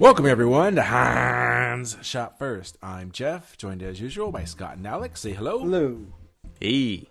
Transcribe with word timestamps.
Welcome 0.00 0.24
everyone 0.24 0.76
to 0.76 0.82
Hans 0.82 1.98
Shot 2.00 2.38
First. 2.38 2.78
I'm 2.82 3.10
Jeff, 3.10 3.58
joined 3.58 3.82
as 3.82 4.00
usual 4.00 4.32
by 4.32 4.44
Scott 4.44 4.78
and 4.78 4.86
Alex. 4.86 5.20
Say 5.20 5.32
hello. 5.32 5.58
Hello. 5.58 6.06
Hey. 6.58 7.10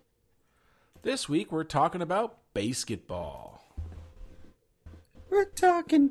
This 1.04 1.30
week 1.30 1.52
we're 1.52 1.66
talking 1.66 2.02
about 2.02 2.40
basketball. 2.56 3.64
We're 5.30 5.46
talking 5.46 6.08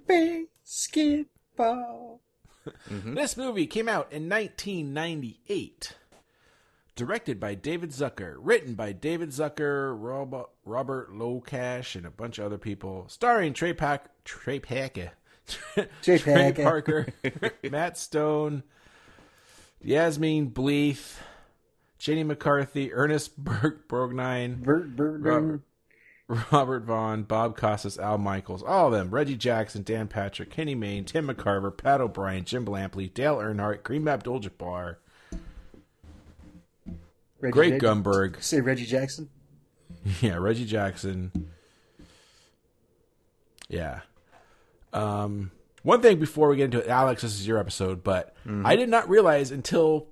basketball. 0.67 2.21
This 3.05 3.37
movie 3.37 3.67
came 3.67 3.89
out 3.89 4.13
in 4.13 4.29
1998. 4.29 5.97
Directed 6.95 7.41
by 7.41 7.57
David 7.57 7.91
Zucker, 7.91 8.37
written 8.39 8.75
by 8.75 8.93
David 8.93 9.31
Zucker, 9.31 9.97
Robert, 9.99 10.51
Robert 10.65 11.13
LoCash, 11.13 11.97
and 11.97 12.07
a 12.07 12.11
bunch 12.11 12.39
of 12.39 12.47
other 12.47 12.59
people. 12.59 13.07
Starring 13.09 13.53
Trey 13.53 13.73
Pack, 13.73 14.11
Trey 14.23 14.61
Packer, 14.61 15.11
Trey 16.03 16.53
Parker, 16.53 17.07
Matt 17.71 17.97
Stone, 17.99 18.63
Yasmine 19.83 20.51
Bleeth, 20.51 21.17
Jenny 21.99 22.25
McCarthy, 22.25 22.93
Ernest 22.93 23.43
Berg, 23.43 23.89
Borgnine, 23.89 24.63
Bert, 24.63 24.95
Bert, 24.97 25.21
Robert, 25.21 25.61
Robert 26.53 26.85
Vaughn, 26.85 27.23
Bob 27.23 27.57
Costas, 27.57 27.99
Al 27.99 28.19
Michaels, 28.19 28.63
all 28.63 28.89
of 28.89 28.93
them. 28.93 29.11
Reggie 29.11 29.37
Jackson, 29.37 29.83
Dan 29.83 30.09
Patrick, 30.09 30.51
Kenny 30.51 30.75
Mayne, 30.75 31.05
Tim 31.05 31.29
McCarver, 31.29 31.75
Pat 31.75 32.01
O'Brien, 32.01 32.45
Jim 32.45 32.67
Lampley, 32.67 33.13
Dale 33.13 33.37
Earnhardt, 33.37 33.81
Kareem 33.83 34.11
Abdul-Jabbar, 34.11 34.97
Reggie 37.41 37.53
Greg 37.53 37.81
Jackson. 37.81 38.03
Gumberg, 38.03 38.43
Say 38.43 38.61
Reggie 38.61 38.87
Jackson. 38.87 39.29
yeah, 40.21 40.37
Reggie 40.37 40.67
Jackson. 40.67 41.51
Yeah. 43.69 44.01
Um, 44.93 45.51
one 45.83 46.03
thing 46.03 46.19
before 46.19 46.49
we 46.49 46.57
get 46.57 46.65
into 46.67 46.81
it, 46.81 46.89
Alex, 46.89 47.23
this 47.23 47.35
is 47.35 47.47
your 47.47 47.59
episode, 47.59 48.03
but 48.05 48.35
I 48.65 48.77
did 48.77 48.89
not 48.89 49.09
realize 49.09 49.51
until 49.51 50.09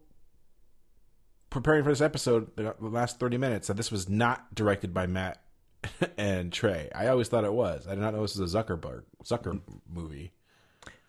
preparing 1.51 1.85
for 1.85 1.91
this 1.91 2.01
episode, 2.01 2.55
the 2.57 2.75
last 2.81 3.19
30 3.19 3.39
minutes, 3.39 3.69
that 3.69 3.77
this 3.77 3.91
was 3.91 4.09
not 4.09 4.55
directed 4.55 4.93
by 4.93 5.07
Matt 5.07 5.43
and 6.19 6.53
Trey. 6.53 6.91
I 6.95 7.09
always 7.09 7.29
thought 7.29 7.45
it 7.45 7.53
was. 7.53 7.87
I 7.87 7.95
did 7.95 8.01
not 8.01 8.15
know 8.15 8.23
this 8.23 8.37
was 8.37 8.55
a 8.55 8.63
Zuckerberg 8.63 9.05
Zucker 9.25 9.61
movie. 9.93 10.33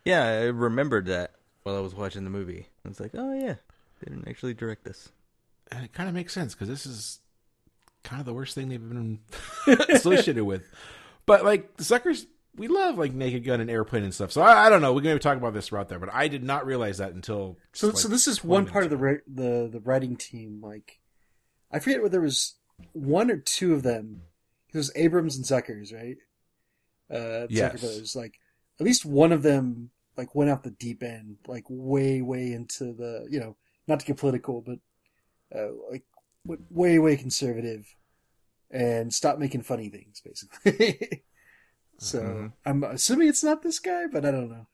Yeah, 0.06 0.24
I 0.24 0.44
remembered 0.46 1.08
that 1.08 1.36
while 1.64 1.76
I 1.76 1.82
was 1.82 1.94
watching 1.94 2.24
the 2.24 2.30
movie. 2.30 2.68
I 2.86 2.88
was 2.88 3.00
like, 3.00 3.12
oh 3.14 3.34
yeah, 3.34 3.56
they 4.00 4.10
didn't 4.10 4.28
actually 4.28 4.54
direct 4.54 4.86
this. 4.86 5.10
And 5.72 5.84
it 5.84 5.92
kind 5.92 6.08
of 6.08 6.16
makes 6.16 6.34
sense 6.34 6.54
because 6.54 6.70
this 6.70 6.86
is 6.86 7.20
kind 8.04 8.22
of 8.22 8.26
the 8.26 8.34
worst 8.34 8.56
thing 8.56 8.70
they've 8.70 8.80
been 8.90 9.20
associated 9.90 10.46
with. 10.46 10.64
But 11.26 11.44
like 11.44 11.76
the 11.76 11.84
Zuckers, 11.84 12.26
we 12.58 12.68
love 12.68 12.98
like 12.98 13.14
Naked 13.14 13.44
Gun 13.46 13.62
and 13.62 13.70
Airplane 13.70 14.04
and 14.04 14.14
stuff. 14.14 14.32
So 14.32 14.42
I, 14.42 14.66
I 14.66 14.70
don't 14.70 14.82
know. 14.82 14.94
We're 14.94 15.02
going 15.02 15.16
to 15.16 15.24
talk 15.24 15.38
about 15.38 15.54
this 15.54 15.68
throughout 15.68 15.90
there, 15.90 16.00
but 16.00 16.10
I 16.14 16.28
did 16.28 16.44
not 16.44 16.66
realize 16.66 16.98
that 16.98 17.14
until. 17.14 17.58
So, 17.74 17.88
like, 17.88 17.98
so 17.98 18.08
this 18.08 18.28
is 18.28 18.44
one 18.44 18.66
part 18.66 18.84
of 18.84 18.90
the 18.90 18.98
ri- 18.98 19.22
the 19.32 19.70
the 19.72 19.80
writing 19.80 20.16
team. 20.16 20.60
Like, 20.62 21.00
I 21.72 21.80
forget 21.80 22.02
whether 22.02 22.14
there 22.14 22.22
was 22.22 22.56
one 22.94 23.30
or 23.32 23.38
two 23.38 23.74
of 23.74 23.84
them. 23.84 24.22
It 24.74 24.78
was 24.78 24.92
Abrahams 24.96 25.38
and 25.38 25.46
Zuckers, 25.46 25.94
right? 25.94 26.18
Uh, 27.10 27.48
Yes. 27.50 27.82
Zucker. 27.82 28.16
Like, 28.16 28.34
at 28.80 28.86
least 28.86 29.06
one 29.06 29.32
of 29.32 29.44
them 29.44 29.92
like 30.18 30.34
went 30.36 30.50
off 30.50 30.64
the 30.64 30.72
deep 30.72 31.04
end, 31.04 31.38
like 31.48 31.64
way, 31.70 32.22
way 32.22 32.52
into 32.52 32.94
the 32.94 33.28
you 33.30 33.40
know, 33.40 33.56
not 33.88 34.00
to 34.00 34.06
get 34.06 34.18
political, 34.18 34.62
but 34.62 34.80
uh, 35.56 35.70
like 35.92 36.04
way, 36.44 36.98
way 37.00 37.16
conservative, 37.16 37.86
and 38.72 39.14
stopped 39.14 39.40
making 39.40 39.62
funny 39.62 39.90
things, 39.90 40.22
basically. 40.26 41.24
so 41.98 42.20
Mm-hmm. 42.20 42.48
I'm 42.66 42.84
assuming 42.84 43.28
it's 43.28 43.44
not 43.44 43.62
this 43.64 43.80
guy, 43.80 44.08
but 44.08 44.26
I 44.26 44.32
don't 44.32 44.50
know. 44.50 44.68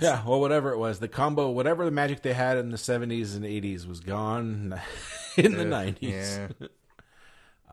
Yeah, 0.00 0.22
well, 0.24 0.40
whatever 0.40 0.72
it 0.72 0.78
was, 0.78 1.00
the 1.00 1.08
combo, 1.08 1.50
whatever 1.50 1.84
the 1.84 1.90
magic 1.90 2.22
they 2.22 2.32
had 2.32 2.56
in 2.56 2.70
the 2.70 2.76
70s 2.76 3.34
and 3.34 3.44
80s 3.44 3.84
was 3.86 3.98
gone 4.00 4.80
in 5.36 5.52
the 5.56 5.64
90s. 5.64 5.98
Yeah. 6.00 6.48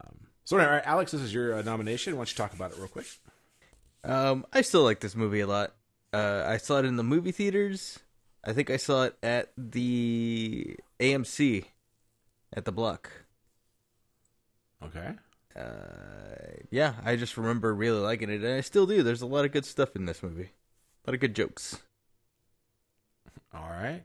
um, 0.02 0.28
So, 0.44 0.60
all 0.60 0.66
right, 0.66 0.82
Alex, 0.86 1.12
this 1.12 1.22
is 1.22 1.34
your 1.34 1.54
uh, 1.54 1.62
nomination. 1.62 2.14
Why 2.14 2.20
don't 2.22 2.32
you 2.32 2.36
talk 2.36 2.54
about 2.54 2.72
it 2.72 2.78
real 2.80 2.88
quick? 2.88 3.06
Um, 4.04 4.46
I 4.52 4.62
still 4.62 4.84
like 4.84 5.02
this 5.02 5.16
movie 5.16 5.42
a 5.42 5.48
lot. 5.48 5.74
Uh, 6.14 6.44
I 6.48 6.58
saw 6.58 6.80
it 6.80 6.86
in 6.86 6.96
the 6.96 7.04
movie 7.04 7.32
theaters. 7.32 8.00
I 8.44 8.54
think 8.54 8.70
I 8.72 8.78
saw 8.78 9.04
it 9.04 9.18
at 9.22 9.52
the 9.58 10.78
AMC 11.00 11.66
at 12.54 12.66
the 12.66 12.72
block. 12.72 13.12
Okay. 14.84 15.14
Uh, 15.56 16.62
yeah, 16.70 16.94
I 17.04 17.16
just 17.16 17.38
remember 17.38 17.74
really 17.74 18.00
liking 18.00 18.30
it, 18.30 18.44
and 18.44 18.54
I 18.56 18.62
still 18.62 18.86
do. 18.86 19.04
There's 19.04 19.22
a 19.22 19.26
lot 19.28 19.46
of 19.46 19.52
good 19.52 19.66
stuff 19.66 19.96
in 19.96 20.06
this 20.06 20.22
movie. 20.22 20.50
A 21.06 21.10
lot 21.10 21.14
of 21.16 21.20
good 21.22 21.36
jokes. 21.36 21.80
All 23.54 23.70
right. 23.70 24.04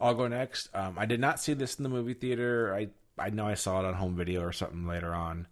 I'll 0.00 0.14
go 0.14 0.28
next. 0.28 0.68
Um, 0.74 0.96
I 0.98 1.06
did 1.06 1.20
not 1.20 1.40
see 1.40 1.54
this 1.54 1.76
in 1.76 1.82
the 1.82 1.88
movie 1.88 2.14
theater. 2.14 2.74
I 2.74 2.88
I 3.18 3.30
know 3.30 3.46
I 3.46 3.54
saw 3.54 3.80
it 3.80 3.86
on 3.86 3.94
home 3.94 4.16
video 4.16 4.42
or 4.42 4.52
something 4.52 4.86
later 4.86 5.14
on. 5.14 5.46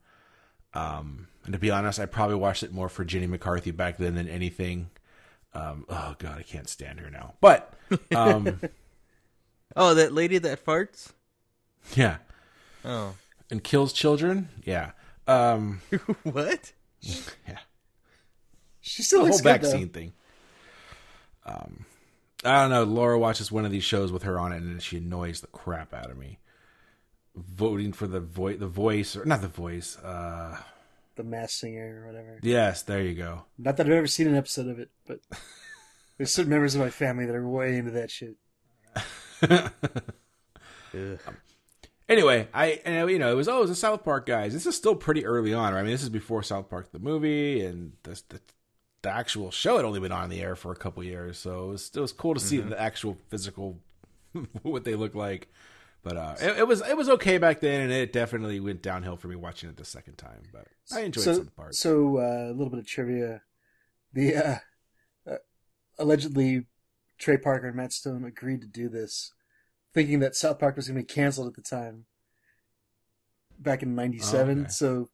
Um, 0.75 1.29
and 1.45 1.53
to 1.53 1.59
be 1.59 1.71
honest, 1.71 1.99
I 2.01 2.07
probably 2.07 2.37
watched 2.37 2.63
it 2.63 2.73
more 2.73 2.89
for 2.89 3.05
Jenny 3.05 3.27
McCarthy 3.27 3.71
back 3.71 3.99
then 3.99 4.15
than 4.15 4.29
anything. 4.29 4.91
Um, 5.55 5.85
oh 5.89 6.15
god, 6.19 6.39
I 6.39 6.43
can't 6.43 6.69
stand 6.69 7.01
her 7.01 7.11
now. 7.11 7.35
But 7.41 7.73
um, 8.15 8.61
Oh, 9.77 9.95
that 9.95 10.13
lady 10.13 10.39
that 10.39 10.65
farts. 10.65 11.13
yeah, 11.95 12.19
Oh, 12.85 13.15
and 13.51 13.63
kills 13.65 13.93
children. 13.93 14.49
Yeah. 14.65 14.93
Um, 15.27 15.81
what? 16.25 16.73
yeah. 17.01 17.59
She 18.81 19.03
still 19.03 19.21
the 19.21 19.25
looks 19.27 19.37
whole 19.37 19.43
good 19.43 19.61
back 19.61 19.61
though. 19.63 19.87
thing. 19.87 20.13
Um, 21.45 21.87
I 22.45 22.63
don't 22.63 22.71
know. 22.71 22.85
Laura 22.85 23.19
watches 23.19 23.53
one 23.53 23.65
of 23.65 23.71
these 23.71 23.85
shows 23.85 24.11
with 24.13 24.25
her 24.25 24.39
on 24.39 24.53
it, 24.53 24.63
and 24.63 24.83
she 24.83 24.97
annoys 24.99 25.41
the 25.41 25.47
crap 25.49 25.95
out 25.95 26.11
of 26.11 26.17
me. 26.19 26.39
Voting 27.37 27.93
for 27.93 28.07
the 28.07 28.21
voice, 28.21 28.59
the 28.59 28.67
voice, 28.69 29.17
or 29.17 29.25
not 29.25 29.41
the 29.41 29.49
voice. 29.49 29.97
Uh, 29.99 30.59
the 31.17 31.23
mass 31.25 31.53
singer 31.55 32.03
or 32.03 32.07
whatever. 32.09 32.39
yes, 32.43 32.83
there 32.83 33.03
you 33.03 33.15
go. 33.15 33.45
Not 33.59 33.77
that 33.77 33.87
I've 33.87 33.93
ever 33.93 34.07
seen 34.07 34.27
an 34.29 34.35
episode 34.35 34.67
of 34.69 34.79
it, 34.79 34.91
but 35.07 35.21
there's 36.19 36.33
certain 36.33 36.51
members 36.51 36.75
of 36.75 36.81
my 36.81 36.91
family 36.91 37.25
that 37.27 37.35
are 37.35 37.49
way 37.49 37.77
into 37.77 37.91
that 37.93 38.11
shit. 38.11 38.37
Ugh. 39.43 41.21
Anyway, 42.09 42.49
I 42.53 42.81
and, 42.85 43.09
you 43.11 43.19
know 43.19 43.33
it 43.33 43.37
was 43.37 43.49
oh 43.49 43.59
it 43.59 43.61
was 43.61 43.71
the 43.71 43.77
South 43.77 44.05
Park 44.05 44.27
guys. 44.27 44.53
This 44.53 44.67
is 44.67 44.77
still 44.77 44.95
pretty 44.95 45.25
early 45.25 45.55
on. 45.55 45.73
Right? 45.73 45.81
I 45.81 45.83
mean, 45.83 45.93
this 45.93 46.03
is 46.03 46.09
before 46.09 46.43
South 46.43 46.69
Park 46.69 46.93
the 46.93 46.99
movie, 46.99 47.65
and 47.65 47.93
the 48.03 48.21
the, 48.29 48.41
the 49.03 49.11
actual 49.11 49.51
show 49.51 49.77
had 49.77 49.85
only 49.85 50.01
been 50.01 50.13
on 50.13 50.29
the 50.29 50.41
air 50.41 50.57
for 50.57 50.73
a 50.73 50.77
couple 50.77 51.03
years, 51.05 51.39
so 51.39 51.65
it 51.65 51.69
was 51.69 51.91
it 51.95 52.01
was 52.01 52.13
cool 52.13 52.35
to 52.35 52.41
see 52.41 52.59
the 52.59 52.81
actual 52.81 53.17
physical 53.29 53.79
what 54.63 54.85
they 54.85 54.95
look 54.95 55.15
like. 55.15 55.49
But 56.03 56.17
uh, 56.17 56.35
it, 56.41 56.59
it 56.59 56.69
was 56.69 56.83
it 56.83 56.97
was 56.97 57.09
okay 57.09 57.39
back 57.39 57.61
then, 57.61 57.83
and 57.83 57.93
it 57.93 58.13
definitely 58.13 58.59
went 58.59 58.83
downhill 58.83 59.17
for 59.17 59.29
me 59.29 59.37
watching 59.37 59.71
it 59.71 59.77
the 59.77 59.85
second 59.85 60.17
time. 60.17 60.43
But 60.53 60.67
I 60.93 61.01
enjoyed 61.01 61.25
so, 61.25 61.35
some 61.35 61.47
parts. 61.47 61.79
So 61.79 62.19
uh, 62.19 62.51
a 62.51 62.55
little 62.55 62.71
bit 62.71 62.81
of 62.81 62.87
trivia: 62.87 63.43
the 64.13 64.37
uh, 64.37 64.57
uh, 65.31 65.37
allegedly 65.99 66.67
Trey 67.19 67.37
Parker 67.37 67.69
and 67.69 67.77
Matt 67.77 67.93
Stone 67.93 68.25
agreed 68.25 68.63
to 68.63 68.67
do 68.67 68.89
this, 68.89 69.33
thinking 69.95 70.21
that 70.21 70.37
South 70.37 70.59
Park 70.59 70.77
was 70.77 70.89
going 70.89 70.97
to 70.97 71.07
be 71.07 71.15
canceled 71.15 71.49
at 71.49 71.55
the 71.55 71.63
time, 71.63 72.05
back 73.59 73.83
in 73.83 73.95
'97. 73.95 74.61
Okay. 74.61 74.69
So 74.69 75.11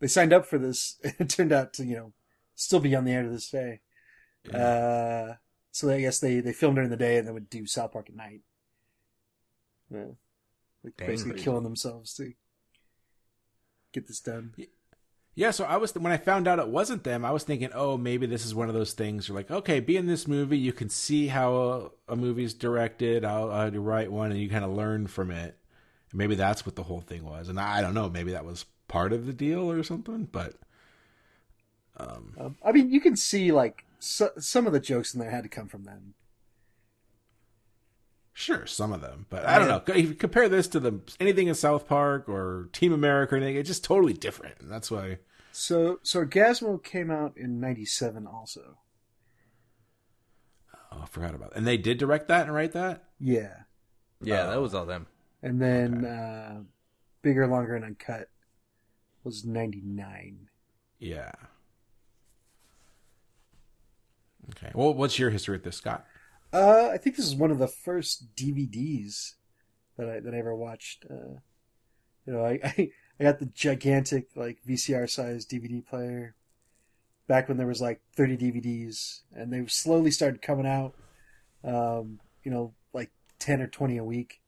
they 0.00 0.06
signed 0.06 0.32
up 0.32 0.46
for 0.46 0.58
this, 0.58 0.98
and 1.04 1.14
it 1.18 1.28
turned 1.28 1.52
out 1.52 1.72
to 1.74 1.84
you 1.84 1.96
know 1.96 2.12
still 2.54 2.80
be 2.80 2.94
on 2.94 3.04
the 3.04 3.12
air 3.12 3.22
to 3.22 3.30
this 3.30 3.50
day. 3.50 3.80
Uh, 4.52 5.34
so 5.70 5.90
I 5.90 6.00
guess 6.00 6.18
they 6.20 6.40
they 6.40 6.52
filmed 6.52 6.76
during 6.76 6.90
the 6.90 6.96
day 6.96 7.18
and 7.18 7.26
then 7.26 7.34
would 7.34 7.50
do 7.50 7.66
South 7.66 7.92
Park 7.92 8.08
at 8.08 8.16
night. 8.16 8.40
Yeah. 9.90 10.12
Like 10.84 10.96
Dang. 10.96 11.08
basically 11.08 11.40
killing 11.40 11.64
themselves 11.64 12.14
to 12.14 12.32
get 13.92 14.06
this 14.06 14.20
done. 14.20 14.54
Yeah, 15.38 15.52
so 15.52 15.64
I 15.64 15.76
was 15.76 15.94
when 15.94 16.12
I 16.12 16.16
found 16.16 16.48
out 16.48 16.58
it 16.58 16.66
wasn't 16.66 17.04
them, 17.04 17.24
I 17.24 17.30
was 17.30 17.44
thinking, 17.44 17.70
oh, 17.72 17.96
maybe 17.96 18.26
this 18.26 18.44
is 18.44 18.56
one 18.56 18.68
of 18.68 18.74
those 18.74 18.92
things. 18.92 19.28
You're 19.28 19.36
like, 19.36 19.52
okay, 19.52 19.78
be 19.78 19.96
in 19.96 20.06
this 20.06 20.26
movie, 20.26 20.58
you 20.58 20.72
can 20.72 20.88
see 20.88 21.28
how 21.28 21.92
a, 22.08 22.14
a 22.14 22.16
movie's 22.16 22.54
directed, 22.54 23.22
how, 23.22 23.48
how 23.50 23.70
to 23.70 23.80
write 23.80 24.10
one, 24.10 24.32
and 24.32 24.40
you 24.40 24.50
kind 24.50 24.64
of 24.64 24.72
learn 24.72 25.06
from 25.06 25.30
it. 25.30 25.56
Maybe 26.12 26.34
that's 26.34 26.66
what 26.66 26.74
the 26.74 26.82
whole 26.82 27.02
thing 27.02 27.24
was, 27.24 27.48
and 27.48 27.60
I 27.60 27.80
don't 27.80 27.94
know, 27.94 28.10
maybe 28.10 28.32
that 28.32 28.44
was 28.44 28.64
part 28.88 29.12
of 29.12 29.26
the 29.26 29.32
deal 29.32 29.70
or 29.70 29.84
something. 29.84 30.24
But 30.24 30.54
Um, 31.96 32.56
I 32.64 32.72
mean, 32.72 32.90
you 32.90 33.00
can 33.00 33.16
see 33.16 33.52
like 33.52 33.84
so, 34.00 34.30
some 34.38 34.66
of 34.66 34.72
the 34.72 34.80
jokes 34.80 35.14
in 35.14 35.20
there 35.20 35.30
had 35.30 35.44
to 35.44 35.48
come 35.48 35.68
from 35.68 35.84
them. 35.84 36.14
sure, 38.32 38.66
some 38.66 38.92
of 38.92 39.00
them, 39.00 39.26
but 39.30 39.44
I 39.46 39.58
don't 39.58 39.68
know. 39.68 39.82
If 39.94 40.08
you 40.08 40.14
compare 40.14 40.48
this 40.48 40.68
to 40.68 40.80
the 40.80 41.00
anything 41.20 41.48
in 41.48 41.54
South 41.54 41.88
Park 41.88 42.28
or 42.28 42.68
Team 42.72 42.92
America 42.92 43.34
or 43.34 43.38
anything, 43.38 43.56
it's 43.56 43.68
just 43.68 43.84
totally 43.84 44.12
different. 44.12 44.56
And 44.60 44.70
that's 44.70 44.90
why. 44.90 45.18
So, 45.58 45.98
so 46.04 46.24
Orgazmo 46.24 46.82
came 46.82 47.10
out 47.10 47.36
in 47.36 47.58
'97 47.58 48.26
also. 48.28 48.78
Oh, 50.92 51.00
I 51.02 51.06
forgot 51.06 51.34
about. 51.34 51.50
It. 51.52 51.56
And 51.58 51.66
they 51.66 51.76
did 51.76 51.98
direct 51.98 52.28
that 52.28 52.46
and 52.46 52.54
write 52.54 52.72
that. 52.72 53.04
Yeah, 53.18 53.62
Yeah, 54.22 54.44
Oh. 54.46 54.50
that 54.50 54.60
was 54.60 54.72
all 54.74 54.86
them. 54.86 55.06
and 55.42 55.60
then 55.60 56.04
uh, 56.04 56.60
Bigger, 57.22 57.46
Longer, 57.48 57.74
and 57.74 57.84
Uncut 57.84 58.28
was 59.24 59.44
'99. 59.44 60.48
Yeah. 61.00 61.32
Okay. 64.50 64.70
Well, 64.74 64.94
what's 64.94 65.18
your 65.18 65.30
history 65.30 65.56
with 65.56 65.64
this, 65.64 65.76
Scott? 65.76 66.06
Uh, 66.52 66.88
I 66.92 66.98
think 66.98 67.16
this 67.16 67.26
is 67.26 67.34
one 67.34 67.50
of 67.50 67.58
the 67.58 67.66
first 67.68 68.34
DVDs 68.34 69.34
that 69.96 70.08
I 70.08 70.20
that 70.20 70.34
I 70.34 70.38
ever 70.38 70.54
watched. 70.54 71.04
Uh, 71.10 71.40
you 72.26 72.32
know, 72.32 72.44
I, 72.44 72.60
I 72.64 72.90
I 73.18 73.24
got 73.24 73.38
the 73.38 73.46
gigantic 73.46 74.28
like 74.36 74.58
VCR 74.66 75.08
size 75.08 75.44
DVD 75.44 75.84
player 75.84 76.34
back 77.26 77.48
when 77.48 77.56
there 77.56 77.66
was 77.66 77.80
like 77.80 78.00
30 78.16 78.36
DVDs, 78.36 79.20
and 79.34 79.52
they 79.52 79.66
slowly 79.66 80.10
started 80.10 80.42
coming 80.42 80.66
out. 80.66 80.94
Um, 81.64 82.20
you 82.44 82.50
know, 82.50 82.74
like 82.92 83.10
10 83.40 83.60
or 83.60 83.66
20 83.66 83.98
a 83.98 84.04
week. 84.04 84.40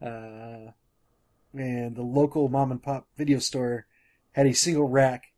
Uh, 0.00 0.72
and 1.52 1.94
the 1.94 2.02
local 2.02 2.48
mom 2.48 2.70
and 2.70 2.82
pop 2.82 3.06
video 3.16 3.38
store 3.38 3.86
had 4.32 4.46
a 4.46 4.54
single 4.54 4.88
rack, 4.88 5.32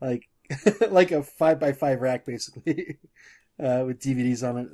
like 0.00 0.28
like 0.90 1.10
a 1.10 1.22
five 1.22 1.58
by 1.58 1.72
five 1.72 2.00
rack 2.00 2.24
basically. 2.24 2.98
uh, 3.60 3.84
with 3.86 4.00
DVDs 4.00 4.48
on 4.48 4.58
it. 4.58 4.68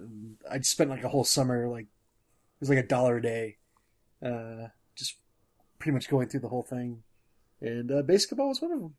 I 0.50 0.61
spent 0.61 0.90
like 0.90 1.05
a 1.05 1.08
whole 1.08 1.25
summer, 1.25 1.69
like 1.69 1.85
it 1.85 2.61
was 2.61 2.69
like 2.69 2.79
a 2.79 2.87
dollar 2.87 3.17
a 3.19 3.23
day, 3.23 3.56
uh, 4.25 4.69
just 4.94 5.17
pretty 5.79 5.93
much 5.93 6.08
going 6.08 6.29
through 6.29 6.40
the 6.40 6.49
whole 6.49 6.62
thing. 6.62 7.02
And 7.60 7.90
uh, 7.90 8.02
basketball 8.02 8.49
was 8.49 8.62
one 8.62 8.72
of 8.72 8.81
them. 8.81 8.94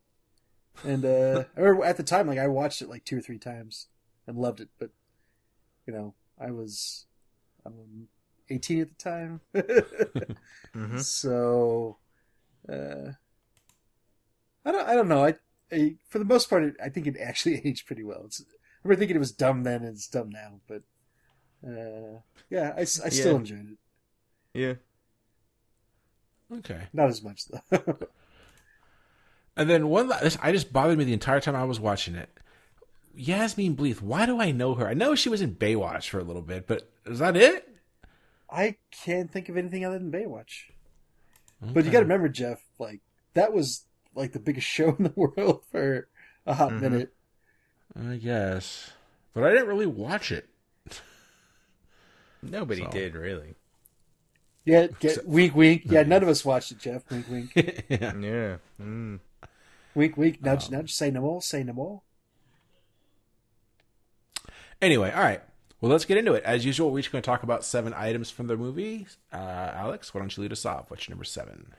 And 0.83 1.05
uh, 1.05 1.45
I 1.57 1.61
remember 1.61 1.85
at 1.85 1.97
the 1.97 2.03
time, 2.03 2.27
like 2.27 2.39
I 2.39 2.47
watched 2.47 2.81
it 2.81 2.89
like 2.89 3.05
two 3.05 3.17
or 3.17 3.21
three 3.21 3.39
times 3.39 3.87
and 4.27 4.37
loved 4.37 4.61
it. 4.61 4.69
But 4.79 4.91
you 5.87 5.93
know, 5.93 6.15
I 6.39 6.51
was 6.51 7.05
um, 7.65 8.07
18 8.49 8.81
at 8.81 8.89
the 8.89 8.95
time, 8.95 9.41
hmm 10.73 11.01
so 11.01 11.97
uh, 12.69 13.13
I 14.65 14.71
don't. 14.71 14.87
I 14.87 14.95
don't 14.95 15.07
know. 15.07 15.25
I, 15.25 15.35
I 15.71 15.95
for 16.09 16.19
the 16.19 16.25
most 16.25 16.49
part, 16.49 16.63
it, 16.63 16.75
I 16.83 16.89
think 16.89 17.07
it 17.07 17.17
actually 17.19 17.61
aged 17.65 17.87
pretty 17.87 18.03
well. 18.03 18.23
It's, 18.25 18.41
I 18.41 18.45
remember 18.83 18.99
thinking 18.99 19.15
it 19.15 19.19
was 19.19 19.31
dumb 19.31 19.63
then 19.63 19.83
and 19.83 19.95
it's 19.95 20.07
dumb 20.07 20.29
now, 20.29 20.59
but 20.67 20.83
uh, 21.67 22.21
yeah, 22.49 22.73
I 22.77 22.83
still 22.85 23.33
Yeah. 23.33 23.37
enjoyed 23.37 23.71
it. 23.71 23.77
Yeah. 24.53 24.73
Okay. 26.51 26.87
Not 26.93 27.09
as 27.09 27.23
much 27.23 27.45
though. 27.47 27.61
And 29.59 29.69
then 29.69 29.89
one, 29.89 30.07
this 30.07 30.37
I 30.41 30.53
just 30.53 30.71
bothered 30.71 30.97
me 30.97 31.03
the 31.03 31.11
entire 31.13 31.41
time 31.41 31.55
I 31.55 31.65
was 31.65 31.79
watching 31.81 32.15
it. 32.15 32.29
Yasmine 33.13 33.75
Bleeth. 33.75 34.01
Why 34.01 34.25
do 34.25 34.39
I 34.39 34.51
know 34.51 34.73
her? 34.75 34.87
I 34.87 34.93
know 34.93 35.15
she 35.15 35.27
was 35.27 35.41
in 35.41 35.53
Baywatch 35.55 36.07
for 36.07 36.17
a 36.17 36.23
little 36.23 36.41
bit, 36.41 36.65
but 36.65 36.89
is 37.05 37.19
that 37.19 37.35
it? 37.35 37.67
I 38.49 38.77
can't 38.91 39.29
think 39.29 39.49
of 39.49 39.57
anything 39.57 39.83
other 39.83 39.99
than 39.99 40.11
Baywatch. 40.13 40.69
But 41.61 41.83
you 41.83 41.91
got 41.91 41.99
to 41.99 42.05
remember, 42.05 42.29
Jeff, 42.29 42.61
like 42.79 43.01
that 43.33 43.51
was 43.51 43.83
like 44.15 44.31
the 44.31 44.39
biggest 44.39 44.65
show 44.75 44.95
in 44.97 45.03
the 45.03 45.13
world 45.13 45.63
for 45.69 46.07
a 46.45 46.53
hot 46.53 46.71
Mhm. 46.71 46.81
minute. 46.81 47.13
I 47.99 48.15
guess, 48.15 48.91
but 49.33 49.43
I 49.43 49.49
didn't 49.51 49.67
really 49.67 49.85
watch 49.87 50.31
it. 50.31 50.47
Nobody 52.41 52.83
So. 52.83 52.89
did 52.91 53.15
really. 53.15 53.55
Yeah, 54.63 54.87
get, 54.99 55.27
wink, 55.27 55.53
wink. 55.55 55.81
Yeah, 55.85 56.03
none 56.03 56.23
of 56.23 56.29
us 56.29 56.45
watched 56.45 56.71
it, 56.71 56.77
Jeff. 56.77 57.09
Wink, 57.11 57.25
wink, 57.29 57.51
yeah. 57.89 58.13
Yeah. 58.15 58.57
Mm. 58.81 59.19
Wink, 59.99 60.17
wink. 60.17 60.41
Nudge, 60.41 60.65
Um, 60.67 60.71
nudge. 60.73 60.93
Say 60.93 61.11
no 61.11 61.21
more. 61.21 61.41
Say 61.41 61.63
no 61.63 61.73
more. 61.73 62.01
Anyway, 64.81 65.11
all 65.11 65.21
right. 65.21 65.41
Well, 65.81 65.91
let's 65.91 66.05
get 66.05 66.17
into 66.17 66.33
it. 66.33 66.43
As 66.43 66.65
usual, 66.65 66.91
we're 66.91 66.99
each 66.99 67.11
going 67.11 67.21
to 67.21 67.25
talk 67.25 67.43
about 67.43 67.63
seven 67.63 67.93
items 67.93 68.29
from 68.29 68.47
the 68.47 68.57
movie. 68.57 69.07
Uh, 69.31 69.37
Alex, 69.37 70.13
why 70.13 70.19
don't 70.19 70.35
you 70.35 70.43
lead 70.43 70.51
us 70.51 70.65
off? 70.65 70.89
What's 70.89 71.07
your 71.07 71.13
number 71.13 71.23
seven? 71.25 71.73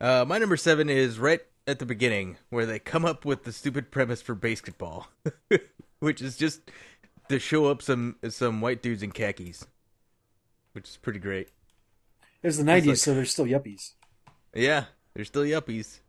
Uh, 0.00 0.24
my 0.26 0.38
number 0.38 0.56
seven 0.56 0.88
is 0.88 1.18
right 1.18 1.40
at 1.66 1.78
the 1.78 1.86
beginning 1.86 2.36
where 2.50 2.64
they 2.66 2.78
come 2.78 3.04
up 3.04 3.24
with 3.24 3.44
the 3.44 3.52
stupid 3.52 3.90
premise 3.90 4.22
for 4.22 4.34
basketball, 4.34 5.08
which 6.00 6.22
is 6.22 6.36
just 6.36 6.60
to 7.28 7.38
show 7.38 7.66
up 7.66 7.82
some 7.82 8.16
some 8.28 8.60
white 8.60 8.82
dudes 8.82 9.02
in 9.02 9.10
khakis, 9.10 9.66
which 10.72 10.88
is 10.88 10.96
pretty 10.98 11.18
great. 11.18 11.48
It 12.42 12.46
was 12.46 12.58
the 12.58 12.64
'90s, 12.64 12.86
like- 12.86 12.96
so 12.98 13.14
they're 13.14 13.24
still 13.24 13.46
yuppies. 13.46 13.92
Yeah, 14.54 14.84
they're 15.14 15.24
still 15.24 15.42
yuppies. 15.42 16.00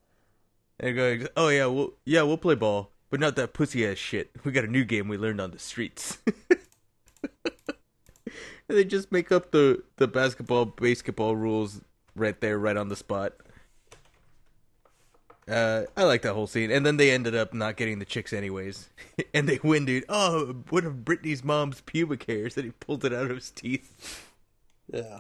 They're 0.80 0.94
going, 0.94 1.28
oh 1.36 1.50
yeah, 1.50 1.66
we'll 1.66 1.94
yeah 2.06 2.22
we'll 2.22 2.38
play 2.38 2.56
ball, 2.56 2.92
but 3.10 3.20
not 3.20 3.36
that 3.36 3.54
pussy 3.54 3.86
ass 3.86 3.98
shit. 3.98 4.32
We 4.44 4.52
got 4.52 4.64
a 4.64 4.68
new 4.68 4.86
game 4.86 5.08
we 5.08 5.18
learned 5.18 5.42
on 5.42 5.52
the 5.52 5.60
streets. 5.60 6.20
And 6.28 6.38
they 8.68 8.84
just 8.84 9.12
make 9.12 9.32
up 9.32 9.52
the 9.52 9.84
the 9.98 10.08
basketball 10.08 10.66
basketball 10.66 11.36
rules 11.36 11.82
right 12.16 12.40
there, 12.42 12.60
right 12.60 12.78
on 12.78 12.90
the 12.90 12.96
spot. 12.96 13.34
Uh, 15.48 15.84
I 15.96 16.04
like 16.04 16.24
that 16.24 16.34
whole 16.34 16.48
scene, 16.48 16.72
and 16.72 16.86
then 16.86 16.98
they 16.98 17.10
ended 17.10 17.34
up 17.34 17.54
not 17.54 17.78
getting 17.78 18.00
the 18.00 18.06
chicks 18.06 18.34
anyways, 18.34 18.90
and 19.34 19.48
they 19.48 19.60
win, 19.64 19.86
dude. 19.86 20.04
Oh, 20.10 20.56
one 20.70 20.86
of 20.86 20.94
Britney's 21.06 21.44
mom's 21.44 21.80
pubic 21.82 22.26
hairs, 22.26 22.58
and 22.58 22.66
he 22.66 22.72
pulled 22.72 23.06
it 23.06 23.14
out 23.14 23.32
of 23.32 23.38
his 23.38 23.50
teeth. 23.50 24.28
Yeah. 24.92 25.20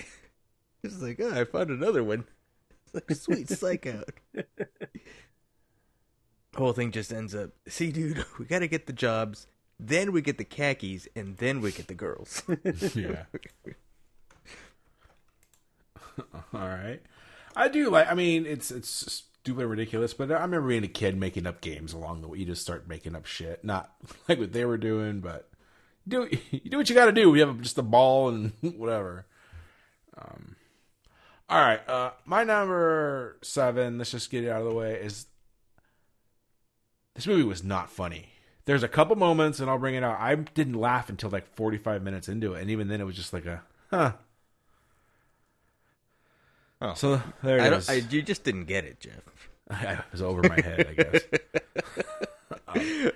He's 0.82 1.02
like, 1.02 1.20
oh, 1.20 1.38
I 1.38 1.44
found 1.44 1.70
another 1.70 2.02
one. 2.02 2.24
It's 2.94 3.28
like, 3.28 3.36
sweet 3.36 3.48
psych 3.48 3.86
out. 3.86 4.10
Whole 6.56 6.72
thing 6.72 6.90
just 6.90 7.12
ends 7.12 7.34
up, 7.34 7.50
see, 7.68 7.92
dude, 7.92 8.24
we 8.38 8.44
got 8.46 8.60
to 8.60 8.68
get 8.68 8.86
the 8.86 8.92
jobs, 8.92 9.46
then 9.78 10.12
we 10.12 10.22
get 10.22 10.38
the 10.38 10.44
khakis, 10.44 11.06
and 11.14 11.36
then 11.36 11.60
we 11.60 11.70
get 11.70 11.86
the 11.86 11.94
girls. 11.94 12.42
yeah. 12.94 13.24
All 16.52 16.68
right. 16.68 17.00
I 17.54 17.68
do 17.68 17.90
like. 17.90 18.10
I 18.10 18.14
mean, 18.14 18.44
it's 18.46 18.70
it's 18.70 18.88
stupid 18.88 19.62
and 19.62 19.70
ridiculous, 19.70 20.14
but 20.14 20.30
I 20.30 20.40
remember 20.40 20.68
being 20.68 20.84
a 20.84 20.88
kid 20.88 21.16
making 21.16 21.46
up 21.46 21.60
games 21.60 21.92
along 21.92 22.22
the 22.22 22.28
way. 22.28 22.38
You 22.38 22.44
just 22.44 22.62
start 22.62 22.88
making 22.88 23.14
up 23.14 23.26
shit, 23.26 23.64
not 23.64 23.92
like 24.28 24.38
what 24.38 24.52
they 24.52 24.64
were 24.64 24.78
doing, 24.78 25.20
but 25.20 25.48
do 26.06 26.28
you 26.50 26.70
do 26.70 26.76
what 26.76 26.88
you 26.88 26.94
got 26.94 27.06
to 27.06 27.12
do. 27.12 27.30
We 27.30 27.40
have 27.40 27.60
just 27.60 27.78
a 27.78 27.82
ball 27.82 28.28
and 28.28 28.52
whatever. 28.60 29.26
Um. 30.16 30.56
All 31.48 31.60
right. 31.60 31.80
Uh, 31.88 32.10
my 32.24 32.44
number 32.44 33.36
seven. 33.42 33.98
Let's 33.98 34.10
just 34.10 34.30
get 34.30 34.44
it 34.44 34.50
out 34.50 34.60
of 34.62 34.68
the 34.68 34.74
way. 34.74 34.94
Is 34.94 35.26
this 37.14 37.26
movie 37.26 37.42
was 37.42 37.64
not 37.64 37.90
funny. 37.90 38.28
There's 38.66 38.82
a 38.82 38.88
couple 38.88 39.16
moments, 39.16 39.60
and 39.60 39.70
I'll 39.70 39.78
bring 39.78 39.94
it 39.94 40.04
out. 40.04 40.20
I 40.20 40.34
didn't 40.34 40.74
laugh 40.74 41.08
until 41.08 41.30
like 41.30 41.46
45 41.56 42.02
minutes 42.02 42.28
into 42.28 42.52
it, 42.52 42.60
and 42.60 42.70
even 42.70 42.88
then, 42.88 43.00
it 43.00 43.04
was 43.04 43.16
just 43.16 43.32
like 43.32 43.46
a 43.46 43.62
huh. 43.90 44.12
Oh. 46.80 46.94
So 46.94 47.20
there 47.42 47.60
I 47.60 47.66
it 47.66 47.70
don't, 47.70 47.78
is. 47.78 47.88
I, 47.88 47.94
you 47.94 48.22
just 48.22 48.44
didn't 48.44 48.66
get 48.66 48.84
it, 48.84 49.00
Jeff. 49.00 49.48
I 49.70 49.98
was 50.12 50.22
over 50.22 50.42
my 50.42 50.60
head, 50.60 50.86
I 50.90 50.94
guess. 51.02 51.22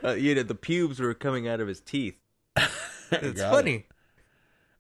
Uh, 0.03 0.13
you 0.15 0.35
know, 0.35 0.43
the 0.43 0.55
pubes 0.55 0.99
were 0.99 1.13
coming 1.15 1.47
out 1.47 1.61
of 1.61 1.69
his 1.69 1.81
teeth. 1.81 2.17
It's 3.13 3.41
funny. 3.41 3.85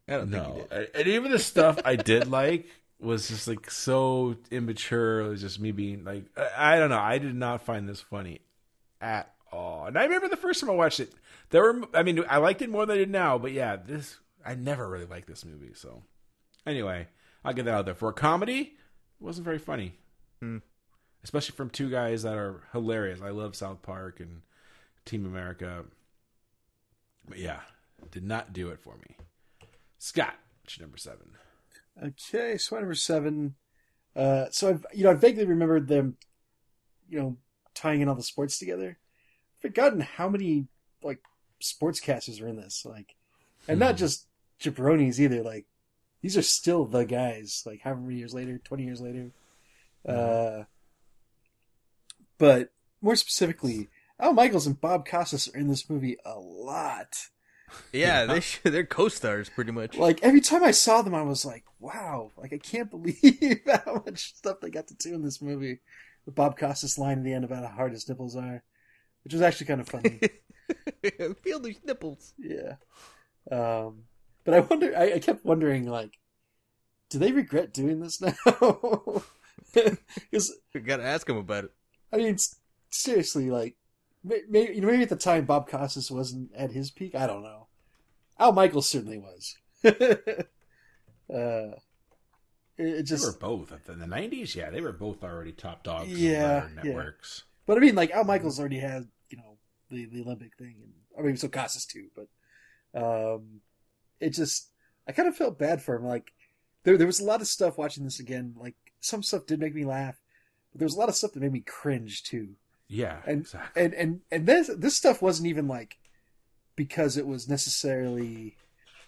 I 0.08 0.12
don't 0.12 0.30
think 0.30 0.42
No, 0.42 0.66
he 0.70 0.76
did. 0.76 0.90
and 0.94 1.06
even 1.06 1.30
the 1.30 1.38
stuff 1.38 1.78
I 1.84 1.96
did 1.96 2.26
like 2.28 2.66
was 3.02 3.28
just 3.28 3.48
like 3.48 3.70
so 3.70 4.36
immature. 4.50 5.20
It 5.20 5.28
was 5.28 5.40
just 5.40 5.60
me 5.60 5.72
being 5.72 6.04
like, 6.04 6.24
I, 6.36 6.76
I 6.76 6.78
don't 6.78 6.90
know. 6.90 6.98
I 6.98 7.18
did 7.18 7.34
not 7.34 7.62
find 7.62 7.88
this 7.88 8.00
funny 8.00 8.40
at 9.00 9.32
all. 9.50 9.86
And 9.86 9.98
I 9.98 10.04
remember 10.04 10.28
the 10.28 10.36
first 10.36 10.60
time 10.60 10.70
I 10.70 10.74
watched 10.74 11.00
it, 11.00 11.12
there 11.50 11.62
were. 11.62 11.82
I 11.94 12.02
mean, 12.02 12.24
I 12.28 12.38
liked 12.38 12.62
it 12.62 12.70
more 12.70 12.86
than 12.86 12.94
I 12.94 12.98
did 12.98 13.10
now. 13.10 13.38
But 13.38 13.52
yeah, 13.52 13.76
this 13.76 14.18
I 14.44 14.54
never 14.54 14.88
really 14.88 15.06
liked 15.06 15.26
this 15.26 15.44
movie. 15.44 15.72
So 15.74 16.02
anyway, 16.66 17.08
I'll 17.44 17.52
get 17.52 17.64
that 17.64 17.74
out 17.74 17.84
there. 17.84 17.94
For 17.94 18.08
a 18.08 18.14
comedy, 18.14 18.60
it 18.60 19.24
wasn't 19.24 19.44
very 19.44 19.58
funny. 19.58 19.94
Hmm. 20.40 20.58
Especially 21.24 21.54
from 21.54 21.70
two 21.70 21.90
guys 21.90 22.22
that 22.24 22.34
are 22.34 22.62
hilarious. 22.72 23.20
I 23.20 23.30
love 23.30 23.54
South 23.54 23.82
Park 23.82 24.18
and 24.18 24.42
Team 25.04 25.24
America. 25.24 25.84
But 27.28 27.38
yeah, 27.38 27.60
did 28.10 28.24
not 28.24 28.52
do 28.52 28.70
it 28.70 28.80
for 28.80 28.96
me. 28.96 29.16
Scott, 29.98 30.34
number 30.80 30.96
seven? 30.96 31.36
Okay, 32.00 32.56
so 32.56 32.76
number 32.76 32.94
seven. 32.94 33.54
Uh, 34.14 34.46
so 34.50 34.70
I've 34.70 34.86
you 34.92 35.04
know 35.04 35.10
I 35.10 35.14
vaguely 35.14 35.46
remembered 35.46 35.88
them, 35.88 36.16
you 37.08 37.18
know, 37.18 37.36
tying 37.74 38.00
in 38.00 38.08
all 38.08 38.14
the 38.14 38.22
sports 38.22 38.58
together. 38.58 38.98
Forgotten 39.60 40.00
how 40.00 40.28
many 40.28 40.66
like 41.02 41.20
sportscasters 41.62 42.42
are 42.42 42.48
in 42.48 42.56
this, 42.56 42.84
like, 42.84 43.14
and 43.68 43.78
not 43.78 43.96
just 43.96 44.26
jabronis 44.60 45.18
either. 45.18 45.42
Like, 45.42 45.66
these 46.20 46.36
are 46.36 46.42
still 46.42 46.84
the 46.84 47.04
guys. 47.04 47.62
Like, 47.66 47.82
however 47.82 48.00
many 48.00 48.18
years 48.18 48.34
later, 48.34 48.58
twenty 48.58 48.84
years 48.84 49.00
later. 49.00 49.30
Uh, 50.06 50.64
but 52.38 52.72
more 53.00 53.16
specifically, 53.16 53.88
Al 54.18 54.32
Michaels 54.32 54.66
and 54.66 54.80
Bob 54.80 55.06
Costas 55.06 55.48
are 55.54 55.58
in 55.58 55.68
this 55.68 55.88
movie 55.88 56.16
a 56.24 56.38
lot. 56.38 57.28
Yeah, 57.92 58.24
they 58.26 58.40
sh- 58.40 58.60
they're 58.62 58.84
co-stars 58.86 59.48
pretty 59.48 59.72
much. 59.72 59.96
Like 59.96 60.20
every 60.22 60.40
time 60.40 60.64
I 60.64 60.70
saw 60.70 61.02
them, 61.02 61.14
I 61.14 61.22
was 61.22 61.44
like, 61.44 61.64
"Wow!" 61.78 62.30
Like 62.36 62.52
I 62.52 62.58
can't 62.58 62.90
believe 62.92 63.60
how 63.66 64.02
much 64.06 64.34
stuff 64.34 64.60
they 64.60 64.70
got 64.70 64.88
to 64.88 64.94
do 64.94 65.14
in 65.14 65.22
this 65.22 65.40
movie. 65.42 65.80
The 66.24 66.32
Bob 66.32 66.58
Costas 66.58 66.98
line 66.98 67.18
in 67.18 67.24
the 67.24 67.32
end 67.32 67.44
about 67.44 67.64
how 67.64 67.74
hard 67.74 67.92
his 67.92 68.08
nipples 68.08 68.36
are, 68.36 68.62
which 69.24 69.32
was 69.32 69.42
actually 69.42 69.66
kind 69.66 69.80
of 69.80 69.88
funny. 69.88 70.20
Feel 71.42 71.60
these 71.60 71.80
nipples. 71.84 72.32
yeah. 72.38 72.76
Um, 73.50 74.04
but 74.44 74.54
I 74.54 74.60
wonder. 74.60 74.96
I, 74.96 75.14
I 75.14 75.18
kept 75.18 75.44
wondering, 75.44 75.86
like, 75.86 76.12
do 77.10 77.18
they 77.18 77.32
regret 77.32 77.72
doing 77.74 78.00
this 78.00 78.20
now? 78.20 78.34
Because 79.74 80.52
We 80.74 80.80
gotta 80.80 81.04
ask 81.04 81.28
him 81.28 81.36
about 81.36 81.64
it. 81.64 81.70
I 82.12 82.16
mean, 82.18 82.36
seriously, 82.90 83.50
like, 83.50 83.76
maybe 84.24 84.74
you 84.74 84.80
know, 84.80 84.88
maybe 84.88 85.02
at 85.02 85.08
the 85.08 85.16
time 85.16 85.44
Bob 85.44 85.68
Costas 85.68 86.10
wasn't 86.10 86.50
at 86.54 86.72
his 86.72 86.90
peak. 86.90 87.14
I 87.14 87.26
don't 87.26 87.42
know. 87.42 87.61
Al 88.38 88.52
Michaels 88.52 88.88
certainly 88.88 89.18
was. 89.18 89.56
uh, 89.84 89.90
it, 92.78 92.78
it 92.78 93.06
They 93.06 93.16
were 93.16 93.32
both 93.38 93.72
in 93.88 93.98
the 93.98 94.06
'90s. 94.06 94.54
Yeah, 94.54 94.70
they 94.70 94.80
were 94.80 94.92
both 94.92 95.22
already 95.22 95.52
top 95.52 95.82
dogs. 95.82 96.08
Yeah, 96.08 96.40
their 96.40 96.70
yeah. 96.76 96.82
networks. 96.82 97.44
but 97.66 97.76
I 97.76 97.80
mean, 97.80 97.94
like 97.94 98.10
Al 98.10 98.24
Michaels 98.24 98.58
already 98.58 98.78
had, 98.78 99.08
you 99.28 99.38
know, 99.38 99.58
the 99.90 100.06
the 100.06 100.22
Olympic 100.22 100.56
thing, 100.56 100.76
and 100.82 100.92
I 101.18 101.22
mean, 101.22 101.36
so 101.36 101.48
Costas 101.48 101.86
too. 101.86 102.06
But 102.14 102.28
um, 103.00 103.60
it 104.20 104.30
just, 104.30 104.70
I 105.06 105.12
kind 105.12 105.28
of 105.28 105.36
felt 105.36 105.58
bad 105.58 105.82
for 105.82 105.96
him. 105.96 106.04
Like, 106.04 106.32
there 106.84 106.96
there 106.96 107.06
was 107.06 107.20
a 107.20 107.24
lot 107.24 107.40
of 107.40 107.46
stuff 107.46 107.78
watching 107.78 108.04
this 108.04 108.20
again. 108.20 108.54
Like, 108.56 108.76
some 109.00 109.22
stuff 109.22 109.46
did 109.46 109.60
make 109.60 109.74
me 109.74 109.84
laugh, 109.84 110.20
but 110.72 110.78
there 110.78 110.86
was 110.86 110.94
a 110.94 110.98
lot 110.98 111.08
of 111.08 111.14
stuff 111.14 111.32
that 111.32 111.42
made 111.42 111.52
me 111.52 111.60
cringe 111.60 112.22
too. 112.22 112.54
Yeah, 112.88 113.18
and 113.26 113.40
exactly. 113.40 113.84
and 113.84 113.94
and 113.94 114.20
and 114.30 114.46
this 114.46 114.70
this 114.76 114.96
stuff 114.96 115.22
wasn't 115.22 115.48
even 115.48 115.68
like 115.68 115.98
because 116.76 117.16
it 117.16 117.26
was 117.26 117.48
necessarily 117.48 118.56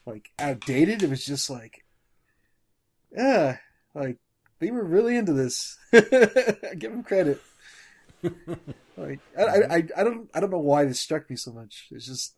like 0.06 0.30
outdated. 0.38 1.02
It 1.02 1.10
was 1.10 1.24
just 1.24 1.48
like, 1.50 1.84
yeah, 3.16 3.58
like 3.94 4.18
they 4.58 4.70
were 4.70 4.84
really 4.84 5.16
into 5.16 5.32
this. 5.32 5.78
Give 5.92 6.90
them 6.92 7.02
credit. 7.02 7.40
like 8.96 9.20
I, 9.38 9.42
I 9.42 9.74
I 9.76 9.88
I 9.98 10.04
don't 10.04 10.30
I 10.34 10.40
don't 10.40 10.50
know 10.50 10.58
why 10.58 10.84
this 10.84 11.00
struck 11.00 11.28
me 11.28 11.36
so 11.36 11.52
much. 11.52 11.88
It's 11.90 12.06
just 12.06 12.34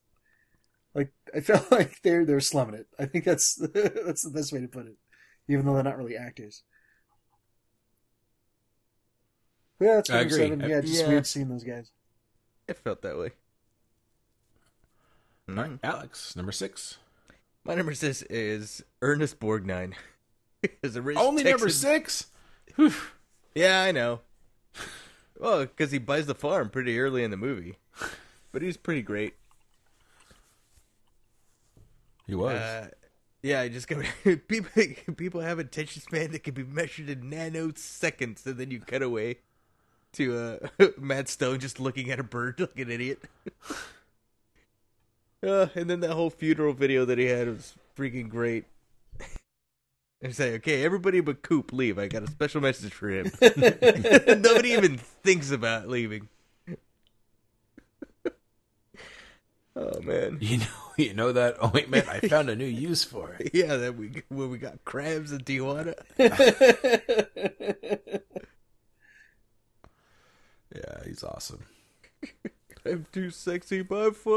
like 0.95 1.13
I 1.35 1.41
felt 1.41 1.71
like 1.71 2.01
they're 2.03 2.25
they're 2.25 2.41
slumming 2.41 2.75
it. 2.75 2.87
I 2.99 3.07
think 3.07 3.25
that's 3.25 3.55
that's 3.55 4.23
the 4.23 4.31
best 4.31 4.53
way 4.53 4.61
to 4.61 4.69
put 4.69 4.87
it, 4.87 4.97
even 5.49 5.65
though 5.67 5.75
they're 5.75 5.83
not 5.83 5.99
really 5.99 6.17
actors. 6.17 6.63
Yeah, 9.81 9.97
that's 9.97 10.11
I 10.11 10.21
number 10.21 10.35
agree. 10.35 10.49
seven. 10.49 10.61
Yeah, 10.71 10.81
just 10.81 11.03
Yeah. 11.03 11.09
weird 11.09 11.27
seeing 11.27 11.49
those 11.49 11.65
guys. 11.65 11.91
It 12.69 12.79
felt 12.79 13.03
that 13.03 13.19
way. 13.19 13.33
All 15.49 15.55
right, 15.55 15.79
Alex, 15.83 16.35
number 16.35 16.53
six. 16.53 16.99
My 17.65 17.75
number 17.75 17.95
six 17.95 18.23
is 18.23 18.83
Ernest 19.01 19.39
Borgnine. 19.39 19.95
is 20.83 20.97
a 20.97 21.03
rich 21.03 21.17
Only 21.17 21.45
number 21.45 21.69
six. 21.69 22.27
Whew. 22.77 22.93
Yeah, 23.55 23.81
I 23.81 23.91
know. 23.91 24.21
Well, 25.39 25.61
because 25.61 25.91
he 25.91 25.97
buys 25.97 26.27
the 26.27 26.35
farm 26.35 26.69
pretty 26.69 27.01
early 27.01 27.25
in 27.25 27.31
the 27.31 27.39
movie, 27.39 27.77
but 28.53 28.61
he's 28.61 28.77
pretty 28.77 29.01
great. 29.01 29.33
He 32.27 32.35
was. 32.35 32.61
Uh, 32.61 32.89
yeah, 33.43 33.63
I 33.63 33.69
just 33.71 33.89
go. 33.89 34.03
people 34.49 34.83
people 35.17 35.41
have 35.41 35.59
attention 35.59 36.03
span 36.03 36.33
that 36.33 36.45
can 36.45 36.53
be 36.53 36.65
measured 36.65 37.09
in 37.09 37.31
nanoseconds, 37.31 38.45
and 38.45 38.59
then 38.59 38.71
you 38.71 38.81
cut 38.81 39.01
away 39.01 39.39
to 40.13 40.61
uh, 40.79 40.89
Matt 40.99 41.31
Stone 41.31 41.61
just 41.61 41.81
looking 41.81 42.11
at 42.11 42.21
a 42.21 42.25
bird 42.25 42.61
like 42.61 42.79
an 42.79 42.91
idiot. 42.91 43.23
Uh, 45.47 45.69
and 45.75 45.89
then 45.89 46.01
that 46.01 46.13
whole 46.13 46.31
funeral 46.31 46.73
video 46.73 47.05
that 47.05 47.19
he 47.19 47.27
had 47.27 47.49
was 47.49 47.75
freaking 47.97 48.29
great. 48.29 48.65
And 50.23 50.35
say, 50.35 50.55
okay, 50.55 50.83
everybody 50.83 51.21
but 51.21 51.43
Coop 51.43 51.75
leave. 51.75 51.99
I 51.99 52.09
got 52.09 52.23
a 52.23 52.27
special 52.31 52.63
message 52.63 52.95
for 52.95 53.11
him. 53.11 53.31
Nobody 53.41 54.71
even 54.71 54.97
thinks 54.97 55.51
about 55.51 55.89
leaving. 55.89 56.29
oh 59.77 60.01
man. 60.01 60.39
you 60.41 60.57
know, 60.57 60.67
you 60.97 61.13
know 61.13 61.33
that 61.33 61.63
ointment. 61.63 62.09
I 62.09 62.21
found 62.21 62.49
a 62.49 62.57
new 62.57 62.65
use 62.65 63.05
for 63.05 63.37
it. 63.39 63.51
Yeah, 63.53 63.77
that 63.77 63.97
we 63.97 64.23
when 64.31 64.51
we 64.51 64.57
got 64.57 64.87
crabs 64.87 65.33
in 65.33 65.41
Tijuana. 65.41 65.95
Yeah, 70.75 71.05
he's 71.05 71.25
awesome. 71.25 71.65
I'm 72.87 73.07
too 73.13 73.31
sexy 73.31 73.83
by 73.83 74.11
far. 74.11 74.35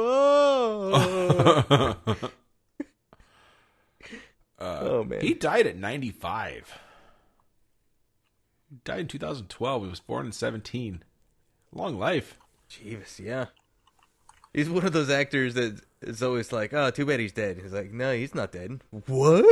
Uh, 4.62 4.80
oh 4.82 5.04
man, 5.06 5.22
He 5.22 5.34
died 5.34 5.66
at 5.66 5.78
95. 5.78 6.78
He 8.70 8.76
died 8.84 9.00
in 9.00 9.08
2012. 9.08 9.84
He 9.84 9.90
was 9.90 10.02
born 10.02 10.26
in 10.26 10.32
17. 10.34 11.02
Long 11.72 11.98
life. 11.98 12.38
Jeeves, 12.68 13.22
yeah. 13.22 13.46
He's 14.54 14.70
one 14.70 14.86
of 14.86 14.92
those 14.92 15.10
actors 15.10 15.54
that 15.54 15.80
is 16.02 16.22
always 16.22 16.52
like, 16.52 16.74
"Oh, 16.74 16.90
too 16.92 17.06
bad 17.06 17.22
he's 17.22 17.32
dead." 17.32 17.60
He's 17.62 17.72
like, 17.72 17.94
"No, 17.94 18.14
he's 18.14 18.36
not 18.36 18.52
dead." 18.52 18.82
What? 19.08 19.46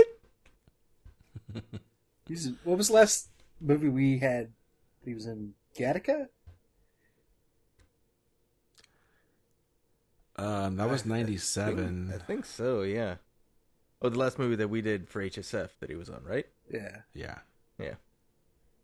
He's, 2.28 2.52
what 2.66 2.78
was 2.78 2.88
the 2.90 2.96
last 2.96 3.30
movie 3.62 3.90
we 3.90 4.18
had? 4.18 4.52
He 5.06 5.14
was 5.14 5.26
in 5.26 5.54
Gattaca. 5.78 6.28
Um, 10.38 10.76
that 10.78 10.90
was 10.90 11.06
'97. 11.06 11.78
I 11.78 11.82
97. 11.82 12.20
think 12.28 12.46
so. 12.46 12.82
Yeah. 12.84 13.16
Oh, 14.02 14.10
the 14.10 14.20
last 14.20 14.38
movie 14.38 14.56
that 14.58 14.70
we 14.70 14.82
did 14.82 15.10
for 15.10 15.22
HSF 15.24 15.70
that 15.80 15.90
he 15.90 15.96
was 15.96 16.10
on, 16.10 16.22
right? 16.24 16.46
Yeah, 16.72 16.98
Yeah. 17.16 17.40
Yeah. 17.80 17.96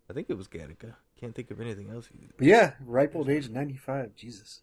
I 0.09 0.13
think 0.13 0.29
it 0.29 0.37
was 0.37 0.47
Gattaca. 0.47 0.95
Can't 1.19 1.35
think 1.35 1.51
of 1.51 1.61
anything 1.61 1.89
else. 1.91 2.07
He 2.07 2.27
but 2.37 2.45
yeah, 2.47 2.73
ripe 2.85 3.15
old 3.15 3.29
age, 3.29 3.49
ninety 3.49 3.77
five. 3.77 4.15
Jesus. 4.15 4.61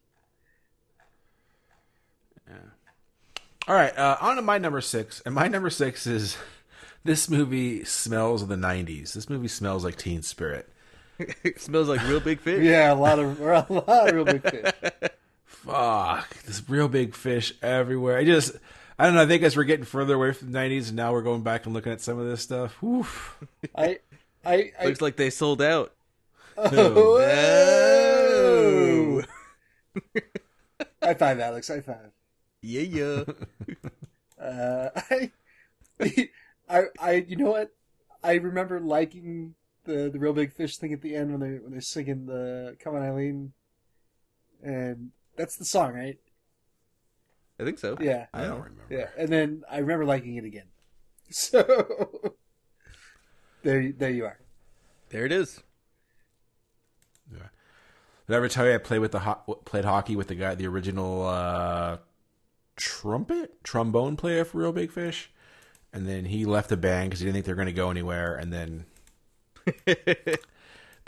Yeah. 2.48 2.56
All 3.68 3.74
right, 3.74 3.96
uh, 3.96 4.16
on 4.20 4.36
to 4.36 4.42
my 4.42 4.58
number 4.58 4.80
six. 4.80 5.22
And 5.24 5.34
my 5.34 5.46
number 5.46 5.70
six 5.70 6.06
is 6.06 6.36
this 7.04 7.28
movie 7.30 7.84
smells 7.84 8.42
of 8.42 8.48
the 8.48 8.56
90s. 8.56 9.12
This 9.12 9.30
movie 9.30 9.48
smells 9.48 9.84
like 9.84 9.96
Teen 9.96 10.22
Spirit. 10.22 10.68
it 11.18 11.60
smells 11.60 11.88
like 11.88 12.02
Reel 12.08 12.20
Big 12.20 12.40
Fish. 12.40 12.64
Yeah, 12.64 12.92
a 12.92 12.94
lot 12.94 13.18
of 13.18 13.40
a 13.40 13.66
lot 13.70 14.08
of 14.08 14.14
Reel 14.14 14.24
Big 14.24 14.42
Fish. 14.42 15.10
Fuck, 15.64 16.42
this 16.44 16.62
Reel 16.68 16.88
Big 16.88 17.14
Fish 17.14 17.52
everywhere. 17.62 18.16
I 18.16 18.24
just, 18.24 18.56
I 18.98 19.04
don't 19.04 19.14
know. 19.14 19.22
I 19.22 19.26
think 19.26 19.42
as 19.42 19.56
we're 19.56 19.64
getting 19.64 19.84
further 19.84 20.14
away 20.14 20.32
from 20.32 20.52
the 20.52 20.58
90s 20.58 20.88
and 20.88 20.96
now 20.96 21.12
we're 21.12 21.22
going 21.22 21.42
back 21.42 21.66
and 21.66 21.74
looking 21.74 21.92
at 21.92 22.00
some 22.00 22.18
of 22.18 22.26
this 22.26 22.40
stuff. 22.42 22.72
Whew. 22.80 23.06
I 23.74 23.98
I 24.44 24.72
I 24.80 24.86
Looks 24.86 25.00
like 25.02 25.16
they 25.16 25.30
sold 25.30 25.60
out. 25.62 25.92
oh. 26.56 27.20
High 31.02 31.14
five, 31.14 31.40
Alex. 31.40 31.68
High 31.68 31.80
five. 31.80 32.12
Yeah, 32.62 32.82
yeah. 32.82 33.24
Uh, 34.40 34.88
I, 35.10 35.30
I, 36.66 36.82
I, 36.98 37.12
you 37.28 37.36
know 37.36 37.50
what? 37.50 37.74
I 38.24 38.36
remember 38.36 38.80
liking 38.80 39.54
the 39.84 40.08
the 40.10 40.18
Reel 40.18 40.32
Big 40.32 40.54
Fish 40.54 40.78
thing 40.78 40.94
at 40.94 41.02
the 41.02 41.14
end 41.14 41.30
when 41.30 41.40
they 41.40 41.58
when 41.58 41.72
they're 41.72 41.82
singing 41.82 42.24
the 42.24 42.74
"Come 42.82 42.94
on, 42.94 43.02
Eileen," 43.02 43.52
and 44.62 45.10
that's 45.40 45.56
the 45.56 45.64
song, 45.64 45.94
right? 45.94 46.18
I 47.58 47.64
think 47.64 47.78
so. 47.78 47.96
Yeah, 48.00 48.26
I 48.34 48.42
don't 48.42 48.58
remember. 48.58 48.84
yeah. 48.90 49.06
And 49.18 49.28
then 49.28 49.62
I 49.70 49.78
remember 49.78 50.04
liking 50.04 50.36
it 50.36 50.44
again. 50.44 50.66
So 51.32 51.62
there, 53.62 53.92
there 53.92 54.10
you 54.10 54.24
are. 54.24 54.38
There 55.10 55.24
it 55.24 55.30
is. 55.32 55.62
Yeah. 57.32 57.48
Did 58.26 58.34
I 58.34 58.36
ever 58.36 58.48
tell 58.48 58.66
you 58.66 58.74
I 58.74 58.78
played 58.78 58.98
with 58.98 59.12
the 59.12 59.20
ho- 59.20 59.60
played 59.64 59.84
hockey 59.84 60.16
with 60.16 60.26
the 60.26 60.34
guy, 60.34 60.56
the 60.56 60.66
original 60.66 61.24
uh, 61.28 61.98
trumpet 62.76 63.62
trombone 63.62 64.16
player 64.16 64.44
for 64.44 64.58
Reel 64.58 64.72
Big 64.72 64.90
Fish, 64.90 65.30
and 65.92 66.04
then 66.08 66.24
he 66.24 66.44
left 66.44 66.68
the 66.68 66.76
band 66.76 67.10
because 67.10 67.20
he 67.20 67.26
didn't 67.26 67.34
think 67.34 67.44
they 67.46 67.52
were 67.52 67.56
going 67.56 67.66
to 67.66 67.72
go 67.72 67.90
anywhere, 67.90 68.34
and 68.34 68.52
then 68.52 68.86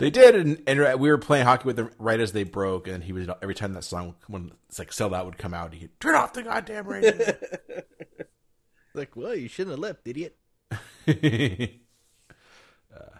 they 0.02 0.10
did, 0.10 0.34
and, 0.34 0.60
and 0.66 1.00
we 1.00 1.08
were 1.08 1.16
playing 1.16 1.44
hockey 1.44 1.64
with 1.64 1.76
them 1.76 1.88
right 1.96 2.18
as 2.18 2.32
they 2.32 2.42
broke, 2.42 2.88
and 2.88 3.04
he 3.04 3.12
was 3.12 3.28
every 3.40 3.54
time 3.54 3.72
that 3.74 3.84
song 3.84 4.16
when 4.26 4.50
it's 4.68 4.80
like 4.80 4.92
"Sell 4.92 5.10
That" 5.10 5.24
would 5.24 5.38
come 5.38 5.54
out, 5.54 5.72
he'd 5.72 6.00
turn 6.00 6.16
off 6.16 6.32
the 6.32 6.42
goddamn 6.42 6.88
radio. 6.88 7.12
Like, 8.94 9.16
well, 9.16 9.34
you 9.34 9.48
shouldn't 9.48 9.70
have 9.70 9.78
left, 9.78 10.06
idiot. 10.06 10.36
Uh, 12.94 13.16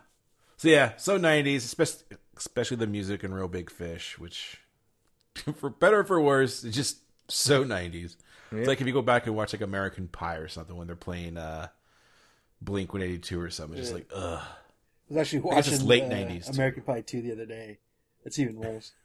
so 0.59 0.69
yeah, 0.69 0.93
so 0.99 1.17
nineties, 1.17 1.65
especially 1.65 2.03
especially 2.37 2.77
the 2.77 2.87
music 2.87 3.25
and 3.25 3.35
Reel 3.35 3.49
Big 3.49 3.71
Fish, 3.71 4.19
which 4.19 4.61
for 5.55 5.71
better 5.71 6.01
or 6.01 6.05
for 6.05 6.21
worse, 6.21 6.63
it's 6.63 6.77
just 6.77 6.99
so 7.29 7.65
nineties. 7.65 8.19
It's 8.51 8.69
like 8.69 8.83
if 8.83 8.87
you 8.87 8.93
go 8.93 9.01
back 9.01 9.27
and 9.27 9.35
watch 9.35 9.55
like 9.55 9.63
American 9.63 10.09
Pie 10.09 10.37
or 10.37 10.49
something 10.49 10.77
when 10.77 10.87
they're 10.89 10.95
playing 10.95 11.39
uh 11.39 11.69
Blink 12.61 12.93
one 12.93 13.01
eighty 13.03 13.19
two 13.19 13.41
or 13.41 13.49
something, 13.49 13.79
it's 13.79 13.89
just 13.89 13.95
like 13.95 14.11
ugh. 14.15 14.43
I 15.13 15.19
was 15.19 15.27
actually 15.35 15.39
I 15.41 15.43
guess 15.57 15.67
watching 15.67 15.75
it's 15.75 15.83
late 15.83 16.03
uh, 16.05 16.09
90s, 16.09 16.47
too. 16.47 16.53
American 16.53 16.83
Pie 16.85 17.01
two 17.03 17.21
the 17.23 17.33
other 17.33 17.47
day. 17.47 17.79
It's 18.25 18.39
even 18.39 18.57
worse. 18.57 18.93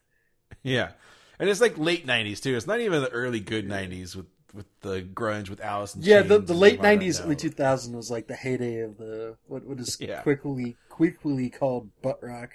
Yeah. 0.64 0.92
And 1.40 1.50
it's 1.50 1.60
like 1.60 1.78
late 1.78 2.06
nineties 2.06 2.40
too. 2.40 2.56
It's 2.56 2.66
not 2.66 2.80
even 2.80 3.02
the 3.02 3.10
early 3.10 3.42
good 3.42 3.68
nineties 3.68 4.16
with 4.16 4.28
with 4.54 4.66
the 4.80 5.02
grunge 5.02 5.50
with 5.50 5.60
Alice 5.62 5.94
in 5.94 6.02
Yeah, 6.04 6.22
the, 6.22 6.40
the 6.40 6.54
late 6.54 6.78
Violent 6.78 6.84
nineties, 7.00 7.20
early 7.20 7.30
Note. 7.32 7.40
two 7.40 7.50
thousand 7.50 7.96
was 7.98 8.10
like 8.10 8.28
the 8.28 8.34
heyday 8.36 8.80
of 8.80 8.98
the 8.98 9.36
what 9.48 9.66
what 9.66 9.78
is 9.80 9.98
Yeah. 10.00 10.22
quickly 10.22 10.78
quickly 10.90 11.50
called 11.50 11.90
butt 12.02 12.20
rock. 12.24 12.52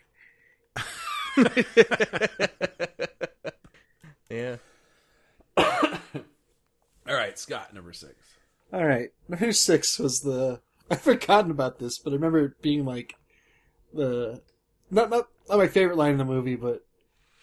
yeah. 4.30 4.56
All 5.56 7.14
right, 7.14 7.38
Scott, 7.38 7.74
number 7.74 7.92
six. 7.92 8.14
All 8.72 8.84
right, 8.84 9.10
number 9.28 9.52
six 9.52 9.98
was 9.98 10.20
the 10.20 10.60
I've 10.90 11.02
forgotten 11.02 11.50
about 11.50 11.78
this, 11.78 11.98
but 11.98 12.10
I 12.10 12.14
remember 12.14 12.46
it 12.46 12.62
being 12.62 12.84
like 12.84 13.16
the 13.94 14.40
not 14.90 15.10
not 15.10 15.28
not 15.48 15.58
my 15.58 15.66
favorite 15.68 15.96
line 15.96 16.12
in 16.12 16.18
the 16.18 16.24
movie, 16.24 16.56
but 16.56 16.84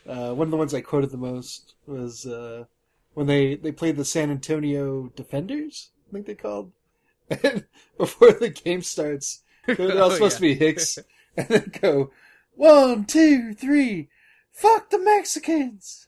uh, 0.08 0.34
one 0.34 0.48
of 0.48 0.52
the 0.52 0.58
ones 0.58 0.74
I 0.74 0.82
quoted 0.82 1.12
the 1.12 1.18
most 1.18 1.76
was 1.86 2.26
uh, 2.26 2.66
when 3.14 3.28
they 3.28 3.56
they 3.56 3.72
played 3.72 3.96
the 3.98 4.06
San 4.06 4.32
Antonio 4.32 5.12
Defenders. 5.16 5.92
I 6.10 6.14
think 6.14 6.26
they 6.26 6.36
called. 6.36 6.72
And 7.44 7.66
before 7.98 8.32
the 8.32 8.50
game 8.50 8.82
starts, 8.82 9.44
they're, 9.68 9.76
they're 9.76 10.02
all 10.02 10.10
Oh, 10.12 10.14
supposed 10.16 10.42
yeah. 10.42 10.50
to 10.50 10.56
be 10.56 10.66
Hicks, 10.66 10.98
and 11.38 11.48
then 11.48 11.72
go 11.80 12.12
one, 12.56 13.06
two, 13.06 13.54
three. 13.54 14.10
Fuck 14.52 14.90
the 14.90 14.98
Mexicans. 15.00 16.08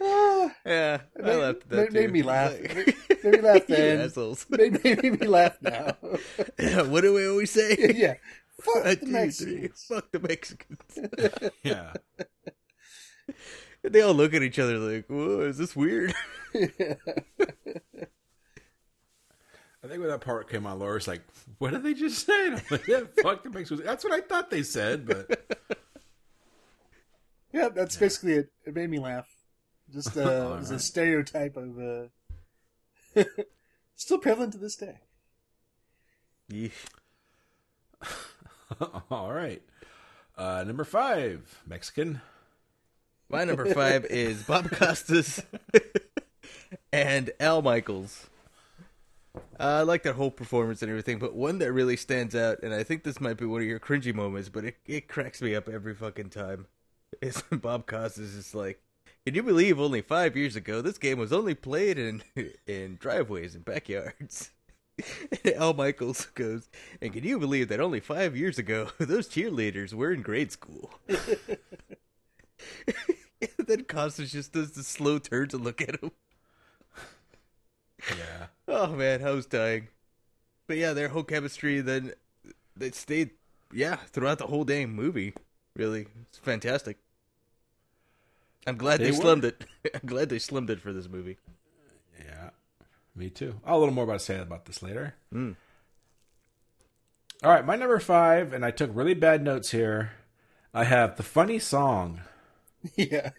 Ah, 0.00 0.54
Yeah, 0.64 1.00
I 1.18 1.22
Made- 1.22 1.36
laughed 1.36 1.62
at 1.62 1.68
that 1.70 1.76
made- 1.76 1.92
made 1.92 2.12
me 2.12 2.22
laugh. 2.22 2.52
Like- 2.52 2.96
Made 3.24 3.32
me 3.34 3.40
laugh 3.40 3.68
You 3.68 3.76
then. 3.76 4.00
assholes. 4.02 4.46
made, 4.48 4.84
made 4.84 5.20
me 5.20 5.26
laugh 5.26 5.56
now. 5.60 5.96
Yeah, 6.58 6.82
what 6.82 7.00
do 7.02 7.14
we 7.14 7.26
always 7.28 7.50
say? 7.50 7.76
yeah. 7.96 8.14
Fuck 8.60 9.00
the 9.00 9.06
Mexicans. 9.06 9.84
Fuck 9.88 10.12
the 10.12 10.20
Mexicans. 10.20 11.50
Yeah. 11.64 11.92
And 13.84 13.92
they 13.94 14.00
all 14.02 14.14
look 14.14 14.34
at 14.34 14.42
each 14.42 14.58
other 14.58 14.76
like, 14.78 15.06
"Whoa, 15.06 15.40
is 15.42 15.56
this 15.58 15.76
weird?" 15.76 16.12
I 16.54 16.68
think 19.86 20.00
when 20.00 20.08
that 20.08 20.20
part 20.20 20.50
came 20.50 20.66
on, 20.66 20.80
Laura's 20.80 21.06
like, 21.06 21.22
"What 21.58 21.70
did 21.70 21.84
they 21.84 21.94
just 21.94 22.26
say?" 22.26 22.46
And 22.48 22.56
I'm 22.56 22.62
like, 22.70 22.86
"Yeah, 22.88 23.02
fuck 23.22 23.44
the 23.44 23.50
Mexicans." 23.50 23.86
That's 23.86 24.02
what 24.02 24.12
I 24.12 24.20
thought 24.20 24.50
they 24.50 24.64
said, 24.64 25.06
but 25.06 25.78
yeah, 27.52 27.68
that's 27.68 27.96
basically 27.96 28.32
it. 28.34 28.50
It 28.66 28.74
made 28.74 28.90
me 28.90 28.98
laugh. 28.98 29.28
Just 29.92 30.16
uh, 30.16 30.20
it 30.54 30.60
was 30.60 30.70
a 30.70 30.78
stereotype 30.78 31.56
of 31.56 31.78
uh, 33.16 33.22
still 33.94 34.18
prevalent 34.18 34.52
to 34.52 34.58
this 34.58 34.76
day. 34.76 34.98
Yeesh. 36.50 36.72
all 39.10 39.32
right. 39.32 39.62
Uh, 40.36 40.64
number 40.66 40.84
five, 40.84 41.62
Mexican. 41.66 42.20
My 43.28 43.44
number 43.44 43.66
five 43.74 44.06
is 44.06 44.42
Bob 44.44 44.70
Costas 44.70 45.42
and 46.92 47.30
Al 47.40 47.60
Michaels. 47.60 48.28
Uh, 49.60 49.80
I 49.80 49.82
like 49.82 50.04
that 50.04 50.14
whole 50.14 50.30
performance 50.30 50.82
and 50.82 50.90
everything, 50.90 51.18
but 51.18 51.34
one 51.34 51.58
that 51.58 51.72
really 51.72 51.96
stands 51.96 52.34
out, 52.34 52.62
and 52.62 52.72
I 52.72 52.82
think 52.82 53.02
this 53.02 53.20
might 53.20 53.36
be 53.36 53.44
one 53.44 53.60
of 53.60 53.66
your 53.66 53.80
cringy 53.80 54.14
moments, 54.14 54.48
but 54.48 54.64
it, 54.64 54.76
it 54.86 55.08
cracks 55.08 55.42
me 55.42 55.54
up 55.54 55.68
every 55.68 55.94
fucking 55.94 56.30
time. 56.30 56.66
Is 57.20 57.40
when 57.48 57.60
Bob 57.60 57.86
Costas 57.86 58.34
is 58.34 58.54
like, 58.54 58.80
"Can 59.28 59.34
you 59.34 59.42
believe 59.42 59.78
only 59.78 60.00
five 60.00 60.38
years 60.38 60.56
ago 60.56 60.80
this 60.80 60.96
game 60.96 61.18
was 61.18 61.34
only 61.34 61.54
played 61.54 61.98
in 61.98 62.22
in 62.66 62.96
driveways 62.96 63.54
and 63.54 63.62
backyards?" 63.62 64.52
Al 65.54 65.74
Michaels 65.74 66.24
goes, 66.34 66.70
"And 67.02 67.12
can 67.12 67.24
you 67.24 67.38
believe 67.38 67.68
that 67.68 67.78
only 67.78 68.00
five 68.00 68.34
years 68.34 68.58
ago 68.58 68.88
those 68.98 69.28
cheerleaders 69.28 69.92
were 69.92 70.12
in 70.12 70.22
grade 70.22 70.50
school?" 70.50 70.94
Then 73.58 73.84
Costas 73.84 74.32
just 74.32 74.54
does 74.54 74.72
the 74.72 74.82
slow 74.82 75.18
turn 75.18 75.48
to 75.48 75.58
look 75.58 75.82
at 75.82 76.02
him. 76.02 76.12
Yeah. 78.08 78.46
Oh 78.66 78.94
man, 78.94 79.22
I 79.22 79.32
was 79.32 79.44
dying. 79.44 79.88
But 80.66 80.78
yeah, 80.78 80.94
their 80.94 81.08
whole 81.08 81.22
chemistry 81.22 81.82
then 81.82 82.14
they 82.74 82.92
stayed 82.92 83.32
yeah, 83.74 83.96
throughout 83.96 84.38
the 84.38 84.46
whole 84.46 84.64
damn 84.64 84.94
movie. 84.94 85.34
Really. 85.76 86.06
It's 86.22 86.38
fantastic. 86.38 86.96
I'm 88.66 88.76
glad 88.76 89.00
they, 89.00 89.10
They 89.10 89.16
slimmed 89.16 89.44
it. 89.44 89.64
I'm 89.94 90.06
glad 90.06 90.28
they 90.28 90.36
slimmed 90.36 90.70
it 90.70 90.80
for 90.80 90.92
this 90.92 91.08
movie. 91.08 91.38
Yeah. 92.18 92.50
Me 93.14 93.30
too. 93.30 93.60
I'll 93.64 93.72
have 93.72 93.76
a 93.76 93.78
little 93.78 93.94
more 93.94 94.04
about 94.04 94.20
to 94.20 94.24
say 94.24 94.38
about 94.38 94.66
this 94.66 94.82
later. 94.82 95.14
Mm. 95.34 95.56
All 97.42 97.52
right, 97.52 97.64
my 97.64 97.76
number 97.76 98.00
five, 98.00 98.52
and 98.52 98.64
I 98.64 98.72
took 98.72 98.90
really 98.92 99.14
bad 99.14 99.44
notes 99.44 99.70
here. 99.70 100.12
I 100.74 100.84
have 100.84 101.16
the 101.16 101.22
funny 101.22 101.58
song. 101.58 102.22
Yeah. 102.96 103.30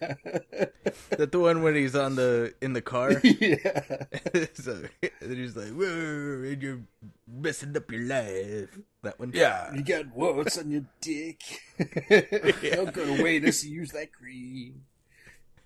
That 1.16 1.32
the 1.32 1.38
one 1.38 1.62
when 1.62 1.74
he's 1.74 1.96
on 1.96 2.14
the 2.14 2.52
in 2.60 2.74
the 2.74 2.82
car. 2.82 3.12
yeah. 3.24 4.04
so 4.52 4.84
and 5.22 5.32
he's 5.32 5.56
like, 5.56 5.72
Whoa, 5.72 6.44
and 6.44 6.62
you're 6.62 6.80
messing 7.26 7.74
up 7.74 7.90
your 7.90 8.02
life. 8.02 8.78
That 9.02 9.18
one. 9.18 9.32
Yeah. 9.34 9.74
You 9.74 9.82
got 9.82 10.14
warts 10.14 10.58
on 10.58 10.70
your 10.70 10.84
dick. 11.00 11.40
Don't 11.78 12.92
go 12.92 13.16
to 13.16 13.22
Waitress 13.22 13.62
and 13.64 13.72
use 13.72 13.92
that 13.92 14.12
cream. 14.12 14.82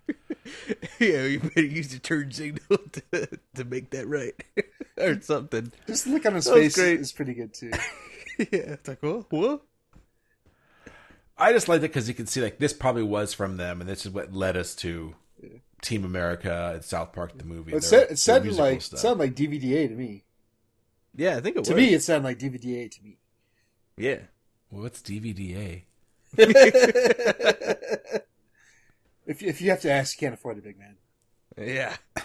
yeah, 0.98 1.24
you 1.24 1.40
better 1.40 1.62
use 1.64 1.92
your 1.92 2.00
turn 2.00 2.30
signal 2.30 2.78
to 3.10 3.28
to 3.54 3.64
make 3.64 3.90
that 3.90 4.06
right. 4.06 4.34
or 4.98 5.20
something. 5.20 5.72
Just 5.86 6.04
the 6.04 6.10
look 6.12 6.26
on 6.26 6.34
his 6.34 6.44
That 6.44 6.54
face 6.54 6.74
great. 6.74 7.00
is 7.00 7.12
pretty 7.12 7.34
good 7.34 7.54
too. 7.54 7.70
yeah, 8.38 8.46
it's 8.76 8.88
like, 8.88 9.02
what? 9.02 9.30
What? 9.32 9.62
I 11.36 11.52
just 11.52 11.68
liked 11.68 11.82
it 11.84 11.88
because 11.88 12.06
you 12.08 12.14
can 12.14 12.26
see 12.26 12.40
like 12.40 12.58
this 12.58 12.72
probably 12.72 13.02
was 13.02 13.32
from 13.34 13.56
them, 13.56 13.80
and 13.80 13.88
this 13.90 14.04
is 14.06 14.12
what 14.12 14.32
led 14.34 14.56
us 14.56 14.74
to 14.76 15.14
Team 15.82 16.04
America 16.04 16.72
and 16.74 16.84
South 16.84 17.12
Park 17.12 17.36
the 17.36 17.44
movie. 17.44 17.70
It, 17.72 17.80
their- 17.80 17.80
said, 17.82 18.10
it 18.10 18.18
sounded 18.18 18.52
like 18.54 18.82
stuff. 18.82 19.00
sounded 19.00 19.18
like 19.18 19.34
DVDA 19.34 19.88
to 19.88 19.94
me. 19.94 20.24
Yeah, 21.16 21.36
I 21.36 21.40
think 21.40 21.56
it 21.56 21.60
was. 21.60 21.68
To 21.68 21.74
was. 21.74 21.82
me, 21.82 21.94
it 21.94 22.02
sounded 22.02 22.24
like 22.28 22.38
DVDA 22.38 22.90
to 22.90 23.02
me. 23.02 23.18
yeah. 23.96 24.18
What's 24.70 25.00
DVDA? 25.02 25.82
If 29.26 29.40
you, 29.42 29.48
if 29.48 29.60
you 29.60 29.70
have 29.70 29.80
to 29.82 29.90
ask, 29.90 30.20
you 30.20 30.26
can't 30.26 30.34
afford 30.34 30.58
it, 30.58 30.64
big 30.64 30.78
man. 30.78 30.96
Yeah. 31.56 31.96
What 32.14 32.24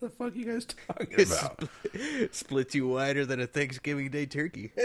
the 0.00 0.08
fuck 0.10 0.32
are 0.34 0.36
you 0.36 0.44
guys 0.46 0.64
talking 0.66 1.14
about? 1.14 1.60
spl- 1.60 2.34
splits 2.34 2.74
you 2.74 2.88
wider 2.88 3.24
than 3.26 3.40
a 3.40 3.46
Thanksgiving 3.46 4.10
Day 4.10 4.26
turkey. 4.26 4.72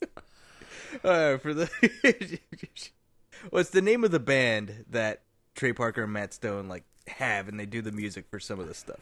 uh, 1.04 1.38
for 1.38 1.54
the 1.54 1.70
what's 3.50 3.70
the 3.70 3.82
name 3.82 4.04
of 4.04 4.10
the 4.10 4.20
band 4.20 4.84
that 4.90 5.22
Trey 5.54 5.72
Parker 5.72 6.04
and 6.04 6.12
Matt 6.12 6.34
Stone 6.34 6.68
like 6.68 6.84
have, 7.06 7.48
and 7.48 7.58
they 7.58 7.66
do 7.66 7.82
the 7.82 7.92
music 7.92 8.26
for 8.30 8.38
some 8.40 8.60
of 8.60 8.68
the 8.68 8.74
stuff. 8.74 9.00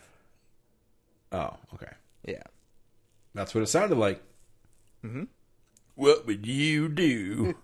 Oh, 1.30 1.56
okay. 1.74 1.92
Yeah. 2.26 2.42
That's 3.34 3.54
what 3.54 3.62
it 3.62 3.68
sounded 3.68 3.96
like. 3.98 4.22
Mhm. 5.04 5.28
What 5.94 6.26
would 6.26 6.46
you 6.46 6.88
do? 6.88 7.54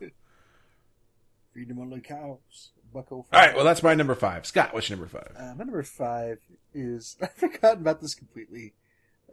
Freedom 1.59 1.81
on 1.81 1.90
the 1.90 1.99
cows. 1.99 2.71
Bucko. 2.94 3.16
All 3.16 3.27
right, 3.33 3.53
well, 3.53 3.64
that's 3.64 3.83
my 3.83 3.92
number 3.92 4.14
five. 4.14 4.47
Scott, 4.47 4.73
what's 4.73 4.88
your 4.88 4.97
number 4.97 5.11
five? 5.11 5.33
Uh, 5.37 5.57
my 5.57 5.64
number 5.64 5.83
five 5.83 6.38
is 6.73 7.16
I've 7.21 7.33
forgotten 7.33 7.81
about 7.81 8.01
this 8.01 8.14
completely, 8.14 8.75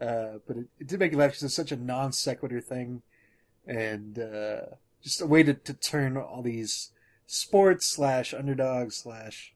uh, 0.02 0.40
but 0.48 0.58
it, 0.58 0.66
it 0.80 0.88
did 0.88 1.00
make 1.00 1.12
me 1.12 1.20
laugh 1.20 1.30
because 1.30 1.44
it's 1.44 1.56
such 1.56 1.72
a 1.72 1.76
non 1.76 2.12
sequitur 2.14 2.62
thing, 2.62 3.04
and 3.68 4.18
uh, 4.18 4.62
just 5.04 5.22
a 5.22 5.28
way 5.28 5.44
to, 5.44 5.54
to 5.54 5.74
turn 5.76 6.18
all 6.18 6.42
these 6.42 6.94
sports 7.28 7.86
slash 7.86 8.34
underdog 8.34 8.92
slash 8.92 9.54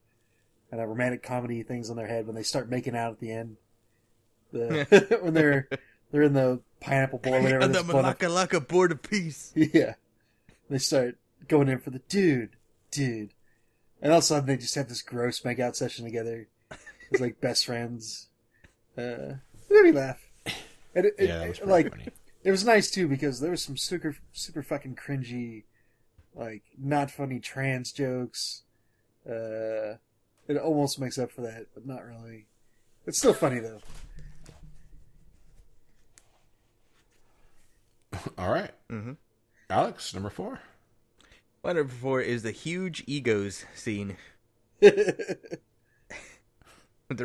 kind 0.70 0.84
of 0.84 0.90
romantic 0.90 1.24
comedy 1.24 1.64
things 1.64 1.90
on 1.90 1.98
their 1.98 2.06
head 2.06 2.28
when 2.28 2.36
they 2.36 2.44
start 2.44 2.70
making 2.70 2.96
out 2.96 3.14
at 3.14 3.20
the 3.20 3.32
end. 3.32 3.58
The 4.52 5.18
when 5.22 5.34
they're 5.34 5.68
they're 6.12 6.22
in 6.22 6.34
the 6.34 6.62
pineapple 6.82 7.18
bowl 7.18 7.34
or 7.34 7.42
whatever. 7.42 7.60
and 7.64 7.74
the 7.74 7.82
that's. 7.82 8.20
Malaka 8.22 8.48
Laka 8.48 8.68
board 8.68 8.92
of 8.92 9.02
peace. 9.02 9.54
Yeah. 9.56 9.96
They 10.70 10.78
start 10.78 11.18
going 11.48 11.68
in 11.68 11.80
for 11.80 11.90
the 11.90 12.00
dude, 12.10 12.52
dude. 12.92 13.34
And 14.02 14.12
all 14.12 14.20
of 14.20 14.24
a 14.24 14.28
sudden 14.28 14.48
they 14.48 14.58
just 14.58 14.76
have 14.76 14.88
this 14.90 15.02
gross 15.02 15.44
make 15.44 15.60
out 15.60 15.76
session 15.76 16.06
together. 16.06 16.48
It's 17.12 17.20
like 17.22 17.42
best 17.42 17.66
friends. 17.66 18.28
Uh, 18.98 19.36
it 19.36 19.70
made 19.70 19.84
me 19.84 19.92
laugh. 19.92 20.20
And 20.96 21.06
it, 21.06 21.16
it- 21.18 21.28
Yeah, 21.30 21.38
that 21.40 21.50
was 21.50 21.58
it, 21.58 21.64
pretty 21.64 21.72
like, 21.72 21.90
funny. 21.92 22.08
it 22.44 22.52
was 22.52 22.66
nice 22.66 22.90
too 22.92 23.08
because 23.08 23.40
there 23.40 23.52
was 23.52 23.64
some 23.64 23.78
super, 23.78 24.16
super 24.34 24.64
fucking 24.64 24.96
cringy, 24.96 25.64
like, 26.34 26.64
not 26.78 27.12
funny 27.12 27.40
trans 27.40 27.92
jokes. 27.92 28.64
Uh, 29.30 29.98
it 30.48 30.58
almost 30.62 31.00
makes 31.00 31.18
up 31.20 31.32
for 31.32 31.42
that, 31.42 31.68
but 31.74 31.86
not 31.86 32.04
really. 32.06 32.46
It's 33.06 33.18
still 33.18 33.34
funny 33.34 33.60
though. 33.60 33.82
All 38.38 38.52
right. 38.52 38.72
Mhm. 38.90 39.18
Alex, 39.70 40.14
number 40.14 40.30
four. 40.30 40.60
My 41.64 41.74
number 41.74 41.94
four 41.94 42.22
is 42.22 42.44
the 42.44 42.52
huge 42.52 43.04
egos 43.06 43.66
scene. 43.76 44.16
their 44.80 45.36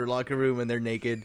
locker 0.07 0.37
room 0.37 0.59
and 0.59 0.69
they're 0.69 0.81
naked. 0.81 1.25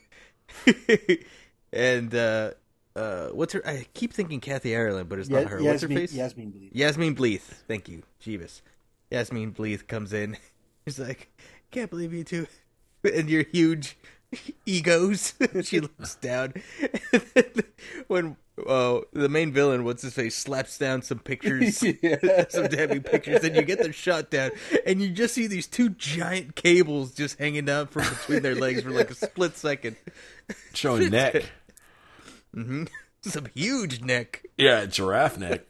and 1.74 2.14
uh 2.14 2.52
uh 2.96 3.28
what's 3.30 3.54
her 3.54 3.62
I 3.66 3.88
keep 3.94 4.14
thinking 4.14 4.40
Kathy 4.40 4.76
Ireland, 4.76 5.10
but 5.10 5.20
it's 5.20 5.30
not 5.30 5.48
her. 5.48 5.64
what's 5.64 5.82
her 5.82 5.88
face? 5.88 6.14
Yasmine 6.14 6.52
Bleeth. 6.52 6.70
Yasmine 6.74 7.16
Bleeth. 7.16 7.64
Thank 7.68 7.90
you. 7.90 8.04
Jeebus. 8.22 8.62
Yasmine 9.10 9.54
Bleeth 9.54 9.88
comes 9.88 10.14
in. 10.14 10.38
She's 10.86 11.00
like, 11.00 11.32
"Can't 11.72 11.90
believe 11.90 12.14
you 12.14 12.24
two 12.24 12.48
and 13.04 13.30
your 13.30 13.44
huge 13.44 13.98
egos." 14.66 15.34
she 15.64 15.80
looks 15.80 16.16
down. 16.16 16.54
When 18.08 18.38
uh, 18.68 19.02
the 19.14 19.30
main 19.30 19.52
villain, 19.52 19.84
what's 19.84 20.02
his 20.02 20.14
face, 20.14 20.36
slaps 20.36 20.78
down 20.78 21.02
some 21.02 21.20
pictures, 21.20 21.82
Yeah. 22.02 22.46
some 22.50 22.68
damning 22.68 23.02
pictures, 23.04 23.44
and 23.44 23.56
you 23.56 23.62
get 23.64 23.80
the 23.82 23.92
shot 23.92 24.30
down, 24.32 24.52
and 24.86 25.02
you 25.02 25.10
just 25.10 25.34
see 25.34 25.48
these 25.48 25.68
two 25.68 25.90
giant 25.90 26.56
cables 26.56 27.12
just 27.14 27.38
hanging 27.40 27.66
down 27.66 27.88
from 27.88 28.04
between 28.10 28.42
their 28.42 28.56
legs 28.56 28.82
for 28.82 28.92
like 28.92 29.12
a 29.12 29.16
split 29.16 29.56
second. 29.58 29.96
Showing 30.74 31.10
neck. 31.12 31.44
Some 33.22 33.48
huge 33.54 34.02
neck. 34.02 34.46
Yeah, 34.58 34.86
giraffe 34.86 35.38
neck. 35.38 35.62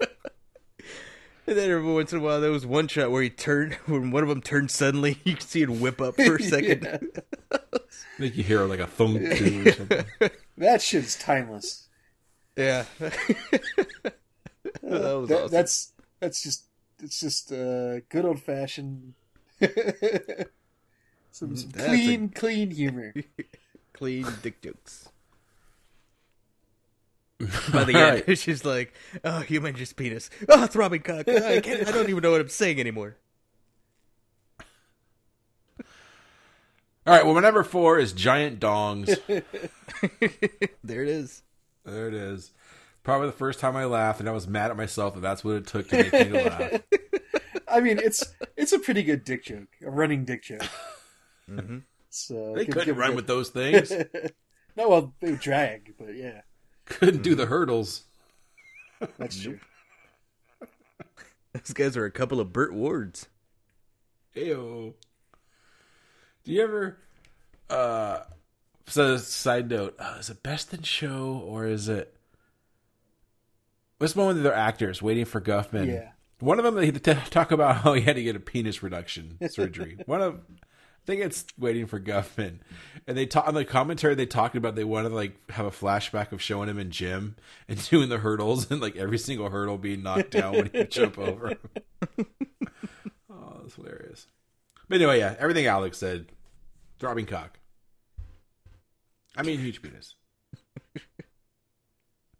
And 1.47 1.57
then 1.57 1.71
every 1.71 1.91
once 1.91 2.13
in 2.13 2.19
a 2.19 2.21
while, 2.21 2.39
there 2.39 2.51
was 2.51 2.63
one 2.65 2.87
shot 2.87 3.09
where 3.09 3.23
he 3.23 3.29
turned, 3.31 3.73
when 3.87 4.11
one 4.11 4.21
of 4.23 4.29
them 4.29 4.41
turned 4.41 4.69
suddenly, 4.69 5.17
you 5.23 5.33
could 5.33 5.43
see 5.43 5.63
it 5.63 5.69
whip 5.69 5.99
up 5.99 6.15
for 6.15 6.35
a 6.35 6.41
second. 6.43 6.83
Yeah. 7.51 7.57
Make 8.19 8.37
you 8.37 8.43
hear 8.43 8.61
like 8.65 8.79
a 8.79 8.85
thunk 8.87 9.35
too 9.35 9.63
or 9.67 9.71
something. 9.71 10.05
That 10.57 10.81
shit 10.81 11.05
is 11.05 11.15
timeless. 11.15 11.87
Yeah. 12.65 12.83
that 12.99 14.13
was 14.83 15.29
That- 15.29 15.43
awesome. 15.43 15.51
That's 15.51 15.93
that's 16.19 16.43
just 16.43 16.65
it's 17.01 17.19
just 17.21 17.51
uh, 17.53 18.01
good 18.09 18.25
old 18.25 18.41
fashioned. 18.41 19.13
some 21.31 21.55
some 21.55 21.69
That's 21.69 21.87
clean, 21.87 22.29
clean 22.29 22.71
humor. 22.71 23.13
clean 23.93 24.25
dick 24.41 24.61
jokes. 24.61 25.07
By 27.71 27.85
the 27.85 27.95
end, 27.95 28.23
right. 28.27 28.37
she's 28.37 28.65
like, 28.65 28.93
"Oh, 29.23 29.39
human 29.39 29.73
just 29.75 29.95
penis. 29.95 30.29
Oh, 30.49 30.65
throbbing 30.67 31.01
cock. 31.03 31.23
Oh, 31.29 31.35
I, 31.37 31.61
can't, 31.61 31.87
I 31.87 31.91
don't 31.91 32.09
even 32.09 32.21
know 32.21 32.31
what 32.31 32.41
I'm 32.41 32.49
saying 32.49 32.81
anymore." 32.81 33.15
All 37.07 37.15
right, 37.15 37.25
well, 37.25 37.33
my 37.33 37.39
number 37.39 37.63
four 37.63 37.97
is 37.97 38.11
giant 38.11 38.59
dongs. 38.59 39.17
there 40.83 41.01
it 41.03 41.07
is. 41.09 41.41
There 41.85 42.07
it 42.07 42.13
is. 42.13 42.51
Probably 43.03 43.27
the 43.27 43.33
first 43.33 43.59
time 43.59 43.75
I 43.75 43.85
laughed, 43.85 44.19
and 44.19 44.29
I 44.29 44.33
was 44.33 44.47
mad 44.47 44.69
at 44.71 44.77
myself 44.77 45.15
that 45.15 45.21
that's 45.21 45.43
what 45.43 45.55
it 45.55 45.67
took 45.67 45.87
to 45.89 45.97
make 45.97 46.13
me 46.13 46.23
to 46.25 46.43
laugh. 46.49 46.81
I 47.67 47.79
mean, 47.79 47.99
it's 47.99 48.23
it's 48.57 48.73
a 48.73 48.79
pretty 48.79 49.03
good 49.03 49.23
dick 49.23 49.45
joke, 49.45 49.67
a 49.85 49.89
running 49.89 50.25
dick 50.25 50.43
joke. 50.43 50.61
Mm-hmm. 51.49 51.77
So 52.11 52.53
They 52.55 52.65
give- 52.65 52.75
couldn't 52.75 52.95
run 52.95 53.13
a- 53.13 53.15
with 53.15 53.25
those 53.25 53.49
things. 53.49 53.91
no, 54.77 54.87
well, 54.87 55.15
they 55.19 55.31
would 55.31 55.39
drag, 55.39 55.95
but 55.97 56.15
yeah, 56.15 56.41
couldn't 56.85 57.23
do 57.23 57.33
the 57.33 57.47
hurdles. 57.47 58.03
that's 59.17 59.41
true. 59.41 59.59
Those 61.53 61.73
guys 61.73 61.97
are 61.97 62.05
a 62.05 62.11
couple 62.11 62.39
of 62.39 62.53
Burt 62.53 62.71
Wards. 62.71 63.27
Ew. 64.35 64.93
Do 66.43 66.51
you 66.51 66.61
ever? 66.61 66.97
uh 67.69 68.19
So, 68.89 69.17
side 69.17 69.69
note: 69.69 69.95
uh, 69.99 70.17
is 70.19 70.29
it 70.29 70.41
Best 70.41 70.73
in 70.73 70.81
Show 70.81 71.43
or 71.45 71.65
is 71.65 71.87
it? 71.87 72.15
What's 73.99 74.15
one 74.15 74.27
with 74.27 74.43
their 74.43 74.53
actors 74.53 75.01
waiting 75.01 75.25
for 75.25 75.41
Guffman? 75.41 75.87
Yeah. 75.87 76.11
One 76.39 76.57
of 76.57 76.65
them 76.65 76.75
they 76.75 76.91
talk 77.29 77.51
about 77.51 77.77
how 77.77 77.93
he 77.93 78.01
had 78.01 78.15
to 78.15 78.23
get 78.23 78.35
a 78.35 78.39
penis 78.39 78.81
reduction 78.81 79.37
surgery. 79.49 79.97
one 80.05 80.21
of, 80.21 80.35
I 80.35 81.05
think 81.05 81.21
it's 81.21 81.45
waiting 81.57 81.85
for 81.85 81.99
Guffman, 81.99 82.59
and 83.05 83.17
they 83.17 83.25
talk 83.25 83.47
on 83.47 83.53
the 83.53 83.65
commentary. 83.65 84.15
They 84.15 84.25
talked 84.25 84.55
about 84.55 84.75
they 84.75 84.85
wanted 84.85 85.09
to 85.09 85.15
like 85.15 85.51
have 85.51 85.65
a 85.65 85.71
flashback 85.71 86.31
of 86.31 86.41
showing 86.41 86.69
him 86.69 86.79
in 86.79 86.91
gym 86.91 87.35
and 87.67 87.87
doing 87.89 88.09
the 88.09 88.19
hurdles 88.19 88.71
and 88.71 88.81
like 88.81 88.95
every 88.95 89.17
single 89.17 89.49
hurdle 89.49 89.77
being 89.77 90.01
knocked 90.01 90.31
down 90.31 90.53
when 90.53 90.69
he 90.71 90.77
would 90.79 90.91
jump 90.91 91.19
over. 91.19 91.55
oh, 93.29 93.59
that's 93.61 93.75
hilarious. 93.75 94.25
But 94.87 94.95
anyway, 94.95 95.19
yeah, 95.19 95.35
everything 95.37 95.67
Alex 95.67 95.99
said, 95.99 96.27
throbbing 96.97 97.25
cock. 97.27 97.59
I 99.39 99.41
mean, 99.41 99.59
huge 99.59 99.81
penis. 99.81 100.15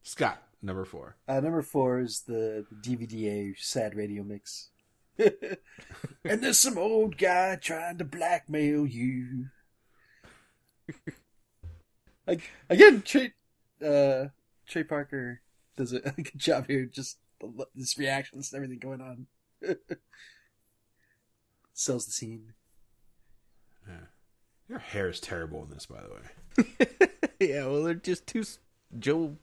Scott, 0.04 0.44
number 0.62 0.84
four. 0.84 1.16
Uh, 1.30 1.40
number 1.40 1.62
four 1.62 2.02
is 2.02 2.24
the, 2.28 2.66
the 2.70 2.76
DVDA 2.76 3.58
sad 3.58 3.96
radio 3.96 4.22
mix. 4.22 4.72
and 5.18 6.44
there's 6.44 6.60
some 6.60 6.78
old 6.78 7.18
guy 7.18 7.56
trying 7.56 8.00
to 8.00 8.04
blackmail 8.04 8.86
you. 8.86 9.46
like 12.28 12.42
again, 12.70 13.02
Trey, 13.04 13.32
uh, 13.82 14.26
Trey 14.68 14.84
Parker 14.84 15.40
does 15.78 15.94
a, 15.94 16.00
good 16.18 16.32
job 16.36 16.68
here. 16.68 16.84
Just 16.84 17.18
this 17.74 17.98
reactions 17.98 18.52
and 18.52 18.58
everything 18.58 18.80
going 18.80 19.00
on. 19.00 19.28
Sells 21.74 22.08
the 22.08 22.12
scene. 22.12 22.56
Your 24.68 24.80
hair 24.80 25.10
is 25.10 25.20
terrible 25.20 25.64
in 25.64 25.70
this, 25.72 25.88
by 25.88 26.02
the 26.02 26.10
way. 26.10 26.22
yeah, 27.40 27.66
well, 27.66 27.84
they're 27.84 27.94
just 27.94 28.28
two 28.28 28.44
Joe 28.98 29.38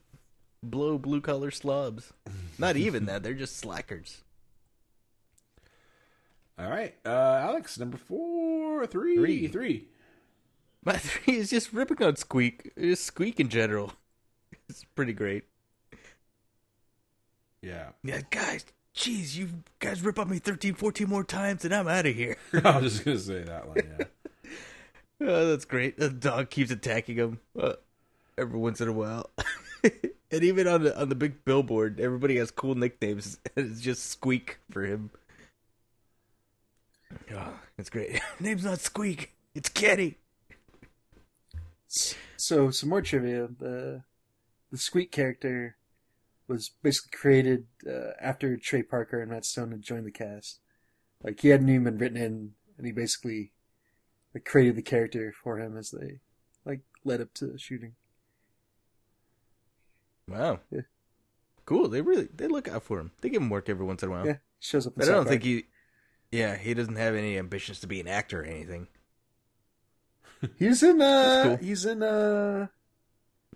Blow 0.63 0.97
blue 0.97 1.21
collar 1.21 1.51
slobs. 1.51 2.11
Not 2.57 2.75
even 2.77 3.05
that; 3.05 3.23
they're 3.23 3.33
just 3.33 3.57
slackers. 3.57 4.23
All 6.59 6.69
right, 6.69 6.95
uh, 7.05 7.09
Alex, 7.43 7.77
number 7.77 7.97
four, 7.97 8.85
three, 8.87 9.15
Three. 9.17 9.47
three. 9.47 9.87
My 10.83 10.93
three 10.97 11.35
is 11.37 11.51
just 11.51 11.71
ripping 11.73 12.01
on 12.01 12.15
Squeak. 12.15 12.71
Just 12.75 13.05
Squeak 13.05 13.39
in 13.39 13.49
general. 13.49 13.93
It's 14.69 14.83
pretty 14.95 15.13
great. 15.13 15.43
Yeah, 17.61 17.89
Yeah, 18.03 18.19
guys, 18.29 18.65
jeez, 18.95 19.35
you 19.35 19.49
guys 19.79 20.01
rip 20.01 20.19
on 20.19 20.29
me 20.29 20.39
13, 20.39 20.73
14 20.73 21.07
more 21.07 21.23
times, 21.23 21.63
and 21.63 21.73
I'm 21.73 21.87
out 21.87 22.05
of 22.05 22.13
here. 22.15 22.35
I 22.63 22.77
was 22.79 22.93
just 22.93 23.05
gonna 23.05 23.17
say 23.19 23.43
that 23.43 23.67
one. 23.67 23.77
Yeah, 23.77 24.05
Oh, 25.19 25.49
that's 25.49 25.65
great. 25.65 25.97
The 25.97 26.09
dog 26.09 26.49
keeps 26.49 26.71
attacking 26.71 27.15
him 27.15 27.39
uh, 27.59 27.73
every 28.37 28.59
once 28.59 28.81
in 28.81 28.87
a 28.87 28.93
while. 28.93 29.31
and 29.83 30.43
even 30.43 30.67
on 30.67 30.83
the 30.83 30.99
on 30.99 31.09
the 31.09 31.15
big 31.15 31.43
billboard, 31.43 31.99
everybody 31.99 32.37
has 32.37 32.51
cool 32.51 32.75
nicknames. 32.75 33.39
It's 33.55 33.81
just 33.81 34.05
Squeak 34.05 34.59
for 34.69 34.83
him. 34.83 35.09
Oh, 37.33 37.59
that's 37.75 37.89
great. 37.89 38.21
Name's 38.39 38.65
not 38.65 38.79
Squeak. 38.79 39.33
It's 39.55 39.69
Kenny. 39.69 40.17
So 42.35 42.69
some 42.69 42.89
more 42.89 43.01
trivia. 43.01 43.47
The 43.47 44.03
the 44.71 44.77
Squeak 44.77 45.11
character 45.11 45.77
was 46.47 46.69
basically 46.83 47.17
created 47.17 47.65
uh, 47.87 48.11
after 48.21 48.55
Trey 48.57 48.83
Parker 48.83 49.21
and 49.21 49.31
Matt 49.31 49.45
Stone 49.45 49.71
had 49.71 49.81
joined 49.81 50.05
the 50.05 50.11
cast. 50.11 50.59
Like 51.23 51.39
he 51.39 51.49
hadn't 51.49 51.69
even 51.69 51.83
been 51.83 51.97
written 51.97 52.17
in, 52.17 52.51
and 52.77 52.85
he 52.85 52.91
basically 52.91 53.53
like, 54.37 54.45
created 54.45 54.75
the 54.75 54.81
character 54.81 55.33
for 55.43 55.59
him 55.59 55.75
as 55.77 55.91
they 55.91 56.19
like 56.65 56.81
led 57.03 57.21
up 57.21 57.33
to 57.35 57.47
the 57.47 57.57
shooting. 57.57 57.93
Wow. 60.29 60.59
Yeah. 60.71 60.81
Cool. 61.65 61.89
They 61.89 62.01
really 62.01 62.27
they 62.33 62.47
look 62.47 62.67
out 62.67 62.83
for 62.83 62.99
him. 62.99 63.11
They 63.21 63.29
give 63.29 63.41
him 63.41 63.49
work 63.49 63.67
every 63.67 63.85
once 63.85 64.03
in 64.03 64.09
a 64.09 64.11
while. 64.11 64.25
Yeah, 64.25 64.37
shows 64.59 64.87
up. 64.87 64.93
I 65.01 65.05
don't 65.05 65.27
think 65.27 65.43
he. 65.43 65.65
Yeah, 66.31 66.55
he 66.55 66.73
doesn't 66.73 66.97
have 66.97 67.15
any 67.15 67.37
ambitions 67.37 67.79
to 67.81 67.87
be 67.87 67.99
an 67.99 68.07
actor 68.07 68.41
or 68.41 68.45
anything. 68.45 68.87
he's 70.59 70.83
in. 70.83 71.01
Uh, 71.01 71.43
cool. 71.43 71.57
He's 71.57 71.85
in. 71.85 72.03
Uh, 72.03 72.67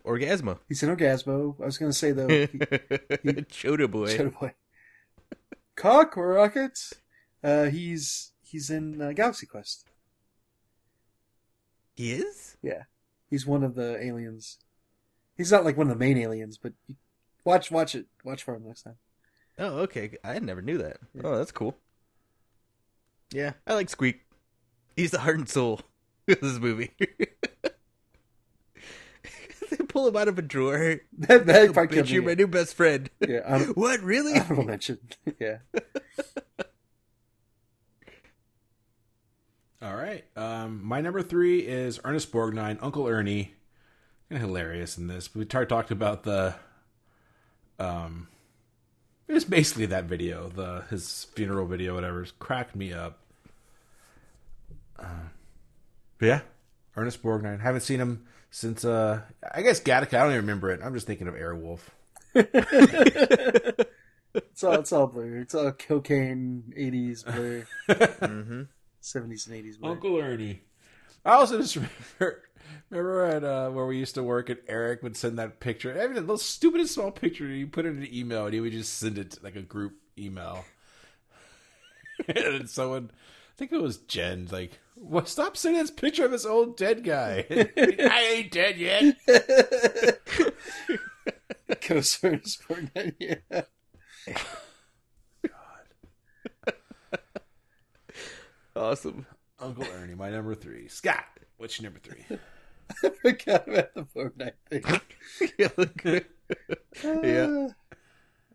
Orgazmo. 0.04 0.58
he's 0.67 0.82
in 0.82 0.89
Orgazmo. 0.89 1.62
I 1.62 1.65
was 1.65 1.78
gonna 1.78 1.94
say 1.94 2.12
though. 2.12 2.28
He, 2.28 2.48
Choda 2.48 3.89
boy. 3.89 4.10
Shadow 4.10 4.32
Boy. 4.32 4.54
Cock 5.76 6.17
rockets. 6.17 6.94
Uh, 7.44 7.65
he's 7.65 8.32
he's 8.44 8.70
in 8.70 9.02
uh, 9.02 9.12
Galaxy 9.13 9.46
Quest. 9.46 9.86
He 11.95 12.13
is? 12.13 12.58
Yeah, 12.62 12.84
he's 13.30 13.45
one 13.45 13.63
of 13.63 13.75
the 13.75 14.04
aliens. 14.04 14.58
He's 15.38 15.51
not 15.51 15.65
like 15.65 15.77
one 15.77 15.88
of 15.88 15.93
the 15.97 15.99
main 15.99 16.17
aliens, 16.17 16.58
but 16.58 16.73
watch 17.43 17.71
watch 17.71 17.95
it. 17.95 18.06
Watch 18.23 18.43
for 18.43 18.56
him 18.56 18.65
next 18.65 18.84
time. 18.84 18.95
Oh, 19.60 19.80
okay. 19.80 20.17
I 20.23 20.39
never 20.39 20.62
knew 20.62 20.77
that. 20.80 20.97
Yeah. 21.13 21.21
Oh, 21.25 21.38
that's 21.38 21.51
cool. 21.51 21.75
Yeah, 23.34 23.54
I 23.67 23.73
like 23.75 23.89
Squeak. 23.89 24.21
He's 24.95 25.12
the 25.12 25.19
heart 25.19 25.38
and 25.38 25.47
soul 25.49 25.82
of 26.27 26.39
this 26.41 26.60
movie. 26.60 26.91
they 29.69 29.77
pull 29.88 30.08
him 30.08 30.15
out 30.17 30.27
of 30.27 30.38
a 30.38 30.41
drawer. 30.41 30.97
That 31.17 31.45
that 31.45 31.73
part 31.73 31.91
bitch, 31.91 32.10
you're 32.10 32.23
my 32.23 32.34
new 32.34 32.47
best 32.47 32.75
friend. 32.75 33.10
Yeah, 33.25 33.60
What, 33.73 34.01
really? 34.01 34.38
honorable 34.38 34.63
mention. 34.65 34.97
Yeah, 35.39 35.58
All 39.82 39.96
right. 39.96 40.24
Um, 40.36 40.82
my 40.84 41.02
number 41.02 41.22
three 41.24 41.60
is 41.62 42.00
Ernest 42.04 42.32
Borgnine, 42.32 42.78
Uncle 42.82 43.08
Ernie. 43.08 43.54
Kind 44.30 44.41
of 44.44 44.48
hilarious 44.50 44.98
in 44.98 45.08
this. 45.08 45.34
We 45.34 45.46
tar- 45.46 45.65
talked 45.65 45.91
about 45.91 46.24
the. 46.24 46.56
Um, 47.80 48.28
it 49.28 49.34
was 49.34 49.46
basically 49.46 49.88
that 49.88 50.06
video, 50.06 50.50
the 50.50 50.84
his 50.89 51.26
funeral 51.36 51.65
video, 51.65 51.96
whatever. 51.96 52.22
It's 52.22 52.32
cracked 52.32 52.76
me 52.76 52.94
up. 52.94 53.17
Uh, 55.00 55.30
yeah, 56.22 56.41
Ernest 56.96 57.24
Borgnine. 57.24 57.62
Haven't 57.62 57.82
seen 57.82 58.00
him 58.00 58.28
since. 58.52 58.86
uh 58.86 59.22
I 59.54 59.63
guess 59.63 59.82
Gattaca. 59.82 60.13
I 60.13 60.20
don't 60.24 60.32
even 60.34 60.41
remember 60.41 60.70
it. 60.70 60.82
I'm 60.84 60.94
just 60.94 61.08
thinking 61.08 61.28
of 61.28 61.34
Airwolf. 61.34 61.80
it's 62.36 63.89
It's 64.34 64.63
all 64.63 64.74
it's 64.74 64.91
all 64.94 65.08
blur. 65.08 65.38
It's 65.39 65.56
all 65.56 65.72
cocaine, 65.72 66.72
eighties 66.78 67.24
blur, 67.24 67.65
hmm 67.89 68.62
seventies 69.02 69.48
and 69.48 69.56
eighties. 69.56 69.78
Uncle 69.84 70.18
Ernie. 70.18 70.62
I 71.26 71.34
also 71.34 71.60
just 71.60 71.76
remember, 72.20 72.44
remember 72.90 73.26
at 73.26 73.44
uh, 73.44 73.70
where 73.70 73.86
we 73.86 73.98
used 73.98 74.16
to 74.16 74.24
work, 74.24 74.50
and 74.50 74.60
Eric 74.68 75.04
would 75.04 75.18
send 75.18 75.38
that 75.40 75.60
picture. 75.60 75.92
I 76.00 76.06
mean, 76.06 76.16
the 76.16 76.22
little 76.22 76.38
stupidest 76.38 76.94
small 76.94 77.12
picture. 77.12 77.46
You 77.48 77.68
put 77.68 77.86
it 77.86 77.90
in 77.90 78.04
an 78.04 78.14
email, 78.14 78.46
and 78.46 78.54
he 78.54 78.60
would 78.60 78.72
just 78.72 78.98
send 78.98 79.18
it 79.18 79.38
like 79.44 79.56
a 79.56 79.62
group 79.62 79.94
email. 80.18 80.66
and 82.28 82.70
someone, 82.70 83.12
I 83.14 83.54
think 83.58 83.72
it 83.72 83.82
was 83.82 83.98
Jen, 83.98 84.48
like, 84.52 84.80
"Well, 84.96 85.26
stop 85.26 85.58
sending 85.58 85.82
this 85.82 85.92
picture 85.92 86.26
of 86.26 86.32
this 86.32 86.46
old 86.46 86.78
dead 86.78 87.04
guy. 87.04 87.46
I 87.52 88.34
ain't 88.36 88.52
dead 88.52 88.78
yet." 88.78 89.18
Co-star 91.82 92.32
Fortnite. 92.32 93.16
Yeah. 93.20 93.62
Awesome. 98.82 99.28
Uncle 99.60 99.86
Ernie, 99.96 100.15
my 100.15 100.32
number 100.32 100.56
three. 100.56 100.88
Scott, 100.88 101.24
what's 101.58 101.80
your 101.80 101.91
number 101.91 102.00
three? 102.00 102.26
I 103.04 103.10
forgot 103.22 103.67
about 103.67 103.94
the 103.94 104.06
Fortnite 104.06 104.54
thing. 104.72 105.52
yeah. 105.60 105.67
look. 105.78 106.04
Yeah. 107.24 107.46
Uh, 107.46 107.70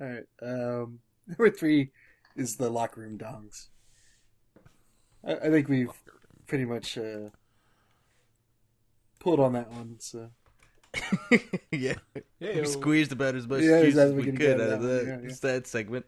all 0.01 0.07
right. 0.07 0.25
Um, 0.43 0.99
number 1.27 1.51
three 1.51 1.93
is 2.35 2.57
the 2.57 2.69
locker 2.69 3.01
room 3.01 3.17
dongs. 3.17 3.69
I, 5.25 5.37
I 5.37 5.51
think 5.51 5.69
we've 5.69 5.89
pretty 6.47 6.67
much 6.67 6.99
uh, 6.99 7.31
pulled 9.21 9.41
on 9.41 9.55
that 9.55 9.71
one. 9.71 9.97
So 10.01 10.29
yeah. 11.73 11.95
We 12.41 12.67
squeezed 12.67 13.13
about 13.13 13.35
as 13.37 13.47
much 13.47 13.63
Yeah, 13.63 13.81
juice 13.81 13.97
as 13.97 14.13
we 14.13 14.25
could 14.25 14.43
out 14.43 14.61
of 14.61 14.83
that 14.83 14.87
that, 14.87 15.07
yeah, 15.07 15.29
yeah. 15.29 15.35
that 15.41 15.67
segment. 15.67 16.05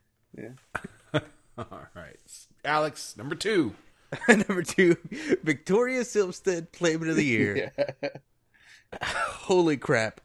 All 1.59 1.87
right, 1.95 2.19
Alex, 2.65 3.17
number 3.17 3.35
two. 3.35 3.75
Number 4.29 4.63
two, 4.63 4.97
Victoria 5.43 6.01
Silvstedt 6.01 6.73
Playmate 6.73 7.09
of 7.09 7.17
the 7.17 7.25
Year. 7.25 7.73
yeah. 8.03 8.09
Holy 9.03 9.77
crap! 9.77 10.21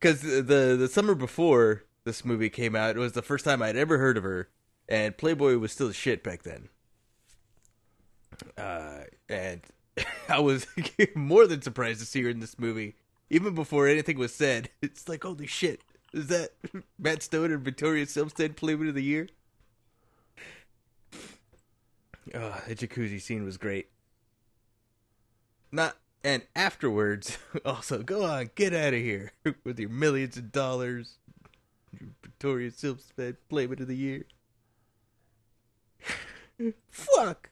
Because 0.00 0.22
the 0.22 0.76
the 0.78 0.88
summer 0.88 1.14
before 1.14 1.84
this 2.04 2.24
movie 2.24 2.50
came 2.50 2.74
out, 2.74 2.96
it 2.96 3.00
was 3.00 3.12
the 3.12 3.22
first 3.22 3.44
time 3.44 3.62
I'd 3.62 3.76
ever 3.76 3.98
heard 3.98 4.16
of 4.16 4.24
her, 4.24 4.48
and 4.88 5.16
Playboy 5.16 5.58
was 5.58 5.72
still 5.72 5.92
shit 5.92 6.22
back 6.24 6.42
then. 6.42 6.68
Uh, 8.58 9.02
and 9.28 9.62
I 10.28 10.40
was 10.40 10.66
more 11.14 11.46
than 11.46 11.62
surprised 11.62 12.00
to 12.00 12.06
see 12.06 12.22
her 12.22 12.28
in 12.30 12.40
this 12.40 12.58
movie, 12.58 12.96
even 13.30 13.54
before 13.54 13.86
anything 13.86 14.18
was 14.18 14.34
said. 14.34 14.70
It's 14.82 15.08
like, 15.08 15.22
holy 15.22 15.46
shit, 15.46 15.82
is 16.12 16.28
that 16.28 16.50
Matt 16.98 17.22
Stone 17.22 17.52
and 17.52 17.62
Victoria 17.62 18.06
Silvstedt 18.06 18.56
Playmate 18.56 18.88
of 18.88 18.94
the 18.94 19.02
Year? 19.02 19.28
Oh, 22.34 22.60
the 22.66 22.74
jacuzzi 22.74 23.20
scene 23.20 23.44
was 23.44 23.56
great. 23.56 23.90
Not 25.70 25.96
and 26.24 26.42
afterwards, 26.56 27.38
also 27.64 28.02
go 28.02 28.24
on, 28.24 28.50
get 28.56 28.74
out 28.74 28.94
of 28.94 29.00
here 29.00 29.32
with 29.64 29.78
your 29.78 29.90
millions 29.90 30.36
of 30.36 30.50
dollars. 30.50 31.18
Your 31.92 32.10
Victoria 32.20 32.70
Silvstedt 32.70 33.36
Playmate 33.48 33.80
of 33.80 33.86
the 33.88 33.96
Year. 33.96 34.24
Fuck. 36.90 37.50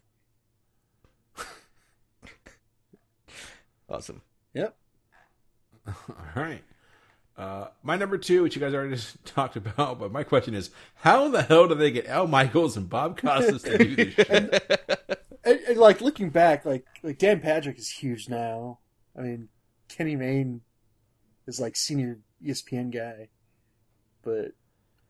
awesome. 3.88 4.22
Yep. 4.54 4.74
All 5.86 5.94
right. 6.34 6.64
Uh, 7.36 7.66
my 7.82 7.96
number 7.96 8.16
two, 8.16 8.42
which 8.44 8.54
you 8.54 8.60
guys 8.60 8.74
already 8.74 8.96
talked 9.24 9.56
about, 9.56 9.98
but 9.98 10.12
my 10.12 10.22
question 10.22 10.54
is, 10.54 10.70
how 10.94 11.26
in 11.26 11.32
the 11.32 11.42
hell 11.42 11.66
do 11.66 11.74
they 11.74 11.90
get 11.90 12.06
Al 12.06 12.26
Michaels 12.28 12.76
and 12.76 12.88
Bob 12.88 13.20
Costas 13.20 13.62
to 13.62 13.78
do 13.78 13.96
this 13.96 14.14
shit? 14.14 14.80
And, 15.46 15.60
and, 15.68 15.76
like 15.76 16.00
looking 16.00 16.30
back, 16.30 16.64
like 16.64 16.86
like 17.02 17.18
Dan 17.18 17.38
Patrick 17.40 17.76
is 17.78 17.90
huge 17.90 18.30
now. 18.30 18.78
I 19.14 19.20
mean, 19.20 19.50
Kenny 19.90 20.16
Mayne 20.16 20.62
is 21.46 21.60
like 21.60 21.76
senior 21.76 22.20
ESPN 22.42 22.90
guy, 22.90 23.28
but 24.22 24.52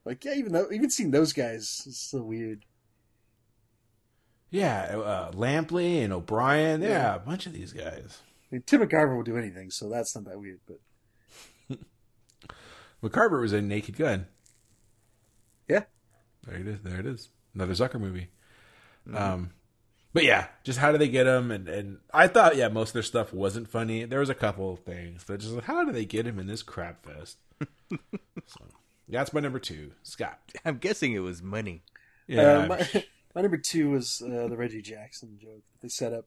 like 0.03 0.25
yeah, 0.25 0.33
even 0.33 0.51
though 0.51 0.67
even 0.73 0.89
seeing 0.89 1.11
those 1.11 1.31
guys 1.31 1.83
is 1.87 1.97
so 1.97 2.21
weird. 2.21 2.65
Yeah, 4.49 4.81
uh, 4.97 5.31
Lampley 5.31 6.03
and 6.03 6.11
O'Brien. 6.11 6.81
Yeah, 6.81 6.89
Yeah. 6.89 7.15
a 7.15 7.19
bunch 7.19 7.45
of 7.45 7.53
these 7.53 7.71
guys. 7.71 8.21
I 8.51 8.55
mean, 8.55 8.63
Tim 8.65 8.81
McCarver 8.81 9.15
will 9.15 9.23
do 9.23 9.37
anything, 9.37 9.71
so 9.71 9.87
that's 9.89 10.15
not 10.15 10.25
that 10.25 10.37
weird. 10.39 10.59
But 10.67 10.79
McCarver 13.03 13.41
was 13.41 13.53
in 13.53 13.67
Naked 13.67 13.97
Gun. 13.97 14.27
yeah, 15.67 15.83
There 16.45 16.55
it 16.57 16.67
is. 16.67 16.79
There 16.81 16.99
it 16.99 17.05
is. 17.05 17.29
Another 17.53 17.73
Zucker 17.73 17.99
movie. 17.99 18.29
Um, 19.13 19.51
but 20.13 20.23
yeah, 20.23 20.47
just 20.63 20.79
how 20.79 20.91
do 20.91 20.97
they 20.97 21.07
get 21.07 21.27
him? 21.27 21.51
And, 21.51 21.67
and 21.67 21.97
I 22.13 22.27
thought, 22.27 22.55
yeah, 22.55 22.69
most 22.69 22.89
of 22.89 22.93
their 22.93 23.03
stuff 23.03 23.33
wasn't 23.33 23.69
funny. 23.69 24.05
There 24.05 24.19
was 24.19 24.29
a 24.29 24.35
couple 24.35 24.73
of 24.73 24.79
things, 24.79 25.23
but 25.27 25.39
just 25.39 25.53
like, 25.53 25.65
how 25.65 25.83
do 25.85 25.91
they 25.91 26.05
get 26.05 26.25
him 26.25 26.39
in 26.39 26.47
this 26.47 26.63
crap 26.63 27.05
fest? 27.05 27.37
so 28.47 28.65
that's 29.07 29.33
my 29.33 29.39
number 29.41 29.59
two, 29.59 29.91
Scott. 30.03 30.39
I'm 30.65 30.77
guessing 30.77 31.13
it 31.13 31.19
was 31.19 31.41
money. 31.43 31.83
Yeah, 32.27 32.59
Uh, 32.63 32.67
my, 32.67 33.03
my 33.35 33.41
number 33.41 33.57
two 33.57 33.91
was 33.91 34.21
uh, 34.25 34.47
the 34.47 34.57
Reggie 34.57 34.81
Jackson 34.81 35.37
joke 35.39 35.63
that 35.71 35.81
they 35.81 35.89
set 35.89 36.13
up, 36.13 36.25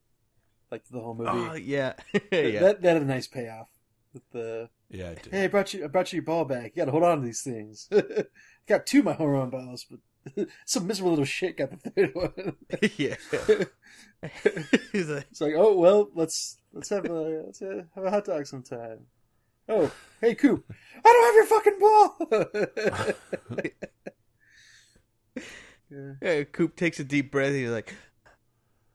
like 0.71 0.85
the 0.89 1.01
whole 1.01 1.15
movie. 1.15 1.31
Oh 1.33 1.55
yeah, 1.55 1.95
yeah. 2.33 2.61
That 2.61 2.83
that 2.83 2.93
had 2.95 3.03
a 3.03 3.07
nice 3.07 3.27
payoff 3.27 3.69
with 4.13 4.23
the 4.33 4.69
yeah. 4.91 5.15
hey, 5.31 5.45
I 5.45 5.49
brought 5.49 5.73
you 5.75 5.85
I 5.85 5.89
brought 5.89 6.13
you 6.13 6.19
your 6.19 6.25
ball 6.25 6.45
back. 6.45 6.73
You 6.75 6.81
got 6.83 6.85
to 6.87 6.91
hold 6.91 7.05
on 7.05 7.21
to 7.21 7.25
these 7.25 7.43
things. 7.43 7.89
got 8.67 8.87
two 8.87 9.01
of 9.01 9.05
my 9.05 9.13
home 9.13 9.31
run 9.31 9.51
balls, 9.51 9.87
but 9.89 10.49
some 10.67 10.87
miserable 10.87 11.11
little 11.11 11.25
shit 11.25 11.57
got 11.57 11.71
the 11.71 11.91
third 11.91 12.15
one. 12.15 12.57
yeah. 12.97 13.17
He's 14.93 15.09
like, 15.09 15.27
It's 15.31 15.41
like, 15.41 15.55
oh 15.57 15.77
well, 15.77 16.11
let's 16.15 16.59
let's 16.73 16.89
have 16.91 17.05
a 17.07 17.43
let's 17.47 17.63
uh, 17.63 17.83
have 17.95 18.05
a 18.05 18.11
hot 18.11 18.25
dog 18.25 18.47
sometime. 18.47 19.07
Oh, 19.69 19.91
hey 20.21 20.35
Coop, 20.35 20.65
I 21.05 21.13
don't 21.13 21.27
have 21.27 21.35
your 21.35 21.47
fucking 21.47 21.79
ball. 21.79 22.17
yeah. 25.91 26.13
yeah, 26.23 26.45
Coop 26.45 26.75
takes 26.77 26.99
a 27.01 27.05
deep 27.05 27.31
breath. 27.31 27.53
He's 27.53 27.69
like, 27.69 27.95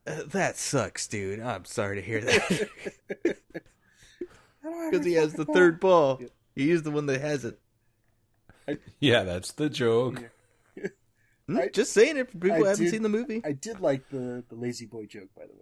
"Uh, 0.08 0.23
"That 0.28 0.58
sucks, 0.58 1.08
dude. 1.08 1.39
I'm 1.39 1.65
sorry 1.65 1.97
to 1.97 2.02
hear 2.02 2.21
that." 2.21 3.38
I 4.63 4.69
don't 4.69 4.82
have 4.84 4.91
Because 4.91 5.06
he 5.06 5.13
has 5.13 5.34
the 5.34 5.45
ball. 5.45 5.56
third 5.56 5.80
ball. 5.80 6.17
Yeah. 6.21 6.28
He's 6.56 6.84
the 6.84 6.91
one 6.91 7.06
that 7.08 7.21
has 7.21 7.45
it. 7.45 7.60
yeah, 8.99 9.23
that's 9.23 9.52
the 9.52 9.69
joke. 9.69 10.30
Hmm, 11.45 11.58
I- 11.58 11.67
Just 11.67 11.91
saying 11.91 12.15
it 12.15 12.32
for 12.32 12.38
people 12.38 12.56
I 12.56 12.60
who 12.60 12.63
haven't 12.65 12.86
did- 12.86 12.91
seen 12.91 13.04
the 13.04 13.10
movie. 13.10 13.41
I 13.43 13.52
did 13.52 13.82
like 13.82 14.08
the 14.10 14.45
the 14.47 14.56
lazy 14.56 14.86
boy 14.86 15.06
joke, 15.08 15.28
by 15.36 15.43
the 15.45 15.54
way. 15.54 15.60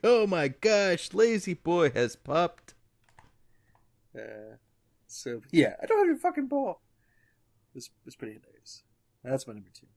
oh 0.04 0.26
my 0.28 0.46
gosh, 0.48 1.12
Lazy 1.12 1.54
Boy 1.54 1.90
has 1.90 2.14
popped. 2.16 2.74
Uh, 4.16 4.56
so 5.08 5.42
yeah, 5.50 5.74
I 5.82 5.86
don't 5.86 5.98
have 5.98 6.06
your 6.06 6.16
fucking 6.16 6.46
ball. 6.46 6.80
It's 7.74 7.90
it's 8.06 8.14
pretty 8.16 8.34
hilarious. 8.34 8.84
That's 9.24 9.46
my 9.48 9.54
number 9.54 9.70
two. 9.74 9.88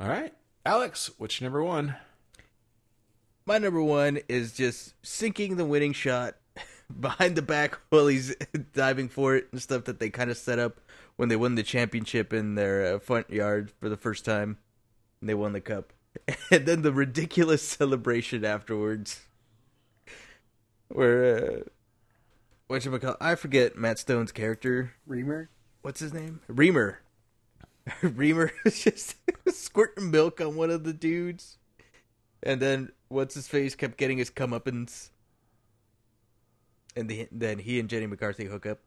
All 0.00 0.08
right, 0.08 0.34
Alex, 0.66 1.10
what's 1.18 1.40
your 1.40 1.48
number 1.48 1.62
one? 1.62 1.94
My 3.46 3.58
number 3.58 3.82
one 3.82 4.20
is 4.28 4.52
just 4.52 4.94
sinking 5.02 5.56
the 5.56 5.64
winning 5.64 5.92
shot 5.92 6.36
behind 7.00 7.36
the 7.36 7.42
back 7.42 7.78
while 7.88 8.06
he's 8.06 8.34
diving 8.74 9.08
for 9.08 9.36
it 9.36 9.48
and 9.52 9.60
stuff 9.60 9.84
that 9.84 9.98
they 9.98 10.10
kind 10.10 10.30
of 10.30 10.36
set 10.36 10.58
up 10.58 10.80
when 11.16 11.28
they 11.28 11.36
won 11.36 11.54
the 11.54 11.62
championship 11.62 12.32
in 12.32 12.54
their 12.54 12.94
uh, 12.94 12.98
front 12.98 13.30
yard 13.30 13.72
for 13.80 13.88
the 13.88 13.96
first 13.96 14.24
time. 14.24 14.58
And 15.20 15.28
they 15.28 15.34
won 15.34 15.52
the 15.52 15.60
cup. 15.60 15.92
And 16.50 16.66
then 16.66 16.82
the 16.82 16.92
ridiculous 16.92 17.62
celebration 17.62 18.44
afterwards. 18.44 19.20
Where, 20.88 21.36
uh, 21.36 21.60
whatchamacallit, 22.68 23.16
I 23.20 23.36
forget 23.36 23.76
Matt 23.76 24.00
Stone's 24.00 24.32
character. 24.32 24.94
Remer. 25.08 25.46
What's 25.82 26.00
his 26.00 26.12
name? 26.12 26.40
Remer. 26.50 26.96
Remer 28.02 28.50
is 28.64 28.82
just 28.82 29.16
squirting 29.48 30.10
milk 30.10 30.40
on 30.40 30.56
one 30.56 30.70
of 30.70 30.84
the 30.84 30.92
dudes. 30.92 31.58
And 32.42 32.60
then 32.60 32.90
what's 33.10 33.34
his 33.34 33.46
face 33.46 33.74
kept 33.74 33.98
getting 33.98 34.16
his 34.16 34.30
comeuppance. 34.30 35.10
And 36.96 37.08
the, 37.08 37.28
then 37.30 37.58
he 37.58 37.78
and 37.78 37.88
Jenny 37.88 38.06
McCarthy 38.06 38.46
hook 38.46 38.64
up. 38.64 38.78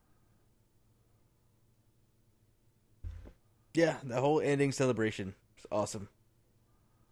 Yeah, 3.73 3.97
the 4.03 4.19
whole 4.19 4.39
ending 4.41 4.71
celebration 4.71 5.35
was 5.55 5.65
awesome. 5.71 6.09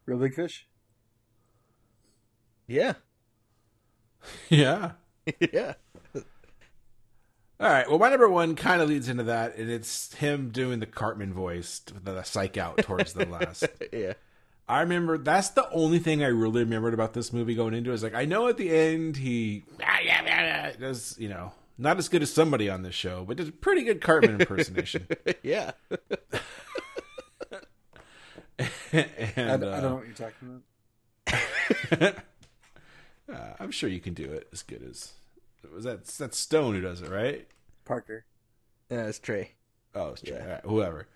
Reel 0.06 0.20
Big 0.20 0.34
Fish. 0.34 0.68
Yeah. 2.68 2.94
Yeah. 4.50 4.92
yeah. 5.40 5.74
All 6.16 7.70
right. 7.70 7.88
Well, 7.90 7.98
my 8.00 8.10
number 8.10 8.30
one 8.30 8.56
kind 8.56 8.82
of 8.82 8.90
leads 8.90 9.10
into 9.10 9.24
that, 9.24 9.56
and 9.56 9.70
it's 9.70 10.14
him 10.16 10.50
doing 10.50 10.80
the 10.80 10.86
Cartman 10.86 11.34
voice, 11.34 11.80
the 11.80 12.22
psych 12.24 12.58
out 12.58 12.78
towards 12.80 13.14
the 13.14 13.26
last. 13.26 13.66
Yeah. 13.92 14.14
I 14.72 14.80
remember 14.80 15.18
that's 15.18 15.50
the 15.50 15.70
only 15.72 16.00
thing 16.00 16.24
I 16.24 16.28
really 16.28 16.64
remembered 16.64 16.94
about 16.94 17.12
this 17.14 17.34
movie 17.34 17.56
going 17.56 17.74
into. 17.74 17.92
Is 17.92 18.04
like 18.04 18.16
I 18.16 18.24
know 18.24 18.48
at 18.48 18.56
the 18.56 18.74
end 18.74 19.18
he 19.18 19.64
does 20.80 21.18
you 21.20 21.28
know 21.28 21.52
Not 21.78 21.98
as 21.98 22.08
good 22.08 22.22
as 22.22 22.32
somebody 22.32 22.70
on 22.70 22.82
this 22.82 22.96
show, 22.96 23.26
but 23.28 23.36
did 23.36 23.50
a 23.50 23.52
pretty 23.52 23.84
good 23.84 24.00
Cartman 24.00 24.40
impersonation. 24.40 25.08
yeah. 25.44 25.72
I, 28.60 28.70
and, 28.94 29.06
I 29.36 29.42
uh, 29.42 29.58
don't 29.58 29.82
know 29.82 29.96
what 29.96 30.06
you're 30.06 30.32
talking 30.32 30.62
about. 31.98 32.16
uh, 33.34 33.54
I'm 33.60 33.72
sure 33.72 33.90
you 33.90 34.00
can 34.00 34.14
do 34.14 34.32
it 34.32 34.48
as 34.54 34.64
good 34.64 34.84
as. 34.90 35.12
Was 35.74 35.84
that 35.84 36.06
that's 36.06 36.38
Stone 36.38 36.76
who 36.76 36.82
does 36.82 37.02
it, 37.02 37.10
right? 37.10 37.46
Parker. 37.84 38.24
Yeah, 38.90 39.08
it's 39.08 39.20
Trey. 39.20 39.52
Oh, 39.96 40.12
it's 40.12 40.22
Trey. 40.22 40.38
Yeah. 40.38 40.44
All 40.44 40.50
right, 40.50 40.62
whoever. 40.64 41.08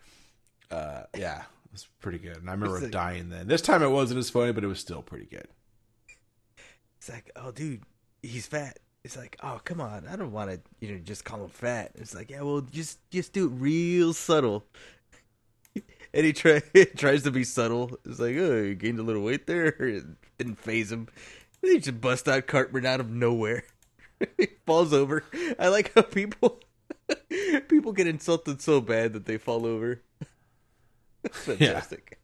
Uh, 0.69 1.03
yeah, 1.17 1.43
it 1.65 1.71
was 1.71 1.88
pretty 1.99 2.19
good, 2.19 2.38
and 2.38 2.49
I 2.49 2.54
remember 2.54 2.80
like- 2.80 2.91
dying 2.91 3.30
then. 3.30 3.47
This 3.47 3.62
time 3.62 3.84
it 3.84 3.89
wasn't 3.89 4.19
as 4.19 4.30
funny, 4.30 4.51
but 4.51 4.63
it 4.63 4.67
was 4.67 4.80
still 4.80 5.01
pretty 5.01 5.25
good. 5.25 5.47
It's 6.97 7.10
like, 7.10 7.30
oh, 7.36 7.51
dude, 7.51 7.84
he's 8.23 8.47
fat. 8.47 8.80
It's 9.04 9.15
like, 9.15 9.38
oh, 9.43 9.62
come 9.63 9.80
on, 9.80 10.08
I 10.08 10.15
don't 10.15 10.32
want 10.32 10.49
to, 10.49 10.60
you 10.80 10.93
know, 10.93 10.99
just 10.99 11.23
call 11.23 11.43
him 11.43 11.49
fat. 11.49 11.91
It's 11.95 12.15
like, 12.15 12.32
yeah, 12.32 12.41
well, 12.41 12.62
just 12.62 12.97
just 13.12 13.34
do 13.34 13.45
it 13.45 13.51
real 13.51 14.13
subtle. 14.13 14.65
and 16.13 16.25
he 16.25 16.34
try, 16.34 16.62
tries 16.97 17.21
to 17.23 17.32
be 17.32 17.43
subtle. 17.43 17.99
It's 18.06 18.19
like, 18.19 18.36
oh, 18.38 18.63
you 18.63 18.73
gained 18.73 18.97
a 18.97 19.04
little 19.04 19.21
weight 19.21 19.45
there. 19.45 19.67
It 19.80 20.06
didn't 20.39 20.60
phase 20.60 20.91
him. 20.91 21.08
And 21.62 21.71
he 21.71 21.80
just 21.80 22.01
bust 22.01 22.28
out 22.28 22.47
Cartman 22.47 22.86
out 22.86 22.99
of 22.99 23.10
nowhere. 23.12 23.63
he 24.38 24.47
falls 24.65 24.91
over. 24.91 25.23
I 25.60 25.67
like 25.67 25.93
how 25.93 26.01
people 26.01 26.60
people 27.67 27.93
get 27.93 28.08
insulted 28.08 28.62
so 28.62 28.82
bad 28.82 29.13
that 29.13 29.25
they 29.25 29.38
fall 29.38 29.65
over. 29.65 30.01
Fantastic. 31.31 32.19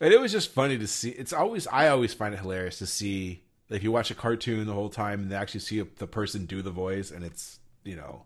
And 0.00 0.12
it 0.12 0.20
was 0.20 0.32
just 0.32 0.50
funny 0.52 0.76
to 0.78 0.86
see. 0.86 1.10
It's 1.10 1.32
always 1.32 1.66
I 1.68 1.88
always 1.88 2.12
find 2.12 2.34
it 2.34 2.40
hilarious 2.40 2.78
to 2.78 2.86
see 2.86 3.42
if 3.70 3.82
you 3.82 3.92
watch 3.92 4.10
a 4.10 4.14
cartoon 4.14 4.66
the 4.66 4.72
whole 4.72 4.90
time 4.90 5.20
and 5.22 5.30
they 5.30 5.36
actually 5.36 5.60
see 5.60 5.80
the 5.80 6.06
person 6.06 6.46
do 6.46 6.62
the 6.62 6.70
voice, 6.70 7.10
and 7.10 7.24
it's 7.24 7.60
you 7.84 7.96
know, 7.96 8.24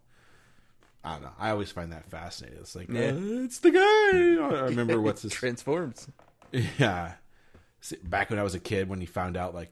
I 1.04 1.12
don't 1.14 1.22
know. 1.22 1.32
I 1.38 1.50
always 1.50 1.70
find 1.70 1.92
that 1.92 2.08
fascinating. 2.10 2.58
It's 2.60 2.74
like, 2.74 2.88
Yeah. 2.88 3.10
uh, 3.10 3.44
it's 3.44 3.58
the 3.58 3.70
guy. 3.70 4.56
I 4.56 4.60
remember 4.66 5.00
what's 5.02 5.22
his 5.22 5.32
transforms. 5.32 6.08
Yeah. 6.52 7.12
See, 7.80 7.96
Back 8.02 8.30
when 8.30 8.38
I 8.38 8.42
was 8.42 8.54
a 8.54 8.60
kid, 8.60 8.88
when 8.88 9.00
he 9.00 9.06
found 9.06 9.36
out 9.36 9.54
like 9.54 9.70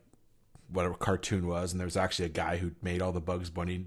what 0.70 0.86
a 0.86 0.90
cartoon 0.94 1.46
was, 1.46 1.72
and 1.72 1.80
there 1.80 1.86
was 1.86 1.96
actually 1.96 2.26
a 2.26 2.30
guy 2.30 2.56
who 2.58 2.72
made 2.82 3.00
all 3.00 3.12
the 3.12 3.20
Bugs 3.20 3.50
Bunny 3.50 3.84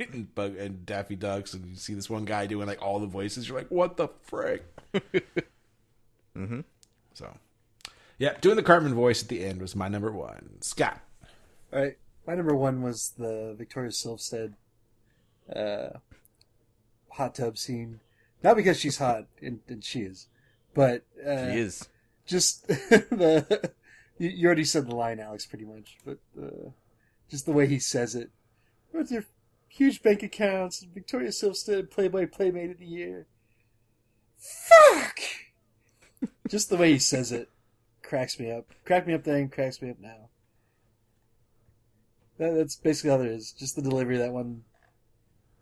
and 0.12 0.34
Bug 0.34 0.56
and 0.56 0.86
Daffy 0.86 1.16
Ducks, 1.16 1.54
and 1.54 1.66
you 1.66 1.76
see 1.76 1.94
this 1.94 2.08
one 2.10 2.24
guy 2.24 2.46
doing 2.46 2.66
like 2.66 2.82
all 2.82 2.98
the 2.98 3.06
voices. 3.06 3.48
You're 3.48 3.58
like, 3.58 3.70
what 3.70 3.96
the 3.96 4.08
frick? 4.22 4.64
mm-hmm. 4.94 6.60
So, 7.14 7.36
yeah, 8.18 8.34
doing 8.40 8.56
the 8.56 8.62
Cartman 8.62 8.94
voice 8.94 9.22
at 9.22 9.28
the 9.28 9.44
end 9.44 9.60
was 9.60 9.76
my 9.76 9.88
number 9.88 10.10
one. 10.10 10.56
Scott. 10.60 11.00
All 11.72 11.80
right. 11.80 11.98
My 12.26 12.34
number 12.34 12.54
one 12.54 12.82
was 12.82 13.14
the 13.18 13.54
Victoria 13.56 13.90
Silvstedt 13.90 14.54
uh, 15.54 15.98
hot 17.10 17.34
tub 17.34 17.58
scene. 17.58 18.00
Not 18.42 18.56
because 18.56 18.78
she's 18.78 18.98
hot, 18.98 19.26
and, 19.42 19.60
and 19.68 19.84
she 19.84 20.00
is, 20.00 20.28
but 20.74 21.04
uh, 21.26 21.52
She 21.52 21.58
is. 21.58 21.88
just 22.26 22.66
the 22.68 23.70
you, 24.18 24.28
you 24.28 24.46
already 24.46 24.64
said 24.64 24.86
the 24.86 24.94
line, 24.94 25.20
Alex, 25.20 25.46
pretty 25.46 25.64
much, 25.64 25.98
but 26.04 26.18
uh, 26.40 26.70
just 27.28 27.46
the 27.46 27.52
way 27.52 27.66
he 27.66 27.78
says 27.78 28.14
it. 28.14 28.30
With 28.92 29.10
your 29.10 29.24
huge 29.70 30.02
bank 30.02 30.22
accounts, 30.22 30.84
Victoria 30.92 31.30
Silvstedt, 31.30 31.90
Playboy 31.90 32.26
Playmate 32.26 32.70
of 32.70 32.78
the 32.78 32.86
Year. 32.86 33.26
Fuck! 34.36 35.20
just 36.48 36.68
the 36.68 36.76
way 36.76 36.92
he 36.92 36.98
says 36.98 37.32
it 37.32 37.48
cracks 38.02 38.38
me 38.40 38.50
up. 38.50 38.66
Cracked 38.84 39.06
me 39.06 39.14
up 39.14 39.24
then, 39.24 39.48
cracks 39.48 39.80
me 39.80 39.90
up 39.90 40.00
now. 40.00 40.28
That, 42.38 42.54
that's 42.54 42.74
basically 42.76 43.10
all 43.10 43.18
there 43.18 43.30
is. 43.30 43.52
Just 43.52 43.76
the 43.76 43.82
delivery 43.82 44.16
of 44.16 44.22
that 44.22 44.32
one 44.32 44.64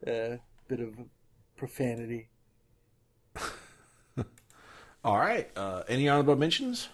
uh, 0.06 0.36
bit 0.68 0.80
of 0.80 0.94
profanity. 1.56 2.28
All 5.04 5.18
right. 5.18 5.50
Uh, 5.56 5.82
any 5.88 6.08
honorable 6.08 6.36
mentions? 6.36 6.88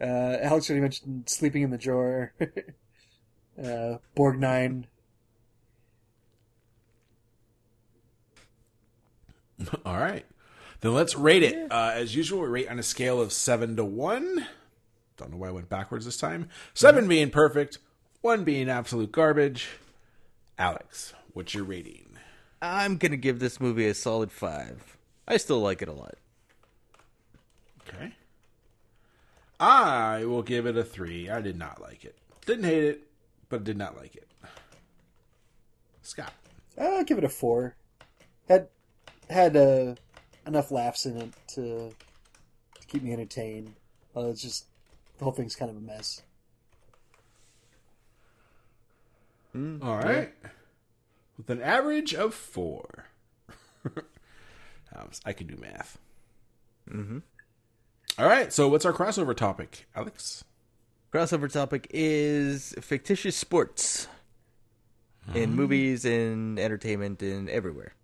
Uh, 0.00 0.38
Alex 0.40 0.68
already 0.68 0.82
mentioned 0.82 1.28
sleeping 1.28 1.62
in 1.62 1.70
the 1.70 1.78
drawer. 1.78 2.32
uh, 3.58 3.98
Borgnine. 4.16 4.86
All 9.84 9.98
right. 9.98 10.24
Then 10.80 10.94
let's 10.94 11.16
rate 11.16 11.42
it. 11.42 11.70
Uh, 11.70 11.92
as 11.94 12.14
usual, 12.14 12.42
we 12.42 12.48
rate 12.48 12.68
on 12.68 12.78
a 12.78 12.82
scale 12.82 13.20
of 13.20 13.32
7 13.32 13.76
to 13.76 13.84
1. 13.84 14.46
Don't 15.16 15.30
know 15.30 15.36
why 15.38 15.48
I 15.48 15.52
went 15.52 15.68
backwards 15.68 16.04
this 16.04 16.16
time. 16.16 16.48
7 16.74 17.08
being 17.08 17.30
perfect, 17.30 17.78
1 18.20 18.44
being 18.44 18.68
absolute 18.68 19.12
garbage. 19.12 19.68
Alex, 20.58 21.14
what's 21.32 21.54
your 21.54 21.64
rating? 21.64 22.18
I'm 22.60 22.96
gonna 22.96 23.16
give 23.16 23.38
this 23.38 23.60
movie 23.60 23.86
a 23.86 23.94
solid 23.94 24.32
five. 24.32 24.96
I 25.26 25.36
still 25.36 25.60
like 25.60 25.82
it 25.82 25.88
a 25.88 25.92
lot. 25.92 26.16
Okay. 27.88 28.14
I 29.60 30.24
will 30.24 30.42
give 30.42 30.66
it 30.66 30.76
a 30.76 30.84
3. 30.84 31.30
I 31.30 31.40
did 31.40 31.56
not 31.56 31.80
like 31.80 32.04
it. 32.04 32.16
Didn't 32.46 32.64
hate 32.64 32.84
it, 32.84 33.02
but 33.48 33.64
did 33.64 33.78
not 33.78 33.96
like 33.96 34.16
it. 34.16 34.28
Scott. 36.02 36.32
I'll 36.78 37.04
give 37.04 37.18
it 37.18 37.24
a 37.24 37.28
four. 37.28 37.76
Had 38.48 38.68
had 39.30 39.56
uh, 39.56 39.94
enough 40.46 40.70
laughs 40.70 41.06
in 41.06 41.16
it 41.16 41.32
to 41.54 41.90
to 42.80 42.86
keep 42.86 43.02
me 43.02 43.12
entertained. 43.12 43.74
Uh, 44.16 44.28
it's 44.28 44.42
just 44.42 44.66
the 45.18 45.24
whole 45.24 45.32
thing's 45.32 45.56
kind 45.56 45.70
of 45.70 45.76
a 45.76 45.80
mess. 45.80 46.22
All 49.54 49.98
right. 49.98 50.32
With 51.36 51.48
an 51.48 51.62
average 51.62 52.12
of 52.14 52.34
4. 52.34 53.06
Um, 54.96 55.10
I 55.24 55.32
can 55.32 55.48
do 55.48 55.56
math. 55.56 55.98
Mm-hmm. 56.88 57.18
All 58.16 58.26
right. 58.26 58.52
So, 58.52 58.68
what's 58.68 58.84
our 58.84 58.92
crossover 58.92 59.36
topic, 59.36 59.88
Alex? 59.96 60.44
Crossover 61.12 61.50
topic 61.50 61.88
is 61.90 62.74
fictitious 62.80 63.36
sports 63.36 64.06
in 65.34 65.54
movies 65.54 66.04
and 66.04 66.58
entertainment 66.60 67.22
and 67.22 67.48
everywhere. 67.48 67.94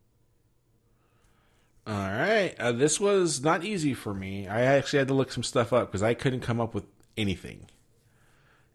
All 1.90 1.96
right. 1.96 2.54
Uh, 2.58 2.70
this 2.72 3.00
was 3.00 3.42
not 3.42 3.64
easy 3.64 3.94
for 3.94 4.14
me. 4.14 4.46
I 4.46 4.60
actually 4.62 5.00
had 5.00 5.08
to 5.08 5.14
look 5.14 5.32
some 5.32 5.42
stuff 5.42 5.72
up 5.72 5.88
because 5.90 6.02
I 6.04 6.14
couldn't 6.14 6.40
come 6.40 6.60
up 6.60 6.72
with 6.72 6.84
anything 7.16 7.66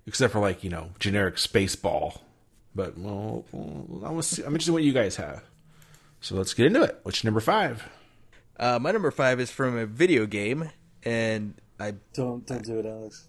except 0.06 0.34
for 0.34 0.40
like 0.40 0.64
you 0.64 0.70
know 0.70 0.90
generic 1.00 1.38
space 1.38 1.76
ball. 1.76 2.22
But 2.76 2.98
well, 2.98 3.46
well, 3.54 4.06
I 4.06 4.12
want 4.12 4.24
to 4.24 4.36
see. 4.36 4.42
I'm 4.44 4.50
interested 4.50 4.72
in 4.72 4.74
what 4.74 4.84
you 4.84 4.92
guys 4.94 5.16
have. 5.16 5.44
So 6.20 6.36
let's 6.36 6.54
get 6.54 6.66
into 6.66 6.84
it. 6.84 7.00
What's 7.04 7.24
your 7.24 7.30
number 7.30 7.40
five? 7.40 7.88
Uh, 8.60 8.80
my 8.82 8.92
number 8.92 9.12
five 9.12 9.40
is 9.40 9.50
from 9.52 9.78
a 9.78 9.86
video 9.86 10.26
game, 10.26 10.70
and 11.04 11.54
I 11.80 11.94
Don't 12.14 12.46
don't 12.46 12.66
do 12.66 12.80
it, 12.80 12.86
Alex. 12.86 13.28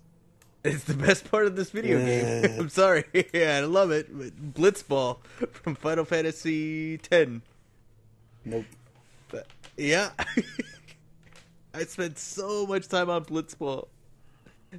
it's 0.65 0.85
the 0.85 0.95
best 0.95 1.31
part 1.31 1.47
of 1.47 1.55
this 1.57 1.71
video 1.71 1.99
game. 1.99 2.61
I'm 2.61 2.69
sorry, 2.69 3.05
yeah, 3.33 3.59
I 3.59 3.61
love 3.67 3.91
it. 3.93 4.07
but 4.17 4.55
Blitzball 4.55 5.19
from 5.53 5.75
Final 5.77 6.05
Fantasy 6.05 6.99
X. 7.11 7.31
Nope. 8.45 8.65
Yeah, 9.77 10.11
I 11.75 11.85
spent 11.85 12.19
so 12.19 12.67
much 12.67 12.89
time 12.89 13.11
on 13.11 13.25
Blitzball, 13.25 13.89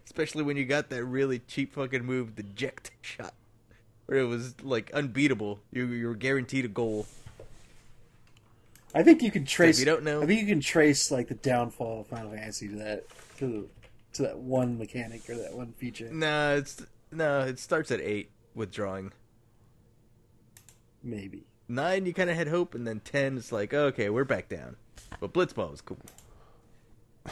especially 0.06 0.44
when 0.44 0.58
you 0.58 0.66
got 0.66 0.90
that 0.90 1.04
really 1.06 1.40
cheap 1.40 1.74
fucking 1.74 2.04
move, 2.04 2.36
the 2.36 2.44
jet 2.44 2.90
shot, 3.02 3.34
where 4.08 4.18
it 4.20 4.26
was 4.26 4.56
like 4.64 4.92
unbeatable. 4.94 5.60
You 5.72 5.86
you 5.88 6.08
were 6.08 6.16
guaranteed 6.16 6.66
a 6.66 6.70
goal. 6.70 7.06
I 8.96 9.04
think 9.04 9.22
you 9.22 9.30
can 9.30 9.46
trace. 9.46 9.78
you 9.80 9.86
don't 9.86 10.04
know- 10.04 10.22
I 10.24 10.26
think 10.26 10.42
you 10.42 10.48
can 10.48 10.62
trace 10.62 11.12
like 11.12 11.28
the 11.28 11.36
downfall 11.36 12.02
of 12.02 12.08
Final 12.08 12.32
Fantasy 12.32 12.68
to 12.70 12.76
that 12.78 13.04
to 13.38 13.70
to 14.14 14.22
that 14.24 14.40
one 14.40 14.80
mechanic 14.80 15.30
or 15.30 15.36
that 15.36 15.54
one 15.54 15.74
feature. 15.74 16.10
No, 16.12 16.56
it's 16.58 16.82
no. 17.12 17.42
It 17.42 17.60
starts 17.60 17.92
at 17.92 18.00
eight 18.02 18.32
with 18.56 18.72
drawing. 18.72 19.12
Maybe. 21.04 21.46
Nine, 21.70 22.06
you 22.06 22.14
kind 22.14 22.30
of 22.30 22.36
had 22.38 22.48
hope, 22.48 22.74
and 22.76 22.88
then 22.88 23.02
ten, 23.02 23.38
it's 23.38 23.52
like 23.52 23.74
okay, 23.74 24.10
we're 24.10 24.24
back 24.24 24.50
down. 24.50 24.78
But 25.20 25.34
Blitzball 25.34 25.74
is 25.74 25.82
cool. 25.82 25.98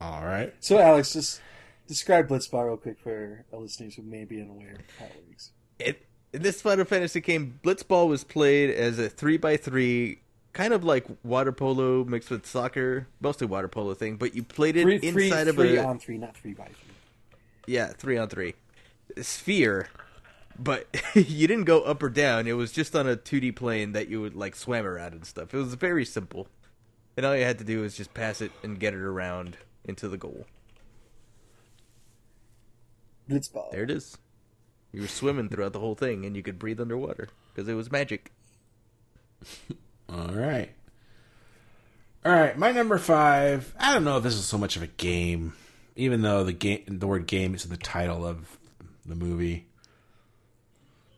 All 0.00 0.24
right. 0.24 0.52
So, 0.60 0.78
Alex, 0.78 1.12
just 1.12 1.40
describe 1.86 2.28
Blitzball 2.28 2.66
real 2.66 2.76
quick 2.76 2.98
for 2.98 3.44
our 3.52 3.60
listeners 3.60 3.94
who 3.94 4.02
may 4.02 4.24
be 4.24 4.40
unaware 4.40 4.72
of 4.74 4.98
how 4.98 5.06
it 5.06 5.24
works. 5.28 5.50
It 5.78 6.06
in 6.32 6.42
this 6.42 6.60
Final 6.60 6.84
Fantasy 6.84 7.20
game, 7.20 7.60
Blitzball 7.62 8.08
was 8.08 8.24
played 8.24 8.70
as 8.70 8.98
a 8.98 9.08
three 9.08 9.36
by 9.36 9.56
three, 9.56 10.18
kind 10.52 10.72
of 10.72 10.82
like 10.82 11.06
water 11.22 11.52
polo 11.52 12.04
mixed 12.04 12.28
with 12.30 12.44
soccer, 12.44 13.06
mostly 13.20 13.46
water 13.46 13.68
polo 13.68 13.94
thing. 13.94 14.16
But 14.16 14.34
you 14.34 14.42
played 14.42 14.76
it 14.76 14.82
Three, 14.82 14.98
three, 14.98 15.26
inside 15.26 15.48
of 15.48 15.54
three 15.56 15.76
a 15.76 15.84
on 15.84 15.98
three, 15.98 16.18
not 16.18 16.36
three 16.36 16.52
by 16.54 16.64
three. 16.66 17.34
yeah 17.66 17.88
three 17.92 18.18
on 18.18 18.28
three 18.28 18.54
sphere. 19.22 19.88
But 20.58 20.86
you 21.14 21.46
didn't 21.46 21.64
go 21.64 21.82
up 21.82 22.02
or 22.02 22.08
down. 22.08 22.46
It 22.46 22.52
was 22.52 22.72
just 22.72 22.94
on 22.94 23.08
a 23.08 23.16
2D 23.16 23.56
plane 23.56 23.92
that 23.92 24.08
you 24.08 24.20
would 24.20 24.34
like 24.34 24.54
swam 24.56 24.86
around 24.86 25.12
and 25.12 25.26
stuff. 25.26 25.52
It 25.52 25.58
was 25.58 25.74
very 25.74 26.04
simple, 26.04 26.48
and 27.16 27.26
all 27.26 27.36
you 27.36 27.44
had 27.44 27.58
to 27.58 27.64
do 27.64 27.80
was 27.80 27.96
just 27.96 28.14
pass 28.14 28.40
it 28.40 28.52
and 28.62 28.78
get 28.78 28.94
it 28.94 29.00
around 29.00 29.56
into 29.84 30.08
the 30.08 30.16
goal. 30.16 30.46
Blitzball. 33.28 33.70
There 33.70 33.84
it 33.84 33.90
is. 33.90 34.18
You 34.92 35.00
were 35.00 35.08
swimming 35.08 35.48
throughout 35.48 35.72
the 35.72 35.80
whole 35.80 35.94
thing, 35.94 36.24
and 36.24 36.36
you 36.36 36.42
could 36.42 36.58
breathe 36.58 36.80
underwater 36.80 37.28
because 37.52 37.68
it 37.68 37.74
was 37.74 37.90
magic. 37.90 38.30
All 40.08 40.28
right. 40.28 40.70
All 42.24 42.32
right, 42.32 42.56
my 42.56 42.72
number 42.72 42.96
five. 42.98 43.74
I 43.78 43.92
don't 43.92 44.04
know 44.04 44.16
if 44.16 44.22
this 44.22 44.34
is 44.34 44.46
so 44.46 44.56
much 44.56 44.76
of 44.76 44.82
a 44.82 44.86
game, 44.86 45.54
even 45.96 46.22
though 46.22 46.44
the 46.44 46.52
game, 46.52 46.84
the 46.86 47.06
word 47.06 47.26
"game" 47.26 47.54
is 47.54 47.64
in 47.64 47.70
the 47.70 47.76
title 47.76 48.24
of 48.24 48.56
the 49.04 49.14
movie. 49.14 49.66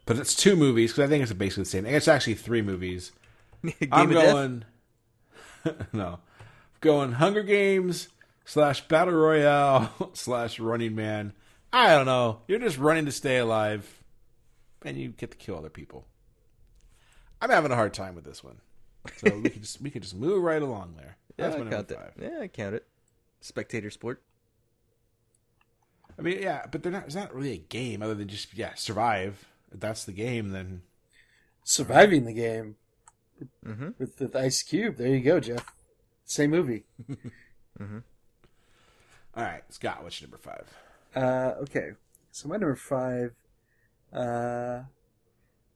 But 0.07 0.19
it's 0.19 0.37
two 0.37 0.55
movies 0.55 0.93
because 0.93 1.05
I 1.05 1.09
think 1.09 1.23
it's 1.23 1.33
basically 1.33 1.65
the 1.65 1.71
same. 1.71 1.85
It's 1.85 2.09
actually 2.09 2.35
three 2.35 2.63
movies. 2.63 3.13
I'm 3.93 4.11
going. 4.11 4.65
no, 5.93 6.21
going 6.81 7.13
Hunger 7.13 7.43
Games 7.43 8.09
slash 8.45 8.87
Battle 8.87 9.15
Royale 9.15 9.93
slash 10.15 10.61
Running 10.61 10.95
Man. 10.95 11.33
I 11.73 11.89
don't 11.89 12.07
know. 12.07 12.41
You're 12.47 12.61
just 12.61 12.79
running 12.79 13.05
to 13.07 13.13
stay 13.13 13.39
alive, 13.39 14.03
and 14.83 14.97
you 14.97 15.09
get 15.09 15.33
to 15.33 15.37
kill 15.37 15.59
other 15.59 15.69
people. 15.71 16.07
I'm 17.43 17.51
having 17.51 17.73
a 17.73 17.77
hard 17.77 17.93
time 17.93 18.15
with 18.15 18.25
this 18.25 18.45
one, 18.45 18.61
so 19.17 19.37
we 19.37 19.51
can 19.51 19.63
just 19.63 19.83
we 19.83 19.91
can 19.91 20.03
just 20.03 20.15
move 20.15 20.41
right 20.43 20.63
along 20.63 20.95
there. 20.97 21.17
Yeah, 21.37 21.45
That's 21.45 21.57
I 21.57 21.59
my 21.59 21.65
number 21.65 21.77
count 21.77 21.89
that. 21.89 22.13
Yeah, 22.23 22.41
I 22.43 22.47
count 22.47 22.77
it. 22.77 22.87
Spectator 23.41 23.91
sport. 23.91 24.23
I 26.17 26.23
mean, 26.23 26.41
yeah, 26.41 26.65
but 26.71 26.85
they're 26.85 26.93
not. 26.93 27.07
It's 27.07 27.15
not 27.17 27.35
really 27.35 27.53
a 27.53 27.59
game 27.59 28.03
other 28.03 28.15
than 28.15 28.29
just 28.29 28.57
yeah 28.57 28.75
survive. 28.75 29.45
If 29.73 29.81
that's 29.81 30.05
the 30.05 30.13
game, 30.13 30.51
then 30.51 30.83
Surviving 31.65 32.25
the 32.25 32.33
game 32.33 32.77
Mm-hmm. 33.67 33.89
with, 33.99 34.19
with 34.19 34.35
Ice 34.35 34.63
Cube. 34.63 34.97
There 34.97 35.09
you 35.09 35.21
go, 35.21 35.41
Jeff. 35.41 35.75
Same 36.25 36.51
movie. 36.51 36.85
all 37.81 37.87
right, 39.37 39.63
Scott, 39.69 40.03
what's 40.03 40.21
your 40.21 40.31
number 40.31 40.39
five? 40.39 40.67
Uh, 41.15 41.61
okay. 41.63 41.91
So 42.31 42.49
my 42.49 42.57
number 42.57 42.77
five. 42.77 43.35
Uh, 44.13 44.85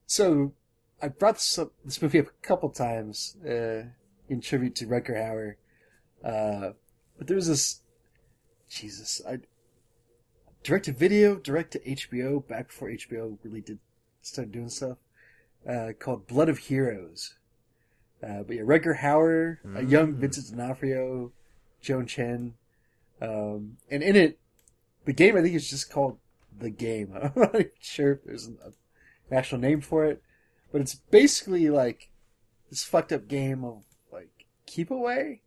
so 0.07 0.53
I 1.01 1.09
brought 1.09 1.35
this, 1.35 1.59
up, 1.59 1.71
this 1.85 2.01
movie 2.01 2.19
up 2.19 2.27
a 2.27 2.47
couple 2.47 2.69
times 2.69 3.37
uh, 3.45 3.83
in 4.27 4.41
tribute 4.41 4.75
to 4.77 4.87
Rutger 4.87 5.15
Hauer. 5.15 5.55
Uh, 6.23 6.73
but 7.17 7.27
there 7.27 7.35
was 7.35 7.47
this. 7.47 7.81
Jesus, 8.69 9.21
I 9.27 9.39
direct 10.63 10.85
to 10.85 10.93
video, 10.93 11.35
direct 11.35 11.71
to 11.71 11.79
HBO 11.79 12.47
back 12.47 12.67
before 12.67 12.89
HBO 12.89 13.37
really 13.43 13.61
did 13.61 13.79
start 14.21 14.51
doing 14.51 14.69
stuff. 14.69 14.97
Uh, 15.67 15.91
called 15.99 16.27
Blood 16.27 16.49
of 16.49 16.57
Heroes. 16.57 17.35
Uh, 18.23 18.43
but 18.43 18.55
yeah, 18.55 18.61
Rutger 18.63 18.99
Hauer, 18.99 19.57
a 19.75 19.83
young 19.83 20.13
Vincent 20.13 20.55
D'Onofrio, 20.55 21.31
Joan 21.81 22.05
Chen, 22.05 22.53
um, 23.21 23.77
and 23.89 24.03
in 24.03 24.15
it, 24.15 24.39
the 25.05 25.13
game 25.13 25.37
I 25.37 25.41
think 25.41 25.55
is 25.55 25.69
just 25.69 25.91
called 25.91 26.17
the 26.57 26.69
game. 26.69 27.13
I'm 27.21 27.31
not 27.35 27.55
sure 27.79 28.13
if 28.13 28.23
there's 28.23 28.47
an 28.47 28.57
actual 29.31 29.57
name 29.57 29.81
for 29.81 30.05
it, 30.05 30.21
but 30.71 30.81
it's 30.81 30.95
basically 30.95 31.69
like 31.69 32.09
this 32.69 32.83
fucked 32.83 33.11
up 33.11 33.27
game 33.27 33.63
of 33.63 33.83
like 34.11 34.45
keep 34.65 34.91
away, 34.91 35.41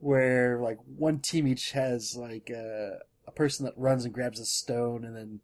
where 0.00 0.58
like 0.58 0.78
one 0.96 1.18
team 1.18 1.46
each 1.46 1.72
has 1.72 2.16
like 2.16 2.50
a, 2.50 3.00
a 3.26 3.32
person 3.32 3.64
that 3.64 3.74
runs 3.76 4.04
and 4.04 4.12
grabs 4.14 4.38
a 4.40 4.44
stone, 4.44 5.04
and 5.04 5.16
then 5.16 5.40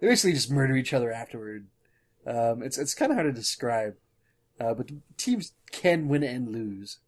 they 0.00 0.08
basically 0.08 0.32
just 0.34 0.50
murder 0.50 0.76
each 0.76 0.92
other 0.92 1.12
afterward. 1.12 1.66
Um, 2.26 2.62
it's 2.62 2.78
it's 2.78 2.94
kind 2.94 3.10
of 3.10 3.16
hard 3.16 3.32
to 3.32 3.38
describe, 3.40 3.94
uh, 4.60 4.74
but 4.74 4.90
teams 5.16 5.52
can 5.70 6.08
win 6.08 6.22
and 6.22 6.50
lose. 6.52 6.98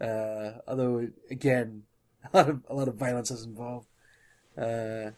Uh, 0.00 0.58
although 0.66 1.08
again, 1.30 1.82
a 2.32 2.36
lot 2.36 2.48
of 2.48 2.62
a 2.68 2.74
lot 2.74 2.88
of 2.88 2.96
violence 2.96 3.30
is 3.30 3.44
involved. 3.44 3.86
Uh, 4.56 5.10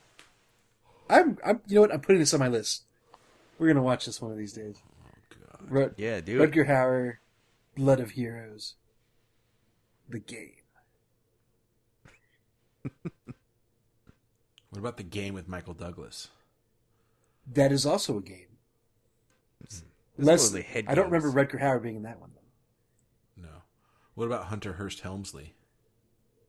I'm, 1.10 1.38
I'm, 1.44 1.60
you 1.66 1.76
know 1.76 1.80
what? 1.82 1.92
I'm 1.92 2.00
putting 2.00 2.18
this 2.20 2.34
on 2.34 2.40
my 2.40 2.48
list. 2.48 2.84
We're 3.58 3.68
gonna 3.68 3.82
watch 3.82 4.06
this 4.06 4.20
one 4.20 4.30
of 4.32 4.36
these 4.38 4.52
days. 4.52 4.76
Oh, 5.52 5.58
Rut- 5.68 5.94
Yeah, 5.96 6.20
dude. 6.20 6.40
Rutger 6.52 6.66
Hauer, 6.68 7.14
Blood 7.76 8.00
of 8.00 8.10
Heroes, 8.10 8.74
the 10.08 10.18
game. 10.18 10.52
What 14.78 14.90
about 14.90 14.96
the 14.96 15.02
game 15.02 15.34
with 15.34 15.48
Michael 15.48 15.74
Douglas? 15.74 16.28
That 17.52 17.72
is 17.72 17.84
also 17.84 18.18
a 18.18 18.20
game. 18.20 18.46
It's 19.60 19.82
Unless 20.16 20.44
totally 20.44 20.62
head 20.62 20.84
I 20.86 20.94
don't 20.94 21.10
remember 21.10 21.32
Rutger 21.32 21.60
Hauer 21.60 21.82
being 21.82 21.96
in 21.96 22.04
that 22.04 22.20
one. 22.20 22.30
No. 23.36 23.48
What 24.14 24.26
about 24.26 24.44
Hunter 24.44 24.74
Hearst 24.74 25.00
Helmsley? 25.00 25.54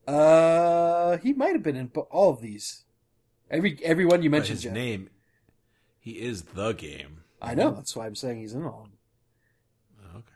Uh, 0.08 1.18
he 1.18 1.34
might 1.34 1.54
have 1.54 1.64
been 1.64 1.76
in 1.76 1.88
all 2.12 2.30
of 2.30 2.40
these. 2.40 2.84
Every 3.50 3.80
every 3.84 4.06
one 4.06 4.22
you 4.22 4.30
But 4.30 4.38
mentioned, 4.38 4.58
his 4.58 4.64
Jeff. 4.66 4.74
name, 4.74 5.10
he 6.00 6.12
is 6.12 6.44
the 6.44 6.74
game. 6.74 7.24
I 7.42 7.56
know. 7.56 7.72
That's 7.72 7.96
why 7.96 8.06
I'm 8.06 8.14
saying 8.14 8.42
he's 8.42 8.54
in 8.54 8.64
all 8.64 8.84
of 8.84 10.04
them. 10.12 10.14
Oh, 10.14 10.18
okay. 10.20 10.28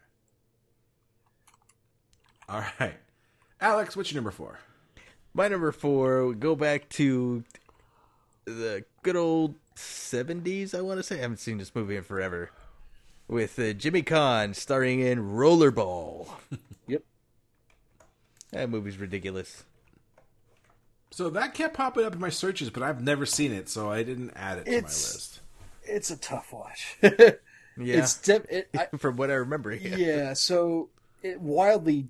All 2.49 2.65
right, 2.79 2.97
Alex, 3.61 3.95
what's 3.95 4.11
your 4.11 4.17
number 4.17 4.31
four? 4.31 4.57
My 5.35 5.47
number 5.47 5.71
four 5.71 6.25
would 6.25 6.39
go 6.39 6.55
back 6.55 6.89
to 6.89 7.43
the 8.45 8.83
good 9.01 9.15
old 9.15 9.55
70s, 9.75 10.73
I 10.77 10.81
want 10.81 10.99
to 10.99 11.03
say. 11.03 11.17
I 11.17 11.21
haven't 11.21 11.37
seen 11.39 11.57
this 11.57 11.73
movie 11.75 11.95
in 11.95 12.03
forever. 12.03 12.51
With 13.27 13.57
uh, 13.57 13.73
Jimmy 13.73 14.03
Caan 14.03 14.53
starring 14.55 14.99
in 14.99 15.19
Rollerball. 15.19 16.27
Yep. 16.87 17.03
That 18.51 18.69
movie's 18.69 18.97
ridiculous. 18.97 19.63
So 21.11 21.29
that 21.29 21.53
kept 21.53 21.75
popping 21.75 22.05
up 22.05 22.13
in 22.13 22.19
my 22.19 22.29
searches, 22.29 22.69
but 22.69 22.83
I've 22.83 23.01
never 23.01 23.25
seen 23.25 23.53
it, 23.53 23.69
so 23.69 23.89
I 23.89 24.03
didn't 24.03 24.31
add 24.35 24.57
it 24.59 24.65
to 24.65 24.71
It's- 24.71 24.81
my 24.83 25.13
list. 25.15 25.39
It's 25.85 26.11
a 26.11 26.17
tough 26.17 26.51
watch. 26.51 26.97
Yeah. 27.75 27.95
It's 28.03 28.21
def- 28.21 28.45
it, 28.51 28.69
I, 28.77 28.85
From 28.97 29.15
what 29.15 29.31
I 29.31 29.33
remember, 29.33 29.73
yeah. 29.73 29.95
yeah. 29.95 30.33
So 30.33 30.89
it 31.23 31.41
wildly 31.41 32.07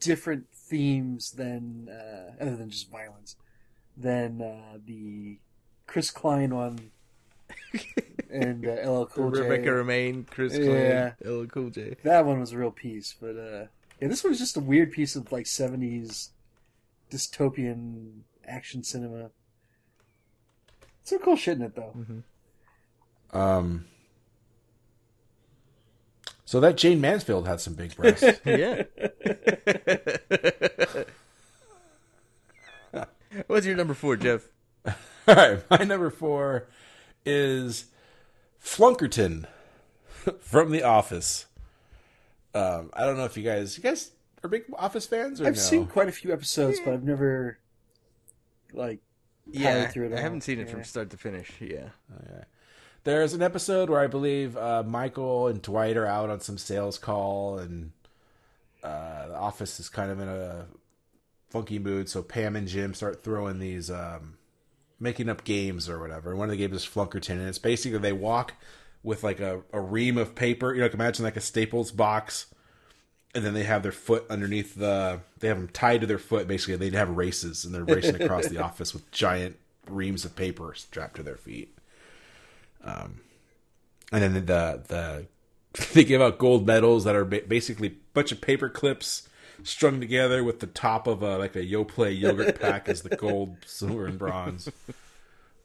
different 0.00 0.48
themes 0.52 1.30
than 1.30 1.88
uh, 1.88 2.32
other 2.42 2.56
than 2.56 2.68
just 2.68 2.90
violence 2.90 3.36
than 4.00 4.40
uh, 4.42 4.78
the 4.84 5.38
Chris 5.86 6.10
Klein 6.10 6.54
one 6.54 6.90
and 8.30 8.66
uh, 8.66 8.90
LL 8.90 9.06
Cool 9.06 9.30
J. 9.32 9.40
Rebecca 9.42 9.68
Romijn, 9.70 10.26
Chris 10.26 10.56
Yeah. 10.56 11.12
Klein, 11.22 11.40
LL 11.42 11.46
Cool 11.46 11.70
J. 11.70 11.96
That 12.04 12.24
one 12.24 12.40
was 12.40 12.52
a 12.52 12.58
real 12.58 12.70
piece, 12.70 13.14
but 13.20 13.36
uh, 13.36 13.66
yeah, 14.00 14.08
this 14.08 14.22
one 14.24 14.30
was 14.30 14.38
just 14.38 14.56
a 14.56 14.60
weird 14.60 14.92
piece 14.92 15.16
of 15.16 15.30
like 15.32 15.46
'70s 15.46 16.28
dystopian 17.10 18.20
action 18.46 18.82
cinema. 18.84 19.30
Some 21.02 21.18
cool 21.20 21.36
shit 21.36 21.56
in 21.58 21.62
it 21.64 21.74
though. 21.74 21.94
Um. 23.38 23.86
So 26.44 26.58
that 26.60 26.76
Jayne 26.76 27.00
Mansfield 27.00 27.46
had 27.46 27.60
some 27.60 27.74
big 27.74 27.94
breasts. 27.96 28.40
Yeah. 28.44 28.82
What's 33.60 33.66
your 33.66 33.76
number 33.76 33.92
four, 33.92 34.16
Jeff? 34.16 34.48
All 34.86 35.34
right, 35.34 35.62
my 35.68 35.84
number 35.84 36.08
four 36.08 36.66
is 37.26 37.84
Flonkerton 38.58 39.44
from 40.40 40.70
The 40.70 40.82
Office. 40.82 41.44
Um, 42.54 42.88
I 42.94 43.04
don't 43.04 43.18
know 43.18 43.26
if 43.26 43.36
you 43.36 43.42
guys, 43.42 43.76
you 43.76 43.82
guys 43.82 44.12
are 44.42 44.48
big 44.48 44.62
Office 44.78 45.06
fans 45.06 45.42
or 45.42 45.46
I've 45.46 45.56
no? 45.56 45.60
seen 45.60 45.86
quite 45.86 46.08
a 46.08 46.12
few 46.12 46.32
episodes, 46.32 46.78
but 46.82 46.94
I've 46.94 47.04
never 47.04 47.58
like 48.72 49.00
Yeah, 49.50 49.88
through 49.88 50.06
it 50.06 50.12
I 50.12 50.16
all. 50.16 50.22
haven't 50.22 50.40
seen 50.40 50.58
it 50.58 50.66
Yeah. 50.66 50.72
from 50.72 50.84
start 50.84 51.10
to 51.10 51.18
finish. 51.18 51.52
Yeah. 51.60 51.90
There's 53.04 53.34
an 53.34 53.42
episode 53.42 53.90
where 53.90 54.00
I 54.00 54.06
believe 54.06 54.56
uh, 54.56 54.84
Michael 54.84 55.48
and 55.48 55.60
Dwight 55.60 55.98
are 55.98 56.06
out 56.06 56.30
on 56.30 56.40
some 56.40 56.56
sales 56.56 56.96
call, 56.96 57.58
and 57.58 57.92
uh, 58.82 59.28
the 59.28 59.36
office 59.36 59.78
is 59.80 59.90
kind 59.90 60.10
of 60.10 60.18
in 60.18 60.28
a 60.28 60.64
funky 61.50 61.78
mood. 61.78 62.08
So 62.08 62.22
Pam 62.22 62.56
and 62.56 62.68
Jim 62.68 62.94
start 62.94 63.22
throwing 63.22 63.58
these, 63.58 63.90
um, 63.90 64.38
making 64.98 65.28
up 65.28 65.44
games 65.44 65.88
or 65.88 65.98
whatever. 66.00 66.30
And 66.30 66.38
one 66.38 66.48
of 66.48 66.52
the 66.52 66.56
games 66.58 66.76
is 66.76 66.86
Flonkerton, 66.86 67.38
and 67.38 67.48
it's 67.48 67.58
basically 67.58 67.98
they 67.98 68.12
walk 68.12 68.54
with 69.02 69.24
like 69.24 69.40
a, 69.40 69.62
a 69.72 69.80
ream 69.80 70.18
of 70.18 70.34
paper. 70.34 70.72
You 70.72 70.80
know, 70.80 70.86
like 70.86 70.94
imagine 70.94 71.24
like 71.24 71.36
a 71.36 71.40
Staples 71.40 71.90
box, 71.92 72.46
and 73.34 73.44
then 73.44 73.54
they 73.54 73.64
have 73.64 73.82
their 73.82 73.92
foot 73.92 74.26
underneath 74.30 74.74
the. 74.74 75.20
They 75.38 75.48
have 75.48 75.58
them 75.58 75.68
tied 75.68 76.02
to 76.02 76.06
their 76.06 76.18
foot. 76.18 76.48
Basically, 76.48 76.76
they 76.76 76.96
have 76.96 77.10
races, 77.10 77.64
and 77.64 77.74
they're 77.74 77.84
racing 77.84 78.20
across 78.20 78.48
the 78.48 78.58
office 78.62 78.92
with 78.92 79.10
giant 79.10 79.56
reams 79.88 80.24
of 80.24 80.36
paper 80.36 80.72
strapped 80.74 81.16
to 81.16 81.22
their 81.22 81.36
feet 81.36 81.76
Um, 82.84 83.20
and 84.12 84.22
then 84.22 84.34
the 84.34 84.82
the 84.86 85.26
they 85.94 86.04
give 86.04 86.20
out 86.20 86.38
gold 86.38 86.66
medals 86.66 87.04
that 87.04 87.16
are 87.16 87.24
basically 87.24 87.88
a 87.88 87.94
bunch 88.12 88.32
of 88.32 88.40
paper 88.40 88.68
clips 88.68 89.28
strung 89.62 90.00
together 90.00 90.42
with 90.44 90.60
the 90.60 90.66
top 90.66 91.06
of 91.06 91.22
a 91.22 91.38
like 91.38 91.56
a 91.56 91.64
Yoplait 91.64 92.18
yogurt 92.18 92.60
pack 92.60 92.88
as 92.88 93.02
the 93.02 93.16
gold, 93.16 93.56
silver, 93.66 94.06
and 94.06 94.18
bronze. 94.18 94.68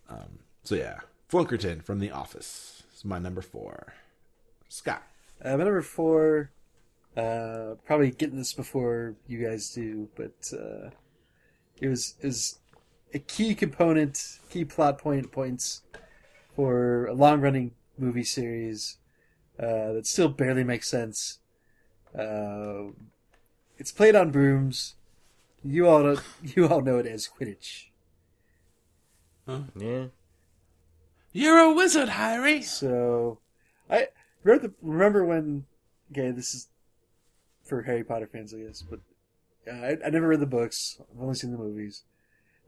Um, 0.09 0.39
so 0.63 0.75
yeah, 0.75 0.99
Flonkerton 1.31 1.83
from 1.83 1.99
The 1.99 2.11
Office 2.11 2.83
is 2.95 3.05
my 3.05 3.19
number 3.19 3.41
four. 3.41 3.93
Scott, 4.69 5.03
Uh, 5.43 5.51
my 5.57 5.63
number 5.63 5.81
four, 5.81 6.51
uh, 7.15 7.75
probably 7.85 8.11
getting 8.11 8.37
this 8.37 8.53
before 8.53 9.15
you 9.27 9.45
guys 9.45 9.71
do, 9.73 10.09
but 10.15 10.51
uh, 10.53 10.89
it 11.79 11.87
was 11.87 12.15
is 12.21 12.59
a 13.13 13.19
key 13.19 13.55
component, 13.55 14.39
key 14.49 14.65
plot 14.65 14.97
point 14.97 15.31
points 15.31 15.81
for 16.55 17.05
a 17.05 17.13
long 17.13 17.41
running 17.41 17.71
movie 17.97 18.23
series 18.23 18.97
uh, 19.59 19.93
that 19.93 20.05
still 20.05 20.27
barely 20.29 20.63
makes 20.63 20.89
sense. 20.89 21.39
Uh, 22.17 22.91
it's 23.77 23.91
played 23.91 24.15
on 24.15 24.31
brooms. 24.31 24.95
You 25.63 25.87
all 25.87 26.03
know, 26.03 26.17
you 26.43 26.67
all 26.67 26.81
know 26.81 26.97
it 26.99 27.05
as 27.07 27.27
Quidditch. 27.27 27.85
Yeah. 29.75 30.05
You're 31.31 31.57
a 31.59 31.73
wizard, 31.73 32.09
Harry. 32.09 32.61
So, 32.61 33.39
I 33.89 34.07
remember, 34.43 34.67
the, 34.69 34.73
remember 34.81 35.25
when. 35.25 35.65
Okay, 36.11 36.31
this 36.31 36.53
is 36.53 36.67
for 37.63 37.81
Harry 37.83 38.03
Potter 38.03 38.27
fans, 38.27 38.53
I 38.53 38.59
guess, 38.59 38.81
but 38.83 38.99
uh, 39.67 39.75
I, 39.75 39.97
I 40.05 40.09
never 40.11 40.27
read 40.27 40.39
the 40.39 40.45
books. 40.45 40.97
I've 40.99 41.21
only 41.21 41.35
seen 41.35 41.51
the 41.51 41.57
movies. 41.57 42.03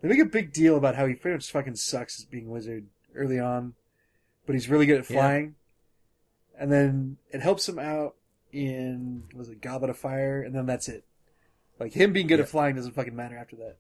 They 0.02 0.10
make 0.10 0.20
a 0.20 0.26
big 0.26 0.52
deal 0.54 0.76
about 0.76 0.96
how 0.96 1.06
he 1.06 1.14
pretty 1.14 1.36
much 1.36 1.52
fucking 1.52 1.76
sucks 1.76 2.22
at 2.22 2.30
being 2.30 2.48
a 2.48 2.52
wizard 2.52 2.88
early 3.16 3.40
on, 3.40 3.74
but 4.46 4.54
he's 4.54 4.70
really 4.70 4.86
good 4.86 5.00
at 5.00 5.10
Yeah. 5.10 5.22
flying. 5.22 5.56
And 6.60 6.72
then 6.72 7.18
it 7.32 7.42
helps 7.42 7.70
him 7.70 7.78
out 7.80 8.16
in 8.52 9.24
was 9.34 9.50
it 9.50 9.62
Goblet 9.62 9.90
of 9.90 9.98
Fire, 9.98 10.42
and 10.42 10.56
then 10.56 10.66
that's 10.66 10.88
it. 10.90 11.04
Like 11.80 11.94
him 11.94 12.14
being 12.14 12.28
good 12.28 12.40
at 12.40 12.50
flying 12.50 12.76
doesn't 12.76 12.94
fucking 12.96 13.16
matter 13.16 13.38
after 13.38 13.56
that. 13.58 13.78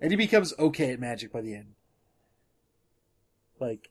And 0.00 0.10
he 0.10 0.16
becomes 0.16 0.54
okay 0.58 0.92
at 0.92 1.00
magic 1.00 1.32
by 1.32 1.40
the 1.40 1.54
end. 1.54 1.74
Like 3.58 3.90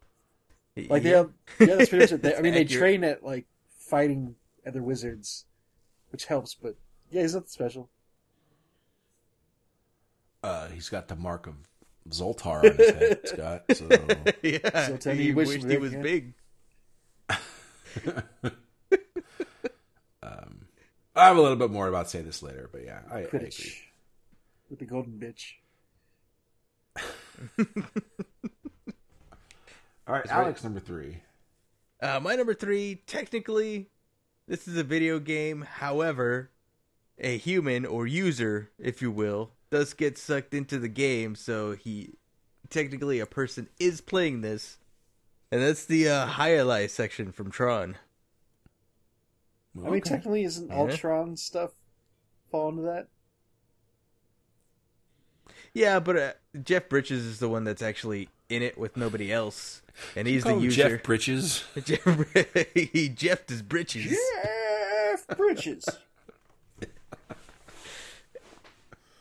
like 0.90 1.04
they 1.04 1.12
Yeah. 1.12 1.18
have, 1.18 1.32
yeah, 1.60 1.66
that's 1.76 1.90
pretty 1.90 2.04
much 2.04 2.12
it. 2.12 2.22
They, 2.22 2.36
I 2.36 2.42
mean, 2.42 2.54
they 2.54 2.66
train 2.66 3.04
at 3.04 3.24
like 3.24 3.46
fighting 3.80 4.36
other 4.66 4.84
wizards, 4.84 5.46
which 6.12 6.26
helps. 6.26 6.54
But 6.54 6.76
yeah, 7.10 7.22
he's 7.24 7.34
nothing 7.34 7.48
special. 7.50 7.90
Uh, 10.44 10.68
he's 10.70 10.90
got 10.90 11.08
the 11.08 11.16
mark 11.16 11.48
of 11.48 11.56
Zoltar 12.10 12.70
on 12.70 12.78
his 12.78 12.90
head, 12.92 13.20
Scott. 13.28 13.64
So 13.74 13.88
yeah. 14.44 14.88
So 14.88 14.98
tell 14.98 15.14
me 15.16 15.20
he 15.24 15.28
you 15.30 15.36
wished 15.36 15.64
he 15.64 15.78
was 15.78 15.94
yeah? 15.94 16.02
big. 16.02 16.34
I 21.16 21.28
have 21.28 21.38
a 21.38 21.42
little 21.42 21.58
bit 21.58 21.72
more 21.72 21.88
about 21.88 22.10
say 22.10 22.22
this 22.22 22.44
later, 22.44 22.70
but 22.72 22.84
yeah, 22.84 23.00
I, 23.10 23.16
I 23.16 23.20
agree. 23.22 23.52
With 24.70 24.80
the 24.80 24.86
golden 24.86 25.14
bitch. 25.14 25.54
All 30.08 30.14
right, 30.14 30.26
right. 30.26 30.30
Alex, 30.30 30.64
number 30.64 30.80
three. 30.80 31.22
Uh, 32.02 32.20
my 32.20 32.36
number 32.36 32.54
three, 32.54 33.02
technically, 33.08 33.90
this 34.48 34.68
is 34.68 34.78
a 34.78 34.84
video 34.84 35.20
game. 35.20 35.62
However, 35.62 36.52
a 37.18 37.38
human 37.38 37.86
or 37.86 38.06
user, 38.06 38.70
if 38.78 39.02
you 39.02 39.12
will, 39.12 39.52
does 39.72 39.94
get 39.94 40.18
sucked 40.18 40.54
into 40.54 40.78
the 40.80 40.90
game. 40.90 41.36
So 41.36 41.72
he, 41.74 42.16
technically, 42.70 43.20
a 43.20 43.26
person 43.26 43.70
is 43.80 44.02
playing 44.02 44.42
this, 44.42 44.78
and 45.52 45.62
that's 45.62 45.86
the 45.86 46.10
uh, 46.10 46.26
highlight 46.26 46.92
section 46.92 47.32
from 47.32 47.50
Tron. 47.50 47.96
I 49.84 49.90
mean, 49.90 50.02
technically, 50.02 50.44
isn't 50.44 50.70
Yeah. 50.70 50.76
Ultron 50.78 51.36
stuff 51.38 51.72
fall 52.50 52.70
into 52.70 52.84
that? 52.84 53.08
Yeah, 55.74 56.00
but 56.00 56.16
uh, 56.18 56.34
Jeff 56.64 56.88
Bridges 56.88 57.26
is 57.26 57.40
the 57.40 57.50
one 57.50 57.66
that's 57.66 57.82
actually 57.82 58.30
in 58.48 58.62
it 58.62 58.78
with 58.78 58.96
nobody 58.96 59.34
else, 59.34 59.82
and 60.16 60.28
he's 60.28 60.44
the 60.44 60.50
Call 60.52 60.58
him 60.60 60.64
user. 60.64 60.90
Jeff 60.90 61.04
Bridges. 61.04 61.64
Jeff, 61.84 62.74
he 62.74 63.10
Jeffed 63.10 63.50
his 63.50 63.62
britches. 63.62 64.18
Jeff 64.42 65.28
Bridges. 65.38 65.86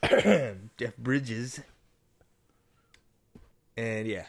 Jeff 0.76 0.96
Bridges. 0.96 1.60
And 3.76 4.06
yeah, 4.06 4.26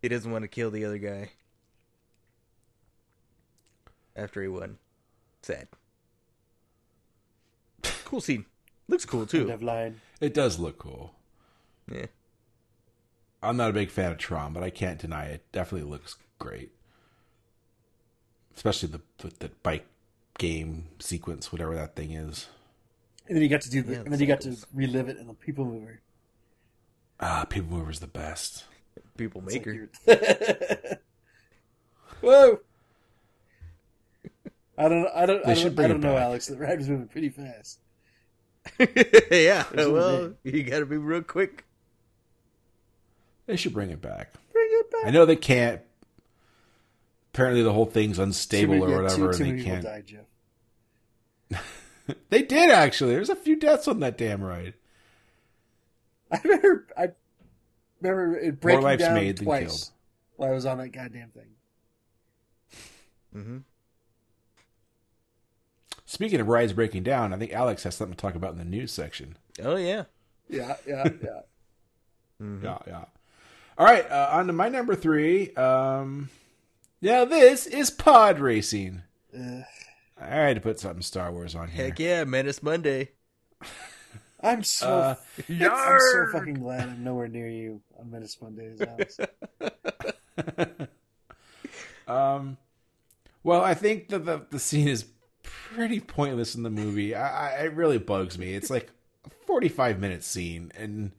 he 0.00 0.08
doesn't 0.08 0.30
want 0.30 0.42
to 0.42 0.48
kill 0.48 0.70
the 0.70 0.84
other 0.84 0.98
guy 0.98 1.30
after 4.14 4.40
he 4.40 4.46
won. 4.48 4.78
Sad. 5.46 5.68
Cool 8.04 8.20
scene. 8.20 8.46
Looks 8.88 9.04
cool 9.04 9.26
too. 9.26 9.46
Dev 9.46 9.62
line. 9.62 10.00
It 10.20 10.34
does 10.34 10.58
look 10.58 10.76
cool. 10.76 11.14
Yeah. 11.88 12.06
I'm 13.44 13.56
not 13.56 13.70
a 13.70 13.72
big 13.72 13.90
fan 13.90 14.10
of 14.10 14.18
Tron, 14.18 14.52
but 14.52 14.64
I 14.64 14.70
can't 14.70 14.98
deny 14.98 15.26
it. 15.26 15.44
Definitely 15.52 15.88
looks 15.88 16.16
great, 16.40 16.72
especially 18.56 18.88
the 18.88 19.00
the, 19.18 19.32
the 19.38 19.50
bike 19.62 19.86
game 20.36 20.88
sequence, 20.98 21.52
whatever 21.52 21.76
that 21.76 21.94
thing 21.94 22.10
is. 22.10 22.48
And 23.28 23.36
then 23.36 23.42
you 23.44 23.48
got 23.48 23.60
to 23.60 23.70
do 23.70 23.82
the, 23.82 23.92
Yeah, 23.92 23.98
and 24.00 24.12
then 24.12 24.18
you 24.18 24.26
got 24.26 24.40
to 24.40 24.56
relive 24.74 25.08
it 25.08 25.16
in 25.16 25.28
the 25.28 25.34
People 25.34 25.64
Mover. 25.64 26.00
Ah, 27.20 27.44
People 27.48 27.78
Mover's 27.78 28.00
the 28.00 28.08
best. 28.08 28.64
People 29.16 29.44
It's 29.46 29.54
like 29.54 29.66
maker. 29.66 30.98
Whoa! 32.20 32.60
I 34.78 34.88
don't. 34.88 35.06
I 35.14 35.26
don't. 35.26 35.44
They 35.44 35.52
I 35.52 35.54
don't, 35.54 35.74
bring 35.74 35.84
I 35.86 35.88
don't 35.88 36.00
know, 36.00 36.14
back. 36.14 36.22
Alex. 36.22 36.46
The 36.46 36.56
ride 36.56 36.78
was 36.78 36.88
moving 36.88 37.08
pretty 37.08 37.30
fast. 37.30 37.78
yeah. 39.30 39.64
Well, 39.74 40.34
you 40.42 40.62
got 40.64 40.80
to 40.80 40.86
be 40.86 40.96
real 40.96 41.22
quick. 41.22 41.64
They 43.46 43.56
should 43.56 43.72
bring 43.72 43.90
it 43.90 44.02
back. 44.02 44.32
Bring 44.52 44.68
it 44.70 44.90
back. 44.90 45.06
I 45.06 45.10
know 45.10 45.24
they 45.24 45.36
can't. 45.36 45.80
Apparently, 47.32 47.62
the 47.62 47.72
whole 47.72 47.86
thing's 47.86 48.18
unstable 48.18 48.74
Too 48.78 48.84
or 48.84 49.02
whatever, 49.02 49.32
Too, 49.32 49.38
too 49.38 49.44
and 49.44 49.52
they 49.52 49.56
people 49.62 49.72
can't. 49.72 49.84
died, 49.84 50.06
Jeff. 50.06 51.64
They 52.30 52.42
did 52.42 52.70
actually. 52.70 53.12
There's 53.14 53.30
a 53.30 53.34
few 53.36 53.56
deaths 53.56 53.88
on 53.88 53.98
that 54.00 54.16
damn 54.16 54.40
ride. 54.40 54.74
I 56.30 56.40
remember. 56.44 56.86
I 56.96 57.08
remember 58.00 58.36
it 58.38 58.60
breaking 58.60 58.82
lives 58.82 59.02
down 59.02 59.14
made 59.14 59.38
than 59.38 59.44
twice 59.44 59.66
killed. 59.66 59.90
while 60.36 60.50
I 60.50 60.52
was 60.52 60.66
on 60.66 60.78
that 60.78 60.90
goddamn 60.90 61.30
thing. 61.30 61.48
hmm 63.32 63.58
Speaking 66.06 66.40
of 66.40 66.46
rides 66.48 66.72
breaking 66.72 67.02
down, 67.02 67.32
I 67.34 67.36
think 67.36 67.52
Alex 67.52 67.82
has 67.82 67.96
something 67.96 68.16
to 68.16 68.20
talk 68.20 68.36
about 68.36 68.52
in 68.52 68.58
the 68.58 68.64
news 68.64 68.92
section. 68.92 69.36
Oh 69.62 69.76
yeah. 69.76 70.04
Yeah, 70.48 70.76
yeah, 70.86 71.04
yeah. 71.22 71.40
Mhm. 72.40 72.62
Yeah, 72.62 72.78
yeah. 72.86 73.04
All 73.76 73.84
right, 73.84 74.08
uh, 74.10 74.30
on 74.32 74.46
to 74.46 74.52
my 74.52 74.68
number 74.68 74.94
three. 74.94 75.52
Um, 75.54 76.30
now 77.02 77.24
this 77.24 77.66
is 77.66 77.90
pod 77.90 78.38
racing. 78.38 79.02
Uh, 79.36 79.62
I 80.18 80.26
had 80.26 80.54
to 80.54 80.60
put 80.62 80.78
something 80.80 81.02
Star 81.02 81.30
Wars 81.32 81.54
on 81.54 81.68
here. 81.68 81.86
Heck 81.86 81.98
yeah, 81.98 82.24
Menace 82.24 82.62
Monday. 82.62 83.10
I'm 84.40 84.62
so. 84.62 84.88
Uh, 84.88 85.14
I'm 85.48 85.98
so 85.98 86.26
fucking 86.32 86.54
glad 86.54 86.88
I'm 86.88 87.02
nowhere 87.02 87.26
near 87.28 87.48
you 87.48 87.80
on 87.98 88.10
Menace 88.10 88.40
Mondays, 88.40 88.80
Alex. 88.80 89.18
Um, 92.06 92.56
well, 93.42 93.62
I 93.62 93.74
think 93.74 94.08
that 94.10 94.24
the 94.24 94.46
the 94.48 94.60
scene 94.60 94.86
is 94.86 95.06
pretty 95.76 96.00
pointless 96.00 96.54
in 96.54 96.62
the 96.62 96.70
movie. 96.70 97.14
I, 97.14 97.50
I 97.50 97.64
it 97.64 97.74
really 97.74 97.98
bugs 97.98 98.38
me. 98.38 98.54
It's 98.54 98.70
like 98.70 98.90
a 99.26 99.30
forty 99.46 99.68
five 99.68 100.00
minute 100.00 100.24
scene, 100.24 100.72
and 100.76 101.12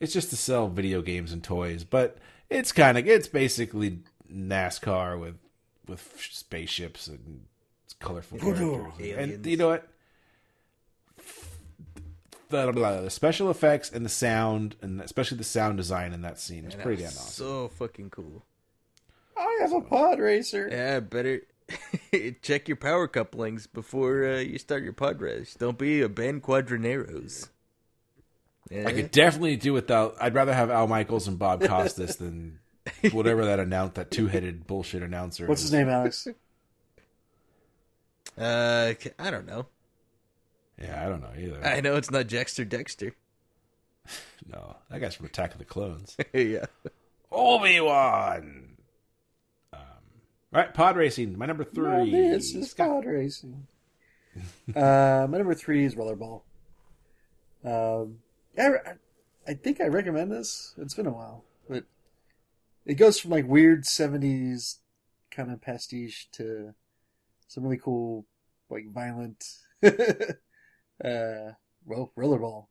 it's 0.00 0.12
just 0.12 0.30
to 0.30 0.36
sell 0.36 0.68
video 0.68 1.00
games 1.02 1.32
and 1.32 1.42
toys. 1.42 1.84
But 1.84 2.18
it's 2.50 2.72
kind 2.72 2.98
of 2.98 3.06
it's 3.06 3.28
basically 3.28 4.00
NASCAR 4.32 5.18
with 5.18 5.36
with 5.86 6.16
spaceships 6.30 7.06
and 7.06 7.46
colorful 8.00 8.38
characters. 8.38 9.16
And 9.16 9.46
you 9.46 9.56
know 9.56 9.68
what? 9.68 9.86
The, 12.48 12.72
the 12.72 13.10
special 13.10 13.48
effects 13.48 13.92
and 13.92 14.04
the 14.04 14.10
sound, 14.10 14.74
and 14.82 15.00
especially 15.00 15.38
the 15.38 15.44
sound 15.44 15.76
design 15.76 16.12
in 16.12 16.22
that 16.22 16.40
scene, 16.40 16.64
is 16.64 16.74
pretty 16.74 17.02
damn 17.02 17.12
awesome. 17.12 17.30
So 17.30 17.68
fucking 17.68 18.10
cool. 18.10 18.44
I 19.36 19.58
have 19.60 19.72
a 19.72 19.80
pod 19.80 20.18
racer. 20.18 20.68
Yeah, 20.68 20.98
better 20.98 21.42
check 22.42 22.68
your 22.68 22.76
power 22.76 23.06
couplings 23.08 23.66
before 23.66 24.24
uh, 24.24 24.38
you 24.38 24.58
start 24.58 24.82
your 24.82 24.92
pod 24.92 25.20
race. 25.20 25.54
Don't 25.54 25.78
be 25.78 26.02
a 26.02 26.08
Ben 26.08 26.40
Quadinaros. 26.40 27.48
Yeah. 28.70 28.88
I 28.88 28.92
could 28.92 29.10
definitely 29.10 29.56
do 29.56 29.72
without. 29.72 30.16
I'd 30.20 30.34
rather 30.34 30.54
have 30.54 30.70
Al 30.70 30.86
Michaels 30.86 31.26
and 31.26 31.38
Bob 31.38 31.62
Costas 31.62 32.16
than 32.16 32.60
whatever 33.12 33.44
that 33.44 33.58
announce 33.58 33.94
that 33.94 34.10
two 34.10 34.28
headed 34.28 34.66
bullshit 34.66 35.02
announcer. 35.02 35.46
What's 35.46 35.62
is. 35.62 35.70
his 35.70 35.78
name, 35.78 35.88
Alex? 35.88 36.28
Uh, 38.38 38.94
c- 38.98 39.10
I 39.18 39.30
don't 39.30 39.46
know. 39.46 39.66
Yeah, 40.80 41.04
I 41.04 41.08
don't 41.08 41.20
know 41.20 41.32
either. 41.36 41.64
I 41.66 41.80
know 41.80 41.96
it's 41.96 42.10
not 42.10 42.26
Dexter 42.28 42.64
Dexter. 42.64 43.14
no, 44.50 44.76
that 44.88 45.00
guy's 45.00 45.14
from 45.14 45.26
Attack 45.26 45.52
of 45.52 45.58
the 45.58 45.64
Clones. 45.64 46.16
yeah. 46.32 46.66
Obi 47.30 47.80
Wan. 47.80 48.69
Um, 50.52 50.58
right, 50.60 50.74
pod 50.74 50.96
racing. 50.96 51.36
My 51.38 51.46
number 51.46 51.64
three. 51.64 52.10
No, 52.10 52.30
this 52.34 52.54
is 52.54 52.70
Scott. 52.70 52.88
pod 52.88 53.06
racing. 53.06 53.66
uh, 54.74 55.26
my 55.28 55.38
number 55.38 55.54
three 55.54 55.84
is 55.84 55.94
rollerball. 55.94 56.42
Um, 57.64 58.18
I, 58.58 58.66
I- 58.68 58.94
I 59.48 59.54
think 59.54 59.80
I 59.80 59.86
recommend 59.86 60.30
this. 60.30 60.74
It's 60.76 60.94
been 60.94 61.06
a 61.06 61.12
while, 61.12 61.44
but 61.68 61.84
it 62.84 62.94
goes 62.94 63.18
from 63.18 63.30
like 63.30 63.48
weird 63.48 63.84
'70s 63.84 64.76
kind 65.30 65.50
of 65.50 65.60
pastiche 65.62 66.28
to 66.32 66.74
some 67.48 67.64
really 67.64 67.78
cool, 67.78 68.26
like 68.68 68.92
violent, 68.92 69.44
uh, 69.82 69.88
well, 71.84 72.12
rollerball. 72.16 72.66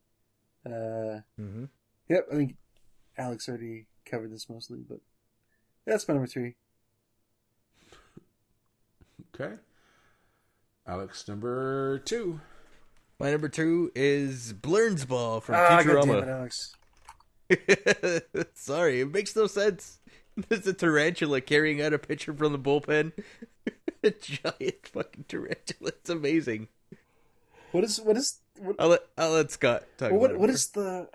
Uh, 0.65 1.21
hmm 1.37 1.65
Yep, 2.07 2.27
I 2.31 2.35
think 2.35 2.55
Alex 3.17 3.49
already 3.49 3.87
covered 4.05 4.31
this 4.31 4.47
mostly, 4.49 4.79
but 4.87 4.99
That's 5.85 6.07
my 6.07 6.13
number 6.13 6.27
three. 6.27 6.55
Okay. 9.39 9.55
Alex, 10.85 11.27
number 11.27 11.99
two. 11.99 12.41
My 13.19 13.31
number 13.31 13.49
two 13.49 13.91
is 13.95 14.53
Blerns 14.53 15.07
Ball 15.07 15.39
from 15.39 15.55
Ah, 15.55 15.83
God 15.83 16.05
damn 16.05 16.15
it, 16.15 16.27
Alex. 16.27 16.75
Sorry, 18.53 19.01
it 19.01 19.11
makes 19.11 19.35
no 19.35 19.47
sense. 19.47 19.99
There's 20.49 20.67
a 20.67 20.73
tarantula 20.73 21.41
carrying 21.41 21.81
out 21.81 21.93
a 21.93 21.99
pitcher 21.99 22.33
from 22.33 22.53
the 22.53 22.59
bullpen. 22.59 23.11
a 24.03 24.11
giant 24.11 24.87
fucking 24.87 25.25
tarantula. 25.27 25.91
It's 25.99 26.09
amazing. 26.09 26.67
What 27.71 27.83
is 27.83 27.99
what 28.01 28.17
is 28.17 28.39
what, 28.57 28.75
I'll 28.79 28.89
let, 28.89 29.01
I'll 29.17 29.31
let 29.31 29.51
Scott 29.51 29.83
talk 29.97 30.11
what, 30.11 30.17
about 30.17 30.31
it 30.31 30.39
what 30.39 30.47
more. 30.47 30.55
is 30.55 30.67
the? 30.69 31.09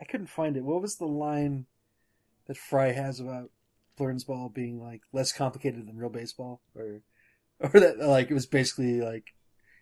I 0.00 0.04
couldn't 0.04 0.28
find 0.28 0.56
it. 0.56 0.64
What 0.64 0.80
was 0.82 0.96
the 0.96 1.06
line 1.06 1.66
that 2.46 2.56
Fry 2.56 2.92
has 2.92 3.20
about 3.20 3.50
Blerns 3.98 4.26
ball 4.26 4.48
being 4.48 4.80
like 4.80 5.02
less 5.12 5.32
complicated 5.32 5.86
than 5.86 5.98
real 5.98 6.08
baseball, 6.08 6.62
or 6.74 7.02
or 7.74 7.80
that 7.80 7.98
like 7.98 8.30
it 8.30 8.34
was 8.34 8.46
basically 8.46 9.00
like 9.00 9.34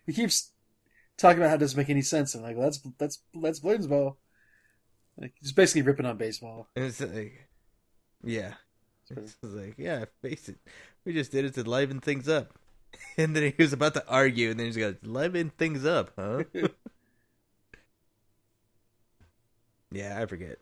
he 0.05 0.13
keeps 0.13 0.51
talking 1.17 1.37
about 1.37 1.49
how 1.49 1.55
it 1.55 1.59
doesn't 1.59 1.77
make 1.77 1.89
any 1.89 2.01
sense, 2.01 2.33
and 2.35 2.43
like 2.43 2.55
well, 2.55 2.65
that's 2.65 2.79
that's 2.97 3.19
that's 3.41 3.59
Blerns 3.59 3.87
ball. 3.87 4.17
Like 5.17 5.33
he's 5.39 5.51
basically 5.51 5.81
ripping 5.83 6.05
on 6.05 6.17
baseball. 6.17 6.67
It's 6.75 7.01
like, 7.01 7.47
yeah. 8.23 8.53
It's 9.09 9.37
like, 9.41 9.75
yeah, 9.77 10.05
face 10.21 10.49
it. 10.49 10.57
We 11.03 11.13
just 11.13 11.31
did 11.31 11.45
it 11.45 11.55
to 11.55 11.63
liven 11.63 11.99
things 11.99 12.27
up. 12.27 12.53
And 13.17 13.35
then 13.35 13.43
he 13.43 13.53
was 13.61 13.71
about 13.71 13.93
to 13.93 14.07
argue, 14.07 14.49
and 14.49 14.59
then 14.59 14.65
he's 14.65 14.77
got 14.77 15.05
liven 15.05 15.51
things 15.51 15.85
up, 15.85 16.11
huh? 16.17 16.43
yeah, 19.91 20.19
I 20.19 20.25
forget. 20.25 20.57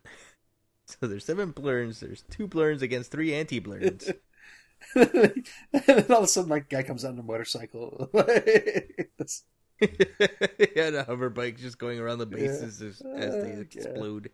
So 0.84 1.06
there's 1.06 1.24
seven 1.24 1.54
blerns. 1.54 2.00
There's 2.00 2.22
two 2.28 2.46
blerns 2.46 2.82
against 2.82 3.10
three 3.10 3.32
anti-blerns. 3.32 4.12
and 4.94 5.44
then 5.72 6.06
all 6.10 6.18
of 6.18 6.24
a 6.24 6.26
sudden, 6.26 6.50
like 6.50 6.68
guy 6.68 6.82
comes 6.82 7.04
out 7.04 7.12
on 7.12 7.18
a 7.18 7.22
motorcycle. 7.22 8.08
That's- 8.12 9.42
yeah, 9.80 10.90
the 10.90 11.04
hover 11.06 11.30
bike 11.30 11.56
just 11.58 11.78
going 11.78 12.00
around 12.00 12.18
the 12.18 12.26
bases 12.26 12.82
as, 12.82 13.00
as 13.00 13.32
they 13.42 13.50
God. 13.52 13.60
explode. 13.60 14.30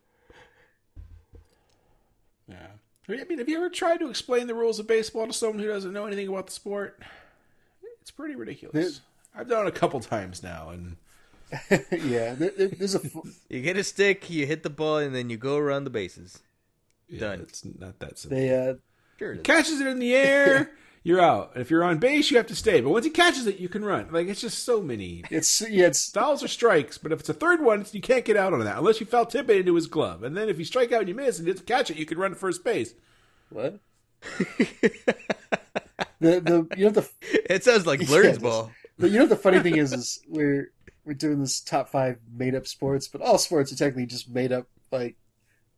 Yeah. 2.49 2.67
I 3.09 3.25
mean, 3.29 3.39
have 3.39 3.49
you 3.49 3.57
ever 3.59 3.69
tried 3.69 3.99
to 3.99 4.09
explain 4.09 4.47
the 4.47 4.55
rules 4.55 4.79
of 4.79 4.87
baseball 4.87 5.27
to 5.27 5.33
someone 5.33 5.59
who 5.59 5.67
doesn't 5.67 5.93
know 5.93 6.07
anything 6.07 6.29
about 6.29 6.47
the 6.47 6.53
sport? 6.53 6.99
It's 8.01 8.11
pretty 8.11 8.35
ridiculous. 8.35 9.01
I've 9.35 9.49
done 9.49 9.67
it 9.67 9.69
a 9.69 9.73
couple 9.79 10.01
times 10.01 10.43
now, 10.43 10.71
and 10.71 10.97
yeah, 12.03 12.35
there, 12.35 12.51
there- 12.57 12.69
there's 12.69 12.95
a 12.95 13.01
You 13.51 13.61
get 13.61 13.77
a 13.77 13.85
stick, 13.85 14.31
you 14.31 14.47
hit 14.47 14.63
the 14.63 14.71
ball, 14.71 14.99
and 14.99 15.15
then 15.15 15.29
you 15.29 15.37
go 15.37 15.57
around 15.59 15.85
the 15.85 15.91
bases. 15.91 16.41
yeah, 17.09 17.21
Done. 17.21 17.41
It's 17.41 17.65
not 17.79 17.99
that 17.99 18.19
simple. 18.19 18.39
they 18.39 18.69
uh 18.71 18.75
Sure, 19.19 19.33
it 19.33 19.37
is. 19.39 19.43
catches 19.43 19.81
it 19.81 19.87
in 19.87 19.99
the 19.99 20.15
air, 20.15 20.71
you're 21.03 21.21
out. 21.21 21.53
If 21.57 21.71
you're 21.71 21.85
on 21.85 21.99
base, 21.99 22.31
you 22.31 22.37
have 22.37 22.47
to 22.49 22.57
stay. 22.57 22.81
But 22.81 22.91
once 22.91 23.05
he 23.05 23.11
catches 23.11 23.47
it, 23.47 23.59
you 23.59 23.69
can 23.69 23.85
run. 23.85 24.09
Like 24.11 24.27
it's 24.29 24.41
just 24.41 24.65
so 24.65 24.81
many 24.83 25.23
it's 25.31 25.61
yeah 25.69 25.87
it's 25.87 26.11
fouls 26.11 26.43
or 26.43 26.49
strikes. 26.49 26.99
But 26.99 27.13
if 27.13 27.21
it's 27.21 27.29
a 27.29 27.35
third 27.35 27.61
one, 27.63 27.85
you 27.93 28.01
can't 28.01 28.25
get 28.25 28.37
out 28.37 28.53
on 28.53 28.61
that 28.61 28.79
unless 28.79 29.01
you 29.01 29.07
foul 29.07 29.27
tip 29.27 29.49
it 29.51 29.59
into 29.59 29.75
his 29.75 29.87
glove. 29.87 30.23
And 30.23 30.37
then 30.37 30.49
if 30.49 30.59
you 30.59 30.65
strike 30.65 30.93
out 30.93 31.01
and 31.01 31.09
you 31.09 31.15
miss 31.15 31.39
and 31.39 31.47
didn't 31.47 31.67
catch 31.67 31.91
it, 31.91 31.97
you 31.99 32.07
can 32.07 32.19
run 32.19 32.31
to 32.31 32.37
first 32.37 32.65
base. 32.65 32.95
what 33.51 33.79
the 36.21 36.41
the 36.41 36.67
you 36.77 36.85
know 36.85 36.91
the 36.91 37.09
It 37.23 37.65
sounds 37.65 37.87
like 37.87 38.01
Yeah, 38.09 38.37
ball. 38.39 38.71
But 38.99 39.11
you 39.11 39.19
know 39.19 39.27
the 39.27 39.37
funny 39.37 39.59
thing 39.61 39.77
is, 39.77 39.93
is 39.93 40.21
we're 40.29 40.71
we're 41.05 41.15
doing 41.15 41.41
this 41.41 41.61
top 41.61 41.89
five 41.89 42.19
made 42.33 42.55
up 42.55 42.67
sports, 42.67 43.09
but 43.09 43.21
all 43.21 43.39
sports 43.39 43.73
are 43.73 43.77
technically 43.77 44.07
just 44.07 44.31
made 44.31 44.53
up 44.53 44.69
like 44.93 45.17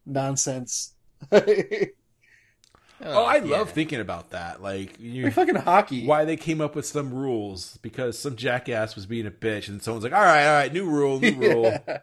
nonsense. 0.05 0.93
Like 3.01 3.11
Oh, 3.15 3.25
I 3.25 3.37
yeah. 3.37 3.59
love 3.59 3.71
thinking 3.71 4.01
about 4.01 4.31
that. 4.31 4.63
Like 4.63 4.97
you, 4.99 5.31
fucking 5.31 5.55
hockey. 5.57 6.07
why 6.07 6.25
they 6.25 6.37
came 6.37 6.61
up 6.61 6.75
with 6.75 6.87
some 6.87 7.13
rules 7.13 7.79
because 7.83 8.19
some 8.19 8.37
jackass 8.37 8.95
was 8.97 9.07
being 9.07 9.27
a 9.27 9.31
bitch, 9.31 9.69
and 9.69 9.83
someone's 9.83 10.05
like, 10.05 10.13
"All 10.15 10.21
right, 10.23 10.47
all 10.47 10.55
right, 10.55 10.73
new 10.73 10.87
rule, 10.87 11.21
new 11.21 11.35
rule. 11.37 11.79
Yeah. 11.87 11.99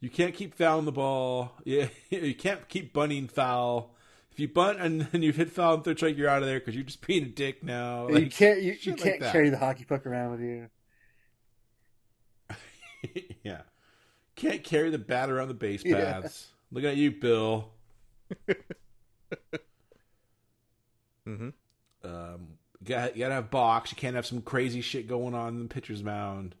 You 0.00 0.10
can't 0.10 0.34
keep 0.34 0.54
fouling 0.54 0.84
the 0.84 0.92
ball. 0.92 1.52
Yeah, 1.64 1.88
you 2.10 2.34
can't 2.34 2.68
keep 2.68 2.92
bunting 2.92 3.28
foul. 3.28 3.94
If 4.30 4.40
you 4.40 4.48
bunt 4.48 4.78
and 4.80 5.00
then 5.12 5.22
you 5.22 5.32
hit 5.32 5.50
foul 5.50 5.74
and 5.74 5.84
third 5.84 5.96
strike, 5.96 6.16
you're 6.18 6.28
out 6.28 6.42
of 6.42 6.48
there 6.48 6.58
because 6.60 6.74
you're 6.74 6.84
just 6.84 7.04
being 7.06 7.22
a 7.22 7.26
dick 7.26 7.64
now. 7.64 8.08
you 8.08 8.28
can't 8.28 8.60
you, 8.62 8.76
you 8.80 8.94
can't 8.94 9.20
that. 9.20 9.32
carry 9.32 9.48
the 9.48 9.56
hockey 9.58 9.84
puck 9.84 10.04
around 10.06 10.32
with 10.32 10.40
you. 10.40 10.68
yeah, 13.42 13.62
can't 14.36 14.62
carry 14.62 14.90
the 14.90 14.98
bat 14.98 15.30
around 15.30 15.48
the 15.48 15.54
base 15.54 15.82
Yeah. 15.84 16.20
paths. 16.20 16.48
Looking 16.70 16.90
at 16.90 16.96
you, 16.96 17.12
Bill. 17.12 17.70
Hmm 21.24 21.48
Um, 22.04 22.48
you 22.80 22.86
gotta, 22.86 23.12
you 23.14 23.18
gotta 23.20 23.34
have 23.34 23.50
box. 23.50 23.90
You 23.90 23.96
can't 23.96 24.14
have 24.16 24.26
some 24.26 24.42
crazy 24.42 24.80
shit 24.80 25.08
going 25.08 25.34
on 25.34 25.48
in 25.54 25.62
the 25.64 25.68
pitcher's 25.68 26.02
mound. 26.02 26.54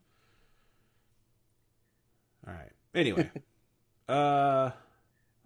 All 2.46 2.52
right. 2.54 2.70
Anyway, 2.94 3.30
uh, 4.08 4.70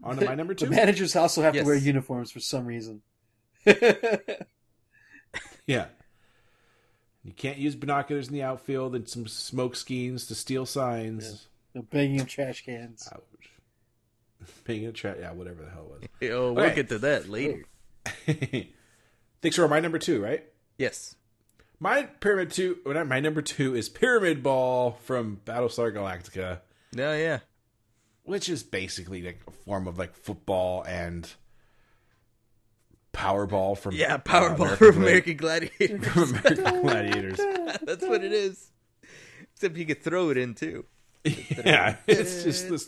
on 0.03 0.17
to 0.17 0.25
my 0.25 0.35
number 0.35 0.55
The 0.55 0.65
two. 0.67 0.71
managers 0.71 1.17
also 1.17 1.43
have 1.43 1.55
Yes. 1.55 1.65
to 1.65 1.67
wear 1.67 1.77
uniforms 1.77 2.31
for 2.31 2.41
some 2.41 2.67
reason. 2.67 3.03
Yeah. 5.67 5.87
You 7.23 7.33
can't 7.33 7.59
use 7.59 7.77
binoculars 7.77 8.27
in 8.27 8.33
the 8.35 8.43
outfield 8.43 8.97
and 8.97 9.09
some 9.09 9.29
smoke 9.29 9.77
schemes 9.77 10.27
to 10.27 10.35
steal 10.35 10.67
signs. 10.67 11.47
They're 11.75 11.83
banging 11.83 12.19
in 12.19 12.27
trash 12.27 12.65
cans. 12.65 13.09
Ouch. 13.15 13.51
Being 14.65 14.87
a 14.87 14.93
tra- 14.93 15.17
yeah, 15.19 15.33
whatever 15.33 15.63
the 15.65 15.71
hell 15.71 15.93
it 16.01 16.09
was. 16.21 16.31
Oh, 16.33 16.53
we'll 16.53 16.75
get 16.75 16.89
to 16.91 16.99
that 16.99 17.29
later. 17.29 17.65
Thanks 19.43 19.57
for 19.57 19.69
my 19.69 19.81
number 19.81 19.99
two, 19.99 20.23
right? 20.23 20.45
Yes. 20.79 21.17
My 21.79 22.03
pyramid 22.03 22.51
two, 22.51 22.79
well, 22.85 22.95
not 22.95 23.07
my 23.09 23.21
number 23.21 23.41
two 23.43 23.75
is 23.75 23.89
Pyramid 23.89 24.43
Ball 24.43 24.93
from 25.05 25.41
Battlestar 25.47 25.93
Galactica, 25.95 26.61
No, 26.95 27.15
yeah. 27.17 27.39
which 28.25 28.49
is 28.51 28.63
basically 28.63 29.23
like 29.23 29.41
a 29.49 29.51
form 29.51 29.89
of 29.89 29.99
like 29.99 30.15
football 30.15 30.83
and 30.83 31.33
Powerball 33.15 33.77
from 33.79 33.95
Yeah, 33.95 34.15
uh, 34.15 34.19
Powerball 34.19 34.57
American 34.57 34.77
from 34.93 35.03
American 35.03 35.37
Gladiators. 35.39 36.07
from 36.09 36.23
American 36.35 36.83
Gladiators. 36.83 37.39
That's 37.83 38.07
what 38.07 38.23
it 38.23 38.33
is. 38.33 38.71
Except 39.55 39.77
you 39.77 39.87
could 39.87 40.03
throw 40.03 40.29
it 40.31 40.37
in 40.37 40.55
too. 40.55 40.85
yeah, 41.25 41.97
it's 42.07 42.45
just 42.45 42.69
this. 42.69 42.87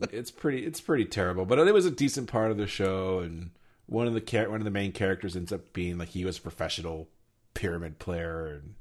It's 0.00 0.30
pretty 0.30 0.64
it's 0.66 0.80
pretty 0.80 1.04
terrible 1.06 1.44
but 1.46 1.58
it 1.58 1.72
was 1.74 1.86
a 1.86 1.90
decent 1.90 2.28
part 2.30 2.50
of 2.50 2.56
the 2.56 2.66
show 2.66 3.20
and 3.20 3.50
one 3.86 4.06
of 4.06 4.14
the 4.14 4.20
char- 4.20 4.50
one 4.50 4.60
of 4.60 4.64
the 4.64 4.70
main 4.70 4.92
characters 4.92 5.36
ends 5.36 5.52
up 5.52 5.72
being 5.72 5.96
like 5.98 6.08
he 6.08 6.24
was 6.24 6.38
a 6.38 6.42
professional 6.42 7.08
pyramid 7.54 7.98
player 7.98 8.46
and 8.46 8.74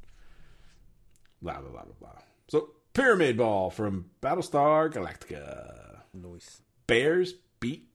blah 1.41 1.59
blah 1.61 1.69
blah 1.69 1.83
blah 1.83 1.93
blah 1.99 2.21
so 2.49 2.69
pyramid 2.93 3.37
ball 3.37 3.69
from 3.69 4.05
battlestar 4.21 4.91
galactica 4.91 6.01
Noise. 6.13 6.61
bears 6.87 7.33
beat 7.59 7.87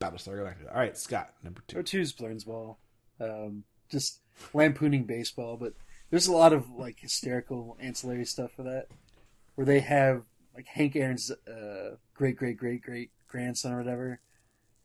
battlestar 0.00 0.36
galactica 0.38 0.72
all 0.72 0.80
right 0.80 0.96
scott 0.96 1.34
number 1.42 1.60
Or 1.74 1.82
two 1.82 1.82
two's 1.82 2.12
Blerns 2.12 2.46
ball. 2.46 2.78
Um, 3.20 3.64
just 3.90 4.20
lampooning 4.54 5.04
baseball, 5.04 5.56
but 5.56 5.72
there's 6.10 6.28
a 6.28 6.32
lot 6.32 6.52
of 6.52 6.70
like 6.70 7.00
hysterical 7.00 7.76
ancillary 7.80 8.24
stuff 8.24 8.52
for 8.52 8.62
that, 8.62 8.86
where 9.56 9.64
they 9.66 9.80
have 9.80 10.22
like 10.58 10.66
Hank 10.66 10.96
Aaron's 10.96 11.30
uh, 11.30 11.94
great 12.14 12.36
great 12.36 12.56
great 12.56 12.82
great 12.82 13.12
grandson 13.28 13.72
or 13.72 13.78
whatever, 13.78 14.20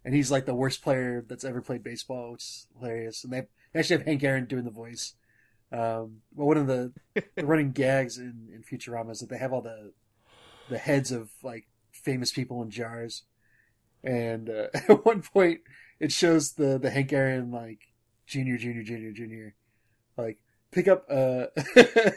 and 0.06 0.14
he's 0.14 0.30
like 0.30 0.46
the 0.46 0.54
worst 0.54 0.84
player 0.84 1.26
that's 1.28 1.44
ever 1.44 1.64
played 1.64 1.84
baseball, 1.84 2.34
which 2.34 2.44
is 2.44 2.68
hilarious. 2.78 3.24
And 3.24 3.34
they 3.34 3.48
they 3.74 3.80
actually 3.80 3.98
have 3.98 4.06
Hank 4.06 4.24
Aaron 4.24 4.46
doing 4.46 4.66
the 4.66 4.70
voice. 4.70 5.16
Um, 5.72 6.18
but 6.32 6.46
one 6.46 6.58
of 6.58 6.68
the, 6.68 6.94
the 7.16 7.44
running 7.44 7.72
gags 7.74 8.20
in, 8.20 8.50
in 8.54 8.62
Futurama 8.62 9.14
is 9.14 9.20
that 9.22 9.30
they 9.30 9.40
have 9.40 9.52
all 9.52 9.64
the 9.64 9.94
the 10.70 10.78
heads 10.78 11.12
of 11.12 11.32
like 11.42 11.66
famous 11.92 12.32
people 12.32 12.62
in 12.62 12.70
jars, 12.70 13.24
and 14.04 14.52
uh, 14.52 14.68
at 14.88 15.04
one 15.04 15.24
point 15.24 15.62
it 16.00 16.12
shows 16.12 16.54
the 16.54 16.78
the 16.78 16.92
Hank 16.92 17.12
Aaron 17.12 17.50
like 17.50 17.80
junior, 18.28 18.60
junior, 18.60 18.84
junior, 18.84 19.12
junior, 19.12 19.56
like 20.18 20.38
pick 20.70 20.88
up 20.88 21.10
a 21.10 21.48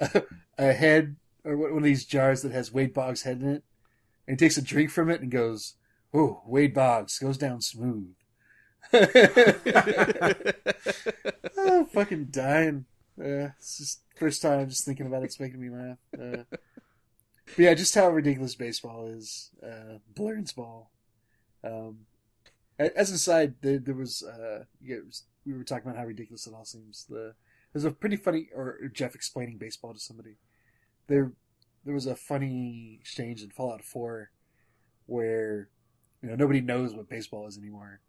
a, 0.00 0.22
a 0.58 0.72
head 0.72 1.14
or 1.46 1.56
one 1.56 1.78
of 1.78 1.82
these 1.84 2.04
jars 2.04 2.42
that 2.42 2.52
has 2.52 2.72
Wade 2.72 2.92
Boggs' 2.92 3.22
head 3.22 3.40
in 3.40 3.48
it, 3.48 3.64
and 4.26 4.38
he 4.38 4.44
takes 4.44 4.58
a 4.58 4.62
drink 4.62 4.90
from 4.90 5.10
it 5.10 5.20
and 5.20 5.30
goes, 5.30 5.74
"Oh, 6.12 6.42
Wade 6.46 6.74
Boggs 6.74 7.18
goes 7.18 7.38
down 7.38 7.60
smooth." 7.60 8.14
oh, 8.92 9.06
fucking 11.92 12.26
dying. 12.30 12.84
Uh, 13.18 13.50
it's 13.58 13.78
just 13.78 14.00
first 14.16 14.42
time 14.42 14.68
just 14.68 14.84
thinking 14.84 15.06
about 15.06 15.22
it, 15.22 15.26
it's 15.26 15.40
making 15.40 15.60
me 15.60 15.70
laugh. 15.70 15.98
Uh, 16.14 16.44
but 16.50 17.58
yeah, 17.58 17.74
just 17.74 17.94
how 17.94 18.08
ridiculous 18.10 18.54
baseball 18.54 19.06
is. 19.06 19.50
Uh, 19.62 19.98
Blerns 20.14 20.54
ball. 20.54 20.90
Um, 21.64 22.00
a- 22.78 22.96
as 22.96 23.10
an 23.10 23.16
aside, 23.16 23.54
there, 23.62 23.78
there 23.78 23.94
was, 23.94 24.22
uh, 24.22 24.64
yeah, 24.82 24.96
was, 25.06 25.24
we 25.44 25.52
were 25.52 25.64
talking 25.64 25.88
about 25.88 25.98
how 25.98 26.06
ridiculous 26.06 26.46
it 26.46 26.54
all 26.54 26.64
seems. 26.64 27.06
The 27.08 27.34
there's 27.72 27.84
a 27.84 27.90
pretty 27.90 28.16
funny, 28.16 28.48
or 28.54 28.78
Jeff 28.92 29.14
explaining 29.14 29.58
baseball 29.58 29.92
to 29.92 30.00
somebody. 30.00 30.36
There, 31.08 31.32
there 31.84 31.94
was 31.94 32.06
a 32.06 32.16
funny 32.16 32.98
exchange 33.00 33.42
in 33.42 33.50
Fallout 33.50 33.84
Four, 33.84 34.30
where 35.06 35.68
you 36.22 36.28
know 36.28 36.36
nobody 36.36 36.60
knows 36.60 36.94
what 36.94 37.08
baseball 37.08 37.46
is 37.46 37.58
anymore, 37.58 38.00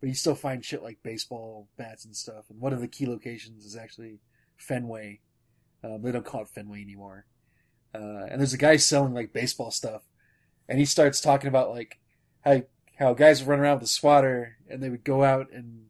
but 0.00 0.08
you 0.08 0.14
still 0.14 0.34
find 0.34 0.64
shit 0.64 0.82
like 0.82 1.02
baseball 1.02 1.68
bats 1.76 2.04
and 2.04 2.16
stuff. 2.16 2.44
And 2.48 2.60
one 2.60 2.72
of 2.72 2.80
the 2.80 2.88
key 2.88 3.06
locations 3.06 3.64
is 3.64 3.76
actually 3.76 4.20
Fenway. 4.56 5.20
Um, 5.84 6.02
they 6.02 6.12
don't 6.12 6.24
call 6.24 6.42
it 6.42 6.48
Fenway 6.48 6.82
anymore. 6.82 7.26
Uh, 7.94 8.26
and 8.30 8.40
there's 8.40 8.54
a 8.54 8.58
guy 8.58 8.76
selling 8.76 9.14
like 9.14 9.32
baseball 9.32 9.70
stuff, 9.70 10.02
and 10.68 10.78
he 10.78 10.84
starts 10.84 11.20
talking 11.20 11.48
about 11.48 11.70
like 11.70 11.98
how 12.44 12.62
how 12.98 13.14
guys 13.14 13.40
would 13.40 13.48
run 13.48 13.60
around 13.60 13.76
with 13.76 13.84
a 13.84 13.92
swatter 13.92 14.56
and 14.68 14.82
they 14.82 14.88
would 14.88 15.04
go 15.04 15.22
out 15.22 15.48
and 15.52 15.86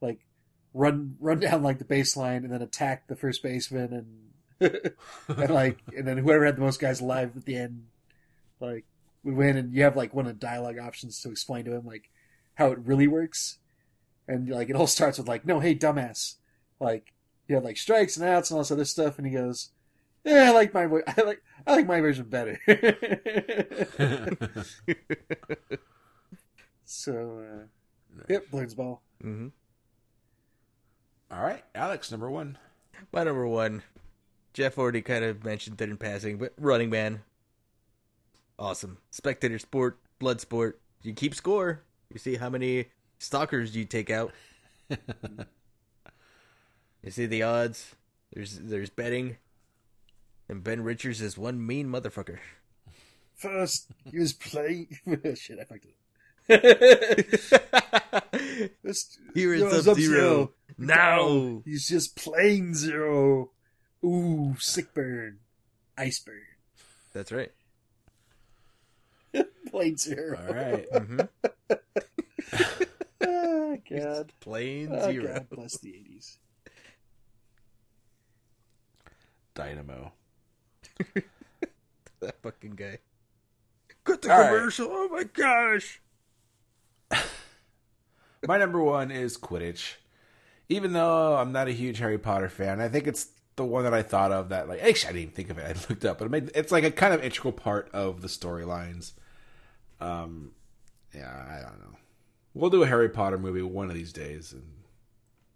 like 0.00 0.26
run 0.74 1.16
run 1.20 1.40
down 1.40 1.62
like 1.62 1.78
the 1.78 1.84
baseline 1.84 2.38
and 2.38 2.52
then 2.52 2.62
attack 2.62 3.08
the 3.08 3.16
first 3.16 3.42
baseman 3.42 3.92
and 3.92 4.31
and 5.28 5.50
like 5.50 5.78
and 5.96 6.06
then 6.06 6.18
whoever 6.18 6.44
had 6.44 6.56
the 6.56 6.62
most 6.62 6.80
guys 6.80 7.00
alive 7.00 7.36
at 7.36 7.44
the 7.44 7.56
end 7.56 7.86
like 8.60 8.84
would 9.24 9.34
win 9.34 9.56
and 9.56 9.74
you 9.74 9.82
have 9.82 9.96
like 9.96 10.14
one 10.14 10.26
of 10.26 10.32
the 10.32 10.46
dialogue 10.46 10.78
options 10.78 11.20
to 11.20 11.30
explain 11.30 11.64
to 11.64 11.74
him 11.74 11.86
like 11.86 12.10
how 12.54 12.70
it 12.72 12.78
really 12.78 13.06
works. 13.06 13.58
And 14.28 14.48
like 14.48 14.70
it 14.70 14.76
all 14.76 14.86
starts 14.86 15.18
with 15.18 15.28
like 15.28 15.46
no 15.46 15.60
hey 15.60 15.74
dumbass. 15.74 16.36
Like 16.80 17.12
you 17.48 17.54
have 17.56 17.64
like 17.64 17.76
strikes 17.76 18.16
and 18.16 18.26
outs 18.26 18.50
and 18.50 18.56
all 18.56 18.62
this 18.62 18.70
other 18.70 18.84
stuff 18.84 19.18
and 19.18 19.26
he 19.26 19.32
goes 19.34 19.70
yeah 20.24 20.44
i 20.44 20.50
like 20.50 20.72
my 20.72 20.84
i 21.16 21.20
like 21.22 21.42
i 21.66 21.72
like 21.72 21.86
my 21.86 22.00
version 22.00 22.26
better. 22.28 22.58
So 26.84 27.42
uh 27.42 28.24
yep 28.28 28.50
Blaird's 28.50 28.74
ball. 28.74 29.02
Mm-hmm. 29.24 29.48
All 31.30 31.42
right, 31.42 31.64
Alex, 31.74 32.10
number 32.10 32.30
one. 32.30 32.58
My 33.12 33.24
number 33.24 33.46
one, 33.46 33.82
Jeff 34.52 34.78
already 34.78 35.02
kind 35.02 35.24
of 35.24 35.44
mentioned 35.44 35.80
it 35.80 35.88
in 35.88 35.96
passing, 35.96 36.38
but 36.38 36.52
Running 36.58 36.90
Man. 36.90 37.22
Awesome. 38.58 38.98
Spectator 39.10 39.58
sport, 39.58 39.98
blood 40.18 40.40
sport. 40.40 40.80
You 41.02 41.14
keep 41.14 41.34
score. 41.34 41.82
You 42.12 42.18
see 42.18 42.36
how 42.36 42.50
many 42.50 42.86
stalkers 43.18 43.74
you 43.74 43.84
take 43.84 44.10
out. 44.10 44.32
you 44.90 44.98
see 47.10 47.26
the 47.26 47.42
odds. 47.42 47.96
There's 48.32 48.58
there's 48.58 48.90
betting. 48.90 49.38
And 50.48 50.62
Ben 50.62 50.82
Richards 50.82 51.22
is 51.22 51.38
one 51.38 51.66
mean 51.66 51.88
motherfucker. 51.88 52.38
First, 53.34 53.88
he 54.10 54.18
was 54.18 54.32
playing. 54.32 54.98
Shit, 55.34 55.58
I 55.58 55.64
fucked 55.64 55.86
it. 55.86 55.94
First, 58.84 59.18
Here 59.34 59.54
is 59.54 59.62
yo, 59.62 59.80
Sub-Zero. 59.80 60.52
Now. 60.76 61.62
He's 61.64 61.88
just 61.88 62.16
plain 62.16 62.74
zero. 62.74 63.52
Ooh, 64.04 64.56
sick 64.58 64.92
burn. 64.94 65.38
Ice 65.96 66.20
burn. 66.20 66.42
That's 67.12 67.30
right. 67.32 67.52
Plain 69.70 69.96
zero. 69.96 70.38
All 70.38 70.54
right. 70.54 70.86
hmm 70.92 71.20
Oh, 73.24 73.78
God. 73.88 74.32
Plain 74.40 74.88
Oh, 74.92 75.10
zero. 75.10 75.32
God 75.32 75.48
bless 75.50 75.78
the 75.78 75.88
80s. 75.90 76.36
Dynamo. 79.54 80.12
That 82.20 82.40
fucking 82.42 82.72
guy. 82.72 82.98
Cut 84.04 84.22
the 84.22 84.32
All 84.32 84.38
right. 84.38 84.48
commercial. 84.48 84.88
Oh 84.90 85.08
my 85.08 85.24
gosh. 85.24 86.00
My 88.46 88.58
number 88.58 88.80
one 88.82 89.10
is 89.10 89.36
Quidditch. 89.38 89.94
Even 90.68 90.92
though 90.92 91.36
I'm 91.36 91.52
not 91.52 91.68
a 91.68 91.72
huge 91.72 91.98
Harry 91.98 92.18
Potter 92.18 92.48
fan, 92.48 92.80
I 92.80 92.88
think 92.88 93.06
it's 93.06 93.26
the 93.56 93.64
one 93.64 93.84
that 93.84 93.94
I 93.94 94.02
thought 94.02 94.32
of 94.32 94.48
that, 94.48 94.68
like, 94.68 94.82
actually, 94.82 95.10
I 95.10 95.12
didn't 95.12 95.22
even 95.22 95.34
think 95.34 95.50
of 95.50 95.58
it. 95.58 95.64
I 95.64 95.80
looked 95.88 96.04
up, 96.04 96.18
but 96.18 96.26
it 96.26 96.30
made, 96.30 96.50
it's 96.54 96.72
like 96.72 96.84
a 96.84 96.90
kind 96.90 97.12
of 97.12 97.22
integral 97.22 97.52
part 97.52 97.90
of 97.92 98.22
the 98.22 98.28
storylines. 98.28 99.12
Um, 100.00 100.52
yeah, 101.14 101.30
I 101.30 101.62
don't 101.62 101.80
know. 101.80 101.96
We'll 102.54 102.70
do 102.70 102.82
a 102.82 102.86
Harry 102.86 103.08
Potter 103.08 103.38
movie 103.38 103.62
one 103.62 103.88
of 103.88 103.94
these 103.94 104.12
days, 104.12 104.52
and 104.52 104.64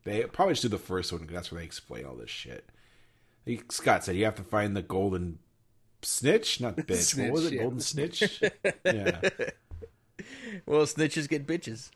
they 0.05 0.23
probably 0.25 0.55
just 0.55 0.63
do 0.63 0.69
the 0.69 0.79
first 0.79 1.13
one 1.13 1.21
because 1.21 1.35
that's 1.35 1.51
where 1.53 1.61
they 1.61 1.67
explain 1.67 2.07
all 2.07 2.15
this 2.15 2.31
shit. 2.31 2.69
Like 3.47 3.71
Scott 3.71 4.05
said 4.05 4.17
you 4.17 4.25
have 4.25 4.35
to 4.37 4.43
find 4.43 4.77
the 4.77 4.83
golden 4.83 5.39
snitch, 6.03 6.61
not 6.61 6.77
bitch. 6.77 6.97
Snitch, 6.97 7.31
what 7.31 7.33
was 7.33 7.47
it? 7.47 7.53
yeah, 7.55 7.63
golden 7.63 7.81
snitch. 7.81 8.43
yeah. 8.85 9.21
Well, 10.65 10.87
snitches 10.87 11.29
get 11.29 11.47
bitches. 11.47 11.91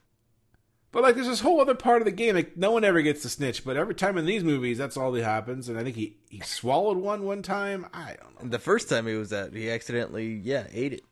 But 0.93 1.03
like, 1.05 1.15
there's 1.15 1.29
this 1.29 1.41
whole 1.41 1.61
other 1.61 1.75
part 1.75 2.03
of 2.03 2.05
the 2.05 2.13
game. 2.13 2.35
Like, 2.35 2.57
no 2.57 2.73
one 2.73 2.83
ever 2.83 3.01
gets 3.01 3.23
to 3.23 3.29
snitch, 3.29 3.65
but 3.65 3.77
every 3.77 3.95
time 3.95 4.19
in 4.19 4.27
these 4.27 4.43
movies, 4.43 4.79
that's 4.79 4.97
all 4.97 5.13
that 5.13 5.23
happens. 5.23 5.69
And 5.69 5.79
I 5.79 5.85
think 5.85 5.97
he 5.97 6.17
he 6.29 6.41
swallowed 6.41 6.97
one 6.97 7.23
one 7.23 7.43
time. 7.43 7.87
I 7.95 8.17
don't 8.21 8.43
know. 8.43 8.51
The 8.51 8.59
first 8.59 8.89
time 8.89 9.07
he 9.07 9.15
was 9.15 9.33
out, 9.33 9.53
he 9.53 9.71
accidentally, 9.71 10.35
yeah, 10.43 10.67
ate 10.73 10.95
it, 10.95 11.03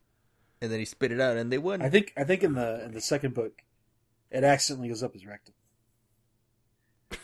and 0.61 0.73
then 0.73 0.81
he 0.81 0.85
spit 0.85 1.13
it 1.13 1.21
out, 1.21 1.37
and 1.37 1.53
they 1.53 1.59
won. 1.59 1.81
I 1.81 1.91
think 1.91 2.13
I 2.17 2.25
think 2.25 2.43
in 2.43 2.55
the 2.55 2.85
in 2.85 2.93
the 2.93 3.01
second 3.01 3.35
book, 3.35 3.63
it 4.31 4.43
accidentally 4.43 4.89
goes 4.89 5.03
up 5.03 5.13
his 5.13 5.25
rectum. 5.25 5.55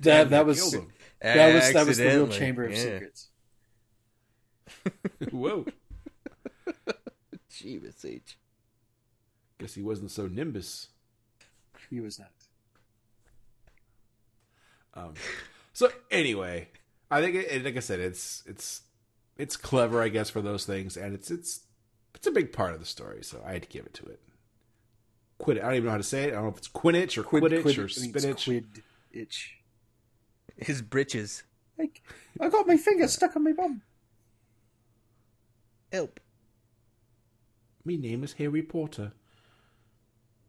that 0.00 0.30
that 0.30 0.46
was 0.46 0.72
that 1.20 1.54
was 1.54 1.72
that 1.72 1.86
was 1.86 1.98
the 1.98 2.06
real 2.06 2.28
chamber 2.28 2.64
of 2.64 2.72
yeah. 2.72 2.78
secrets. 2.78 3.28
Whoa. 5.30 5.66
Jeebus 7.50 8.04
H. 8.04 8.38
Guess 9.58 9.74
he 9.74 9.82
wasn't 9.82 10.10
so 10.10 10.28
nimbus. 10.28 10.88
He 11.90 12.00
was 12.00 12.18
not. 12.18 12.30
Um, 14.94 15.14
so 15.72 15.90
anyway, 16.10 16.68
I 17.10 17.22
think 17.22 17.36
it, 17.36 17.64
like 17.64 17.76
I 17.76 17.80
said, 17.80 18.00
it's 18.00 18.42
it's 18.46 18.82
it's 19.36 19.56
clever, 19.56 20.02
I 20.02 20.08
guess, 20.08 20.28
for 20.30 20.42
those 20.42 20.66
things, 20.66 20.96
and 20.96 21.14
it's 21.14 21.30
it's 21.30 21.60
it's 22.14 22.26
a 22.26 22.32
big 22.32 22.52
part 22.52 22.74
of 22.74 22.80
the 22.80 22.86
story. 22.86 23.22
So 23.22 23.42
I 23.46 23.52
had 23.52 23.62
to 23.62 23.68
give 23.68 23.86
it 23.86 23.94
to 23.94 24.06
it. 24.06 24.20
Quid. 25.38 25.58
I 25.58 25.62
don't 25.62 25.74
even 25.74 25.84
know 25.84 25.92
how 25.92 25.98
to 25.98 26.02
say 26.02 26.24
it. 26.24 26.28
I 26.28 26.32
don't 26.32 26.44
know 26.44 26.50
if 26.50 26.58
it's 26.58 26.68
Quidditch 26.68 27.16
or 27.16 27.22
Quid, 27.22 27.44
Quidditch 27.44 27.62
quid, 27.62 27.78
or 27.78 27.84
I 27.84 27.88
think 27.88 28.18
spinach. 28.18 28.44
Quid 28.44 28.82
itch. 29.12 29.56
His 30.56 30.82
britches. 30.82 31.44
Like 31.78 32.02
I 32.40 32.48
got 32.48 32.66
my 32.66 32.76
finger 32.76 33.06
stuck 33.06 33.36
on 33.36 33.44
my 33.44 33.52
bum. 33.52 33.82
Help. 35.92 36.20
Me 37.84 37.96
name 37.96 38.24
is 38.24 38.34
Harry 38.34 38.62
Potter. 38.62 39.12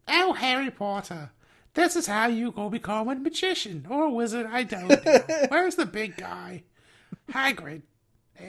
Oh, 0.09 0.33
Harry 0.33 0.71
Potter. 0.71 1.31
This 1.75 1.95
is 1.95 2.07
how 2.07 2.27
you 2.27 2.51
go 2.51 2.69
become 2.69 3.07
a 3.07 3.15
magician 3.15 3.85
or 3.89 4.05
a 4.05 4.09
wizard. 4.11 4.47
I 4.51 4.63
don't 4.63 4.89
know. 4.89 5.19
Where's 5.49 5.75
the 5.75 5.85
big 5.85 6.17
guy? 6.17 6.63
Hagrid. 7.31 7.83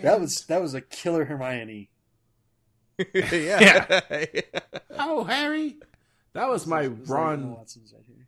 That 0.03 0.21
was 0.21 0.45
that 0.47 0.61
was 0.63 0.75
a 0.75 0.81
killer 0.81 1.25
Hermione. 1.27 1.91
yeah. 3.15 4.01
Oh, 5.03 5.25
Harry. 5.25 5.77
That 6.35 6.49
was 6.49 6.67
my 6.67 6.83
It 6.83 6.99
was 6.99 7.09
Ron. 7.09 7.53
Watson's 7.53 7.93
right 7.95 8.03
here. 8.07 8.27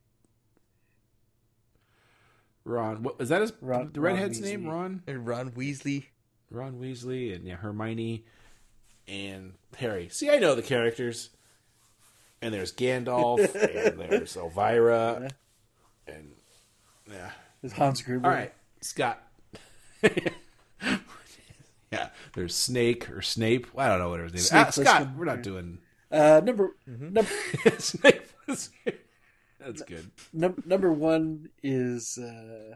Ron. 2.64 3.02
What 3.02 3.16
is 3.20 3.28
that? 3.28 3.40
His 3.42 3.52
Ron- 3.60 3.90
the 3.92 4.00
redhead's 4.00 4.40
Weasley. 4.40 4.44
name? 4.44 4.66
Ron. 4.68 5.02
and 5.06 5.26
Ron 5.26 5.50
Weasley. 5.52 6.06
Ron 6.50 6.74
Weasley 6.80 7.34
and 7.34 7.44
yeah, 7.46 7.56
Hermione 7.56 8.24
and 9.08 9.54
Harry. 9.76 10.08
See, 10.10 10.30
I 10.30 10.38
know 10.38 10.54
the 10.54 10.62
characters. 10.62 11.30
And 12.42 12.52
there's 12.52 12.72
Gandalf 12.72 13.38
and 13.54 13.98
there's 14.00 14.36
Elvira 14.36 15.30
and 16.08 16.32
yeah. 17.10 17.30
there's 17.62 17.72
Hans 17.74 18.02
Gruber. 18.02 18.28
All 18.28 18.34
right, 18.34 18.52
Scott. 18.80 19.22
yeah, 21.92 22.08
there's 22.34 22.54
Snake 22.54 23.08
or 23.10 23.22
Snape. 23.22 23.68
I 23.78 23.88
don't 23.88 23.98
know 24.00 24.08
what 24.10 24.20
his 24.20 24.32
name 24.32 24.38
is. 24.38 24.48
Snake 24.48 24.66
Ah, 24.66 24.70
Scott, 24.70 25.08
we're 25.16 25.24
not 25.24 25.42
doing 25.42 25.78
Uh, 26.10 26.40
number 26.44 26.74
Mm-hmm. 26.90 27.12
number 27.12 27.30
Snape. 27.78 28.22
That's 28.46 29.82
good. 29.82 30.10
num- 30.32 30.62
number 30.66 30.92
one 30.92 31.50
is 31.62 32.18
uh, 32.18 32.74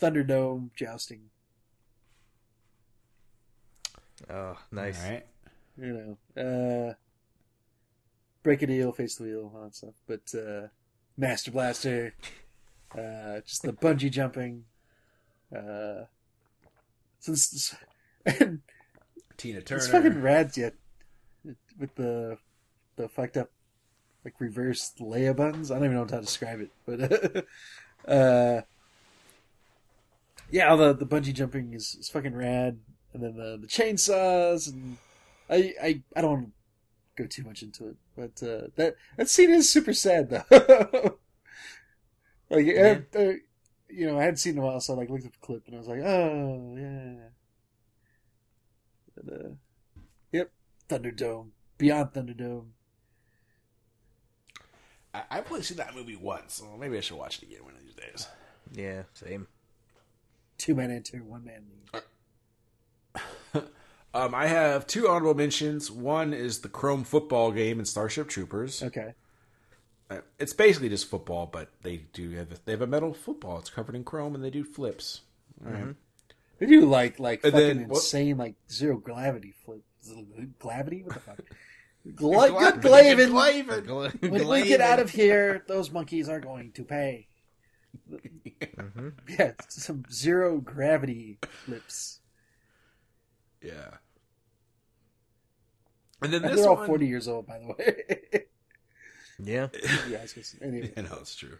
Thunderdome 0.00 0.68
jousting. 0.76 1.30
Oh, 4.28 4.56
nice. 4.70 5.02
All 5.04 5.10
right. 5.10 5.26
You 5.78 6.16
know, 6.36 6.90
uh, 6.90 6.94
break 8.46 8.62
a 8.62 8.66
deal, 8.68 8.92
face 8.92 9.16
the 9.16 9.24
wheel, 9.24 9.50
all 9.52 9.64
that 9.64 9.74
stuff. 9.74 9.94
But 10.06 10.32
uh, 10.32 10.68
Master 11.16 11.50
Blaster, 11.50 12.14
uh, 12.92 13.40
just 13.44 13.62
the 13.62 13.72
bungee 13.72 14.08
jumping. 14.08 14.66
Uh, 15.54 16.04
this 17.26 17.74
and 18.24 18.60
Tina 19.36 19.62
Turner. 19.62 19.78
it's 19.78 19.88
fucking 19.88 20.22
rad 20.22 20.56
yet 20.56 20.74
with 21.76 21.92
the 21.96 22.38
the 22.94 23.08
fucked 23.08 23.36
up 23.36 23.50
like 24.24 24.34
reverse 24.38 24.92
Leia 25.00 25.34
buttons. 25.34 25.72
I 25.72 25.74
don't 25.74 25.86
even 25.86 25.96
know 25.96 26.04
how 26.04 26.20
to 26.20 26.20
describe 26.20 26.60
it, 26.60 26.70
but 26.86 27.46
uh, 28.08 28.62
yeah, 30.52 30.70
all 30.70 30.76
the 30.76 30.94
the 30.94 31.06
bungee 31.06 31.34
jumping 31.34 31.74
is, 31.74 31.96
is 31.98 32.08
fucking 32.08 32.36
rad, 32.36 32.78
and 33.12 33.24
then 33.24 33.36
the 33.36 33.58
the 33.60 33.66
chainsaws, 33.66 34.72
and 34.72 34.98
I 35.50 35.74
I 35.82 36.02
I 36.14 36.20
don't 36.20 36.52
go 37.16 37.26
too 37.26 37.44
much 37.44 37.62
into 37.62 37.88
it, 37.88 37.96
but 38.16 38.42
uh, 38.46 38.68
that 38.76 38.96
that 39.16 39.28
scene 39.28 39.50
is 39.50 39.70
super 39.72 39.92
sad 39.92 40.30
though. 40.30 40.44
like, 42.50 42.66
Yeah. 42.66 42.98
uh, 43.14 43.18
uh, 43.18 43.32
you 43.88 44.06
know, 44.06 44.18
I 44.18 44.22
hadn't 44.22 44.36
seen 44.38 44.54
it 44.54 44.56
in 44.58 44.62
a 44.62 44.66
while, 44.66 44.80
so 44.80 44.94
I 44.94 44.96
like 44.96 45.10
looked 45.10 45.24
at 45.26 45.32
the 45.32 45.38
clip 45.40 45.62
and 45.66 45.74
I 45.74 45.78
was 45.78 45.88
like, 45.88 46.00
oh 46.00 46.74
yeah. 46.76 47.28
And, 49.16 49.30
uh, 49.32 49.48
yep, 50.32 50.50
Thunderdome, 50.88 51.50
Beyond 51.78 52.12
Thunderdome. 52.12 52.66
I, 55.14 55.22
I've 55.30 55.50
only 55.50 55.62
seen 55.62 55.78
that 55.78 55.94
movie 55.94 56.16
once, 56.16 56.54
so 56.54 56.76
maybe 56.78 56.98
I 56.98 57.00
should 57.00 57.16
watch 57.16 57.38
it 57.38 57.44
again 57.44 57.64
one 57.64 57.74
of 57.74 57.80
these 57.80 57.94
days. 57.94 58.26
Yeah, 58.72 59.02
same. 59.14 59.46
Two 60.58 60.74
man 60.74 60.90
enter, 60.90 61.18
one 61.18 61.44
man 61.44 61.64
leave. 61.70 62.02
Um, 64.16 64.34
I 64.34 64.46
have 64.46 64.86
two 64.86 65.08
honorable 65.08 65.34
mentions. 65.34 65.90
One 65.90 66.32
is 66.32 66.60
the 66.60 66.68
Chrome 66.68 67.04
football 67.04 67.52
game 67.52 67.78
in 67.78 67.84
Starship 67.84 68.28
Troopers. 68.28 68.82
Okay. 68.82 69.12
Uh, 70.10 70.18
It's 70.38 70.52
basically 70.54 70.88
just 70.88 71.08
football, 71.10 71.46
but 71.46 71.68
they 71.82 71.98
do 72.12 72.30
have 72.30 72.52
a, 72.52 72.56
they 72.64 72.72
have 72.72 72.80
a 72.82 72.86
metal 72.86 73.12
football. 73.12 73.58
It's 73.58 73.70
covered 73.70 73.94
in 73.94 74.04
chrome, 74.04 74.34
and 74.34 74.42
they 74.42 74.50
do 74.50 74.64
flips. 74.64 75.22
All 75.64 75.72
right. 75.72 75.94
They 76.58 76.66
do 76.66 76.86
like 76.86 77.18
like 77.20 77.44
And 77.44 77.52
fucking 77.52 77.66
then 77.78 77.88
what- 77.88 77.96
insane 77.96 78.38
like 78.38 78.54
zero 78.70 78.96
gravity 78.96 79.54
flip. 79.64 79.82
Gravity? 80.58 81.02
What 81.02 81.14
the 81.14 81.20
fuck? 81.20 81.40
Gla- 82.14 82.50
good 82.50 82.80
Glavin. 82.80 84.20
When 84.30 84.48
we 84.48 84.62
get 84.62 84.80
out 84.80 85.00
of 85.00 85.10
here, 85.10 85.64
those 85.66 85.90
monkeys 85.90 86.28
are 86.28 86.40
going 86.40 86.72
to 86.72 86.84
pay. 86.84 87.26
Mhm. 88.10 89.12
Yeah, 89.38 89.52
some 89.68 90.04
zero 90.10 90.58
gravity 90.60 91.38
flips. 91.64 92.20
Yeah. 93.60 93.96
And 96.22 96.32
then 96.32 96.42
And 96.44 96.52
this 96.52 96.60
they're 96.60 96.70
all 96.70 96.76
one, 96.76 96.86
forty 96.86 97.06
years 97.06 97.28
old, 97.28 97.46
by 97.46 97.58
the 97.58 97.66
way. 97.66 98.44
Yeah. 99.38 99.68
yeah, 100.08 100.18
I 100.18 100.22
was 100.22 100.56
anyway. 100.62 100.92
I 100.96 101.02
know 101.02 101.18
it's 101.20 101.36
true. 101.36 101.58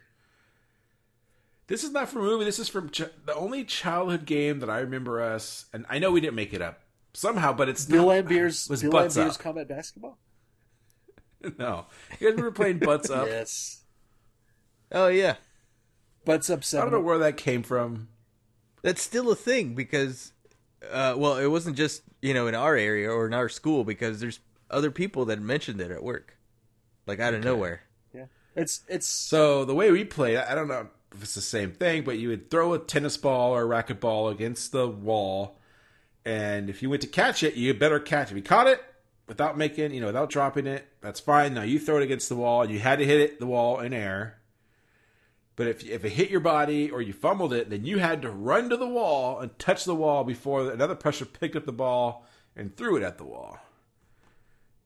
This 1.67 1.85
is 1.85 1.91
not 1.91 2.09
from 2.09 2.23
a 2.23 2.25
movie. 2.25 2.45
This 2.45 2.59
is 2.59 2.69
from 2.69 2.89
ch- 2.91 3.03
the 3.27 3.35
only 3.35 3.65
childhood 3.65 4.25
game 4.25 4.61
that 4.61 4.71
I 4.71 4.79
remember 4.79 5.21
us, 5.21 5.67
and 5.73 5.85
I 5.91 5.99
know 5.99 6.11
we 6.11 6.21
didn't 6.23 6.37
make 6.37 6.55
it 6.55 6.63
up 6.63 6.81
somehow, 7.13 7.53
but 7.53 7.69
it's 7.69 7.85
Bill 7.85 8.07
not, 8.07 8.27
Beer's, 8.29 8.69
was 8.69 8.83
Bill 8.83 8.93
Butts 8.93 9.17
Lambiers 9.17 9.35
Up. 9.35 9.39
combat 9.41 9.69
basketball. 9.69 10.19
No, 11.59 11.87
you 12.19 12.29
guys 12.29 12.37
remember 12.37 12.51
playing 12.51 12.79
Butts 12.79 13.11
Up? 13.11 13.27
Yes, 13.27 13.83
Oh 14.91 15.09
yeah. 15.09 15.35
butts 16.25 16.49
up 16.49 16.63
I 16.73 16.79
don't 16.79 16.93
know 16.93 17.01
where 17.01 17.19
that 17.19 17.37
came 17.37 17.63
from. 17.63 18.09
That's 18.83 19.03
still 19.03 19.31
a 19.31 19.37
thing 19.37 19.75
because, 19.75 20.33
uh, 20.91 21.15
well, 21.17 21.37
it 21.37 21.49
wasn't 21.49 21.77
just 21.77 22.03
you 22.23 22.33
know 22.33 22.47
in 22.47 22.55
our 22.55 22.75
area 22.77 23.11
or 23.11 23.27
in 23.27 23.35
our 23.35 23.49
school 23.49 23.85
because 23.85 24.21
there's 24.21 24.41
other 24.71 24.91
people 24.91 25.25
that 25.27 25.41
mentioned 25.41 25.81
it 25.81 25.91
at 25.91 26.03
work, 26.03 26.37
like 27.07 27.21
out 27.21 27.35
of 27.35 27.45
nowhere. 27.45 27.83
yeah, 28.13 28.27
it's 28.55 28.83
it's 28.89 29.07
So 29.07 29.65
the 29.65 29.75
way 29.75 29.91
we 29.91 30.05
played, 30.05 30.39
I 30.39 30.55
don't 30.55 30.69
know 30.69 30.89
if 31.15 31.23
it's 31.23 31.35
the 31.35 31.41
same 31.41 31.73
thing, 31.73 32.05
but 32.05 32.19
you 32.19 32.29
would 32.29 32.51
throw 32.51 32.75
a 32.75 32.79
tennis 32.79 33.17
ball 33.17 33.53
or 33.53 33.63
a 33.63 33.83
racquetball 33.83 34.31
against 34.31 34.73
the 34.73 34.89
wall, 34.89 35.59
and 36.25 36.69
if 36.69 36.83
you 36.83 36.91
went 36.91 37.03
to 37.03 37.09
catch 37.09 37.43
it, 37.43 37.55
you 37.55 37.73
better 37.75 38.01
catch 38.01 38.29
it. 38.29 38.33
If 38.33 38.37
you 38.37 38.43
caught 38.43 38.67
it 38.67 38.83
without 39.27 39.57
making, 39.57 39.93
you 39.93 40.01
know, 40.01 40.07
without 40.07 40.31
dropping 40.31 40.67
it, 40.67 40.87
that's 41.01 41.21
fine. 41.21 41.55
Now 41.55 41.63
you 41.63 41.79
throw 41.79 41.99
it 41.99 42.03
against 42.03 42.29
the 42.29 42.37
wall, 42.37 42.63
and 42.63 42.71
you 42.73 42.79
had 42.79 42.99
to 42.99 43.05
hit 43.05 43.21
it 43.21 43.41
the 43.41 43.47
wall 43.47 43.81
in 43.81 43.93
air. 43.93 44.39
But 45.57 45.69
if 45.69 45.87
if 45.89 46.05
it 46.05 46.11
hit 46.11 46.31
your 46.31 46.41
body 46.41 46.91
or 46.91 47.01
you 47.01 47.15
fumbled 47.15 47.55
it, 47.55 47.71
then 47.71 47.87
you 47.87 47.99
had 47.99 48.21
to 48.23 48.31
run 48.31 48.69
to 48.69 48.77
the 48.77 48.87
wall 48.87 49.41
and 49.41 49.59
touch 49.59 49.85
the 49.85 49.95
wall 49.95 50.23
before 50.23 50.71
another 50.71 50.95
pressure 50.95 51.25
picked 51.25 51.57
up 51.57 51.65
the 51.65 51.73
ball 51.73 52.27
and 52.55 52.77
threw 52.77 52.97
it 52.97 53.03
at 53.03 53.17
the 53.17 53.25
wall. 53.25 53.59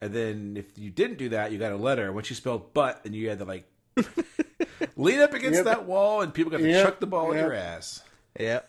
And 0.03 0.12
then 0.14 0.57
if 0.57 0.78
you 0.78 0.90
didn't 0.90 1.18
do 1.18 1.28
that, 1.30 1.53
you 1.53 1.59
got 1.59 1.72
a 1.72 1.76
letter. 1.76 2.11
Once 2.12 2.30
you 2.30 2.36
spelled 2.36 2.72
butt, 2.72 3.03
then 3.05 3.12
you 3.12 3.28
had 3.28 3.38
to 3.40 3.44
like 3.44 3.66
lean 4.96 5.20
up 5.20 5.34
against 5.34 5.59
Yep. 5.59 5.64
that 5.66 5.84
wall, 5.86 6.22
and 6.22 6.32
people 6.32 6.51
got 6.51 6.59
to 6.59 6.68
Yep. 6.68 6.84
chuck 6.86 7.01
the 7.01 7.07
ball 7.07 7.32
in 7.32 7.38
your 7.38 7.53
ass. 7.53 8.03
Yep. 8.38 8.68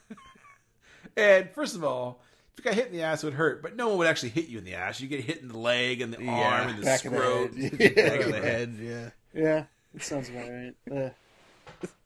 And 1.16 1.50
first 1.52 1.76
of 1.76 1.84
all, 1.84 2.22
if 2.54 2.60
you 2.60 2.64
got 2.70 2.74
hit 2.76 2.88
in 2.88 2.94
the 2.94 3.02
ass, 3.04 3.24
it 3.24 3.28
would 3.28 3.34
hurt, 3.36 3.62
but 3.62 3.76
no 3.76 3.90
one 3.90 3.98
would 4.00 4.08
actually 4.08 4.30
hit 4.30 4.48
you 4.48 4.58
in 4.58 4.64
the 4.66 4.74
ass. 4.76 5.00
You 5.00 5.08
get 5.08 5.22
hit 5.24 5.42
in 5.42 5.48
the 5.48 5.58
leg 5.58 6.02
and 6.02 6.14
the 6.14 6.24
Yeah. 6.24 6.32
arm 6.32 6.70
and 6.70 6.80
the 6.80 6.84
back 6.84 7.06
of 7.06 7.12
the 7.12 7.18
scrot. 7.18 7.54
head. 7.54 7.96
Back 7.96 8.20
of 8.22 8.28
Yeah, 8.30 8.32
the 8.40 8.42
head. 8.42 8.78
Yeah. 8.82 9.10
yeah, 9.34 9.64
that 9.94 10.04
sounds 10.04 10.30
about 10.30 10.50
right. 10.50 10.74
Uh, 10.92 11.10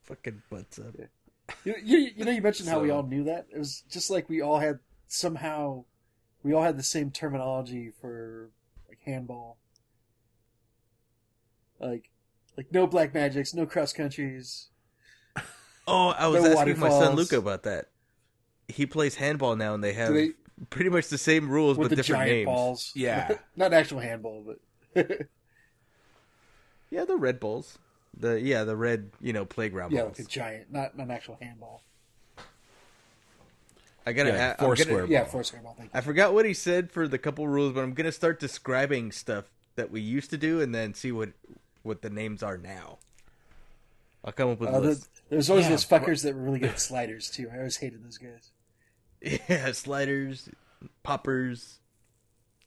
Fucking 0.03 0.41
butts 0.51 0.78
up. 0.80 0.93
You, 1.63 1.76
you, 1.84 1.97
you 2.15 2.26
know, 2.26 2.32
you 2.32 2.41
mentioned 2.41 2.69
how 2.69 2.80
we 2.80 2.91
all 2.91 3.01
knew 3.03 3.23
that. 3.23 3.47
It 3.51 3.57
was 3.57 3.82
just 3.89 4.11
like 4.11 4.30
we 4.30 4.41
all 4.41 4.59
had 4.59 4.80
somehow, 5.07 5.86
we 6.43 6.53
all 6.53 6.61
had 6.63 6.78
the 6.78 6.84
same 6.84 7.09
terminology 7.09 7.91
for 8.01 8.49
like 8.49 8.51
handball. 9.06 9.58
Like, 11.80 12.10
like 12.58 12.72
no 12.72 12.88
black 12.88 13.14
magics, 13.14 13.53
no 13.53 13.66
cross 13.66 13.93
countries. 13.93 14.70
Oh, 15.88 16.08
I 16.18 16.26
was 16.26 16.41
No 16.43 16.51
asking 16.58 16.80
my 16.80 16.89
son. 16.89 17.16
Luca 17.16 17.38
about 17.38 17.62
that. 17.64 17.89
He 18.68 18.88
plays 18.88 19.14
handball 19.14 19.56
now, 19.56 19.76
and 19.76 19.84
they 19.84 19.93
have 19.93 20.16
they 20.16 20.32
pretty 20.72 20.89
much 20.89 21.10
the 21.10 21.18
same 21.20 21.47
rules 21.47 21.78
with 21.78 21.89
but 21.89 21.89
the 21.91 21.95
different 21.97 22.22
giant 22.22 22.32
names. 22.38 22.45
balls? 22.47 22.91
Yeah. 22.95 23.38
not 23.56 23.72
actual 23.72 23.99
handball, 23.99 24.43
but 24.95 25.20
Yeah, 26.89 27.06
the 27.06 27.18
red 27.18 27.39
balls. 27.39 27.78
The 28.18 28.41
yeah, 28.41 28.64
the 28.64 28.76
red 28.76 29.12
you 29.22 29.32
know 29.32 29.45
playground 29.45 29.91
yeah, 29.91 30.03
balls. 30.03 30.18
like 30.18 30.28
a 30.28 30.30
giant, 30.30 30.72
not 30.72 30.97
not 30.97 31.03
an 31.03 31.12
actual 31.12 31.38
handball. 31.39 31.84
I 34.06 34.14
gotta. 34.14 34.30
Yeah, 34.30 34.47
I, 34.47 34.49
I'm 34.51 34.58
four 34.58 34.76
gonna- 34.76 34.84
square 34.86 35.06
Yeah, 35.06 35.26
four 35.26 35.43
square 35.43 35.62
ball. 35.64 35.76
Thank 35.78 35.91
you. 35.93 35.97
I 35.97 36.01
forgot 36.01 36.34
what 36.34 36.45
he 36.45 36.53
said 36.53 36.91
for 36.91 37.08
the 37.08 37.18
couple 37.18 37.47
rules, 37.47 37.74
but 37.74 37.84
I'm 37.84 37.93
gonna 37.93 38.12
start 38.12 38.39
describing 38.39 39.12
stuff 39.12 39.45
that 39.76 39.89
we 39.91 39.99
used 40.01 40.30
to 40.30 40.38
do, 40.38 40.62
and 40.62 40.74
then 40.76 40.93
see 40.93 41.12
what 41.12 41.30
what 41.84 42.01
the 42.01 42.10
names 42.10 42.41
are 42.43 42.58
now. 42.58 42.99
I'll 44.24 44.32
come 44.34 44.49
up 44.49 44.60
with 44.60 44.70
Uh, 44.70 44.78
a 44.78 44.82
the, 44.82 44.88
list. 44.89 45.10
there's 45.30 45.49
always 45.49 45.66
Yeah, 45.66 45.72
those 45.72 45.86
fuckers 45.86 46.24
that 46.24 46.34
were 46.36 46.41
really 46.41 46.60
good 46.60 46.72
at 46.72 46.80
sliders 46.80 47.30
too. 47.30 47.49
I 47.53 47.58
always 47.58 47.78
hated 47.78 48.03
those 48.03 48.18
guys. 48.18 48.51
Yeah, 49.49 49.72
sliders, 49.72 50.49
poppers, 51.03 51.80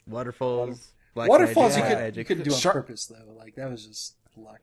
waterfalls, 0.09 0.89
black 1.15 1.29
Waterfalls 1.29 1.77
magic, 1.77 1.77
you, 1.77 1.83
white 1.83 1.89
could, 1.89 1.99
you 1.99 2.05
magic. 2.05 2.27
couldn't 2.27 2.45
do 2.45 2.53
on 2.55 2.61
Shark- 2.61 2.75
purpose 2.75 3.07
though. 3.07 3.33
Like 3.37 3.55
that 3.57 3.71
was 3.71 3.87
just 3.87 4.15
luck. 4.37 4.61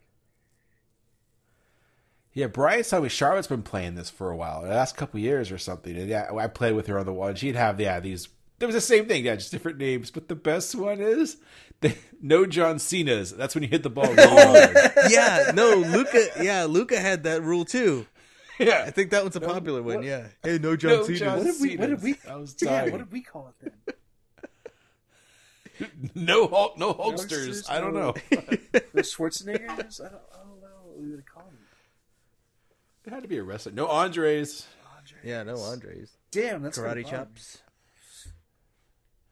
Yeah, 2.35 2.47
Brian 2.47 2.83
telling 2.83 3.03
me 3.03 3.09
Charlotte's 3.09 3.47
been 3.47 3.63
playing 3.63 3.95
this 3.95 4.09
for 4.09 4.29
a 4.29 4.35
while, 4.35 4.61
the 4.61 4.67
last 4.67 4.97
couple 4.97 5.21
years 5.21 5.51
or 5.53 5.57
something. 5.57 5.95
And 5.95 6.09
yeah, 6.09 6.29
I 6.37 6.47
played 6.47 6.73
with 6.75 6.87
her 6.87 6.99
on 6.99 7.05
the 7.05 7.13
wall, 7.13 7.29
and 7.29 7.37
she'd 7.37 7.55
have 7.55 7.79
yeah 7.79 8.01
these. 8.01 8.27
There 8.59 8.67
was 8.67 8.75
the 8.75 8.81
same 8.81 9.05
thing, 9.07 9.23
yeah, 9.25 9.35
just 9.35 9.51
different 9.51 9.77
names. 9.77 10.11
But 10.11 10.27
the 10.27 10.35
best 10.35 10.75
one 10.75 10.99
is 10.99 11.37
the, 11.79 11.95
no 12.21 12.45
John 12.45 12.77
Cena's. 12.77 13.31
That's 13.31 13.55
when 13.55 13.63
you 13.63 13.69
hit 13.69 13.83
the 13.83 13.89
ball 13.89 14.05
really 14.13 14.73
yeah, 15.09 15.51
no, 15.55 15.75
Luca. 15.75 16.27
Yeah, 16.41 16.65
Luca 16.65 16.99
had 16.99 17.23
that 17.23 17.41
rule 17.41 17.63
too. 17.63 18.05
Yeah, 18.59 18.83
I 18.85 18.91
think 18.91 19.11
that 19.11 19.23
one's 19.23 19.37
a 19.37 19.41
popular 19.41 19.81
one. 19.81 20.03
Yeah. 20.03 20.27
Hey, 20.43 20.57
no 20.59 20.75
John 20.75 20.91
No 20.91 21.03
Cena. 21.03 21.17
John- 21.19 21.37
What 21.37 21.45
did 21.45 21.61
we? 21.61 21.77
What 21.77 21.89
did 21.89 22.03
we? 22.03 22.15
I 22.29 22.35
was 22.35 22.55
yeah, 22.61 22.69
dying. 22.81 22.91
what 22.91 22.97
did 22.97 23.11
we 23.13 23.21
call 23.21 23.53
it 23.61 23.73
then? 25.79 25.89
no 26.15 26.47
Hulk, 26.47 26.77
no 26.77 26.93
Hulksters. 26.93 27.63
Hulksters, 27.65 27.69
I 27.69 27.79
don't 27.79 27.93
know. 27.93 28.13
The 28.71 29.01
Schwarzeneggers? 29.01 30.01
I 30.01 30.09
don't, 30.09 30.21
I 30.33 30.37
don't 30.43 30.61
know 30.61 30.67
what 30.83 30.99
we 30.99 31.11
would 31.11 31.25
call 31.25 31.43
them. 31.43 31.57
It 33.05 33.13
had 33.13 33.23
to 33.23 33.29
be 33.29 33.37
a 33.37 33.43
wrestler. 33.43 33.71
No 33.71 33.87
Andres. 33.87 34.65
Yeah, 35.23 35.43
no 35.43 35.57
Andres. 35.57 36.11
Damn, 36.31 36.63
that's 36.63 36.77
Karate 36.79 37.05
chops. 37.07 37.59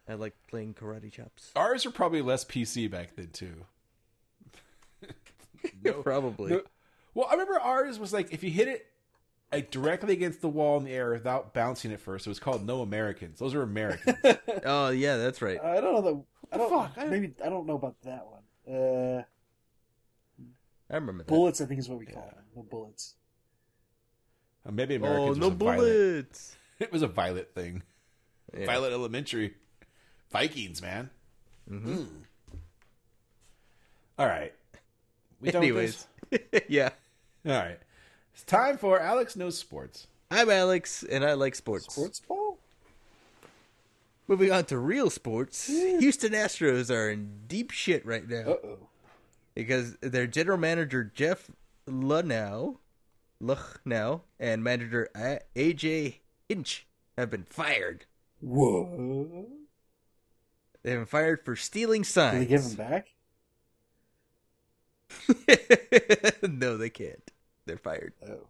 I 0.08 0.16
like 0.16 0.34
playing 0.50 0.74
karate 0.74 1.12
chops. 1.12 1.52
Ours 1.56 1.86
were 1.86 1.92
probably 1.92 2.22
less 2.22 2.44
PC 2.44 2.92
back 2.92 3.16
then 3.16 3.30
too. 3.32 3.66
no, 5.84 5.94
Probably. 6.04 6.52
no- 6.52 6.62
well, 7.14 7.28
I 7.30 7.34
remember 7.34 7.60
ours 7.60 8.00
was 8.00 8.12
like 8.12 8.34
if 8.34 8.44
you 8.44 8.50
hit 8.52 8.68
it 8.68 8.86
like 9.52 9.72
directly 9.72 10.14
against 10.14 10.42
the 10.42 10.50
wall 10.50 10.78
in 10.78 10.84
the 10.84 10.92
air 10.92 11.12
without 11.12 11.54
bouncing 11.54 11.92
it 11.92 12.02
first, 12.02 12.26
it 12.28 12.30
was 12.30 12.40
called 12.40 12.66
No 12.66 12.82
Americans. 12.82 13.40
Those 13.40 13.54
are 13.54 13.62
Americans. 13.62 14.18
Oh 14.66 14.90
yeah, 14.90 15.18
that's 15.18 15.42
right. 15.42 15.60
I 15.64 15.80
don't 15.82 15.94
know 15.94 16.02
the. 16.02 16.24
I 16.54 16.58
don't. 16.58 16.70
fuck? 16.70 16.92
I- 16.98 17.06
Maybe 17.06 17.34
I 17.44 17.50
don't 17.50 17.66
know 17.66 17.76
about 17.76 17.96
that 18.04 18.26
one. 18.28 18.76
Uh, 18.76 19.24
I 20.90 20.96
remember 20.96 21.24
that. 21.24 21.28
bullets, 21.28 21.60
I 21.62 21.66
think 21.66 21.80
is 21.80 21.88
what 21.90 22.00
we 22.00 22.06
call 22.06 22.24
them. 22.36 22.44
No 22.56 22.64
bullets. 22.64 23.16
Uh, 24.66 24.72
Maybe 24.72 24.96
Oh, 24.96 24.98
Americans. 24.98 25.38
no 25.38 25.48
a 25.48 25.52
violent- 25.52 25.78
bullets. 25.80 26.56
It 26.80 26.92
was 26.92 27.02
a 27.02 27.08
violet 27.08 27.54
thing. 27.54 27.82
Yeah. 28.58 28.66
Violet 28.66 28.92
Elementary. 28.94 29.54
Vikings, 30.32 30.82
man. 30.82 31.10
Mhm. 31.70 31.86
Mm. 31.86 32.08
All 34.20 34.28
right. 34.28 34.54
We 35.40 35.52
Anyways, 35.54 36.08
yeah. 36.68 36.90
All 37.46 37.52
right. 37.54 37.80
It's 38.34 38.44
time 38.44 38.78
for 38.78 39.00
Alex 39.00 39.36
Knows 39.36 39.58
Sports. 39.58 40.08
I'm 40.32 40.50
Alex, 40.50 41.04
and 41.04 41.24
I 41.24 41.34
like 41.34 41.56
sports. 41.56 41.86
Sports 41.94 42.20
ball. 42.22 42.58
Moving 44.28 44.52
on 44.52 44.66
to 44.66 44.78
real 44.78 45.10
sports, 45.10 45.68
Houston 45.68 46.32
Astros 46.34 46.90
are 46.94 47.10
in 47.10 47.42
deep 47.48 47.72
shit 47.72 48.06
right 48.06 48.28
now 48.28 48.52
Uh 48.52 48.56
oh. 48.64 48.78
because 49.54 49.96
their 50.02 50.28
general 50.28 50.58
manager 50.58 51.04
Jeff 51.14 51.50
Luhnow, 51.88 52.78
Luhnow 53.44 54.22
and 54.40 54.64
manager 54.64 55.10
AJ 55.56 56.16
Hinch 56.48 56.88
have 57.18 57.30
been 57.30 57.44
fired. 57.44 58.06
Whoa. 58.40 59.48
They've 60.82 60.98
been 60.98 61.06
fired 61.06 61.44
for 61.44 61.56
stealing 61.56 62.02
Did 62.02 62.08
signs. 62.08 62.40
they 62.40 62.46
give 62.46 62.64
him 62.64 62.76
back? 62.76 63.08
no, 66.50 66.78
they 66.78 66.90
can't. 66.90 67.32
They're 67.66 67.78
fired. 67.78 68.14
Oh. 68.28 68.48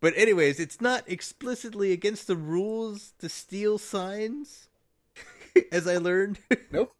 But 0.00 0.14
anyways, 0.16 0.60
it's 0.60 0.80
not 0.80 1.04
explicitly 1.06 1.92
against 1.92 2.26
the 2.26 2.36
rules 2.36 3.14
to 3.18 3.28
steal 3.28 3.78
signs, 3.78 4.68
as 5.72 5.86
I 5.88 5.96
learned. 5.96 6.38
Nope. 6.70 6.94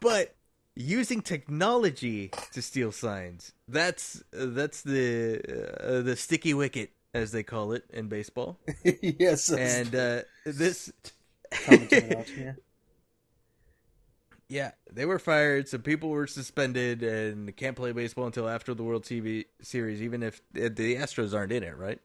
but 0.00 0.34
using 0.74 1.22
technology 1.22 2.34
to 2.52 2.62
steal 2.62 2.92
signs. 2.92 3.52
That's 3.68 4.22
that's 4.32 4.82
the 4.82 5.40
uh, 5.80 6.02
the 6.02 6.16
sticky 6.16 6.54
wicket 6.54 6.92
as 7.14 7.32
they 7.32 7.42
call 7.42 7.72
it 7.72 7.84
in 7.90 8.08
baseball. 8.08 8.58
yes, 9.02 9.50
And 9.54 9.94
uh, 9.94 10.22
this 10.44 10.92
yeah. 12.36 12.54
Yeah, 14.48 14.72
they 14.92 15.06
were 15.06 15.18
fired. 15.18 15.68
Some 15.68 15.82
people 15.82 16.10
were 16.10 16.26
suspended 16.26 17.02
and 17.02 17.56
can't 17.56 17.76
play 17.76 17.92
baseball 17.92 18.26
until 18.26 18.48
after 18.48 18.74
the 18.74 18.82
World 18.84 19.04
TV 19.04 19.46
Series, 19.62 20.02
even 20.02 20.22
if 20.22 20.42
uh, 20.56 20.68
the 20.74 20.96
Astros 20.96 21.34
aren't 21.34 21.52
in 21.52 21.62
it, 21.62 21.76
right? 21.76 22.00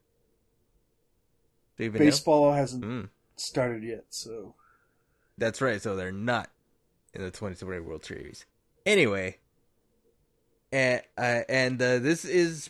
Even 1.80 2.04
know? 2.04 2.22
Baseball 2.22 2.54
hasn't 2.54 2.88
Mm, 2.88 3.10
started 3.36 3.84
yet, 3.84 4.06
so 4.10 4.56
that's 5.38 5.62
right. 5.62 5.82
So 5.82 5.96
they're 5.96 6.12
not 6.12 6.50
in 7.14 7.22
the 7.24 7.32
2020 7.32 7.82
World 7.82 8.06
Series. 8.06 8.46
Anyway, 8.88 9.36
and, 10.72 11.02
uh, 11.18 11.42
and 11.50 11.82
uh, 11.82 12.00
this 12.00 12.24
is 12.24 12.70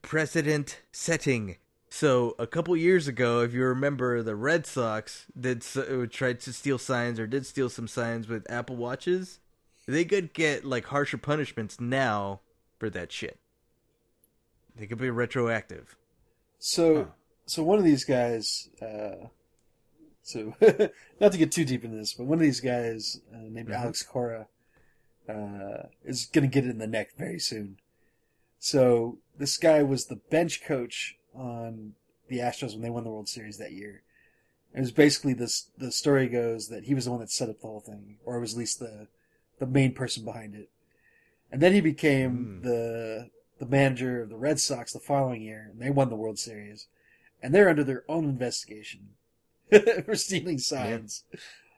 precedent 0.00 0.80
setting. 0.92 1.56
So 1.90 2.34
a 2.38 2.46
couple 2.46 2.74
years 2.74 3.06
ago, 3.06 3.40
if 3.42 3.52
you 3.52 3.62
remember, 3.64 4.22
the 4.22 4.34
Red 4.34 4.64
Sox 4.66 5.26
did 5.38 5.62
uh, 5.76 6.06
tried 6.10 6.40
to 6.40 6.54
steal 6.54 6.78
signs 6.78 7.20
or 7.20 7.26
did 7.26 7.44
steal 7.44 7.68
some 7.68 7.86
signs 7.86 8.28
with 8.28 8.50
Apple 8.50 8.76
Watches. 8.76 9.40
They 9.86 10.06
could 10.06 10.32
get 10.32 10.64
like 10.64 10.86
harsher 10.86 11.18
punishments 11.18 11.78
now 11.78 12.40
for 12.78 12.88
that 12.88 13.12
shit. 13.12 13.38
They 14.74 14.86
could 14.86 14.96
be 14.98 15.10
retroactive. 15.10 15.96
So, 16.60 16.94
Huh. 16.96 17.04
so 17.44 17.62
one 17.62 17.78
of 17.78 17.84
these 17.84 18.04
guys, 18.06 18.70
uh, 18.80 19.26
so 20.22 20.54
not 21.20 21.32
to 21.32 21.36
get 21.38 21.52
too 21.52 21.66
deep 21.66 21.84
into 21.84 21.98
this, 21.98 22.14
but 22.14 22.24
one 22.24 22.38
of 22.38 22.42
these 22.42 22.60
guys 22.60 23.20
uh, 23.34 23.36
named 23.50 23.68
Mhm. 23.68 23.74
Alex 23.76 24.02
Cora 24.02 24.46
uh, 25.28 25.88
is 26.04 26.26
going 26.26 26.48
to 26.48 26.52
get 26.52 26.64
it 26.66 26.70
in 26.70 26.78
the 26.78 26.86
neck 26.86 27.10
very 27.16 27.38
soon. 27.38 27.78
So 28.58 29.18
this 29.38 29.56
guy 29.56 29.82
was 29.82 30.06
the 30.06 30.16
bench 30.30 30.62
coach 30.64 31.16
on 31.34 31.92
the 32.28 32.38
Astros 32.38 32.72
when 32.72 32.82
they 32.82 32.90
won 32.90 33.04
the 33.04 33.10
World 33.10 33.28
Series 33.28 33.58
that 33.58 33.72
year. 33.72 34.02
It 34.74 34.80
was 34.80 34.92
basically 34.92 35.34
this. 35.34 35.70
The 35.76 35.92
story 35.92 36.28
goes 36.28 36.68
that 36.68 36.84
he 36.84 36.94
was 36.94 37.04
the 37.04 37.10
one 37.10 37.20
that 37.20 37.30
set 37.30 37.50
up 37.50 37.60
the 37.60 37.66
whole 37.66 37.80
thing, 37.80 38.16
or 38.24 38.40
was 38.40 38.52
at 38.54 38.58
least 38.58 38.78
the 38.78 39.08
the 39.58 39.66
main 39.66 39.92
person 39.92 40.24
behind 40.24 40.54
it. 40.54 40.70
And 41.50 41.60
then 41.60 41.72
he 41.74 41.80
became 41.80 42.60
Mm. 42.60 42.62
the 42.62 43.30
the 43.58 43.66
manager 43.66 44.22
of 44.22 44.28
the 44.30 44.36
Red 44.36 44.58
Sox 44.58 44.92
the 44.92 44.98
following 44.98 45.42
year, 45.42 45.68
and 45.70 45.80
they 45.80 45.90
won 45.90 46.08
the 46.08 46.16
World 46.16 46.38
Series. 46.38 46.86
And 47.42 47.52
they're 47.54 47.68
under 47.68 47.84
their 47.84 48.04
own 48.08 48.24
investigation 48.24 49.10
for 50.04 50.14
stealing 50.14 50.58
signs. 50.58 51.24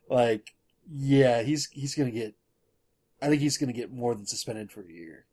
Like, 0.09 0.55
yeah, 0.89 1.43
he's 1.43 1.69
he's 1.73 1.95
gonna 1.95 2.11
get. 2.11 2.35
I 3.25 3.29
think 3.29 3.41
he's 3.41 3.57
gonna 3.59 3.73
get 3.73 3.91
more 3.91 4.15
than 4.15 4.27
suspended 4.27 4.71
for 4.71 4.83
a 4.83 4.93
year. 4.93 5.25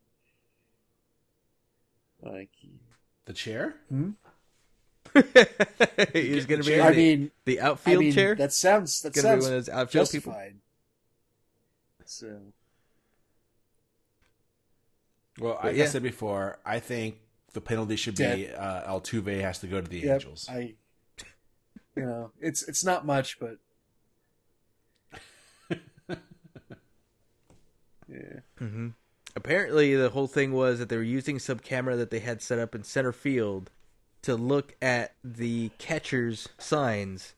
Like, 2.21 2.49
The 3.25 3.33
chair? 3.33 3.75
He's 6.13 6.45
gonna 6.45 6.63
be 6.63 6.69
chair? 6.69 6.83
I 6.83 6.91
the, 6.91 6.95
mean, 6.95 7.31
the 7.45 7.59
I 7.59 7.65
outfield 7.67 7.99
mean, 7.99 8.13
chair. 8.13 8.35
that 8.35 8.53
sounds 8.53 9.01
that 9.01 9.13
gonna 9.13 9.23
be 9.35 9.41
sounds 9.41 9.43
one 9.45 9.53
of 9.53 9.65
those 9.65 9.69
outfield 9.69 10.09
people. 10.11 10.31
justified. 10.31 10.55
So 12.05 12.53
Well, 15.39 15.59
But 15.61 15.65
like 15.65 15.75
yeah. 15.77 15.83
I 15.83 15.87
said 15.87 16.03
before, 16.03 16.59
I 16.65 16.79
think 16.79 17.17
the 17.53 17.61
penalty 17.61 17.95
should 17.95 18.15
be 18.15 18.49
uh, 18.49 18.89
Altuve 18.91 19.41
has 19.41 19.59
to 19.59 19.67
go 19.67 19.81
to 19.81 19.87
the 19.87 19.99
Yep, 19.99 20.13
Angels. 20.13 20.47
I, 20.49 20.75
you 21.95 22.05
know, 22.05 22.31
it's 22.39 22.63
it's 22.63 22.83
not 22.83 23.05
much, 23.05 23.39
but 23.39 23.57
yeah, 28.12 28.39
hmm 28.57 28.89
Apparently, 29.36 29.95
the 29.95 30.09
whole 30.09 30.28
thing 30.28 30.51
was 30.51 30.80
that 30.80 30.89
they 30.89 30.97
were 30.97 31.03
using 31.03 31.39
some 31.39 31.59
camera 31.59 31.95
that 31.95 32.12
they 32.12 32.20
had 32.20 32.41
set 32.41 32.59
up 32.59 32.76
in 32.76 32.84
center 32.84 33.14
field 33.14 33.72
to 34.24 34.36
look 34.36 34.76
at 34.82 35.16
the 35.24 35.70
catcher's 35.78 36.49
signs, 36.57 37.34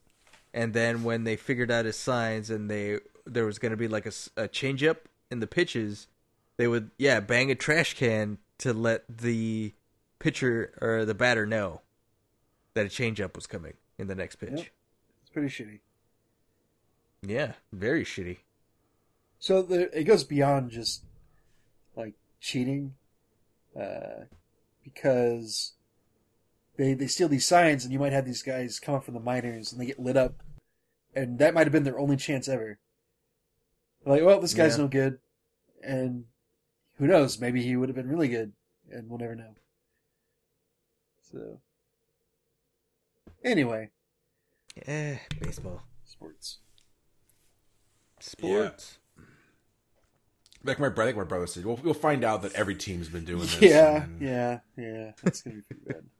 and 0.53 0.73
then 0.73 1.03
when 1.03 1.23
they 1.23 1.35
figured 1.35 1.69
out 1.69 1.85
his 1.85 1.97
signs 1.97 2.49
and 2.49 2.69
they 2.69 2.99
there 3.25 3.45
was 3.45 3.59
going 3.59 3.71
to 3.71 3.77
be 3.77 3.87
like 3.87 4.11
a, 4.35 4.47
change 4.47 4.83
up 4.83 5.07
in 5.31 5.39
the 5.39 5.47
pitches, 5.47 6.07
they 6.57 6.67
would 6.67 6.89
yeah 6.97 7.19
bang 7.19 7.51
a 7.51 7.55
trash 7.55 7.93
can 7.93 8.39
to 8.57 8.73
let 8.73 9.03
the 9.07 9.73
pitcher 10.19 10.73
or 10.81 11.05
the 11.05 11.13
batter 11.13 11.45
know 11.45 11.81
that 12.73 12.85
a 12.85 12.89
change 12.89 13.21
up 13.21 13.35
was 13.35 13.45
coming 13.45 13.73
in 13.99 14.07
the 14.07 14.15
next 14.15 14.37
pitch. 14.37 14.49
Yep. 14.55 14.67
it's 15.21 15.29
pretty 15.31 15.47
shitty. 15.47 15.79
Yeah, 17.21 17.53
very 17.71 18.03
shitty. 18.03 18.37
So 19.43 19.61
the, 19.61 19.99
it 19.99 20.05
goes 20.05 20.23
beyond 20.23 20.71
just 20.71 21.03
like 21.97 22.13
cheating, 22.39 22.93
uh, 23.77 24.27
because 24.85 25.73
they 26.77 26.93
they 26.93 27.07
steal 27.07 27.27
these 27.27 27.45
signs, 27.45 27.83
and 27.83 27.91
you 27.91 27.99
might 27.99 28.13
have 28.13 28.25
these 28.25 28.41
guys 28.41 28.79
come 28.79 28.95
up 28.95 29.03
from 29.03 29.15
the 29.15 29.19
minors, 29.19 29.73
and 29.73 29.81
they 29.81 29.85
get 29.85 29.99
lit 29.99 30.15
up, 30.15 30.35
and 31.13 31.39
that 31.39 31.53
might 31.53 31.65
have 31.65 31.73
been 31.73 31.83
their 31.83 31.99
only 31.99 32.15
chance 32.15 32.47
ever. 32.47 32.79
Like, 34.05 34.23
well, 34.23 34.39
this 34.39 34.53
guy's 34.53 34.77
Yeah. 34.77 34.83
no 34.83 34.87
good, 34.87 35.19
and 35.83 36.23
who 36.95 37.05
knows? 37.05 37.37
Maybe 37.37 37.61
he 37.61 37.75
would 37.75 37.89
have 37.89 37.97
been 37.97 38.07
really 38.07 38.29
good, 38.29 38.53
and 38.89 39.09
we'll 39.09 39.19
never 39.19 39.35
know. 39.35 39.55
So, 41.21 41.59
anyway, 43.43 43.89
Eh, 44.85 45.17
baseball, 45.41 45.81
sports. 46.05 46.59
sports. 48.21 48.99
Like 50.63 50.79
my 50.79 50.89
brother, 50.89 51.09
like 51.11 51.17
my 51.17 51.23
brother 51.23 51.47
said, 51.47 51.65
we'll, 51.65 51.77
we'll 51.77 51.93
find 51.93 52.23
out 52.23 52.41
that 52.43 52.53
every 52.53 52.75
team's 52.75 53.09
been 53.09 53.25
doing 53.25 53.41
this. 53.41 53.61
Yeah, 53.61 54.03
and- 54.03 54.21
yeah, 54.21 54.59
yeah. 54.77 55.11
That's 55.23 55.41
gonna 55.41 55.57
be 55.57 55.61
pretty 55.63 55.83
bad. 55.87 56.03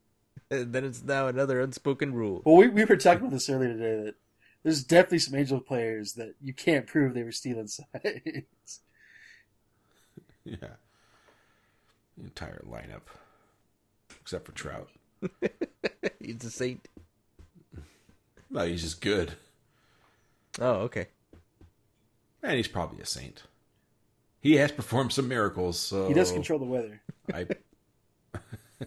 And 0.50 0.74
then 0.74 0.84
it's 0.84 1.02
now 1.02 1.26
another 1.26 1.60
unspoken 1.60 2.12
rule. 2.12 2.42
Well, 2.44 2.56
we, 2.56 2.68
we 2.68 2.84
were 2.84 2.96
talking 2.96 3.20
about 3.22 3.32
this 3.32 3.48
earlier 3.48 3.72
today 3.72 4.04
that 4.04 4.14
there's 4.62 4.84
definitely 4.84 5.20
some 5.20 5.34
Angel 5.34 5.58
players 5.58 6.12
that 6.12 6.34
you 6.40 6.52
can't 6.52 6.86
prove 6.86 7.14
they 7.14 7.22
were 7.22 7.32
stealing 7.32 7.66
signs. 7.66 7.88
yeah. 10.44 10.56
The 12.18 12.24
entire 12.24 12.62
lineup, 12.68 13.00
except 14.20 14.44
for 14.46 14.52
Trout. 14.52 14.90
He's 16.20 16.44
a 16.44 16.50
saint. 16.50 16.86
No, 18.50 18.64
he's 18.66 18.82
just 18.82 19.00
good, 19.00 19.32
Oh, 20.60 20.72
okay. 20.82 21.06
and 22.42 22.52
he's 22.52 22.68
probably 22.68 23.00
a 23.00 23.06
saint. 23.06 23.42
He 24.44 24.56
has 24.56 24.70
performed 24.70 25.10
some 25.10 25.26
miracles, 25.26 25.78
so 25.78 26.06
He 26.06 26.12
does 26.12 26.30
control 26.30 26.58
the 26.58 26.66
weather. 26.66 27.00
I. 27.32 27.46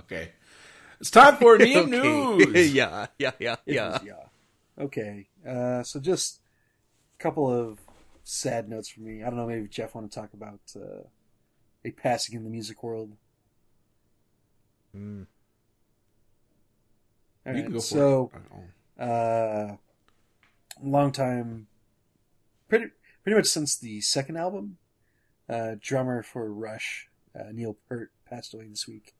okay, 0.00 0.32
it's 1.00 1.12
time 1.12 1.36
for 1.36 1.54
Okay. 1.62 1.84
News. 1.86 2.72
yeah, 2.74 3.06
yeah, 3.16 3.30
yeah, 3.38 3.54
yeah. 3.64 3.90
was- 3.92 4.02
yeah. 4.04 4.14
Okay. 4.76 5.28
Uh, 5.48 5.84
so 5.84 6.00
just 6.00 6.40
a 7.16 7.22
couple 7.22 7.48
of 7.48 7.78
sad 8.24 8.68
notes 8.68 8.88
for 8.88 9.02
me. 9.02 9.22
I 9.22 9.26
don't 9.26 9.36
know. 9.36 9.46
Maybe 9.46 9.68
Jeff 9.68 9.94
want 9.94 10.10
to 10.10 10.20
talk 10.20 10.34
about 10.34 10.58
uh, 10.74 11.04
a 11.84 11.92
passing 11.92 12.34
in 12.34 12.42
the 12.42 12.50
music 12.50 12.82
world. 12.82 13.12
Mm. 14.96 15.26
All 17.46 17.52
you 17.52 17.58
right, 17.58 17.62
can 17.62 17.72
go 17.72 17.78
for 17.78 17.86
so, 17.86 18.30
it. 18.98 19.00
Uh, 19.00 19.76
long 20.82 21.12
time, 21.12 21.68
pretty 22.68 22.86
pretty 23.22 23.36
much 23.36 23.46
since 23.46 23.76
the 23.76 24.00
second 24.00 24.36
album. 24.36 24.78
Uh, 25.48 25.76
drummer 25.80 26.22
for 26.22 26.52
Rush, 26.52 27.08
uh, 27.34 27.50
Neil 27.52 27.76
Peart, 27.88 28.12
passed 28.28 28.52
away 28.52 28.66
this 28.66 28.86
week. 28.86 29.14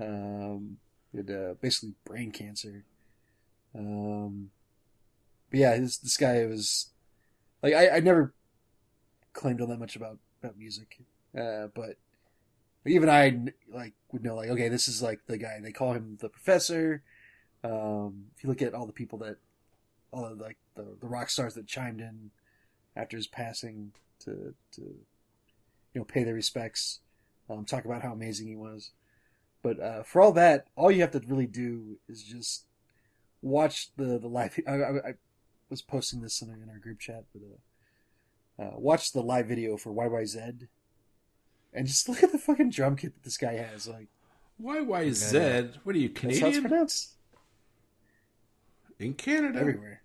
Um, 0.00 0.78
had 1.14 1.30
uh, 1.30 1.54
basically 1.60 1.94
brain 2.04 2.30
cancer. 2.30 2.84
Um, 3.74 4.50
but 5.50 5.60
yeah, 5.60 5.76
this 5.76 5.98
this 5.98 6.16
guy 6.16 6.46
was 6.46 6.88
like 7.62 7.74
I, 7.74 7.96
I 7.96 8.00
never 8.00 8.32
claimed 9.32 9.60
all 9.60 9.66
that 9.68 9.78
much 9.78 9.96
about 9.96 10.18
about 10.42 10.56
music, 10.56 11.00
uh, 11.38 11.66
but 11.74 11.96
even 12.86 13.08
I 13.08 13.38
like 13.72 13.94
would 14.12 14.24
know 14.24 14.36
like 14.36 14.50
okay, 14.50 14.68
this 14.68 14.88
is 14.88 15.02
like 15.02 15.20
the 15.26 15.38
guy 15.38 15.58
they 15.60 15.72
call 15.72 15.92
him 15.92 16.18
the 16.20 16.28
professor. 16.28 17.02
Um, 17.62 18.26
if 18.36 18.42
you 18.42 18.48
look 18.48 18.62
at 18.62 18.72
all 18.72 18.86
the 18.86 18.92
people 18.92 19.18
that, 19.18 19.36
all 20.12 20.24
of 20.24 20.40
like 20.40 20.56
the, 20.76 20.96
the 21.00 21.06
rock 21.06 21.28
stars 21.28 21.54
that 21.54 21.66
chimed 21.66 22.00
in 22.00 22.30
after 22.96 23.16
his 23.16 23.26
passing 23.26 23.92
to 24.20 24.54
to, 24.72 24.80
you 24.80 26.00
know, 26.00 26.04
pay 26.04 26.24
their 26.24 26.34
respects, 26.34 27.00
um, 27.48 27.64
talk 27.64 27.84
about 27.84 28.02
how 28.02 28.12
amazing 28.12 28.46
he 28.48 28.56
was. 28.56 28.90
But 29.62 29.80
uh, 29.80 30.02
for 30.02 30.22
all 30.22 30.32
that, 30.32 30.66
all 30.76 30.90
you 30.90 31.00
have 31.02 31.10
to 31.12 31.22
really 31.26 31.46
do 31.46 31.98
is 32.08 32.22
just 32.22 32.64
watch 33.42 33.90
the 33.96 34.18
the 34.18 34.28
live. 34.28 34.58
I, 34.66 34.72
I, 34.72 34.88
I 35.10 35.14
was 35.68 35.82
posting 35.82 36.20
this 36.22 36.42
in 36.42 36.50
our, 36.50 36.56
in 36.56 36.68
our 36.68 36.78
group 36.78 36.98
chat, 36.98 37.24
but 37.32 37.42
uh, 37.42 38.62
uh, 38.62 38.72
watch 38.78 39.12
the 39.12 39.22
live 39.22 39.46
video 39.46 39.76
for 39.76 39.92
YYZ, 39.92 40.66
and 41.72 41.86
just 41.86 42.08
look 42.08 42.22
at 42.22 42.32
the 42.32 42.38
fucking 42.38 42.70
drum 42.70 42.96
kit 42.96 43.14
that 43.14 43.22
this 43.22 43.36
guy 43.36 43.54
has. 43.54 43.86
Like 43.86 44.08
YYZ. 44.62 45.76
What 45.84 45.94
are 45.94 45.98
you 45.98 46.08
that's 46.08 46.20
how 46.22 46.28
it's 46.28 46.38
Canadian? 46.40 46.62
pronounced 46.64 47.14
In 48.98 49.14
Canada. 49.14 49.58
everywhere. 49.60 49.99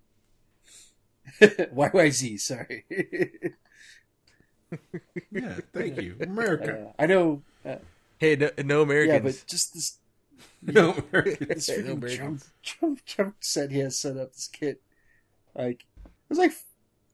YYZ, 1.41 2.39
sorry. 2.39 2.85
Yeah, 5.31 5.59
thank 5.73 6.01
you, 6.01 6.15
America. 6.21 6.87
Uh, 6.87 6.93
I 7.01 7.05
know. 7.05 7.41
Uh, 7.65 7.77
Hey, 8.17 8.35
no, 8.37 8.49
no 8.63 8.89
yeah, 8.91 9.19
but 9.19 9.43
just 9.45 9.73
this 9.73 9.97
no, 10.61 10.93
America. 11.11 11.45
this 11.45 11.67
No 11.69 11.73
freaking 11.75 11.85
drum, 11.85 11.97
Americans. 11.97 12.49
drum, 12.63 12.97
drum 13.05 13.35
set 13.41 13.71
he 13.71 13.79
has 13.79 13.97
set 13.97 14.17
up 14.17 14.33
this 14.33 14.47
kit. 14.47 14.81
Like 15.55 15.85
it 16.05 16.29
was 16.29 16.37
like 16.37 16.53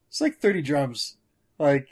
it's 0.09 0.21
like 0.21 0.37
thirty 0.37 0.61
drums. 0.61 1.17
Like 1.57 1.89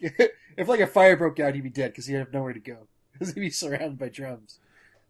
if 0.57 0.67
like 0.67 0.79
a 0.79 0.87
fire 0.87 1.17
broke 1.17 1.39
out, 1.39 1.55
he'd 1.55 1.61
be 1.63 1.69
dead 1.69 1.91
because 1.91 2.05
he'd 2.05 2.15
have 2.15 2.33
nowhere 2.33 2.53
to 2.53 2.59
go 2.59 2.87
because 3.13 3.33
he'd 3.33 3.39
be 3.39 3.49
surrounded 3.49 3.97
by 3.97 4.09
drums. 4.09 4.59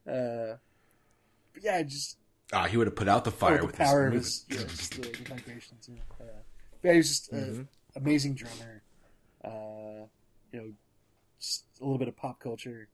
Uh, 0.08 0.58
but 1.54 1.64
yeah, 1.64 1.82
just 1.84 2.18
Ah, 2.52 2.66
he 2.66 2.78
would 2.78 2.88
have 2.88 2.96
put 2.96 3.08
out 3.08 3.24
the 3.26 3.32
oh, 3.32 3.34
fire 3.34 3.58
the 3.58 3.66
with 3.66 3.78
power 3.78 4.08
of 4.08 4.14
his 4.14 4.36
his, 4.48 4.48
yeah, 4.50 4.64
just 4.64 4.96
the, 4.96 5.02
the 5.02 5.24
vibrations. 5.24 5.90
Yeah. 5.92 6.02
Uh, 6.20 6.44
yeah, 6.84 6.92
he 6.92 6.98
was 6.98 7.08
just 7.10 7.32
an 7.32 7.68
Mhm. 7.96 8.02
amazing 8.02 8.36
drummer. 8.36 8.84
Uh, 9.44 10.08
you 10.52 10.60
know, 10.60 10.74
just 11.40 11.66
a 11.80 11.84
little 11.84 11.98
bit 11.98 12.08
of 12.08 12.16
pop 12.18 12.40
culture. 12.40 12.90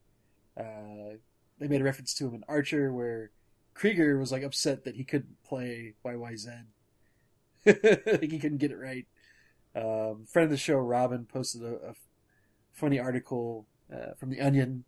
Uh, 0.57 1.17
they 1.59 1.67
made 1.67 1.81
a 1.81 1.83
reference 1.83 2.13
to 2.15 2.27
him 2.27 2.35
in 2.35 2.43
Archer 2.47 2.91
where 2.93 3.31
Krieger 3.73 4.17
was 4.17 4.31
like 4.31 4.43
upset 4.43 4.83
that 4.83 4.95
he 4.95 5.03
couldn't 5.03 5.41
play 5.43 5.95
YYZ. 6.05 6.65
like 7.65 8.31
he 8.31 8.39
couldn't 8.39 8.59
get 8.59 8.71
it 8.71 8.77
right. 8.77 9.05
Um, 9.75 10.25
friend 10.25 10.45
of 10.45 10.51
the 10.51 10.57
show, 10.57 10.77
Robin, 10.77 11.25
posted 11.25 11.63
a, 11.63 11.89
a 11.89 11.93
funny 12.73 12.99
article 12.99 13.67
uh, 13.93 14.13
from 14.17 14.29
the 14.29 14.39
Onion 14.39 14.85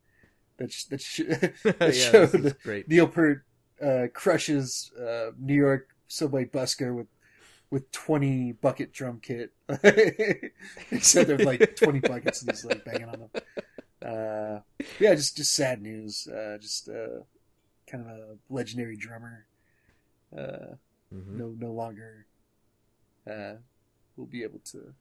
that 0.58 0.72
sh- 0.72 0.86
that, 0.86 1.02
sh- 1.02 1.22
that 1.64 1.80
this 1.80 2.10
showed. 2.10 2.56
Neil 2.88 3.08
Peart 3.08 3.44
uh, 3.82 4.08
crushes 4.14 4.92
uh, 5.00 5.32
New 5.40 5.56
York 5.56 5.90
subway 6.08 6.46
busker 6.46 6.96
with 6.96 7.08
with 7.70 7.92
twenty 7.92 8.52
bucket 8.54 8.94
drum 8.94 9.20
kit. 9.22 9.52
said 11.02 11.28
there's 11.28 11.46
like 11.46 11.76
twenty 11.76 12.00
buckets 12.00 12.42
and 12.42 12.52
he's 12.52 12.66
like 12.66 12.84
banging 12.86 13.10
on 13.10 13.20
them. 13.20 13.30
Uh, 14.02 14.60
yeah, 15.00 15.16
just 15.16 15.38
just 15.38 15.54
sad 15.56 15.82
news. 15.82 16.28
Uh, 16.28 16.58
just 16.60 16.88
uh, 16.90 17.22
kind 17.90 18.06
of 18.06 18.18
a 18.18 18.38
legendary 18.50 18.96
drummer. 18.98 19.46
Uh, 20.36 20.76
Mhm. 21.14 21.38
no 21.38 21.56
no 21.58 21.72
longer 21.72 22.26
uh, 23.26 23.54
will 24.18 24.26
be 24.26 24.44
able 24.44 24.60
to 24.60 24.94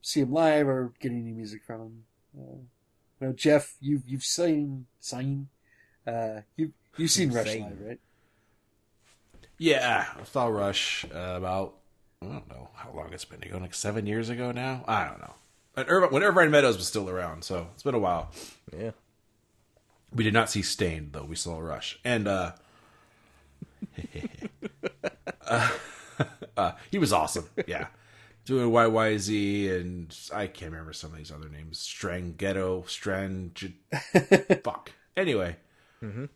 see 0.00 0.20
him 0.20 0.32
live 0.32 0.66
or 0.66 0.94
get 1.00 1.12
any 1.12 1.20
music 1.32 1.62
from 1.62 1.80
him. 1.80 2.04
Uh, 2.38 2.56
you 3.20 3.26
know, 3.26 3.32
Jeff, 3.34 3.76
you've 3.80 4.08
you've 4.08 4.24
seen 4.24 4.86
seen 5.00 5.48
uh, 6.06 6.40
you 6.56 6.72
you've 6.96 7.10
seen 7.10 7.30
Rush 7.30 7.56
live, 7.56 7.78
right? 7.80 8.00
Yeah, 9.58 10.06
I 10.18 10.24
saw 10.24 10.46
Rush 10.46 11.04
uh, 11.12 11.34
about 11.36 11.74
I 12.22 12.26
don't 12.26 12.48
know 12.48 12.68
how 12.74 12.90
long 12.92 13.12
it's 13.12 13.24
been 13.24 13.42
ago, 13.42 13.58
like 13.58 13.74
seven 13.74 14.06
years 14.06 14.28
ago 14.28 14.52
now. 14.52 14.84
I 14.88 15.06
don't 15.06 15.20
know. 15.20 15.34
When 15.74 15.86
Irvine, 15.86 16.10
when 16.10 16.22
Irvine 16.22 16.50
Meadows 16.50 16.76
was 16.76 16.86
still 16.86 17.08
around, 17.08 17.44
so 17.44 17.68
it's 17.74 17.82
been 17.82 17.94
a 17.94 17.98
while. 17.98 18.30
Yeah. 18.76 18.90
We 20.12 20.24
did 20.24 20.32
not 20.32 20.48
see 20.50 20.62
Stained 20.62 21.12
though. 21.12 21.24
We 21.24 21.36
saw 21.36 21.58
Rush, 21.58 21.98
and 22.04 22.26
uh, 22.26 22.52
uh, 25.46 25.70
uh, 26.56 26.72
he 26.90 26.98
was 26.98 27.12
awesome. 27.12 27.48
Yeah, 27.66 27.88
doing 28.44 28.70
YYZ, 28.70 29.80
and 29.80 30.16
I 30.32 30.46
can't 30.46 30.72
remember 30.72 30.92
some 30.92 31.12
of 31.12 31.18
these 31.18 31.30
other 31.30 31.48
names. 31.48 31.78
Stranghetto, 31.78 32.88
Strang, 32.88 33.52
fuck. 34.64 34.92
Anyway, 35.16 35.56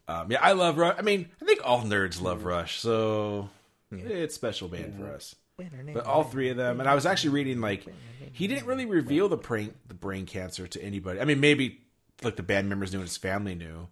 um, 0.09 0.31
yeah, 0.31 0.39
I 0.43 0.53
love 0.53 0.77
Rush. 0.79 0.97
I 0.99 1.03
mean, 1.03 1.29
I 1.41 1.45
think 1.45 1.61
all 1.65 1.83
nerds 1.83 2.21
love 2.21 2.45
Rush, 2.45 2.81
so 2.81 3.49
it's 3.93 4.35
special 4.35 4.69
band 4.69 4.95
for 4.99 5.07
us. 5.15 5.35
But 5.95 6.07
all 6.07 6.25
three 6.25 6.49
of 6.49 6.57
them, 6.57 6.81
and 6.81 6.89
I 6.89 6.95
was 6.95 7.07
actually 7.07 7.31
reading 7.31 7.61
like 7.61 7.85
he 8.33 8.47
didn't 8.47 8.67
really 8.67 8.87
reveal 8.87 9.29
the 9.29 9.37
brain 9.37 9.75
the 9.87 9.95
brain 9.95 10.27
cancer 10.27 10.67
to 10.67 10.83
anybody. 10.83 11.21
I 11.21 11.25
mean, 11.25 11.41
maybe 11.41 11.81
like 12.23 12.37
the 12.37 12.43
band 12.43 12.69
members 12.69 12.93
knew 12.93 12.99
and 13.01 13.09
his 13.09 13.17
family 13.17 13.55
knew, 13.55 13.89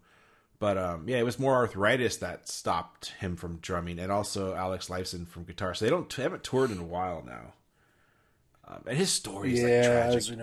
but 0.59 0.77
um, 0.77 1.07
yeah, 1.07 1.17
it 1.17 1.23
was 1.23 1.39
more 1.39 1.55
arthritis 1.55 2.17
that 2.17 2.49
stopped 2.49 3.13
him 3.19 3.35
from 3.35 3.57
drumming, 3.57 3.99
and 3.99 4.11
also 4.11 4.53
Alex 4.55 4.89
Lifeson 4.89 5.27
from 5.27 5.43
guitar. 5.43 5.73
So 5.73 5.85
they 5.85 5.91
don't 5.91 6.13
they 6.13 6.23
haven't 6.23 6.43
toured 6.43 6.71
in 6.71 6.79
a 6.79 6.83
while 6.83 7.23
now. 7.25 7.53
Um, 8.67 8.83
and 8.87 8.97
his 8.97 9.11
story 9.11 9.53
is 9.53 9.61
like 9.61 9.69
yeah, 9.69 9.79
I 9.79 10.11
tragic 10.11 10.37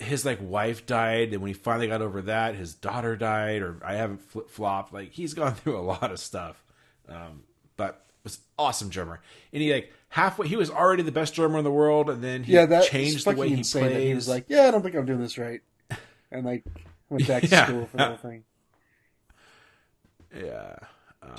was 0.00 0.06
reading 0.06 0.06
up 0.06 0.06
on 0.06 0.06
him. 0.06 0.10
his 0.10 0.24
like 0.24 0.38
wife 0.42 0.86
died, 0.86 1.32
and 1.32 1.42
when 1.42 1.48
he 1.48 1.54
finally 1.54 1.88
got 1.88 2.02
over 2.02 2.22
that, 2.22 2.54
his 2.54 2.74
daughter 2.74 3.16
died, 3.16 3.62
or 3.62 3.80
I 3.84 3.94
haven't 3.94 4.20
flip 4.22 4.50
flopped. 4.50 4.92
Like 4.92 5.12
he's 5.12 5.34
gone 5.34 5.54
through 5.56 5.78
a 5.78 5.82
lot 5.82 6.10
of 6.10 6.18
stuff, 6.18 6.62
um, 7.08 7.44
but 7.76 8.04
was 8.24 8.38
awesome 8.58 8.88
drummer. 8.88 9.20
And 9.52 9.62
he 9.62 9.72
like 9.72 9.92
halfway, 10.08 10.48
he 10.48 10.56
was 10.56 10.70
already 10.70 11.02
the 11.02 11.12
best 11.12 11.34
drummer 11.34 11.58
in 11.58 11.64
the 11.64 11.70
world, 11.72 12.08
and 12.10 12.22
then 12.22 12.42
he 12.44 12.54
Yeah, 12.54 12.66
that 12.66 12.84
changed 12.84 13.14
was 13.16 13.24
the 13.24 13.32
way 13.40 13.48
he 13.48 13.54
insane. 13.58 13.82
plays. 13.82 13.94
That 13.94 14.02
he 14.02 14.14
was 14.14 14.28
like, 14.28 14.44
"Yeah, 14.48 14.68
I 14.68 14.70
don't 14.70 14.82
think 14.82 14.94
I'm 14.94 15.06
doing 15.06 15.20
this 15.20 15.36
right," 15.38 15.60
and 16.30 16.44
like 16.44 16.64
went 17.10 17.26
back 17.28 17.42
to 17.42 17.48
school 17.66 17.86
for 17.86 17.96
the 17.98 18.04
whole 18.06 18.16
thing. 18.16 18.44
yeah. 20.36 20.76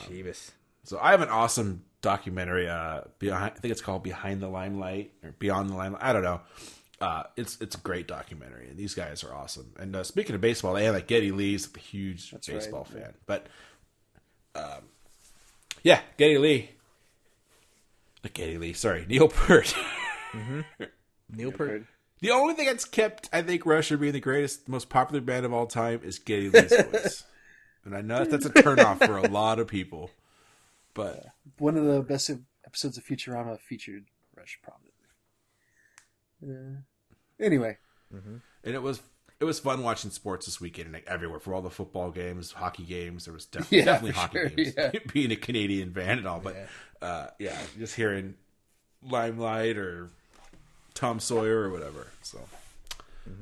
Jeebus. 0.10 0.52
So 0.84 1.00
I 1.02 1.12
have 1.12 1.22
an 1.22 1.30
awesome 1.30 1.84
documentary. 2.02 2.68
Uh, 2.68 3.02
behind, 3.20 3.54
I 3.56 3.60
think 3.60 3.72
it's 3.72 3.82
called 3.82 4.04
Behind 4.04 4.42
the 4.42 4.48
Limelight 4.48 5.12
or 5.24 5.32
Beyond 5.38 5.70
the 5.70 5.76
Limelight. 5.76 6.04
I 6.04 6.14
don't 6.14 6.24
know. 6.24 6.42
Uh, 7.06 7.22
it's 7.36 7.62
it's 7.62 7.76
a 7.76 7.80
great 7.80 8.08
documentary, 8.08 8.68
and 8.68 8.78
these 8.78 8.96
guys 8.96 9.24
are 9.24 9.32
awesome. 9.32 9.72
And 9.78 9.96
uh, 9.96 10.04
speaking 10.04 10.34
of 10.34 10.42
baseball, 10.42 10.74
they 10.74 10.86
had 10.86 10.96
like 10.96 11.06
Geddy 11.06 11.32
Lee's 11.32 11.70
a 11.76 11.80
huge 11.80 12.34
right, 12.34 12.44
baseball 12.44 12.88
yeah. 12.92 13.00
fan. 13.00 13.14
But 13.28 13.46
um, 14.56 14.90
yeah, 15.84 16.00
Geddy 16.18 16.40
Lee. 16.40 16.72
Not 18.24 18.34
Geddy 18.34 18.58
Lee, 18.58 18.74
sorry, 18.74 19.06
Neil 19.08 19.28
Peart. 19.28 19.76
Neil 21.30 21.52
Peart. 21.52 21.84
the 22.22 22.32
only 22.32 22.56
thing 22.56 22.66
that's 22.66 22.86
kept, 22.86 23.30
I 23.32 23.44
think, 23.44 23.68
Rush 23.68 23.90
from 23.90 24.00
being 24.00 24.14
the 24.14 24.20
greatest, 24.20 24.68
most 24.68 24.90
popular 24.90 25.22
band 25.22 25.46
of 25.46 25.54
all 25.54 25.68
time 25.68 26.02
is 26.04 26.18
Geddy 26.18 26.50
Lee's 26.50 26.76
voice. 26.92 27.24
And 27.84 27.96
I 27.96 28.02
know 28.02 28.26
that's 28.26 28.48
a 28.48 28.50
turnoff 28.50 29.06
for 29.06 29.18
a 29.18 29.28
lot 29.28 29.60
of 29.60 29.68
people, 29.68 30.10
but 30.96 31.24
One 31.60 31.78
of 31.78 31.86
the 31.86 32.02
best 32.02 32.32
episodes 32.66 32.98
of 32.98 33.06
Futurama 33.06 33.60
featured 33.60 34.06
Rush 34.36 34.60
prominently. 34.64 34.92
Uh, 36.44 36.82
anyway, 37.40 37.78
and 38.12 38.42
it 38.64 38.82
was 38.82 39.02
it 39.40 39.44
was 39.46 39.60
fun 39.60 39.84
watching 39.84 40.12
sports 40.12 40.46
this 40.46 40.62
weekend, 40.62 40.94
like 40.94 41.06
everywhere 41.08 41.40
for 41.40 41.54
all 41.54 41.62
the 41.62 41.70
football 41.70 42.10
games, 42.12 42.52
hockey 42.54 42.84
games. 42.84 43.26
There 43.26 43.34
was 43.34 43.46
def- 43.46 43.68
Yeah, 43.72 43.86
definitely 43.86 44.12
hockey 44.12 44.38
sure, 44.40 44.50
games. 44.50 44.74
yeah. 44.78 44.92
Being 45.14 45.32
a 45.32 45.36
Canadian 45.36 45.92
band 45.92 46.20
and 46.20 46.28
all, 46.28 46.40
but 46.40 46.56
uh, 47.02 47.28
yeah, 47.40 47.58
just 47.78 47.96
hearing 47.96 48.36
Limelight 49.04 49.78
or 49.78 50.10
Tom 50.94 51.20
Sawyer 51.20 51.60
or 51.62 51.70
whatever. 51.70 52.08
So, 52.22 52.40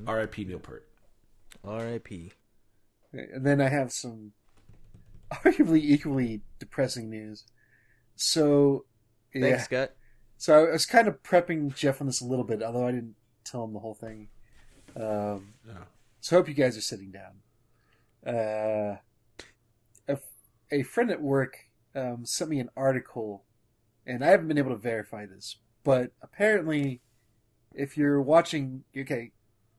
R.I.P. 0.08 0.46
Neil 0.46 0.60
Peart. 0.60 0.88
R.I.P. 1.64 2.32
and 3.14 3.46
then 3.46 3.62
I 3.62 3.70
have 3.70 3.92
some 3.92 4.32
arguably 5.32 5.80
equally 5.80 6.42
depressing 6.60 7.10
news. 7.10 7.44
So, 8.16 8.86
yeah, 9.34 9.42
Thanks, 9.42 9.64
Scott. 9.66 9.92
So 10.38 10.66
I 10.68 10.72
was 10.72 10.86
kind 10.86 11.08
of 11.08 11.22
prepping 11.24 11.74
Jeff 11.76 12.02
on 12.02 12.08
this 12.08 12.22
a 12.22 12.26
little 12.26 12.44
bit, 12.46 12.62
although 12.62 12.88
I 12.88 12.92
didn't 12.92 13.16
tell 13.44 13.64
him 13.64 13.74
the 13.74 13.80
whole 13.80 13.94
thing. 13.94 14.30
Um, 14.96 15.54
Yeah. 15.68 15.86
So 16.22 16.38
I 16.38 16.40
hope 16.40 16.48
you 16.48 16.54
guys 16.54 16.78
are 16.78 16.82
sitting 16.82 17.12
down. 17.12 17.42
Uh, 18.26 18.98
a, 20.08 20.18
a 20.72 20.84
friend 20.84 21.12
at 21.12 21.22
work 21.22 21.68
um, 21.96 22.26
sent 22.26 22.50
me 22.50 22.60
an 22.60 22.70
article, 22.78 23.44
and 24.06 24.24
I 24.24 24.30
haven't 24.30 24.48
been 24.48 24.58
able 24.58 24.72
to 24.72 24.78
verify 24.78 25.26
this, 25.26 25.58
but 25.84 26.12
apparently, 26.22 27.02
if 27.74 27.98
you're 27.98 28.22
watching, 28.22 28.84
okay, 28.98 29.32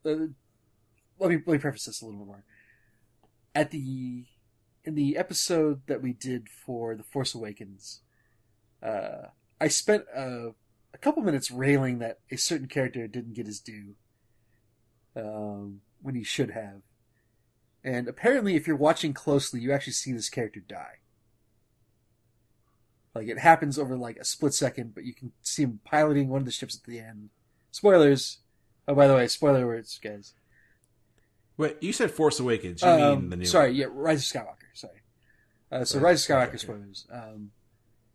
uh, 0.05 0.11
let 1.19 1.31
me 1.31 1.37
let 1.47 1.47
me 1.47 1.59
preface 1.59 1.87
this 1.87 2.03
a 2.03 2.05
little 2.05 2.21
bit 2.21 2.27
more. 2.27 2.45
At 3.55 3.71
the 3.71 4.25
in 4.85 4.95
the 4.95 5.17
episode 5.17 5.83
that 5.87 6.03
we 6.03 6.13
did 6.13 6.49
for 6.49 6.95
The 6.95 7.05
Force 7.05 7.35
Awakens, 7.35 8.01
uh, 8.83 9.29
I 9.61 9.69
spent 9.69 10.05
a, 10.15 10.51
a 10.95 10.99
couple 10.99 11.23
minutes 11.23 11.51
railing 11.51 11.99
that 11.99 12.21
a 12.31 12.37
certain 12.37 12.69
character 12.69 13.07
didn't 13.07 13.35
get 13.35 13.47
his 13.47 13.61
due 13.61 13.95
um, 15.17 15.81
when 16.01 16.15
he 16.15 16.23
should 16.25 16.53
have. 16.53 16.81
And 17.83 18.09
apparently, 18.09 18.55
if 18.57 18.67
you're 18.67 18.77
watching 18.77 19.13
closely, 19.13 19.61
you 19.61 19.73
actually 19.73 19.93
see 19.93 20.13
this 20.13 20.31
character 20.31 20.61
die. 20.61 21.01
Like 23.15 23.29
it 23.29 23.39
happens 23.39 23.79
over 23.79 23.97
like 23.97 24.17
a 24.17 24.25
split 24.25 24.55
second, 24.55 24.95
but 24.95 25.05
you 25.05 25.13
can 25.15 25.33
see 25.43 25.63
him 25.65 25.81
piloting 25.85 26.29
one 26.29 26.41
of 26.41 26.47
the 26.47 26.51
ships 26.53 26.77
at 26.77 26.85
the 26.85 26.99
end. 26.99 27.31
Spoilers. 27.71 28.39
Oh, 28.89 28.95
by 28.95 29.07
the 29.07 29.15
way, 29.15 29.29
spoiler 29.29 29.67
words, 29.67 29.99
guys. 30.03 30.35
Wait, 31.57 31.77
you 31.81 31.93
said 31.93 32.11
Force 32.11 32.41
Awakens. 32.41 32.83
You 32.83 32.89
Um, 32.89 33.21
mean 33.23 33.31
the 33.31 33.37
new? 33.37 33.45
sorry, 33.45 33.73
yeah, 33.73 33.87
Rise 33.89 34.31
of 34.31 34.41
Skywalker. 34.43 34.57
Sorry. 34.75 35.01
Uh, 35.71 35.85
so 35.85 36.01
Rise 36.01 36.29
of 36.29 36.37
Skywalker 36.37 36.55
Skywalker. 36.55 36.59
spoilers. 36.61 37.07
Um, 37.11 37.53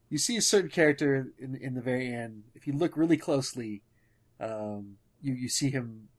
you 0.10 0.18
see 0.18 0.38
a 0.38 0.42
certain 0.42 0.70
character 0.70 1.32
in 1.38 1.56
in 1.56 1.76
the 1.76 1.82
very 1.82 2.12
end. 2.14 2.44
If 2.56 2.68
you 2.68 2.74
look 2.74 2.98
really 2.98 3.18
closely, 3.18 3.84
um, 4.40 4.98
you 5.22 5.34
you 5.34 5.50
see 5.50 5.70
him 5.70 6.10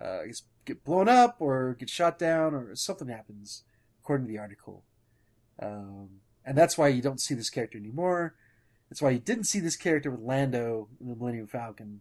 uh, 0.00 0.22
get 0.64 0.84
blown 0.84 1.08
up 1.08 1.36
or 1.40 1.74
get 1.78 1.88
shot 1.88 2.18
down 2.18 2.54
or 2.54 2.74
something 2.74 3.08
happens, 3.08 3.64
according 4.02 4.26
to 4.26 4.32
the 4.32 4.38
article. 4.38 4.84
Um, 5.60 6.20
and 6.44 6.56
that's 6.56 6.78
why 6.78 6.88
you 6.88 7.02
don't 7.02 7.20
see 7.20 7.34
this 7.34 7.50
character 7.50 7.78
anymore. 7.78 8.34
That's 8.88 9.02
why 9.02 9.10
you 9.10 9.18
didn't 9.18 9.44
see 9.44 9.60
this 9.60 9.76
character 9.76 10.10
with 10.10 10.20
Lando 10.20 10.88
in 11.00 11.08
the 11.08 11.16
Millennium 11.16 11.46
Falcon. 11.46 12.00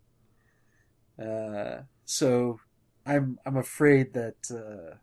Uh, 1.21 1.81
so 2.05 2.59
I'm 3.05 3.39
I'm 3.45 3.57
afraid 3.57 4.13
that 4.13 4.49
uh, 4.51 4.95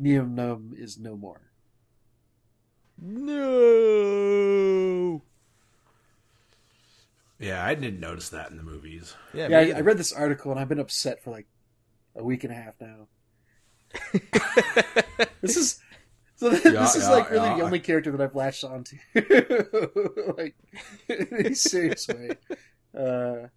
Nunb 0.00 0.72
is 0.78 0.98
no 0.98 1.16
more. 1.16 1.50
No. 2.98 3.36
Yeah, 7.38 7.64
I 7.64 7.74
didn't 7.74 8.00
notice 8.00 8.30
that 8.30 8.50
in 8.50 8.56
the 8.56 8.62
movies. 8.62 9.14
Yeah, 9.34 9.48
Yeah, 9.48 9.58
I, 9.58 9.78
I 9.78 9.80
read 9.80 9.98
this 9.98 10.12
article 10.12 10.50
and 10.50 10.60
I've 10.60 10.68
been 10.68 10.78
upset 10.78 11.22
for 11.22 11.30
like 11.30 11.46
a 12.14 12.24
week 12.24 12.44
and 12.44 12.52
a 12.52 12.56
half 12.56 12.74
now. 12.80 13.08
this 15.40 15.56
is 15.56 15.80
so 16.36 16.50
this, 16.50 16.64
Yeah, 16.64 16.84
is 16.84 16.96
yeah, 16.96 17.10
like 17.10 17.30
really 17.30 17.48
yeah. 17.48 17.56
the 17.56 17.62
only 17.62 17.80
character 17.80 18.10
that 18.12 18.20
I've 18.20 18.34
latched 18.34 18.64
onto, 18.64 18.96
like 20.36 20.54
in 21.08 21.46
a 21.46 21.54
serious 21.54 22.06
way. 22.08 22.30
Uh, 22.96 23.48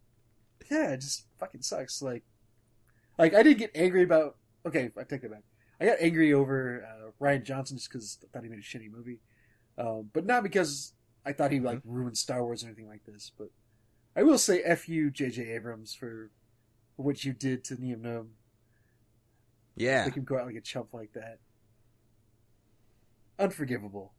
yeah, 0.70 0.92
it 0.92 1.02
just 1.02 1.26
fucking 1.40 1.62
sucks. 1.62 2.02
Like, 2.02 2.24
like 3.18 3.34
I 3.34 3.44
didn't 3.44 3.60
get 3.60 3.72
angry 3.76 4.04
about. 4.04 4.38
Okay, 4.66 4.92
I 4.98 5.04
take 5.04 5.24
it 5.24 5.32
back. 5.32 5.44
I 5.82 5.86
got 5.86 5.98
angry 6.00 6.34
over 6.34 6.86
uh, 6.86 7.12
Rian 7.24 7.44
Johnson 7.44 7.78
just 7.78 7.90
because 7.90 8.18
I 8.24 8.28
thought 8.32 8.44
he 8.44 8.50
made 8.50 8.60
a 8.60 8.62
shitty 8.62 8.92
movie, 8.92 9.20
um, 9.78 10.10
but 10.14 10.26
not 10.26 10.44
because 10.44 10.94
I 11.26 11.34
thought 11.34 11.52
he 11.52 11.60
like 11.60 11.82
ruined 11.86 12.18
Star 12.18 12.44
Wars 12.44 12.64
or 12.64 12.68
anything 12.68 12.88
like 12.88 13.06
this. 13.06 13.32
But 13.38 13.50
I 14.20 14.24
will 14.24 14.38
say, 14.38 14.62
"F 14.64 14.90
you, 14.90 15.10
J.J. 15.10 15.50
Abrams, 15.54 15.94
for, 15.94 16.30
for 16.98 17.04
what 17.04 17.24
you 17.24 17.32
did 17.32 17.64
to 17.66 17.82
Nien 17.82 18.02
Nunb. 18.02 18.28
yeah. 19.78 20.04
Make 20.04 20.16
him 20.16 20.26
go 20.26 20.38
out 20.38 20.46
like 20.46 20.56
a 20.56 20.62
chump 20.62 20.94
like 20.94 21.14
that. 21.14 21.40
Unforgivable. 23.40 24.12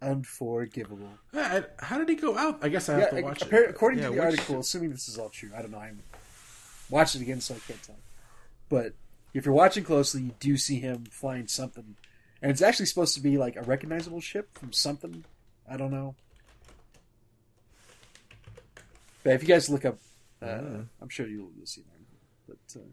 Unforgivable. 0.00 1.10
Yeah, 1.32 1.62
how 1.80 1.98
did 1.98 2.08
he 2.08 2.14
go 2.14 2.38
out? 2.38 2.60
I 2.62 2.68
guess 2.68 2.88
I 2.88 2.92
have 2.92 3.02
Yeah, 3.12 3.18
to 3.18 3.22
watch 3.24 3.40
appar- 3.40 3.64
it. 3.64 3.70
according 3.70 3.98
Yeah, 3.98 4.04
to 4.06 4.10
the 4.14 4.16
which- 4.20 4.24
article, 4.38 4.60
assuming 4.60 4.90
this 4.90 5.08
is 5.08 5.18
all 5.18 5.28
true, 5.30 5.50
I 5.56 5.62
don't 5.62 5.72
know. 5.72 5.78
I 5.78 5.86
haven't 5.86 6.04
watched 6.88 7.16
it 7.16 7.22
again, 7.22 7.40
so 7.40 7.54
I 7.54 7.58
can't 7.66 7.82
tell. 7.82 7.96
But 8.68 8.92
if 9.34 9.44
you're 9.44 9.54
watching 9.54 9.82
closely, 9.82 10.22
you 10.22 10.34
do 10.38 10.56
see 10.56 10.78
him 10.78 11.06
flying 11.06 11.48
something, 11.48 11.96
and 12.42 12.52
it's 12.52 12.62
actually 12.62 12.86
supposed 12.86 13.14
to 13.16 13.20
be 13.20 13.38
like 13.38 13.56
a 13.56 13.62
recognizable 13.62 14.20
ship 14.20 14.56
from 14.56 14.72
something. 14.72 15.24
I 15.68 15.76
don't 15.76 15.90
know. 15.90 16.14
But 19.26 19.34
if 19.34 19.42
you 19.42 19.48
guys 19.48 19.68
look 19.68 19.84
up, 19.84 19.98
uh, 20.40 20.60
I'm 21.02 21.08
sure 21.08 21.26
you'll, 21.26 21.50
you'll 21.56 21.66
see 21.66 21.80
that. 21.82 21.98
But 22.46 22.80
uh, 22.80 22.84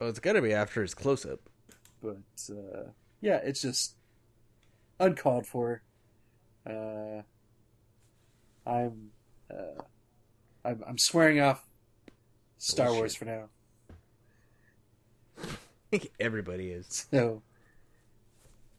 Oh, 0.00 0.08
it's 0.08 0.20
got 0.20 0.32
to 0.32 0.40
be 0.40 0.54
after 0.54 0.80
his 0.80 0.94
close 0.94 1.26
up. 1.26 1.40
but 2.02 2.16
uh, 2.50 2.84
yeah, 3.20 3.36
it's 3.44 3.60
just 3.60 3.96
uncalled 4.98 5.46
for. 5.46 5.82
Uh, 6.66 7.20
I'm, 8.66 9.10
uh, 9.50 9.82
I'm 10.64 10.82
I'm 10.88 10.96
swearing 10.98 11.40
off 11.40 11.62
Star 12.56 12.86
Bullshit. 12.86 13.00
Wars 13.02 13.14
for 13.16 13.24
now. 13.26 13.48
I 15.38 15.44
think 15.90 16.08
everybody 16.18 16.70
is, 16.70 17.06
So 17.12 17.42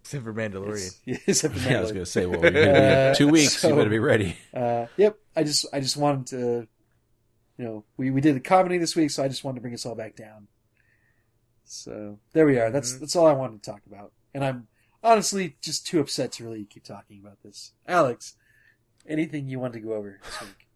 except 0.02 0.24
for 0.24 0.34
Mandalorian. 0.34 0.98
yeah, 1.06 1.18
except 1.28 1.54
for 1.56 1.70
Yeah, 1.70 1.78
I 1.78 1.82
was 1.82 1.92
gonna 1.92 2.06
say, 2.08 2.26
well, 2.26 2.42
you're 2.42 2.52
gonna 2.52 2.72
Uh, 2.72 3.12
be 3.12 3.18
two 3.18 3.28
weeks. 3.38 3.58
so- 3.60 3.70
you 3.70 3.76
better 3.76 3.90
be 3.92 4.00
ready. 4.00 4.36
Uh, 4.52 4.88
yep. 4.98 5.20
I 5.36 5.44
just 5.44 5.68
I 5.72 5.80
just 5.80 5.96
wanted 5.98 6.28
to, 6.28 6.68
you 7.58 7.66
know, 7.66 7.84
we 7.98 8.10
we 8.12 8.22
did 8.22 8.36
a 8.36 8.40
comedy 8.40 8.78
this 8.78 8.96
week, 8.96 9.12
so 9.12 9.24
I 9.24 9.28
just 9.28 9.44
wanted 9.44 9.56
to 9.56 9.62
bring 9.62 9.74
us 9.74 9.86
all 9.86 9.96
back 9.96 10.16
down. 10.16 10.48
So 11.66 12.20
there 12.34 12.46
we 12.46 12.58
are. 12.60 12.70
That's 12.72 12.94
Mhm. 12.94 13.00
that's 13.02 13.16
all 13.16 13.28
I 13.28 13.34
wanted 13.34 13.64
to 13.64 13.72
talk 13.72 13.82
about, 13.86 14.12
and 14.34 14.44
I'm 14.44 14.68
honestly 15.04 15.58
just 15.62 15.86
too 15.88 16.00
upset 16.00 16.32
to 16.34 16.44
really 16.44 16.66
keep 16.66 16.84
talking 16.84 17.20
about 17.20 17.42
this. 17.44 17.74
Alex, 17.88 18.36
anything 19.08 19.48
you 19.48 19.60
wanted 19.60 19.74
to 19.74 19.80
go 19.88 19.94
over 19.94 20.20
this 20.24 20.42
week? 20.42 20.50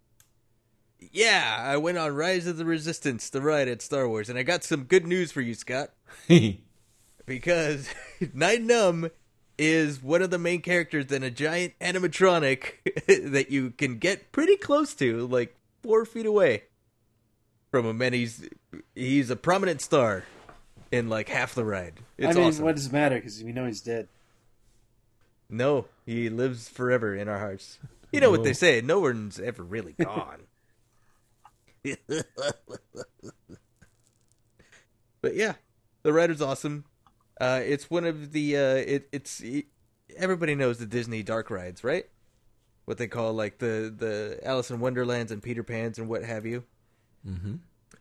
Yeah, 1.11 1.57
I 1.59 1.77
went 1.77 1.99
on 1.99 2.15
Rise 2.15 2.47
of 2.47 2.57
the 2.57 2.65
Resistance, 2.65 3.29
the 3.29 3.39
ride 3.39 3.67
at 3.67 3.83
Star 3.83 4.09
Wars, 4.09 4.29
and 4.29 4.39
I 4.39 4.41
got 4.41 4.63
some 4.63 4.85
good 4.85 5.05
news 5.05 5.31
for 5.31 5.41
you, 5.41 5.53
Scott. 5.53 5.91
because 7.27 7.89
Nien 8.33 8.67
Nunb 8.67 9.11
is 9.59 10.01
one 10.01 10.23
of 10.23 10.31
the 10.31 10.39
main 10.39 10.61
characters 10.61 11.11
in 11.11 11.21
a 11.21 11.29
giant 11.29 11.73
animatronic 11.79 12.73
that 13.31 13.51
you 13.51 13.69
can 13.71 13.99
get 13.99 14.31
pretty 14.31 14.55
close 14.55 14.95
to, 14.95 15.27
like 15.27 15.55
four 15.87 16.05
feet 16.05 16.25
away 16.25 16.63
from 17.71 17.85
him, 17.85 18.01
and 18.01 18.13
he's 18.13 18.47
he's 18.93 19.29
a 19.29 19.37
prominent 19.37 19.81
star 19.81 20.25
in 20.91 21.07
like 21.07 21.29
half 21.29 21.55
the 21.55 21.63
ride. 21.63 22.01
It's 22.17 22.35
I 22.35 22.39
mean, 22.39 22.49
awesome. 22.49 22.65
what 22.65 22.75
does 22.75 22.87
it 22.87 22.91
matter? 22.91 23.15
Because 23.15 23.41
we 23.41 23.53
know 23.53 23.65
he's 23.65 23.79
dead. 23.81 24.09
No, 25.49 25.85
he 26.05 26.29
lives 26.29 26.67
forever 26.67 27.15
in 27.15 27.29
our 27.29 27.39
hearts. 27.39 27.79
You 28.11 28.19
know 28.19 28.29
what 28.29 28.43
they 28.43 28.53
say: 28.53 28.81
no 28.81 28.99
one's 28.99 29.39
ever 29.39 29.63
really 29.63 29.93
gone. 29.93 30.41
but 35.21 35.35
yeah, 35.35 35.53
the 36.03 36.11
ride 36.11 36.31
is 36.31 36.41
awesome. 36.41 36.83
Uh, 37.39 37.61
it's 37.63 37.89
one 37.89 38.03
of 38.03 38.33
the 38.33 38.57
uh, 38.57 38.75
it, 38.75 39.07
it's 39.13 39.41
everybody 40.17 40.53
knows 40.55 40.79
the 40.79 40.85
Disney 40.85 41.23
dark 41.23 41.49
rides, 41.49 41.83
right? 41.83 42.07
What 42.87 42.97
they 42.97 43.07
call 43.07 43.33
like 43.33 43.57
the 43.57 43.93
the 43.95 44.39
Alice 44.43 44.71
in 44.71 44.79
Wonderlands 44.79 45.29
and 45.31 45.43
Peter 45.43 45.61
Pan's 45.61 45.99
and 45.99 46.07
what 46.07 46.23
have 46.23 46.45
you. 46.45 46.63
mm-hmm. 47.27 47.55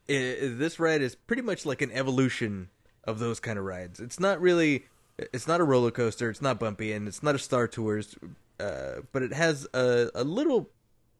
I- 0.08 0.54
this 0.56 0.78
ride 0.78 1.02
is 1.02 1.16
pretty 1.16 1.42
much 1.42 1.66
like 1.66 1.82
an 1.82 1.90
evolution 1.90 2.68
of 3.02 3.18
those 3.18 3.40
kind 3.40 3.58
of 3.58 3.64
rides. 3.64 3.98
It's 3.98 4.20
not 4.20 4.40
really, 4.40 4.84
it's 5.18 5.48
not 5.48 5.60
a 5.60 5.64
roller 5.64 5.90
coaster. 5.90 6.30
It's 6.30 6.40
not 6.40 6.60
bumpy, 6.60 6.92
and 6.92 7.08
it's 7.08 7.20
not 7.20 7.34
a 7.34 7.38
Star 7.40 7.66
Tours, 7.66 8.14
uh, 8.60 9.00
but 9.10 9.24
it 9.24 9.32
has 9.32 9.66
a 9.74 10.08
a 10.14 10.22
little 10.22 10.70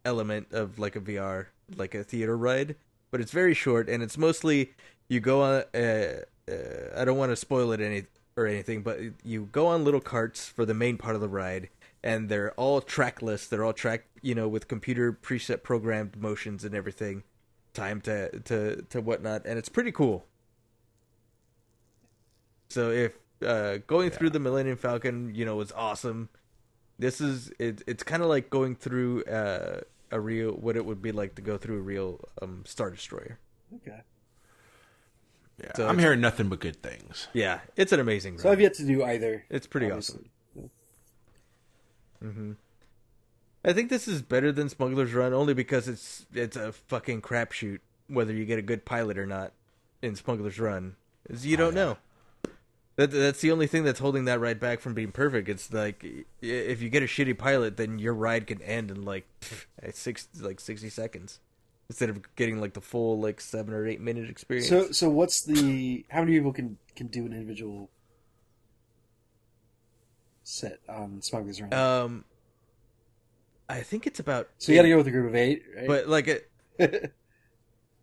element 0.04 0.52
of 0.52 0.78
like 0.78 0.94
a 0.94 1.00
VR, 1.00 1.46
like 1.76 1.96
a 1.96 2.04
theater 2.04 2.36
ride. 2.36 2.76
But 3.10 3.20
it's 3.20 3.32
very 3.32 3.54
short, 3.54 3.88
and 3.88 4.00
it's 4.00 4.16
mostly 4.16 4.74
you 5.08 5.18
go 5.18 5.42
on. 5.42 5.64
Uh, 5.74 6.20
uh, 6.48 6.54
I 6.96 7.04
don't 7.04 7.18
want 7.18 7.32
to 7.32 7.36
spoil 7.36 7.72
it 7.72 7.80
any 7.80 8.04
or 8.36 8.46
anything, 8.46 8.82
but 8.82 9.00
you 9.24 9.48
go 9.50 9.66
on 9.66 9.82
little 9.82 10.00
carts 10.00 10.46
for 10.48 10.64
the 10.64 10.74
main 10.74 10.96
part 10.98 11.16
of 11.16 11.20
the 11.20 11.28
ride, 11.28 11.68
and 12.06 12.28
they're 12.28 12.52
all 12.52 12.80
trackless. 12.80 13.48
They're 13.48 13.64
all 13.64 13.72
track, 13.72 14.04
you 14.22 14.34
know, 14.34 14.46
with 14.46 14.68
computer 14.68 15.12
preset 15.12 15.64
programmed 15.64 16.16
motions 16.16 16.64
and 16.64 16.72
everything 16.74 17.24
time 17.74 18.00
to 18.02 18.30
to 18.40 18.82
to 18.82 19.00
whatnot, 19.00 19.44
and 19.44 19.58
it's 19.58 19.68
pretty 19.68 19.90
cool. 19.90 20.24
So 22.68 22.90
if 22.90 23.18
uh, 23.44 23.78
going 23.88 24.10
through 24.10 24.30
the 24.30 24.38
Millennium 24.38 24.76
Falcon, 24.76 25.34
you 25.34 25.44
know, 25.44 25.56
was 25.56 25.72
awesome. 25.72 26.28
This 26.96 27.20
is 27.20 27.50
it, 27.58 27.82
it's 27.88 28.04
kind 28.04 28.22
of 28.22 28.28
like 28.28 28.50
going 28.50 28.76
through 28.76 29.24
uh, 29.24 29.80
a 30.12 30.20
real 30.20 30.52
what 30.52 30.76
it 30.76 30.86
would 30.86 31.02
be 31.02 31.10
like 31.10 31.34
to 31.34 31.42
go 31.42 31.58
through 31.58 31.78
a 31.78 31.82
real 31.82 32.20
um, 32.40 32.62
Star 32.64 32.90
Destroyer. 32.90 33.40
Okay. 33.74 34.00
Yeah, 35.60 35.72
So 35.74 35.88
I'm 35.88 35.98
hearing 35.98 36.20
nothing 36.20 36.50
but 36.50 36.60
good 36.60 36.82
things. 36.82 37.28
Yeah, 37.32 37.60
it's 37.76 37.90
an 37.90 37.98
amazing. 37.98 38.38
So 38.38 38.50
I've 38.52 38.60
yet 38.60 38.74
to 38.74 38.84
do 38.84 39.02
either. 39.02 39.44
It's 39.48 39.66
pretty 39.66 39.86
obviously. 39.86 40.30
Hmm 42.20 42.52
I 43.64 43.72
think 43.72 43.90
this 43.90 44.06
is 44.06 44.22
better 44.22 44.52
than 44.52 44.68
Smuggler's 44.68 45.12
Run 45.12 45.32
only 45.32 45.52
because 45.52 45.88
it's 45.88 46.26
it's 46.32 46.56
a 46.56 46.72
fucking 46.72 47.22
crapshoot 47.22 47.80
whether 48.08 48.32
you 48.32 48.44
get 48.44 48.58
a 48.58 48.62
good 48.62 48.84
pilot 48.84 49.18
or 49.18 49.26
not 49.26 49.52
in 50.02 50.14
Smuggler's 50.14 50.60
Run. 50.60 50.94
Is 51.28 51.44
you 51.44 51.56
don't 51.56 51.74
know. 51.74 51.98
That 52.94 53.10
that's 53.10 53.40
the 53.40 53.50
only 53.50 53.66
thing 53.66 53.84
that's 53.84 53.98
holding 53.98 54.24
that 54.24 54.40
ride 54.40 54.60
back 54.60 54.80
from 54.80 54.94
being 54.94 55.12
perfect. 55.12 55.48
It's 55.48 55.72
like 55.72 56.04
if 56.40 56.80
you 56.80 56.88
get 56.88 57.02
a 57.02 57.06
shitty 57.06 57.36
pilot, 57.36 57.76
then 57.76 57.98
your 57.98 58.14
ride 58.14 58.46
can 58.46 58.62
end 58.62 58.90
in 58.90 59.04
like 59.04 59.26
six 59.92 60.28
like 60.40 60.60
sixty 60.60 60.88
seconds 60.88 61.40
instead 61.88 62.08
of 62.08 62.34
getting 62.36 62.60
like 62.60 62.72
the 62.72 62.80
full 62.80 63.20
like 63.20 63.40
seven 63.40 63.74
or 63.74 63.86
eight 63.86 64.00
minute 64.00 64.30
experience. 64.30 64.68
So 64.68 64.92
so 64.92 65.10
what's 65.10 65.42
the 65.42 66.06
how 66.08 66.20
many 66.20 66.36
people 66.36 66.52
can 66.52 66.78
can 66.94 67.08
do 67.08 67.26
an 67.26 67.32
individual 67.32 67.90
set 70.48 70.78
on 70.88 71.20
Smuggler's 71.20 71.60
Run? 71.60 71.74
um, 71.74 72.24
I 73.68 73.80
think 73.80 74.06
it's 74.06 74.20
about. 74.20 74.48
so 74.58 74.70
you 74.70 74.78
got 74.78 74.82
to 74.82 74.88
go 74.88 74.96
with 74.96 75.08
a 75.08 75.10
group 75.10 75.26
of 75.28 75.34
eight, 75.34 75.64
right? 75.76 75.86
but 75.88 76.08
like 76.08 76.28
it. 76.28 76.50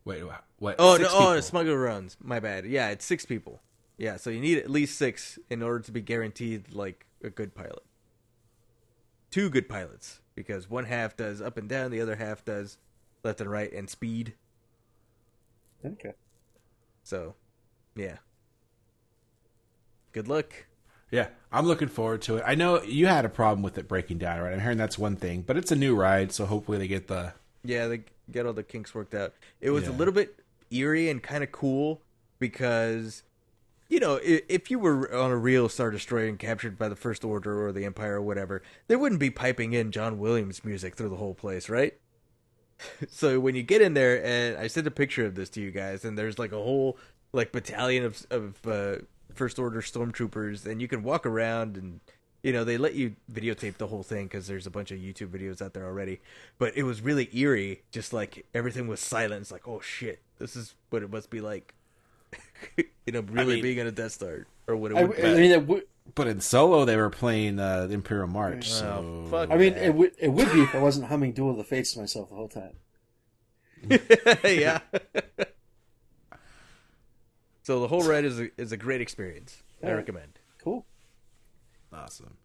Wait, 0.06 0.24
wha- 0.24 0.40
what? 0.60 0.76
Oh 0.78 0.98
Six 0.98 1.10
no! 1.10 1.16
Oh, 1.18 1.20
people. 1.30 1.42
smuggler 1.42 1.80
runs. 1.80 2.18
My 2.22 2.40
bad. 2.42 2.66
Yeah, 2.66 2.90
it's 2.90 3.06
six 3.06 3.26
people. 3.26 3.62
Yeah, 3.98 4.18
so 4.18 4.30
you 4.30 4.42
need 4.42 4.58
at 4.58 4.70
least 4.70 4.98
six 4.98 5.40
in 5.50 5.62
order 5.64 5.80
to 5.86 5.92
be 5.94 6.02
guaranteed 6.02 6.74
like 6.74 7.06
a 7.24 7.30
good 7.30 7.56
pilot. 7.56 7.84
Two 9.32 9.50
good 9.50 9.70
pilots 9.70 10.20
because 10.36 10.70
one 10.70 10.84
half 10.86 11.16
does 11.16 11.42
up 11.42 11.56
and 11.58 11.70
down, 11.70 11.92
the 11.92 12.02
other 12.02 12.18
half 12.18 12.44
does 12.44 12.78
left 13.24 13.40
and 13.40 13.50
right 13.50 13.72
and 13.72 13.90
speed. 13.90 14.34
okay. 15.86 16.14
So, 17.04 17.36
yeah. 17.96 18.18
Good 20.12 20.28
luck. 20.28 20.54
Yeah, 21.14 21.28
I'm 21.52 21.68
looking 21.68 21.90
forward 21.90 22.24
to 22.24 22.38
it. 22.38 22.44
I 22.44 22.56
know 22.56 22.82
you 22.82 23.06
had 23.06 23.24
a 23.24 23.30
problem 23.30 23.62
with 23.62 23.78
it 23.78 23.88
breaking 23.88 24.18
down, 24.18 24.42
right? 24.42 24.52
I'm 24.52 24.60
hearing 24.60 24.80
that's 24.80 24.98
one 24.98 25.16
thing, 25.16 25.44
but 25.44 25.58
it's 25.58 25.72
a 25.72 25.76
new 25.76 25.96
ride, 25.96 26.32
so 26.32 26.48
hopefully 26.48 26.80
they 26.80 26.88
get 26.88 27.08
the. 27.08 27.34
Yeah, 27.64 27.88
they 27.88 28.06
get 28.32 28.48
all 28.48 28.54
the 28.54 28.64
kinks 28.64 28.96
worked 28.96 29.14
out. 29.14 29.34
It 29.62 29.70
was 29.70 29.88
a 29.88 29.92
little 29.92 30.14
bit 30.14 30.40
eerie 30.72 31.12
and 31.12 31.22
kind 31.22 31.44
of 31.44 31.52
cool 31.52 32.02
because 32.40 33.22
you 33.90 34.00
know, 34.00 34.20
if 34.24 34.72
you 34.72 34.80
were 34.80 35.14
on 35.16 35.30
a 35.30 35.38
real 35.38 35.70
Star 35.70 35.92
Destroyer 35.92 36.26
and 36.26 36.40
captured 36.40 36.80
by 36.80 36.90
the 36.90 36.96
First 36.96 37.24
Order 37.24 37.64
or 37.64 37.72
the 37.72 37.86
Empire 37.86 38.16
or 38.16 38.22
whatever, 38.24 38.64
they 38.88 38.96
wouldn't 38.96 39.22
be 39.22 39.30
piping 39.30 39.74
in 39.74 39.92
John 39.92 40.18
Williams 40.18 40.66
music 40.66 40.96
through 40.96 41.10
the 41.10 41.18
whole 41.18 41.36
place, 41.36 41.70
right? 41.70 41.94
so 43.08 43.40
when 43.40 43.54
you 43.54 43.62
get 43.62 43.84
in 43.84 43.94
there, 43.94 44.26
and 44.26 44.58
I 44.58 44.66
sent 44.66 44.88
a 44.88 44.92
picture 44.92 45.28
of 45.28 45.36
this 45.36 45.52
to 45.52 45.62
you 45.62 45.70
guys, 45.70 46.06
and 46.06 46.18
there's 46.18 46.40
like 46.40 46.52
a 46.52 46.58
whole 46.58 46.98
like 47.34 47.52
battalion 47.52 48.04
of 48.04 48.26
of 48.32 48.68
uh, 48.68 48.96
First 49.34 49.60
Order 49.60 49.82
stormtroopers, 49.82 50.66
and 50.66 50.82
you 50.82 50.88
can 50.88 51.04
walk 51.04 51.26
around 51.26 51.78
and. 51.78 52.00
You 52.46 52.52
know, 52.52 52.66
they 52.66 52.78
let 52.78 52.94
you 52.94 53.16
videotape 53.32 53.78
the 53.78 53.88
whole 53.88 54.04
thing 54.04 54.26
because 54.26 54.48
there's 54.48 54.68
a 54.68 54.70
bunch 54.70 54.92
of 54.92 55.00
YouTube 55.00 55.30
videos 55.30 55.62
out 55.62 55.74
there 55.74 55.86
already. 55.86 56.20
But 56.58 56.76
it 56.76 56.84
was 56.84 57.00
really 57.00 57.30
eerie, 57.34 57.84
just 57.90 58.12
like 58.12 58.46
everything 58.54 58.86
was 58.90 59.00
silent. 59.00 59.44
It's 59.44 59.52
like, 59.52 59.66
oh 59.66 59.80
shit, 59.80 60.20
this 60.40 60.58
is 60.58 60.76
what 60.90 61.04
it 61.04 61.10
must 61.10 61.30
be 61.30 61.40
like 61.40 61.74
you 62.78 63.14
know, 63.14 63.22
really 63.22 63.54
mean- 63.56 63.64
being 63.64 63.80
on 63.80 63.88
a 63.88 63.92
Death 63.94 64.12
Star 64.12 64.46
or 64.68 64.76
what 64.76 64.92
it 64.92 64.98
I, 64.98 65.04
would 65.06 65.20
I 65.22 65.22
be. 65.36 65.40
mean, 65.40 65.52
it 65.52 65.66
would. 65.66 65.84
But 66.16 66.28
in 66.28 66.42
Solo, 66.42 66.84
they 66.84 66.98
were 66.98 67.10
playing 67.10 67.60
uh, 67.60 67.88
the 67.88 67.94
Imperial 67.94 68.28
March. 68.28 68.70
So 68.70 69.24
Oh, 69.26 69.30
fuck. 69.32 69.50
I 69.50 69.56
mean, 69.56 69.76
it 69.76 69.96
would. 69.96 70.12
It 70.20 70.28
would 70.28 70.52
be 70.52 70.64
if 70.64 70.76
I 70.76 70.80
wasn't 70.80 71.06
humming 71.08 71.32
"Duel 71.32 71.52
of 71.52 71.56
the 71.58 71.64
Fates" 71.64 71.94
to 71.94 72.00
myself 72.02 72.28
the 72.28 72.36
whole 72.36 72.50
time. 72.50 72.74
yeah. 74.44 74.80
so 77.64 77.80
the 77.80 77.88
whole 77.88 78.04
ride 78.04 78.26
is 78.26 78.40
a, 78.40 78.50
is 78.62 78.72
a 78.72 78.78
great 78.78 79.02
experience. 79.02 79.64
I 79.82 79.88
Yeah. 79.88 79.94
recommend. 79.94 80.40
Cool. 80.64 80.86
awesome. 81.92 82.38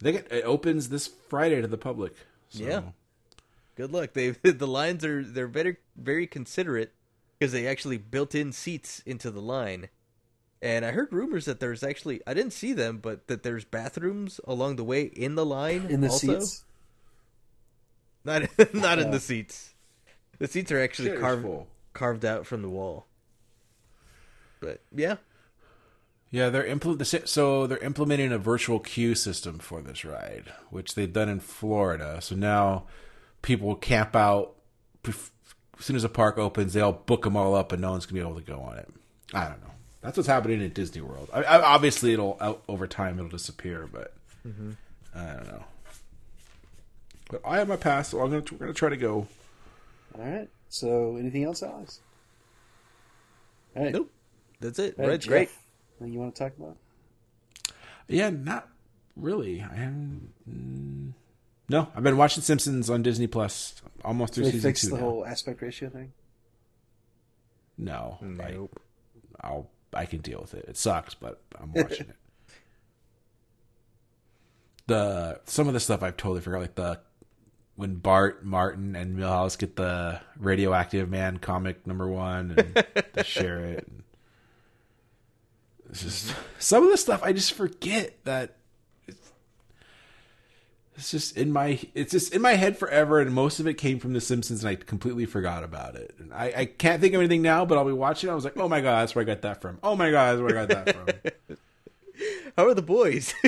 I 0.00 0.04
think 0.04 0.16
it, 0.18 0.28
it 0.32 0.44
opens 0.44 0.88
this 0.88 1.06
Friday 1.06 1.60
to 1.60 1.66
the 1.68 1.78
public. 1.78 2.14
So. 2.50 2.64
Yeah. 2.64 2.82
Good 3.76 3.92
luck. 3.92 4.12
They 4.12 4.30
the 4.42 4.66
lines 4.66 5.04
are 5.04 5.22
they're 5.24 5.46
very 5.48 5.76
very 5.96 6.26
considerate 6.26 6.92
because 7.38 7.52
they 7.52 7.66
actually 7.66 7.98
built 7.98 8.34
in 8.34 8.52
seats 8.52 9.02
into 9.06 9.30
the 9.30 9.40
line. 9.42 9.88
And 10.62 10.84
I 10.84 10.92
heard 10.92 11.12
rumors 11.12 11.44
that 11.46 11.60
there's 11.60 11.82
actually 11.82 12.20
I 12.26 12.34
didn't 12.34 12.52
see 12.52 12.72
them, 12.72 12.98
but 12.98 13.26
that 13.26 13.42
there's 13.42 13.64
bathrooms 13.64 14.40
along 14.46 14.76
the 14.76 14.84
way 14.84 15.02
in 15.02 15.34
the 15.34 15.44
line 15.44 15.86
In 15.90 16.00
the 16.00 16.08
also. 16.08 16.38
seats. 16.38 16.64
Not 18.24 18.48
not 18.74 18.98
in 18.98 19.10
the 19.10 19.20
seats. 19.20 19.74
The 20.38 20.46
seats 20.48 20.70
are 20.72 20.80
actually 20.80 21.10
Shit 21.10 21.20
carved 21.20 21.42
full. 21.42 21.66
carved 21.92 22.24
out 22.24 22.46
from 22.46 22.62
the 22.62 22.70
wall. 22.70 23.06
But 24.64 24.80
yeah, 24.94 25.16
Yeah, 26.30 26.48
they're 26.48 26.64
impl- 26.64 26.96
the 26.98 27.04
si- 27.04 27.26
so 27.26 27.66
they're 27.66 27.78
implementing 27.78 28.32
a 28.32 28.38
virtual 28.38 28.80
queue 28.80 29.14
system 29.14 29.58
for 29.58 29.82
this 29.82 30.04
ride, 30.04 30.52
which 30.70 30.94
they've 30.94 31.12
done 31.12 31.28
in 31.28 31.40
Florida. 31.40 32.20
So 32.22 32.34
now 32.34 32.84
people 33.42 33.68
will 33.68 33.76
camp 33.76 34.16
out 34.16 34.54
bef- 35.02 35.30
as 35.78 35.84
soon 35.84 35.96
as 35.96 36.02
the 36.02 36.08
park 36.08 36.38
opens. 36.38 36.72
They'll 36.72 36.92
book 36.92 37.24
them 37.24 37.36
all 37.36 37.54
up, 37.54 37.72
and 37.72 37.82
no 37.82 37.90
one's 37.90 38.06
gonna 38.06 38.20
be 38.22 38.26
able 38.26 38.40
to 38.40 38.46
go 38.46 38.60
on 38.60 38.78
it. 38.78 38.88
I 39.34 39.44
don't 39.48 39.60
know. 39.62 39.70
That's 40.00 40.16
what's 40.16 40.28
happening 40.28 40.60
in 40.60 40.70
Disney 40.70 41.00
World. 41.02 41.28
I, 41.32 41.42
I, 41.42 41.62
obviously, 41.62 42.12
it'll 42.12 42.36
out, 42.40 42.62
over 42.68 42.86
time 42.86 43.18
it'll 43.18 43.30
disappear, 43.30 43.88
but 43.90 44.14
mm-hmm. 44.46 44.72
I 45.14 45.32
don't 45.34 45.46
know. 45.46 45.64
But 47.30 47.40
I 47.44 47.58
have 47.58 47.68
my 47.68 47.76
pass, 47.76 48.08
so 48.10 48.20
I'm 48.20 48.30
gonna 48.30 48.44
we're 48.52 48.58
gonna 48.58 48.72
try 48.74 48.88
to 48.90 48.96
go. 48.96 49.26
All 50.18 50.24
right. 50.24 50.48
So, 50.68 51.16
anything 51.16 51.44
else, 51.44 51.62
Alex? 51.62 52.00
All 53.76 53.82
right. 53.84 53.92
nope, 53.92 54.10
that's 54.60 54.78
it. 54.78 54.94
All 54.98 55.04
right, 55.04 55.10
Red's 55.12 55.26
great. 55.26 55.50
Anything 56.00 56.14
you 56.14 56.20
want 56.20 56.34
to 56.34 56.42
talk 56.44 56.52
about? 56.56 56.76
Yeah, 58.08 58.30
not 58.30 58.68
really. 59.16 59.62
I 59.62 59.74
haven't. 59.74 60.32
Mm, 60.48 61.12
no, 61.68 61.88
I've 61.96 62.02
been 62.02 62.16
watching 62.16 62.42
Simpsons 62.42 62.90
on 62.90 63.02
Disney 63.02 63.26
Plus 63.26 63.80
almost 64.04 64.34
through 64.34 64.44
They 64.44 64.50
season 64.52 64.70
fixed 64.70 64.84
two 64.84 64.90
the 64.90 64.96
now. 64.96 65.02
whole 65.02 65.26
aspect 65.26 65.62
ratio 65.62 65.88
thing. 65.88 66.12
No, 67.78 68.18
like, 68.20 68.54
Nope. 68.54 68.80
I'll 69.40 69.70
I 69.92 70.06
can 70.06 70.20
deal 70.20 70.40
with 70.40 70.54
it. 70.54 70.66
It 70.68 70.76
sucks, 70.76 71.14
but 71.14 71.40
I'm 71.60 71.72
watching 71.74 72.08
it. 72.08 72.16
The 74.86 75.40
some 75.46 75.66
of 75.66 75.74
the 75.74 75.80
stuff 75.80 76.02
I've 76.02 76.16
totally 76.16 76.40
forgot, 76.42 76.60
like 76.60 76.74
the 76.74 77.00
when 77.76 77.96
Bart, 77.96 78.44
Martin, 78.44 78.94
and 78.94 79.16
Milhouse 79.18 79.58
get 79.58 79.74
the 79.76 80.20
Radioactive 80.38 81.08
Man 81.10 81.38
comic 81.38 81.86
number 81.86 82.06
one 82.06 82.54
and 82.56 82.84
they 83.14 83.22
share 83.24 83.58
it. 83.64 83.88
And 83.88 84.03
it's 85.94 86.02
just 86.02 86.34
some 86.58 86.82
of 86.84 86.90
the 86.90 86.96
stuff 86.96 87.22
I 87.22 87.32
just 87.32 87.52
forget 87.52 88.16
that 88.24 88.56
it's, 89.06 89.32
it's 90.96 91.10
just 91.10 91.36
in 91.36 91.52
my 91.52 91.78
it's 91.94 92.10
just 92.10 92.34
in 92.34 92.42
my 92.42 92.54
head 92.54 92.76
forever, 92.76 93.20
and 93.20 93.32
most 93.32 93.60
of 93.60 93.66
it 93.68 93.74
came 93.74 93.98
from 94.00 94.12
The 94.12 94.20
Simpsons, 94.20 94.64
and 94.64 94.70
I 94.70 94.74
completely 94.74 95.24
forgot 95.24 95.62
about 95.64 95.94
it. 95.94 96.14
And 96.18 96.32
I, 96.34 96.52
I 96.56 96.64
can't 96.66 97.00
think 97.00 97.14
of 97.14 97.20
anything 97.20 97.42
now, 97.42 97.64
but 97.64 97.78
I'll 97.78 97.84
be 97.84 97.92
watching. 97.92 98.28
it, 98.28 98.32
I 98.32 98.34
was 98.34 98.44
like, 98.44 98.56
oh 98.56 98.68
my 98.68 98.80
god, 98.80 99.02
that's 99.02 99.14
where 99.14 99.22
I 99.22 99.24
got 99.26 99.42
that 99.42 99.60
from. 99.60 99.78
Oh 99.82 99.94
my 99.96 100.10
god, 100.10 100.32
that's 100.32 100.42
where 100.42 100.58
I 100.60 100.66
got 100.66 100.84
that 100.86 100.96
from. 100.96 101.56
How 102.56 102.66
are 102.68 102.74
the 102.74 102.82
boys? 102.82 103.34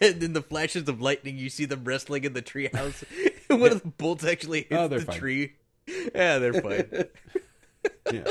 and 0.00 0.22
in 0.22 0.32
the 0.32 0.42
flashes 0.42 0.88
of 0.88 1.00
lightning, 1.00 1.38
you 1.38 1.48
see 1.48 1.64
them 1.64 1.84
wrestling 1.84 2.24
in 2.24 2.32
the 2.32 2.42
treehouse. 2.42 3.04
one 3.48 3.70
of 3.70 3.82
the 3.82 3.88
bolts 3.88 4.24
actually 4.24 4.62
hits 4.62 4.72
Oh, 4.72 4.88
the 4.88 5.00
fine. 5.00 5.18
tree. 5.18 5.52
Yeah, 6.14 6.38
they're 6.38 6.54
fine. 6.54 7.04
yeah. 8.12 8.30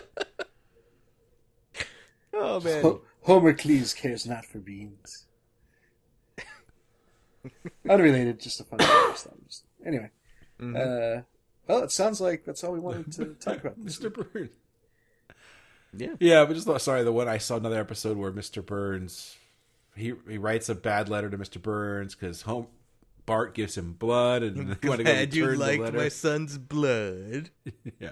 oh 2.33 2.59
man. 2.59 2.81
Ho- 2.81 3.01
Homer 3.29 3.53
Cleese 3.53 3.95
cares 3.95 4.25
not 4.25 4.43
for 4.43 4.57
beans. 4.57 5.25
Unrelated, 7.87 8.39
just 8.39 8.59
a 8.59 8.63
funny 8.63 8.83
story. 9.15 9.35
Just- 9.47 9.65
Anyway, 9.85 10.09
Mm-hmm. 10.59 10.75
uh, 10.75 11.21
well, 11.67 11.83
it 11.83 11.91
sounds 11.91 12.19
like 12.19 12.43
that's 12.43 12.63
all 12.63 12.73
we 12.73 12.79
wanted 12.81 13.11
to 13.13 13.25
talk 13.39 13.59
about. 13.63 13.79
Mr. 13.79 14.11
Burns. 14.13 14.49
Yeah. 15.95 16.15
Yeah, 16.19 16.43
but 16.45 16.53
just 16.55 16.65
thought, 16.67 16.81
sorry, 16.81 17.03
the 17.03 17.13
one 17.13 17.27
I 17.29 17.37
saw 17.37 17.55
another 17.55 17.79
episode 17.79 18.17
where 18.17 18.31
Mr. 18.31 18.65
Burns 18.65 19.37
he 19.95 20.13
he 20.27 20.37
writes 20.37 20.67
a 20.69 20.75
bad 20.75 21.07
letter 21.07 21.29
to 21.29 21.37
Mr. 21.37 21.61
Burns 21.61 22.13
because 22.15 22.41
home 22.41 22.67
Bart 23.25 23.53
gives 23.53 23.77
him 23.77 23.93
blood 23.93 24.43
and 24.43 24.57
they 24.57 24.87
want 24.87 24.99
to 24.99 25.03
go 25.05 25.13
Glad 25.13 25.33
you 25.33 25.45
return 25.47 25.83
the 25.85 25.91
my 25.93 26.09
son's 26.09 26.57
blood. 26.57 27.51
yeah, 27.99 28.11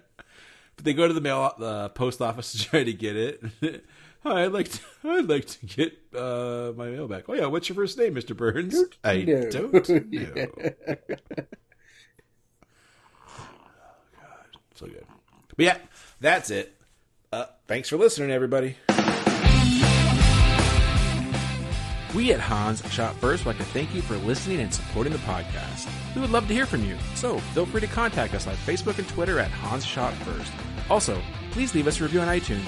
but 0.76 0.86
they 0.86 0.94
go 0.94 1.08
to 1.08 1.14
the 1.14 1.22
mail 1.22 1.54
the 1.58 1.90
post 1.90 2.22
office 2.22 2.52
to 2.54 2.64
try 2.64 2.84
to 2.84 2.94
get 2.94 3.16
it. 3.18 3.84
Hi, 4.28 4.44
I'd 4.44 4.52
like 4.52 4.70
to, 4.70 4.80
I'd 5.06 5.30
like 5.30 5.46
to 5.46 5.66
get 5.66 5.98
uh, 6.14 6.74
my 6.76 6.88
mail 6.90 7.08
back. 7.08 7.24
Oh 7.30 7.34
yeah, 7.34 7.46
what's 7.46 7.70
your 7.70 7.78
first 7.78 7.98
name, 7.98 8.14
Mr. 8.14 8.36
Burns? 8.36 8.76
I 9.02 9.22
know. 9.22 9.50
don't 9.50 9.90
know. 9.90 10.04
Yeah. 10.12 10.46
oh, 10.68 10.96
God, 14.18 14.48
so 14.76 14.86
good. 14.88 15.06
But 15.56 15.66
yeah, 15.66 15.78
that's 16.20 16.50
it. 16.50 16.76
Uh, 17.32 17.46
thanks 17.68 17.88
for 17.88 17.96
listening, 17.96 18.32
everybody. 18.32 18.76
We 22.14 22.34
at 22.34 22.42
Hans 22.42 22.86
Shot 22.92 23.16
First 23.18 23.46
would 23.46 23.58
like 23.58 23.66
to 23.66 23.72
thank 23.72 23.96
you 23.96 24.02
for 24.02 24.18
listening 24.18 24.60
and 24.60 24.74
supporting 24.74 25.14
the 25.14 25.20
podcast. 25.20 25.88
We 26.16 26.22
would 26.22 26.32
love 26.32 26.50
to 26.50 26.54
hear 26.54 26.66
from 26.66 26.84
you, 26.84 26.98
so 27.16 27.38
feel 27.54 27.66
free 27.66 27.80
to 27.80 27.88
contact 27.88 28.34
us 28.34 28.46
on 28.46 28.56
Facebook 28.56 28.98
and 28.98 29.08
Twitter 29.08 29.40
at 29.40 29.52
Hans 29.52 29.86
Shot 29.86 30.14
First. 30.16 30.52
Also, 30.90 31.22
please 31.52 31.74
leave 31.74 31.88
us 31.88 32.02
a 32.02 32.04
review 32.04 32.20
on 32.20 32.28
iTunes. 32.28 32.68